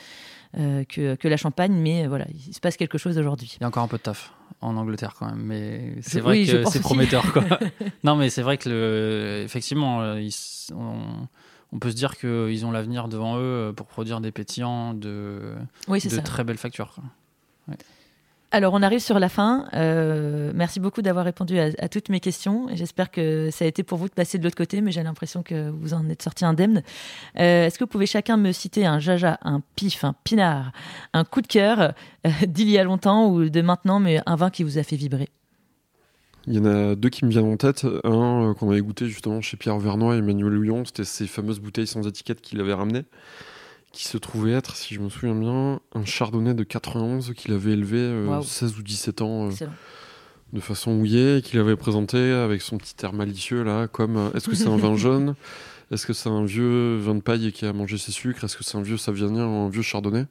que, 0.53 1.15
que, 1.15 1.27
la 1.29 1.37
Champagne, 1.37 1.73
mais 1.73 2.07
voilà, 2.07 2.25
il 2.29 2.53
se 2.53 2.59
passe 2.59 2.75
quelque 2.75 2.97
chose 2.97 3.17
aujourd'hui. 3.17 3.55
Il 3.59 3.61
y 3.61 3.63
a 3.63 3.67
encore 3.69 3.83
un 3.83 3.87
peu 3.87 3.97
de 3.97 4.03
taf 4.03 4.33
en 4.59 4.75
Angleterre 4.75 5.15
quand 5.17 5.27
même, 5.27 5.41
mais 5.41 5.95
c'est 6.01 6.19
vrai 6.19 6.43
que 6.43 6.65
c'est 6.65 6.81
prometteur. 6.81 7.31
Quoi. 7.31 7.43
non, 8.03 8.17
mais 8.17 8.29
c'est 8.29 8.41
vrai 8.41 8.57
que 8.57 8.67
le, 8.67 9.43
effectivement, 9.45 10.15
ils, 10.15 10.33
on 10.75 11.27
peut 11.79 11.91
se 11.91 11.95
dire 11.95 12.17
qu'ils 12.17 12.65
ont 12.65 12.71
l'avenir 12.71 13.07
devant 13.07 13.37
eux 13.37 13.41
euh, 13.41 13.73
pour 13.73 13.87
produire 13.87 14.21
des 14.21 14.31
pétillants 14.31 14.93
de, 14.93 15.55
de 15.87 16.19
très 16.21 16.43
belles 16.43 16.57
factures. 16.57 16.95
Alors, 18.51 18.75
on 18.75 18.83
arrive 18.83 18.99
sur 18.99 19.17
la 19.17 19.29
fin. 19.29 19.65
Euh, 19.73 20.51
merci 20.53 20.79
beaucoup 20.79 21.01
d'avoir 21.01 21.25
répondu 21.25 21.57
à, 21.57 21.89
toutes 21.89 22.09
mes 22.09 22.19
questions. 22.19 22.67
J'espère 22.73 23.09
que 23.09 23.49
ça 23.51 23.65
a 23.65 23.67
été 23.67 23.81
pour 23.81 23.97
vous 23.97 24.07
de 24.07 24.13
passer 24.13 24.37
de 24.37 24.43
l'autre 24.43 24.55
côté, 24.55 24.81
mais 24.81 24.91
j'ai 24.91 25.01
l'impression 25.01 25.41
que 25.41 25.71
vous 25.71 25.95
en 25.95 26.07
êtes 26.07 26.21
sorti 26.21 26.45
indemne. 26.45 26.83
Euh, 27.39 27.65
est-ce 27.65 27.79
que 27.79 27.83
vous 27.83 27.89
pouvez 27.89 28.05
chacun 28.05 28.37
me 28.37 28.51
citer 28.51 28.85
un 28.85 28.99
jaja, 28.99 29.39
un 29.41 29.63
pif, 29.75 30.03
un 30.03 30.13
pinard, 30.23 30.71
un 31.13 31.23
coup 31.23 31.41
de 31.41 31.47
cœur 31.47 31.93
d'il 32.47 32.69
y 32.69 32.77
a 32.77 32.83
longtemps 32.83 33.27
ou 33.27 33.49
de 33.49 33.61
maintenant, 33.61 33.99
mais 33.99 34.21
un 34.27 34.35
vin 34.35 34.51
qui 34.51 34.63
vous 34.63 34.77
a 34.77 34.83
fait 34.83 34.97
vibrer? 34.97 35.29
Il 36.47 36.53
y 36.53 36.59
en 36.59 36.65
a 36.65 36.95
deux 36.95 37.09
qui 37.09 37.25
me 37.25 37.29
viennent 37.29 37.51
en 37.51 37.57
tête. 37.57 37.85
Un 38.03 38.49
euh, 38.49 38.53
qu'on 38.53 38.69
avait 38.69 38.81
goûté 38.81 39.07
justement 39.07 39.41
chez 39.41 39.57
Pierre 39.57 39.79
Vernois 39.79 40.15
et 40.15 40.17
Emmanuel 40.19 40.57
Houillon, 40.57 40.85
c'était 40.85 41.05
ces 41.05 41.27
fameuses 41.27 41.59
bouteilles 41.59 41.87
sans 41.87 42.05
étiquette 42.07 42.41
qu'il 42.41 42.59
avait 42.59 42.73
ramenées, 42.73 43.05
qui 43.91 44.05
se 44.05 44.17
trouvait 44.17 44.51
être, 44.51 44.75
si 44.75 44.93
je 44.93 44.99
me 44.99 45.09
souviens 45.09 45.35
bien, 45.35 45.79
un 45.93 46.05
chardonnay 46.05 46.53
de 46.53 46.63
91 46.63 47.33
qu'il 47.35 47.53
avait 47.53 47.71
élevé 47.71 48.11
16 48.43 48.73
euh, 48.73 48.79
ou 48.79 48.83
17 48.83 49.21
ans. 49.21 49.49
Euh, 49.49 49.67
de 50.51 50.59
façon 50.59 50.91
houillée, 50.91 51.37
et 51.37 51.41
qu'il 51.41 51.59
avait 51.59 51.75
présenté 51.75 52.31
avec 52.31 52.61
son 52.61 52.77
petit 52.77 52.93
air 53.01 53.11
malicieux 53.11 53.63
là, 53.63 53.87
comme 53.87 54.29
est-ce 54.35 54.47
que 54.47 54.55
c'est 54.55 54.67
un 54.67 54.77
vin 54.77 54.95
jaune? 54.97 55.33
Est-ce 55.89 56.05
que 56.05 56.13
c'est 56.13 56.29
un 56.29 56.45
vieux 56.45 56.97
vin 56.97 57.15
de 57.15 57.21
paille 57.21 57.51
qui 57.51 57.65
a 57.65 57.73
mangé 57.73 57.97
ses 57.97 58.11
sucres? 58.11 58.43
Est-ce 58.43 58.55
que 58.55 58.63
c'est 58.63 58.77
un 58.77 58.83
vieux 58.83 58.97
savionien 58.97 59.47
ou 59.47 59.65
un 59.65 59.69
vieux 59.69 59.81
chardonnay? 59.81 60.27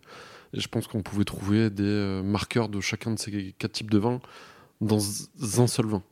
Et 0.54 0.60
je 0.60 0.68
pense 0.68 0.86
qu'on 0.86 1.02
pouvait 1.02 1.24
trouver 1.24 1.70
des 1.70 2.20
marqueurs 2.22 2.68
de 2.68 2.80
chacun 2.80 3.10
de 3.10 3.18
ces 3.18 3.52
quatre 3.58 3.72
types 3.72 3.90
de 3.90 3.98
vins 3.98 4.20
dans 4.82 4.98
un 5.60 5.66
seul 5.66 5.86
vin. 5.86 6.02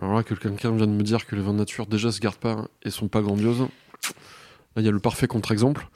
Alors 0.00 0.14
là, 0.14 0.22
que 0.22 0.34
quelqu'un 0.34 0.72
vient 0.72 0.86
de 0.86 0.92
me 0.92 1.02
dire 1.02 1.26
que 1.26 1.36
les 1.36 1.42
vins 1.42 1.52
nature 1.52 1.86
déjà 1.86 2.10
se 2.10 2.20
gardent 2.20 2.36
pas 2.36 2.66
et 2.82 2.90
sont 2.90 3.08
pas 3.08 3.20
grandioses, 3.20 3.60
là 3.60 4.82
il 4.82 4.84
y 4.84 4.88
a 4.88 4.92
le 4.92 5.00
parfait 5.00 5.26
contre-exemple. 5.26 5.88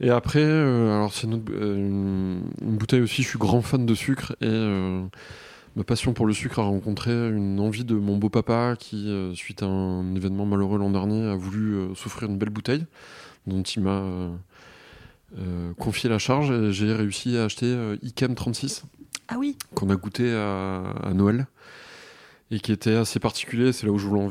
Et 0.00 0.10
après, 0.10 0.42
euh, 0.44 0.94
alors 0.94 1.12
c'est 1.12 1.26
euh, 1.28 1.76
une- 1.76 2.42
bouteille 2.60 3.00
aussi, 3.00 3.22
je 3.22 3.28
suis 3.28 3.38
grand 3.38 3.62
fan 3.62 3.84
de 3.84 3.94
sucre 3.94 4.32
et 4.40 4.46
euh, 4.46 5.02
ma 5.76 5.82
passion 5.84 6.12
pour 6.12 6.26
le 6.26 6.32
sucre 6.32 6.58
a 6.60 6.62
rencontré 6.62 7.10
une 7.10 7.58
envie 7.58 7.84
de 7.84 7.94
mon 7.94 8.16
beau-papa 8.16 8.76
qui, 8.78 9.12
suite 9.34 9.62
à 9.62 9.66
un 9.66 10.14
événement 10.14 10.46
malheureux 10.46 10.78
l'an 10.78 10.90
dernier, 10.90 11.28
a 11.28 11.34
voulu 11.34 11.94
s'offrir 11.96 12.28
une 12.28 12.38
belle 12.38 12.50
bouteille 12.50 12.86
dont 13.46 13.62
il 13.62 13.82
m'a 13.82 14.02
confié 15.78 16.08
la 16.08 16.18
charge 16.18 16.50
et 16.50 16.72
j'ai 16.72 16.92
réussi 16.92 17.36
à 17.36 17.44
acheter 17.44 17.96
Ikem 18.02 18.34
36 18.34 18.84
Ah 19.28 19.36
oui. 19.38 19.56
qu'on 19.74 19.90
a 19.90 19.96
goûté 19.96 20.32
à, 20.32 20.82
à 21.02 21.12
Noël 21.14 21.46
et 22.50 22.60
qui 22.60 22.72
était 22.72 22.94
assez 22.94 23.20
particulier. 23.20 23.72
C'est 23.72 23.86
là 23.86 23.92
où 23.92 23.98
je 23.98 24.06
voulais 24.06 24.22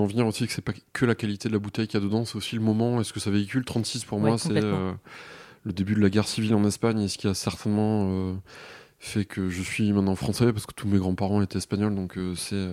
en, 0.00 0.06
venir 0.06 0.26
aussi, 0.26 0.46
que 0.46 0.52
c'est 0.52 0.62
pas 0.62 0.72
que 0.92 1.04
la 1.06 1.14
qualité 1.14 1.48
de 1.48 1.52
la 1.54 1.60
bouteille 1.60 1.86
qu'il 1.86 2.00
y 2.00 2.02
a 2.02 2.04
dedans, 2.06 2.24
c'est 2.24 2.36
aussi 2.36 2.56
le 2.56 2.62
moment. 2.62 3.00
Est-ce 3.00 3.12
que 3.12 3.20
ça 3.20 3.30
véhicule 3.30 3.64
36 3.64 4.04
pour 4.04 4.18
Ouais, 4.18 4.30
moi, 4.30 4.38
c'est 4.38 4.50
euh, 4.62 4.92
le 5.64 5.72
début 5.72 5.94
de 5.94 6.00
la 6.00 6.10
guerre 6.10 6.26
civile 6.26 6.54
en 6.56 6.64
Espagne 6.64 7.00
et 7.00 7.08
ce 7.08 7.18
qui 7.18 7.28
a 7.28 7.34
certainement 7.34 8.08
euh, 8.10 8.34
fait 8.98 9.24
que 9.24 9.48
je 9.48 9.62
suis 9.62 9.92
maintenant 9.92 10.16
français 10.16 10.52
parce 10.52 10.66
que 10.66 10.74
tous 10.74 10.88
mes 10.88 10.98
grands-parents 10.98 11.40
étaient 11.40 11.58
espagnols, 11.58 11.94
donc 11.94 12.18
euh, 12.18 12.34
c'est 12.34 12.68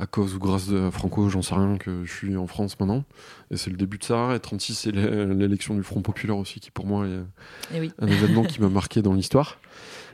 à 0.00 0.06
cause 0.06 0.36
ou 0.36 0.38
grâce 0.38 0.68
de 0.68 0.90
Franco, 0.90 1.28
j'en 1.28 1.42
sais 1.42 1.56
rien, 1.56 1.76
que 1.76 2.04
je 2.04 2.12
suis 2.12 2.36
en 2.36 2.46
France 2.46 2.78
maintenant. 2.78 3.02
Et 3.50 3.56
c'est 3.56 3.70
le 3.70 3.76
début 3.76 3.98
de 3.98 4.04
ça. 4.04 4.32
Et 4.36 4.38
36, 4.38 4.74
c'est 4.76 4.92
l'é- 4.92 5.26
l'élection 5.34 5.74
du 5.74 5.82
Front 5.82 6.02
Populaire 6.02 6.36
aussi, 6.36 6.60
qui 6.60 6.70
pour 6.70 6.86
moi 6.86 7.04
est 7.08 7.76
Et 7.76 7.80
oui. 7.80 7.90
un 7.98 8.06
événement 8.06 8.44
qui 8.44 8.60
m'a 8.60 8.68
marqué 8.68 9.02
dans 9.02 9.12
l'histoire. 9.12 9.58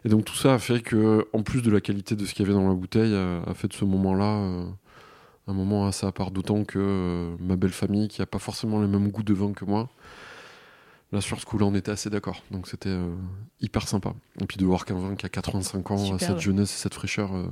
Et 0.04 0.08
donc 0.10 0.24
tout 0.24 0.34
ça 0.34 0.54
a 0.54 0.58
fait 0.58 0.80
que, 0.80 1.26
en 1.32 1.42
plus 1.42 1.62
de 1.62 1.70
la 1.70 1.80
qualité 1.80 2.14
de 2.16 2.24
ce 2.26 2.34
qu'il 2.34 2.44
y 2.44 2.48
avait 2.48 2.58
dans 2.58 2.68
la 2.68 2.74
bouteille, 2.74 3.12
euh, 3.14 3.40
a 3.46 3.54
fait 3.54 3.68
de 3.68 3.72
ce 3.72 3.84
moment-là 3.86 4.36
euh, 4.36 4.66
un 5.46 5.52
moment 5.54 5.86
assez 5.86 6.06
à 6.06 6.12
part. 6.12 6.30
D'autant 6.30 6.64
que 6.64 6.78
euh, 6.78 7.36
ma 7.40 7.56
belle 7.56 7.72
famille, 7.72 8.08
qui 8.08 8.20
a 8.20 8.26
pas 8.26 8.38
forcément 8.38 8.80
le 8.80 8.86
même 8.88 9.08
goût 9.08 9.22
de 9.22 9.32
vin 9.32 9.52
que 9.52 9.64
moi, 9.64 9.88
là 11.12 11.20
sur 11.22 11.40
ce 11.40 11.46
coup-là, 11.46 11.64
on 11.66 11.74
était 11.74 11.90
assez 11.90 12.10
d'accord. 12.10 12.42
Donc 12.50 12.68
c'était 12.68 12.90
euh, 12.90 13.14
hyper 13.60 13.88
sympa. 13.88 14.12
Et 14.42 14.46
puis 14.46 14.58
de 14.58 14.66
voir 14.66 14.84
qu'un 14.84 14.94
vin 14.98 15.14
qui 15.16 15.24
a 15.24 15.30
85 15.30 15.90
ans, 15.90 15.96
Super, 15.96 16.20
cette 16.20 16.30
ouais. 16.36 16.40
jeunesse 16.40 16.74
et 16.74 16.78
cette 16.78 16.94
fraîcheur, 16.94 17.34
euh, 17.34 17.46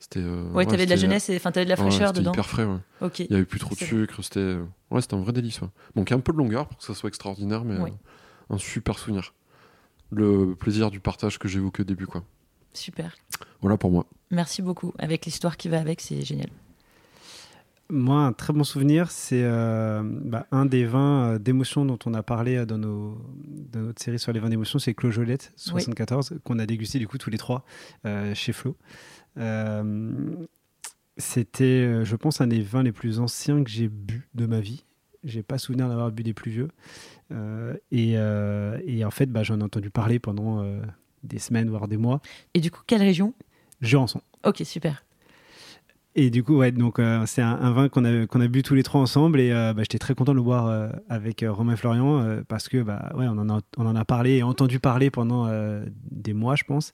c'était. 0.00 0.18
euh, 0.20 0.50
Ouais, 0.54 0.66
t'avais 0.66 0.86
de 0.86 0.90
la 0.90 0.96
jeunesse 0.96 1.28
et 1.30 1.36
enfin 1.36 1.52
t'avais 1.52 1.64
de 1.66 1.70
la 1.70 1.76
fraîcheur 1.76 2.12
dedans. 2.12 2.32
hyper 2.32 2.46
frais, 2.46 2.64
ouais. 2.64 2.78
Ok. 3.02 3.20
Il 3.20 3.30
y 3.30 3.34
avait 3.34 3.44
plus 3.44 3.60
trop 3.60 3.74
de 3.76 3.78
sucre, 3.80 4.20
c'était 4.24 4.56
ouais, 4.90 5.00
c'était 5.00 5.14
un 5.14 5.20
vrai 5.22 5.32
délice. 5.32 5.60
Donc 5.94 6.10
un 6.10 6.18
peu 6.18 6.32
de 6.32 6.38
longueur 6.38 6.66
pour 6.66 6.78
que 6.78 6.84
ça 6.84 6.94
soit 6.94 7.06
extraordinaire, 7.08 7.64
mais 7.64 7.76
un 8.50 8.58
super 8.58 8.98
souvenir. 8.98 9.32
Le 10.12 10.54
plaisir 10.54 10.90
du 10.90 11.00
partage 11.00 11.38
que 11.38 11.48
j'évoquais 11.48 11.80
au 11.80 11.84
début, 11.84 12.06
quoi. 12.06 12.22
Super. 12.74 13.16
Voilà 13.60 13.76
pour 13.76 13.90
moi. 13.90 14.06
Merci 14.30 14.62
beaucoup. 14.62 14.92
Avec 14.98 15.24
l'histoire 15.24 15.56
qui 15.56 15.68
va 15.68 15.78
avec, 15.80 16.00
c'est 16.00 16.22
génial. 16.22 16.50
Moi, 17.90 18.22
un 18.22 18.32
très 18.32 18.52
bon 18.54 18.64
souvenir, 18.64 19.10
c'est 19.10 19.42
euh, 19.42 20.02
bah, 20.04 20.46
un 20.50 20.64
des 20.64 20.86
vins 20.86 21.32
euh, 21.34 21.38
d'émotion 21.38 21.84
dont 21.84 21.98
on 22.06 22.14
a 22.14 22.22
parlé 22.22 22.56
euh, 22.56 22.64
dans, 22.64 22.78
nos, 22.78 23.18
dans 23.70 23.80
notre 23.80 24.02
série 24.02 24.18
sur 24.18 24.32
les 24.32 24.40
vins 24.40 24.48
d'émotion, 24.48 24.78
c'est 24.78 24.94
Clos 24.94 25.10
Jolette 25.10 25.52
74, 25.56 26.38
qu'on 26.44 26.58
a 26.58 26.64
dégusté 26.64 26.98
du 26.98 27.06
coup 27.06 27.18
tous 27.18 27.28
les 27.28 27.36
trois 27.36 27.64
euh, 28.06 28.34
chez 28.34 28.52
Flo. 28.52 28.76
Euh, 29.36 30.46
C'était, 31.18 32.04
je 32.04 32.16
pense, 32.16 32.40
un 32.40 32.46
des 32.46 32.62
vins 32.62 32.82
les 32.82 32.92
plus 32.92 33.18
anciens 33.20 33.62
que 33.62 33.70
j'ai 33.70 33.88
bu 33.88 34.26
de 34.34 34.46
ma 34.46 34.60
vie. 34.60 34.84
J'ai 35.24 35.42
pas 35.42 35.58
souvenir 35.58 35.88
d'avoir 35.88 36.10
bu 36.10 36.22
des 36.22 36.34
plus 36.34 36.50
vieux. 36.50 36.68
Euh, 37.30 37.74
et, 37.90 38.14
euh, 38.16 38.78
et 38.86 39.04
en 39.04 39.10
fait, 39.10 39.26
bah, 39.26 39.42
j'en 39.42 39.60
ai 39.60 39.62
entendu 39.62 39.90
parler 39.90 40.18
pendant 40.18 40.62
euh, 40.62 40.80
des 41.22 41.38
semaines, 41.38 41.68
voire 41.70 41.88
des 41.88 41.96
mois. 41.96 42.20
Et 42.54 42.60
du 42.60 42.70
coup, 42.70 42.80
quelle 42.86 43.02
région? 43.02 43.34
Jurançon. 43.80 44.20
Ok, 44.44 44.62
super. 44.64 45.04
Et 46.14 46.28
du 46.28 46.42
coup, 46.44 46.56
ouais, 46.58 46.72
donc 46.72 46.98
euh, 46.98 47.24
c'est 47.24 47.40
un, 47.40 47.52
un 47.52 47.70
vin 47.72 47.88
qu'on 47.88 48.04
a, 48.04 48.26
qu'on 48.26 48.42
a 48.42 48.46
bu 48.46 48.62
tous 48.62 48.74
les 48.74 48.82
trois 48.82 49.00
ensemble 49.00 49.40
et 49.40 49.50
euh, 49.50 49.72
bah, 49.72 49.80
j'étais 49.82 49.98
très 49.98 50.14
content 50.14 50.32
de 50.32 50.36
le 50.36 50.42
boire 50.42 50.66
euh, 50.66 50.90
avec 51.08 51.42
Romain 51.48 51.74
Florian 51.74 52.42
parce 52.48 52.68
que 52.68 52.82
bah, 52.82 53.12
ouais, 53.16 53.26
on, 53.28 53.38
en 53.38 53.48
a, 53.48 53.60
on 53.78 53.86
en 53.86 53.96
a 53.96 54.04
parlé 54.04 54.36
et 54.36 54.42
entendu 54.42 54.78
parler 54.78 55.10
pendant 55.10 55.50
des 56.10 56.34
mois, 56.34 56.54
je 56.54 56.64
pense. 56.64 56.92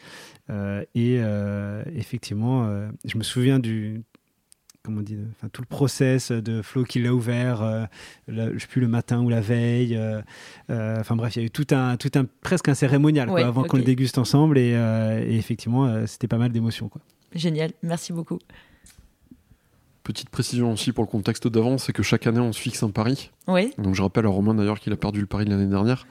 Et 0.95 1.21
effectivement, 1.97 2.71
je 3.05 3.19
me 3.19 3.23
souviens 3.25 3.59
du. 3.59 4.05
Comment 4.89 5.01
on 5.01 5.03
dit 5.05 5.19
enfin, 5.37 5.51
Tout 5.53 5.61
le 5.61 5.67
process 5.67 6.33
de 6.33 6.63
Flo 6.63 6.83
qui 6.83 6.99
l'a 6.99 7.13
ouvert, 7.13 7.61
euh, 7.61 7.85
le- 8.27 8.55
je 8.55 8.61
sais 8.61 8.67
plus 8.67 8.81
le 8.81 8.89
matin 8.89 9.21
ou 9.23 9.29
la 9.29 9.43
veille. 9.43 9.95
euh, 9.95 10.23
euh, 10.71 10.97
Enfin 10.99 11.15
bref, 11.15 11.37
il 11.37 11.41
y 11.41 11.43
a 11.43 11.47
eu 11.47 11.51
tout 11.51 11.67
un, 11.73 11.99
tout 11.99 12.11
un 12.15 12.25
presque 12.41 12.71
un 12.71 12.75
cérémonial 12.75 13.29
quoi, 13.29 13.47
avant 13.49 13.65
qu'on 13.65 13.77
le 13.77 13.83
déguste 13.85 14.17
ensemble 14.17 14.57
et, 14.57 14.73
euh, 14.75 15.23
et 15.23 15.37
effectivement, 15.37 15.85
euh, 15.85 16.07
c'était 16.07 16.27
pas 16.27 16.39
mal 16.39 16.53
d'émotions. 16.53 16.89
quoi. 16.89 17.03
Génial. 17.35 17.73
Merci 17.83 18.15
beaucoup. 18.15 18.39
Petite 20.09 20.31
précision 20.31 20.73
aussi 20.73 20.93
pour 20.93 21.05
le 21.05 21.09
contexte 21.11 21.49
d'avant, 21.49 21.77
c'est 21.77 21.93
que 21.93 22.03
chaque 22.03 22.27
année 22.27 22.41
on 22.41 22.55
se 22.55 22.59
fixe 22.59 22.83
un 22.83 22.89
pari. 22.89 23.31
Oui. 23.47 23.75
Donc 23.77 23.95
je 23.95 24.01
rappelle 24.01 24.25
à 24.25 24.31
Romain 24.31 24.55
d'ailleurs 24.55 24.81
qu'il 24.81 24.91
a 24.95 24.97
perdu 24.97 25.21
le 25.21 25.27
pari 25.27 25.45
de 25.45 25.51
l'année 25.51 25.67
dernière. 25.67 26.07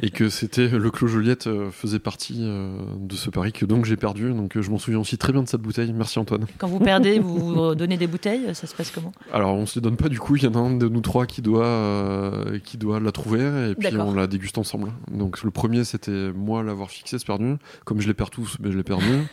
et 0.00 0.10
que 0.10 0.28
c'était 0.28 0.68
le 0.68 0.88
Clos 0.92 1.08
Joliette 1.08 1.48
euh, 1.48 1.72
faisait 1.72 1.98
partie 1.98 2.38
euh, 2.42 2.70
de 3.00 3.16
ce 3.16 3.28
pari 3.28 3.52
que 3.52 3.64
donc 3.66 3.86
j'ai 3.86 3.96
perdu. 3.96 4.32
Donc 4.32 4.56
euh, 4.56 4.62
je 4.62 4.70
m'en 4.70 4.78
souviens 4.78 5.00
aussi 5.00 5.18
très 5.18 5.32
bien 5.32 5.42
de 5.42 5.48
cette 5.48 5.62
bouteille. 5.62 5.92
Merci 5.92 6.20
Antoine. 6.20 6.46
Quand 6.58 6.68
vous 6.68 6.78
perdez, 6.78 7.18
vous 7.18 7.38
vous 7.38 7.74
donnez 7.74 7.96
des 7.96 8.06
bouteilles. 8.06 8.54
Ça 8.54 8.68
se 8.68 8.74
passe 8.76 8.92
comment? 8.92 9.12
Alors 9.32 9.52
on 9.56 9.66
se 9.66 9.74
les 9.74 9.80
donne 9.80 9.96
pas 9.96 10.08
du 10.08 10.20
coup, 10.20 10.36
il 10.36 10.44
y 10.44 10.46
en 10.46 10.54
a 10.54 10.58
un 10.58 10.76
de 10.76 10.86
nous 10.88 11.00
trois 11.00 11.26
qui 11.26 11.42
doit, 11.42 11.66
euh, 11.66 12.60
qui 12.60 12.78
doit 12.78 13.00
la 13.00 13.10
trouver 13.10 13.70
et 13.70 13.74
puis 13.74 13.96
on 13.96 14.14
la 14.14 14.28
déguste 14.28 14.58
ensemble. 14.58 14.92
Donc 15.10 15.42
le 15.42 15.50
premier 15.50 15.82
c'était 15.82 16.30
moi 16.32 16.62
l'avoir 16.62 16.88
fixé, 16.88 17.18
c'est 17.18 17.26
perdu. 17.26 17.56
Comme 17.84 18.00
je 18.00 18.06
les 18.06 18.14
perds 18.14 18.30
tous, 18.30 18.58
mais 18.60 18.70
je 18.70 18.76
l'ai 18.76 18.84
perdu. 18.84 19.26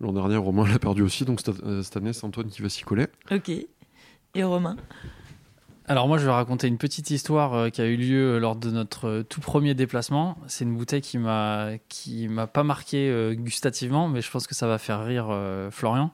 L'an 0.00 0.12
dernier 0.12 0.36
Romain 0.36 0.66
l'a 0.66 0.78
perdu 0.78 1.02
aussi, 1.02 1.24
donc 1.24 1.40
cette, 1.40 1.62
euh, 1.62 1.82
année 1.94 2.12
c'est 2.12 2.24
Antoine 2.24 2.48
qui 2.48 2.62
va 2.62 2.68
s'y 2.68 2.82
coller. 2.82 3.06
Ok. 3.30 3.50
Et 3.50 4.42
Romain? 4.44 4.76
Alors 5.86 6.06
moi 6.06 6.18
je 6.18 6.24
vais 6.24 6.30
raconter 6.30 6.68
une 6.68 6.78
petite 6.78 7.10
histoire 7.10 7.52
euh, 7.54 7.68
qui 7.68 7.80
a 7.82 7.86
eu 7.86 7.96
lieu 7.96 8.38
lors 8.38 8.54
de 8.56 8.70
notre 8.70 9.08
euh, 9.08 9.22
tout 9.24 9.40
premier 9.40 9.74
déplacement. 9.74 10.38
C'est 10.46 10.64
une 10.64 10.76
bouteille 10.76 11.00
qui 11.00 11.18
m'a 11.18 11.70
qui 11.88 12.28
m'a 12.28 12.46
pas 12.46 12.62
marqué 12.62 13.10
euh, 13.10 13.34
gustativement, 13.34 14.08
mais 14.08 14.22
je 14.22 14.30
pense 14.30 14.46
que 14.46 14.54
ça 14.54 14.66
va 14.68 14.78
faire 14.78 15.04
rire 15.04 15.26
euh, 15.30 15.70
Florian. 15.70 16.12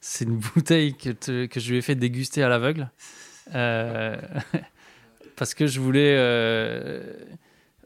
C'est 0.00 0.24
une 0.24 0.38
bouteille 0.54 0.94
que, 0.96 1.10
te- 1.10 1.46
que 1.46 1.60
je 1.60 1.70
lui 1.70 1.78
ai 1.78 1.82
fait 1.82 1.94
déguster 1.94 2.42
à 2.42 2.48
l'aveugle. 2.48 2.90
Euh, 3.54 4.16
parce 5.36 5.54
que 5.54 5.66
je 5.66 5.80
voulais... 5.80 6.14
euh, 6.16 7.12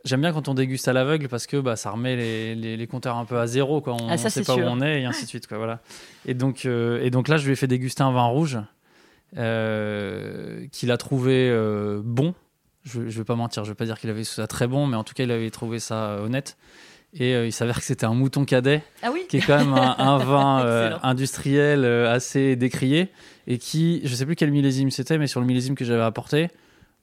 J'aime 0.05 0.21
bien 0.21 0.33
quand 0.33 0.49
on 0.49 0.55
déguste 0.55 0.87
à 0.89 0.93
l'aveugle 0.93 1.29
parce 1.29 1.47
que 1.47 1.57
bah, 1.57 1.77
ça 1.77 1.91
remet 1.91 2.15
les, 2.17 2.55
les- 2.55 2.77
les 2.77 2.87
compteurs 2.87 3.17
un 3.17 3.25
peu 3.25 3.39
à 3.39 3.47
zéro. 3.47 3.81
Quoi. 3.81 3.95
On 3.95 4.09
Ah, 4.09 4.13
ne 4.13 4.17
sait 4.19 4.43
pas 4.43 4.53
sûr. 4.55 4.59
où 4.59 4.69
on 4.69 4.81
est 4.83 5.01
et 5.03 5.05
ainsi 5.07 5.25
de 5.25 5.29
suite. 5.29 5.47
Quoi, 5.47 5.57
voilà. 5.59 5.81
et, 6.27 6.35
donc, 6.35 6.67
euh, 6.67 7.01
et 7.03 7.11
donc 7.11 7.29
là, 7.29 7.37
je 7.39 7.47
lui 7.47 7.53
ai 7.53 7.57
fait 7.57 7.67
déguster 7.67 8.03
un 8.03 8.13
vin 8.13 8.25
rouge 8.27 8.59
euh, 9.37 10.67
qu'il 10.73 10.91
a 10.91 10.97
trouvé 10.97 11.49
euh, 11.51 12.01
bon. 12.05 12.35
Je 12.85 13.01
ne 13.01 13.09
vais 13.09 13.25
pas 13.25 13.35
mentir, 13.35 13.65
je 13.65 13.71
ne 13.71 13.73
vais 13.73 13.77
pas 13.79 13.87
dire 13.87 13.99
qu'il 13.99 14.11
avait 14.11 14.23
trouvé 14.25 14.37
ça 14.43 14.47
très 14.47 14.67
bon, 14.67 14.87
mais 14.87 14.97
en 14.97 15.05
tout 15.05 15.15
cas, 15.15 15.25
il 15.25 15.31
avait 15.31 15.51
trouvé 15.51 15.79
ça 15.79 16.19
honnête. 16.21 16.57
Et 17.17 17.35
euh, 17.35 17.47
il 17.47 17.53
s'avère 17.53 17.79
que 17.79 17.85
c'était 17.85 18.05
un 18.07 18.13
mouton 18.13 18.45
cadet 18.45 18.83
Ah 19.03 19.11
oui 19.13 19.21
qui 19.29 19.37
est 19.39 19.41
quand 19.41 19.57
même 19.57 19.73
un, 19.73 19.95
un 19.99 20.19
vin 20.19 20.61
euh, 20.67 20.97
industriel 21.03 21.85
euh, 21.85 22.13
assez 22.13 22.57
décrié 22.57 23.09
et 23.47 23.57
qui, 23.59 24.01
je 24.05 24.15
sais 24.15 24.27
plus 24.27 24.35
quel 24.37 24.51
millésime 24.51 24.91
c'était, 24.91 25.17
mais 25.17 25.29
sur 25.29 25.41
le 25.41 25.47
millésime 25.47 25.77
que 25.77 25.85
j'avais 25.85 26.03
apporté, 26.03 26.49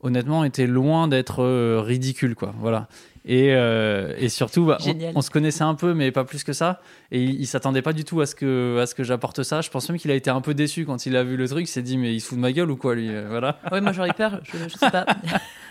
honnêtement, 0.02 0.44
était 0.44 0.68
loin 0.68 1.08
d'être 1.08 1.44
euh, 1.44 1.82
ridicule, 1.82 2.36
quoi. 2.36 2.54
Voilà. 2.60 2.88
Et, 3.24 3.54
euh, 3.54 4.16
et 4.18 4.30
surtout, 4.30 4.66
bah, 4.66 4.80
on, 5.14 5.22
se 5.22 5.30
connaissait 5.30 5.64
un 5.64 5.76
peu, 5.76 5.94
mais 5.94 6.12
pas 6.12 6.24
plus 6.24 6.44
que 6.44 6.54
ça. 6.54 6.82
Et 7.12 7.22
il, 7.22 7.40
il 7.42 7.46
s'attendait 7.46 7.84
pas 7.84 7.94
du 7.94 8.04
tout 8.04 8.20
à 8.20 8.26
ce 8.26 8.34
que, 8.34 8.80
à 8.80 8.88
ce 8.88 8.96
que 8.96 9.04
j'apporte 9.04 9.44
ça. 9.44 9.62
Je 9.62 9.70
pense 9.70 9.88
même 9.90 10.00
qu'il 10.00 10.10
a 10.10 10.16
été 10.16 10.32
un 10.32 10.42
peu 10.42 10.56
déçu 10.56 10.86
quand 10.86 11.06
il 11.06 11.16
a 11.16 11.24
vu 11.24 11.38
le 11.38 11.48
truc. 11.48 11.66
Il 11.66 11.68
s'est 11.72 11.84
dit, 11.84 11.98
mais 11.98 12.16
il 12.16 12.20
se 12.20 12.30
fout 12.30 12.38
de 12.38 12.42
ma 12.42 12.52
gueule 12.52 12.72
ou 12.72 12.78
quoi, 12.78 12.96
lui 12.96 13.10
Euh, 13.10 13.28
Voilà. 13.30 13.60
Ouais, 13.72 13.80
moi 13.80 13.92
j'aurais 13.92 14.14
peur. 14.14 14.40
Je, 14.44 14.58
je 14.68 14.78
sais 14.78 14.90
pas. 14.90 15.06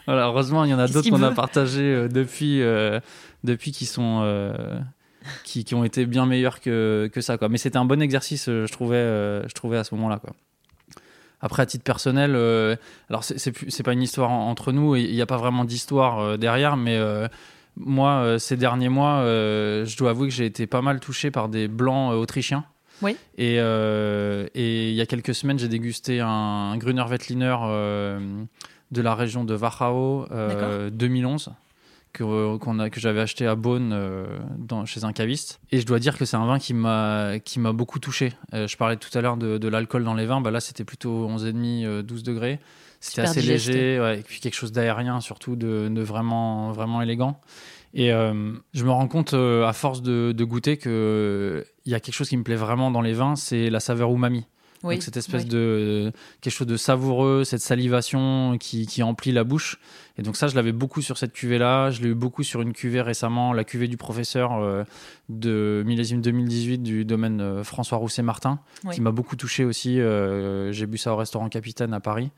Voilà, 0.07 0.27
heureusement, 0.27 0.65
il 0.65 0.71
y 0.71 0.75
en 0.75 0.79
a 0.79 0.89
d'autres 0.89 1.11
qu'on 1.11 1.23
a 1.23 1.35
euh, 1.57 2.09
depuis, 2.09 2.63
euh, 2.63 3.01
depuis 3.45 3.71
qui 3.71 3.87
sont. 3.87 4.21
euh, 4.23 4.79
qui, 5.45 5.65
qui 5.65 5.75
ont 5.75 5.85
été 5.85 6.07
bien 6.07 6.25
meilleurs 6.25 6.61
que, 6.61 7.11
que 7.13 7.21
ça. 7.21 7.37
Quoi. 7.37 7.49
Mais 7.49 7.59
c'était 7.59 7.77
un 7.77 7.85
bon 7.85 8.01
exercice, 8.01 8.47
je 8.47 8.73
trouvais, 8.73 8.97
je 9.47 9.53
trouvais 9.55 9.77
à 9.77 9.85
ce 9.85 9.95
moment-là. 9.95 10.19
Quoi. 10.19 10.35
Après, 11.41 11.63
à 11.63 11.67
titre 11.67 11.85
personnel, 11.85 12.33
euh, 12.35 12.77
alors 13.09 13.25
c'est- 13.25 13.83
pas 13.83 13.93
une 13.93 14.03
histoire 14.03 14.31
en- 14.31 14.51
entre 14.51 14.73
nous, 14.73 14.97
il 14.97 15.13
n'y 15.13 15.23
a 15.23 15.27
pas 15.27 15.39
vraiment 15.39 15.65
d'histoire 15.65 16.19
euh, 16.19 16.37
derrière, 16.37 16.77
mais 16.77 16.97
euh, 16.97 17.29
moi, 17.77 18.11
euh, 18.23 18.39
ces 18.39 18.57
derniers 18.57 18.89
mois, 18.91 19.23
je 19.25 19.97
dois 19.97 20.11
avouer 20.11 20.29
que 20.29 20.35
j'ai 20.35 20.45
été 20.47 20.67
pas 20.67 20.83
mal 20.83 21.01
touché 21.01 21.31
par 21.31 21.49
des 21.49 21.67
blancs 21.69 22.13
autrichiens. 22.13 22.65
Oui. 23.03 23.17
Et, 23.39 23.55
et 23.57 24.89
il 24.91 24.95
y 24.95 25.01
a 25.01 25.07
quelques 25.07 25.35
semaines, 25.35 25.59
j'ai 25.59 25.69
dégusté 25.69 26.21
un 26.21 26.77
Gruner 26.77 27.05
Veltliner 27.09 27.57
de 28.91 29.03
la 29.03 29.15
région 29.15 29.45
de 29.45 29.55
Wachau 29.57 30.27
euh, 30.33 30.91
2011 30.91 31.51
que, 32.13 32.81
a, 32.81 32.91
que 32.91 33.01
j'avais 33.01 33.21
acheté 33.21 33.47
à 33.47 33.55
Beaune 33.55 33.93
euh, 33.93 34.27
dans, 34.59 34.85
chez 34.85 35.05
un 35.05 35.13
caviste. 35.13 35.61
Et 35.71 35.81
je 35.81 35.87
dois 35.87 35.99
dire 35.99 36.17
que 36.19 36.25
c'est 36.25 36.37
un 36.37 36.47
vin 36.47 36.59
qui 36.59 36.75
m'a, 36.75 37.39
beaucoup 37.73 37.99
touché. 37.99 38.33
Euh, 38.55 38.67
je 38.67 38.77
parlais 38.77 38.97
tout 38.97 39.17
à 39.17 39.21
l'heure 39.21 39.37
de, 39.37 39.59
de 39.59 39.69
l'alcool 39.69 40.05
dans 40.05 40.15
les 40.15 40.27
vins. 40.27 40.41
Bah 40.41 40.51
là, 40.51 40.61
c'était 40.61 40.85
plutôt 40.85 41.29
11,5, 41.29 41.85
euh, 41.85 42.03
12 42.03 42.23
degrés. 42.23 42.61
C'était 43.01 43.23
assez 43.23 43.41
digesté. 43.41 43.73
léger. 43.73 44.01
ouais, 44.01 44.21
et 44.21 44.23
puis 44.23 44.41
quelque 44.41 44.55
chose 44.55 44.73
d'aérien, 44.73 45.21
surtout 45.21 45.57
de, 45.57 45.89
de 45.89 46.03
vraiment, 46.03 46.73
vraiment 46.73 47.01
élégant. 47.01 47.41
Et 47.93 48.13
euh, 48.13 48.53
je 48.73 48.85
me 48.85 48.91
rends 48.91 49.09
compte, 49.09 49.35
euh, 49.35 49.67
à 49.67 49.73
force 49.73 50.03
de, 50.03 50.33
de 50.33 50.45
goûter, 50.45 50.77
qu'il 50.77 51.65
y 51.87 51.95
a 51.95 52.01
quelque 52.01 52.15
chose 52.15 52.29
qui 52.29 52.37
me 52.37 52.45
plaît 52.45 52.57
vraiment 52.57 52.91
dans 52.91 53.01
les 53.01 53.13
vins, 53.13 53.37
c'est 53.37 53.71
la 53.71 53.81
saveur 53.81 54.11
umami. 54.13 54.47
Oui, 54.83 54.95
Donc 54.95 55.03
cette 55.03 55.17
espèce 55.19 55.43
oui. 55.43 55.49
de 55.51 56.13
quelque 56.41 56.53
chose 56.55 56.67
de 56.67 56.77
savoureux, 56.79 57.45
cette 57.45 57.61
salivation 57.61 58.57
qui, 58.59 58.87
qui 58.87 59.03
emplit 59.03 59.31
la 59.33 59.45
bouche. 59.45 59.79
Et 60.17 60.23
donc 60.23 60.37
ça, 60.37 60.49
je 60.49 60.55
l'avais 60.55 60.73
beaucoup 60.73 61.03
sur 61.03 61.19
cette 61.19 61.33
cuvée-là. 61.33 61.91
Je 61.91 62.01
l'ai 62.03 62.09
eu 62.09 62.15
beaucoup 62.15 62.43
sur 62.43 62.63
une 62.63 62.73
cuvée 62.73 63.03
récemment, 63.03 63.53
la 63.53 63.65
cuvée 63.65 63.89
du 63.89 63.97
professeur 63.99 64.53
euh, 64.55 64.85
de 65.29 65.83
millésime 65.87 66.23
2018 66.23 66.79
du 66.79 67.05
domaine 67.05 67.41
euh, 67.41 67.63
François 67.65 67.99
Rousset-Martin, 67.99 68.59
Oui. 68.85 68.95
qui 68.95 69.01
m'a 69.03 69.11
beaucoup 69.13 69.37
touché 69.37 69.65
aussi. 69.65 70.01
Euh, 70.01 70.73
J'ai 70.73 70.87
bu 70.87 70.97
ça 70.99 71.13
au 71.13 71.17
restaurant 71.17 71.49
Capitaine 71.51 71.93
à 71.93 72.01
Paris. 72.01 72.31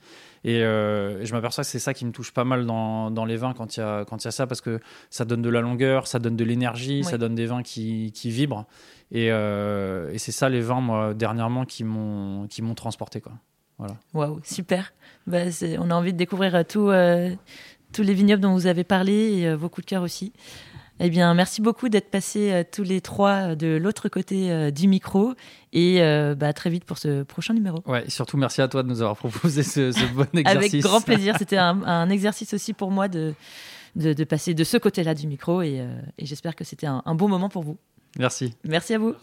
Et, 0.45 0.63
euh, 0.63 1.21
et 1.21 1.27
je 1.27 1.33
m'aperçois 1.35 1.63
que 1.63 1.71
c'est 1.71 1.79
ça 1.79 1.95
qui 1.95 2.05
me 2.05 2.11
touche 2.13 2.33
pas 2.33 2.45
mal 2.45 2.67
dans, 2.67 3.11
dans 3.11 3.25
les 3.25 3.37
vins 3.37 3.53
quand 3.53 3.77
il 3.77 3.81
y, 3.81 3.83
a, 3.83 4.05
quand 4.05 4.25
y 4.25 4.29
a 4.29 4.33
ça, 4.33 4.47
parce 4.47 4.61
que 4.61 4.81
ça 5.09 5.25
donne 5.25 5.41
de 5.43 5.49
la 5.49 5.61
longueur, 5.61 6.07
ça 6.07 6.19
donne 6.19 6.37
de 6.37 6.45
l'énergie, 6.45 6.99
Oui. 6.99 7.05
ça 7.05 7.17
donne 7.19 7.35
des 7.37 7.47
vins 7.47 7.63
qui, 7.63 8.11
qui 8.13 8.31
vibrent. 8.31 8.67
Et, 9.13 9.29
euh, 9.31 10.11
et 10.13 10.19
c'est 10.19 10.33
ça 10.33 10.49
les 10.49 10.61
vins, 10.61 10.81
moi, 10.81 11.15
dernièrement, 11.15 11.65
qui 11.65 11.85
m'ont 11.85 12.49
transporté. 12.75 13.21
Quoi. 13.21 13.33
Waouh, 14.15 14.41
super. 14.45 14.93
Bah, 15.27 15.43
on 15.79 15.91
a 15.91 15.95
envie 15.95 16.13
de 16.13 16.19
découvrir 16.19 16.55
euh, 16.55 16.63
tout, 16.69 16.89
euh, 16.89 17.31
tous 17.93 18.03
les 18.03 18.15
vignobles 18.15 18.43
dont 18.43 18.53
vous 18.55 18.67
avez 18.67 18.85
parlé 18.85 19.13
et 19.13 19.55
vos 19.55 19.69
coups 19.69 19.85
de 19.87 19.91
cœur 19.91 20.03
aussi. 20.03 20.33
Eh 21.01 21.11
bien, 21.11 21.35
merci 21.35 21.61
beaucoup 21.63 21.89
d'être 21.89 22.11
passés 22.11 22.53
euh, 22.53 22.63
tous 22.71 22.83
les 22.83 23.01
trois 23.01 23.51
euh, 23.51 23.55
de 23.57 23.77
l'autre 23.77 24.09
côté 24.09 24.51
euh, 24.53 24.71
du 24.71 24.87
micro 24.87 25.35
et 25.73 26.01
euh, 26.03 26.35
bah, 26.37 26.49
à 26.49 26.53
très 26.53 26.71
vite 26.71 26.85
pour 26.85 26.99
ce 26.99 27.23
prochain 27.25 27.55
numéro. 27.55 27.81
Ouais, 27.87 28.05
et 28.07 28.11
surtout, 28.11 28.37
merci 28.37 28.61
à 28.61 28.69
toi 28.69 28.83
de 28.83 28.89
nous 28.89 29.01
avoir 29.03 29.17
proposé 29.17 29.63
ce, 29.63 29.91
ce 29.91 30.05
bon 30.15 30.27
exercice. 30.35 30.75
Avec 30.75 30.83
grand 30.85 31.01
plaisir. 31.05 31.35
C'était 31.39 31.57
un, 31.57 31.83
un 31.83 32.09
exercice 32.11 32.55
aussi 32.55 32.73
pour 32.73 32.91
moi 32.91 33.09
de, 33.09 33.35
de, 33.97 34.13
de 34.13 34.25
passer 34.25 34.55
de 34.55 34.65
ce 34.65 34.77
côté-là 34.77 35.15
du 35.15 35.27
micro 35.27 35.63
et, 35.63 35.81
euh, 35.81 36.01
et 36.19 36.27
j'espère 36.27 36.55
que 36.55 36.63
c'était 36.65 36.87
un, 36.87 37.03
un 37.05 37.15
bon 37.15 37.29
moment 37.29 37.49
pour 37.49 37.63
vous. 37.65 37.79
Merci. 38.19 38.55
Merci 38.65 38.95
à 38.95 38.99
vous. 38.99 39.15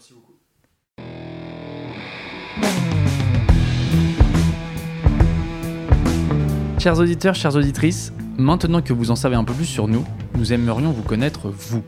Chers 6.78 6.98
auditeurs, 6.98 7.34
chères 7.34 7.54
auditrices, 7.56 8.12
maintenant 8.40 8.82
que 8.82 8.92
vous 8.92 9.10
en 9.10 9.16
savez 9.16 9.36
un 9.36 9.44
peu 9.44 9.52
plus 9.52 9.66
sur 9.66 9.86
nous, 9.86 10.04
nous 10.36 10.52
aimerions 10.52 10.90
vous 10.90 11.02
connaître 11.02 11.48
vous. 11.50 11.82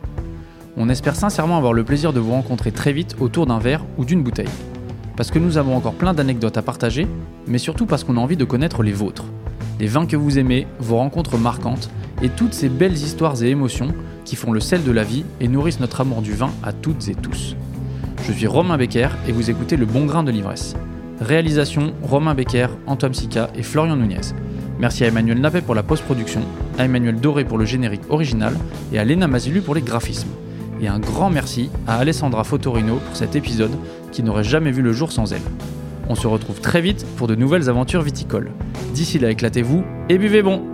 On 0.76 0.88
espère 0.88 1.16
sincèrement 1.16 1.56
avoir 1.56 1.72
le 1.72 1.84
plaisir 1.84 2.12
de 2.12 2.20
vous 2.20 2.32
rencontrer 2.32 2.72
très 2.72 2.92
vite 2.92 3.16
autour 3.20 3.46
d'un 3.46 3.58
verre 3.58 3.84
ou 3.98 4.04
d'une 4.04 4.22
bouteille. 4.22 4.48
Parce 5.16 5.30
que 5.30 5.38
nous 5.38 5.58
avons 5.58 5.76
encore 5.76 5.94
plein 5.94 6.14
d'anecdotes 6.14 6.56
à 6.56 6.62
partager, 6.62 7.06
mais 7.46 7.58
surtout 7.58 7.86
parce 7.86 8.04
qu'on 8.04 8.16
a 8.16 8.20
envie 8.20 8.36
de 8.36 8.44
connaître 8.44 8.82
les 8.82 8.92
vôtres. 8.92 9.24
Les 9.80 9.86
vins 9.86 10.06
que 10.06 10.16
vous 10.16 10.38
aimez, 10.38 10.66
vos 10.78 10.96
rencontres 10.96 11.36
marquantes 11.36 11.90
et 12.22 12.28
toutes 12.28 12.54
ces 12.54 12.68
belles 12.68 12.92
histoires 12.92 13.42
et 13.42 13.48
émotions 13.48 13.88
qui 14.24 14.36
font 14.36 14.52
le 14.52 14.60
sel 14.60 14.84
de 14.84 14.92
la 14.92 15.02
vie 15.02 15.24
et 15.40 15.48
nourrissent 15.48 15.80
notre 15.80 16.00
amour 16.00 16.22
du 16.22 16.32
vin 16.32 16.50
à 16.62 16.72
toutes 16.72 17.08
et 17.08 17.14
tous. 17.14 17.56
Je 18.26 18.32
suis 18.32 18.46
Romain 18.46 18.76
Becker 18.78 19.08
et 19.26 19.32
vous 19.32 19.50
écoutez 19.50 19.76
Le 19.76 19.86
Bon 19.86 20.06
Grain 20.06 20.22
de 20.22 20.30
l'Ivresse. 20.30 20.74
Réalisation 21.20 21.92
Romain 22.02 22.34
Becker, 22.34 22.68
Antoine 22.86 23.14
Sica 23.14 23.50
et 23.54 23.62
Florian 23.62 23.96
Nunez. 23.96 24.20
Merci 24.82 25.04
à 25.04 25.06
Emmanuel 25.06 25.40
Nappet 25.40 25.60
pour 25.60 25.76
la 25.76 25.84
post-production, 25.84 26.40
à 26.76 26.84
Emmanuel 26.84 27.14
Doré 27.14 27.44
pour 27.44 27.56
le 27.56 27.64
générique 27.64 28.02
original 28.10 28.52
et 28.92 28.98
à 28.98 29.04
Léna 29.04 29.28
Mazilu 29.28 29.60
pour 29.60 29.76
les 29.76 29.80
graphismes. 29.80 30.30
Et 30.80 30.88
un 30.88 30.98
grand 30.98 31.30
merci 31.30 31.70
à 31.86 31.98
Alessandra 31.98 32.42
Fotorino 32.42 32.96
pour 32.96 33.14
cet 33.14 33.36
épisode 33.36 33.70
qui 34.10 34.24
n'aurait 34.24 34.42
jamais 34.42 34.72
vu 34.72 34.82
le 34.82 34.92
jour 34.92 35.12
sans 35.12 35.32
elle. 35.32 35.42
On 36.08 36.16
se 36.16 36.26
retrouve 36.26 36.60
très 36.60 36.80
vite 36.80 37.06
pour 37.16 37.28
de 37.28 37.36
nouvelles 37.36 37.68
aventures 37.68 38.02
viticoles. 38.02 38.50
D'ici 38.92 39.20
là, 39.20 39.30
éclatez-vous 39.30 39.84
et 40.08 40.18
buvez 40.18 40.42
bon 40.42 40.71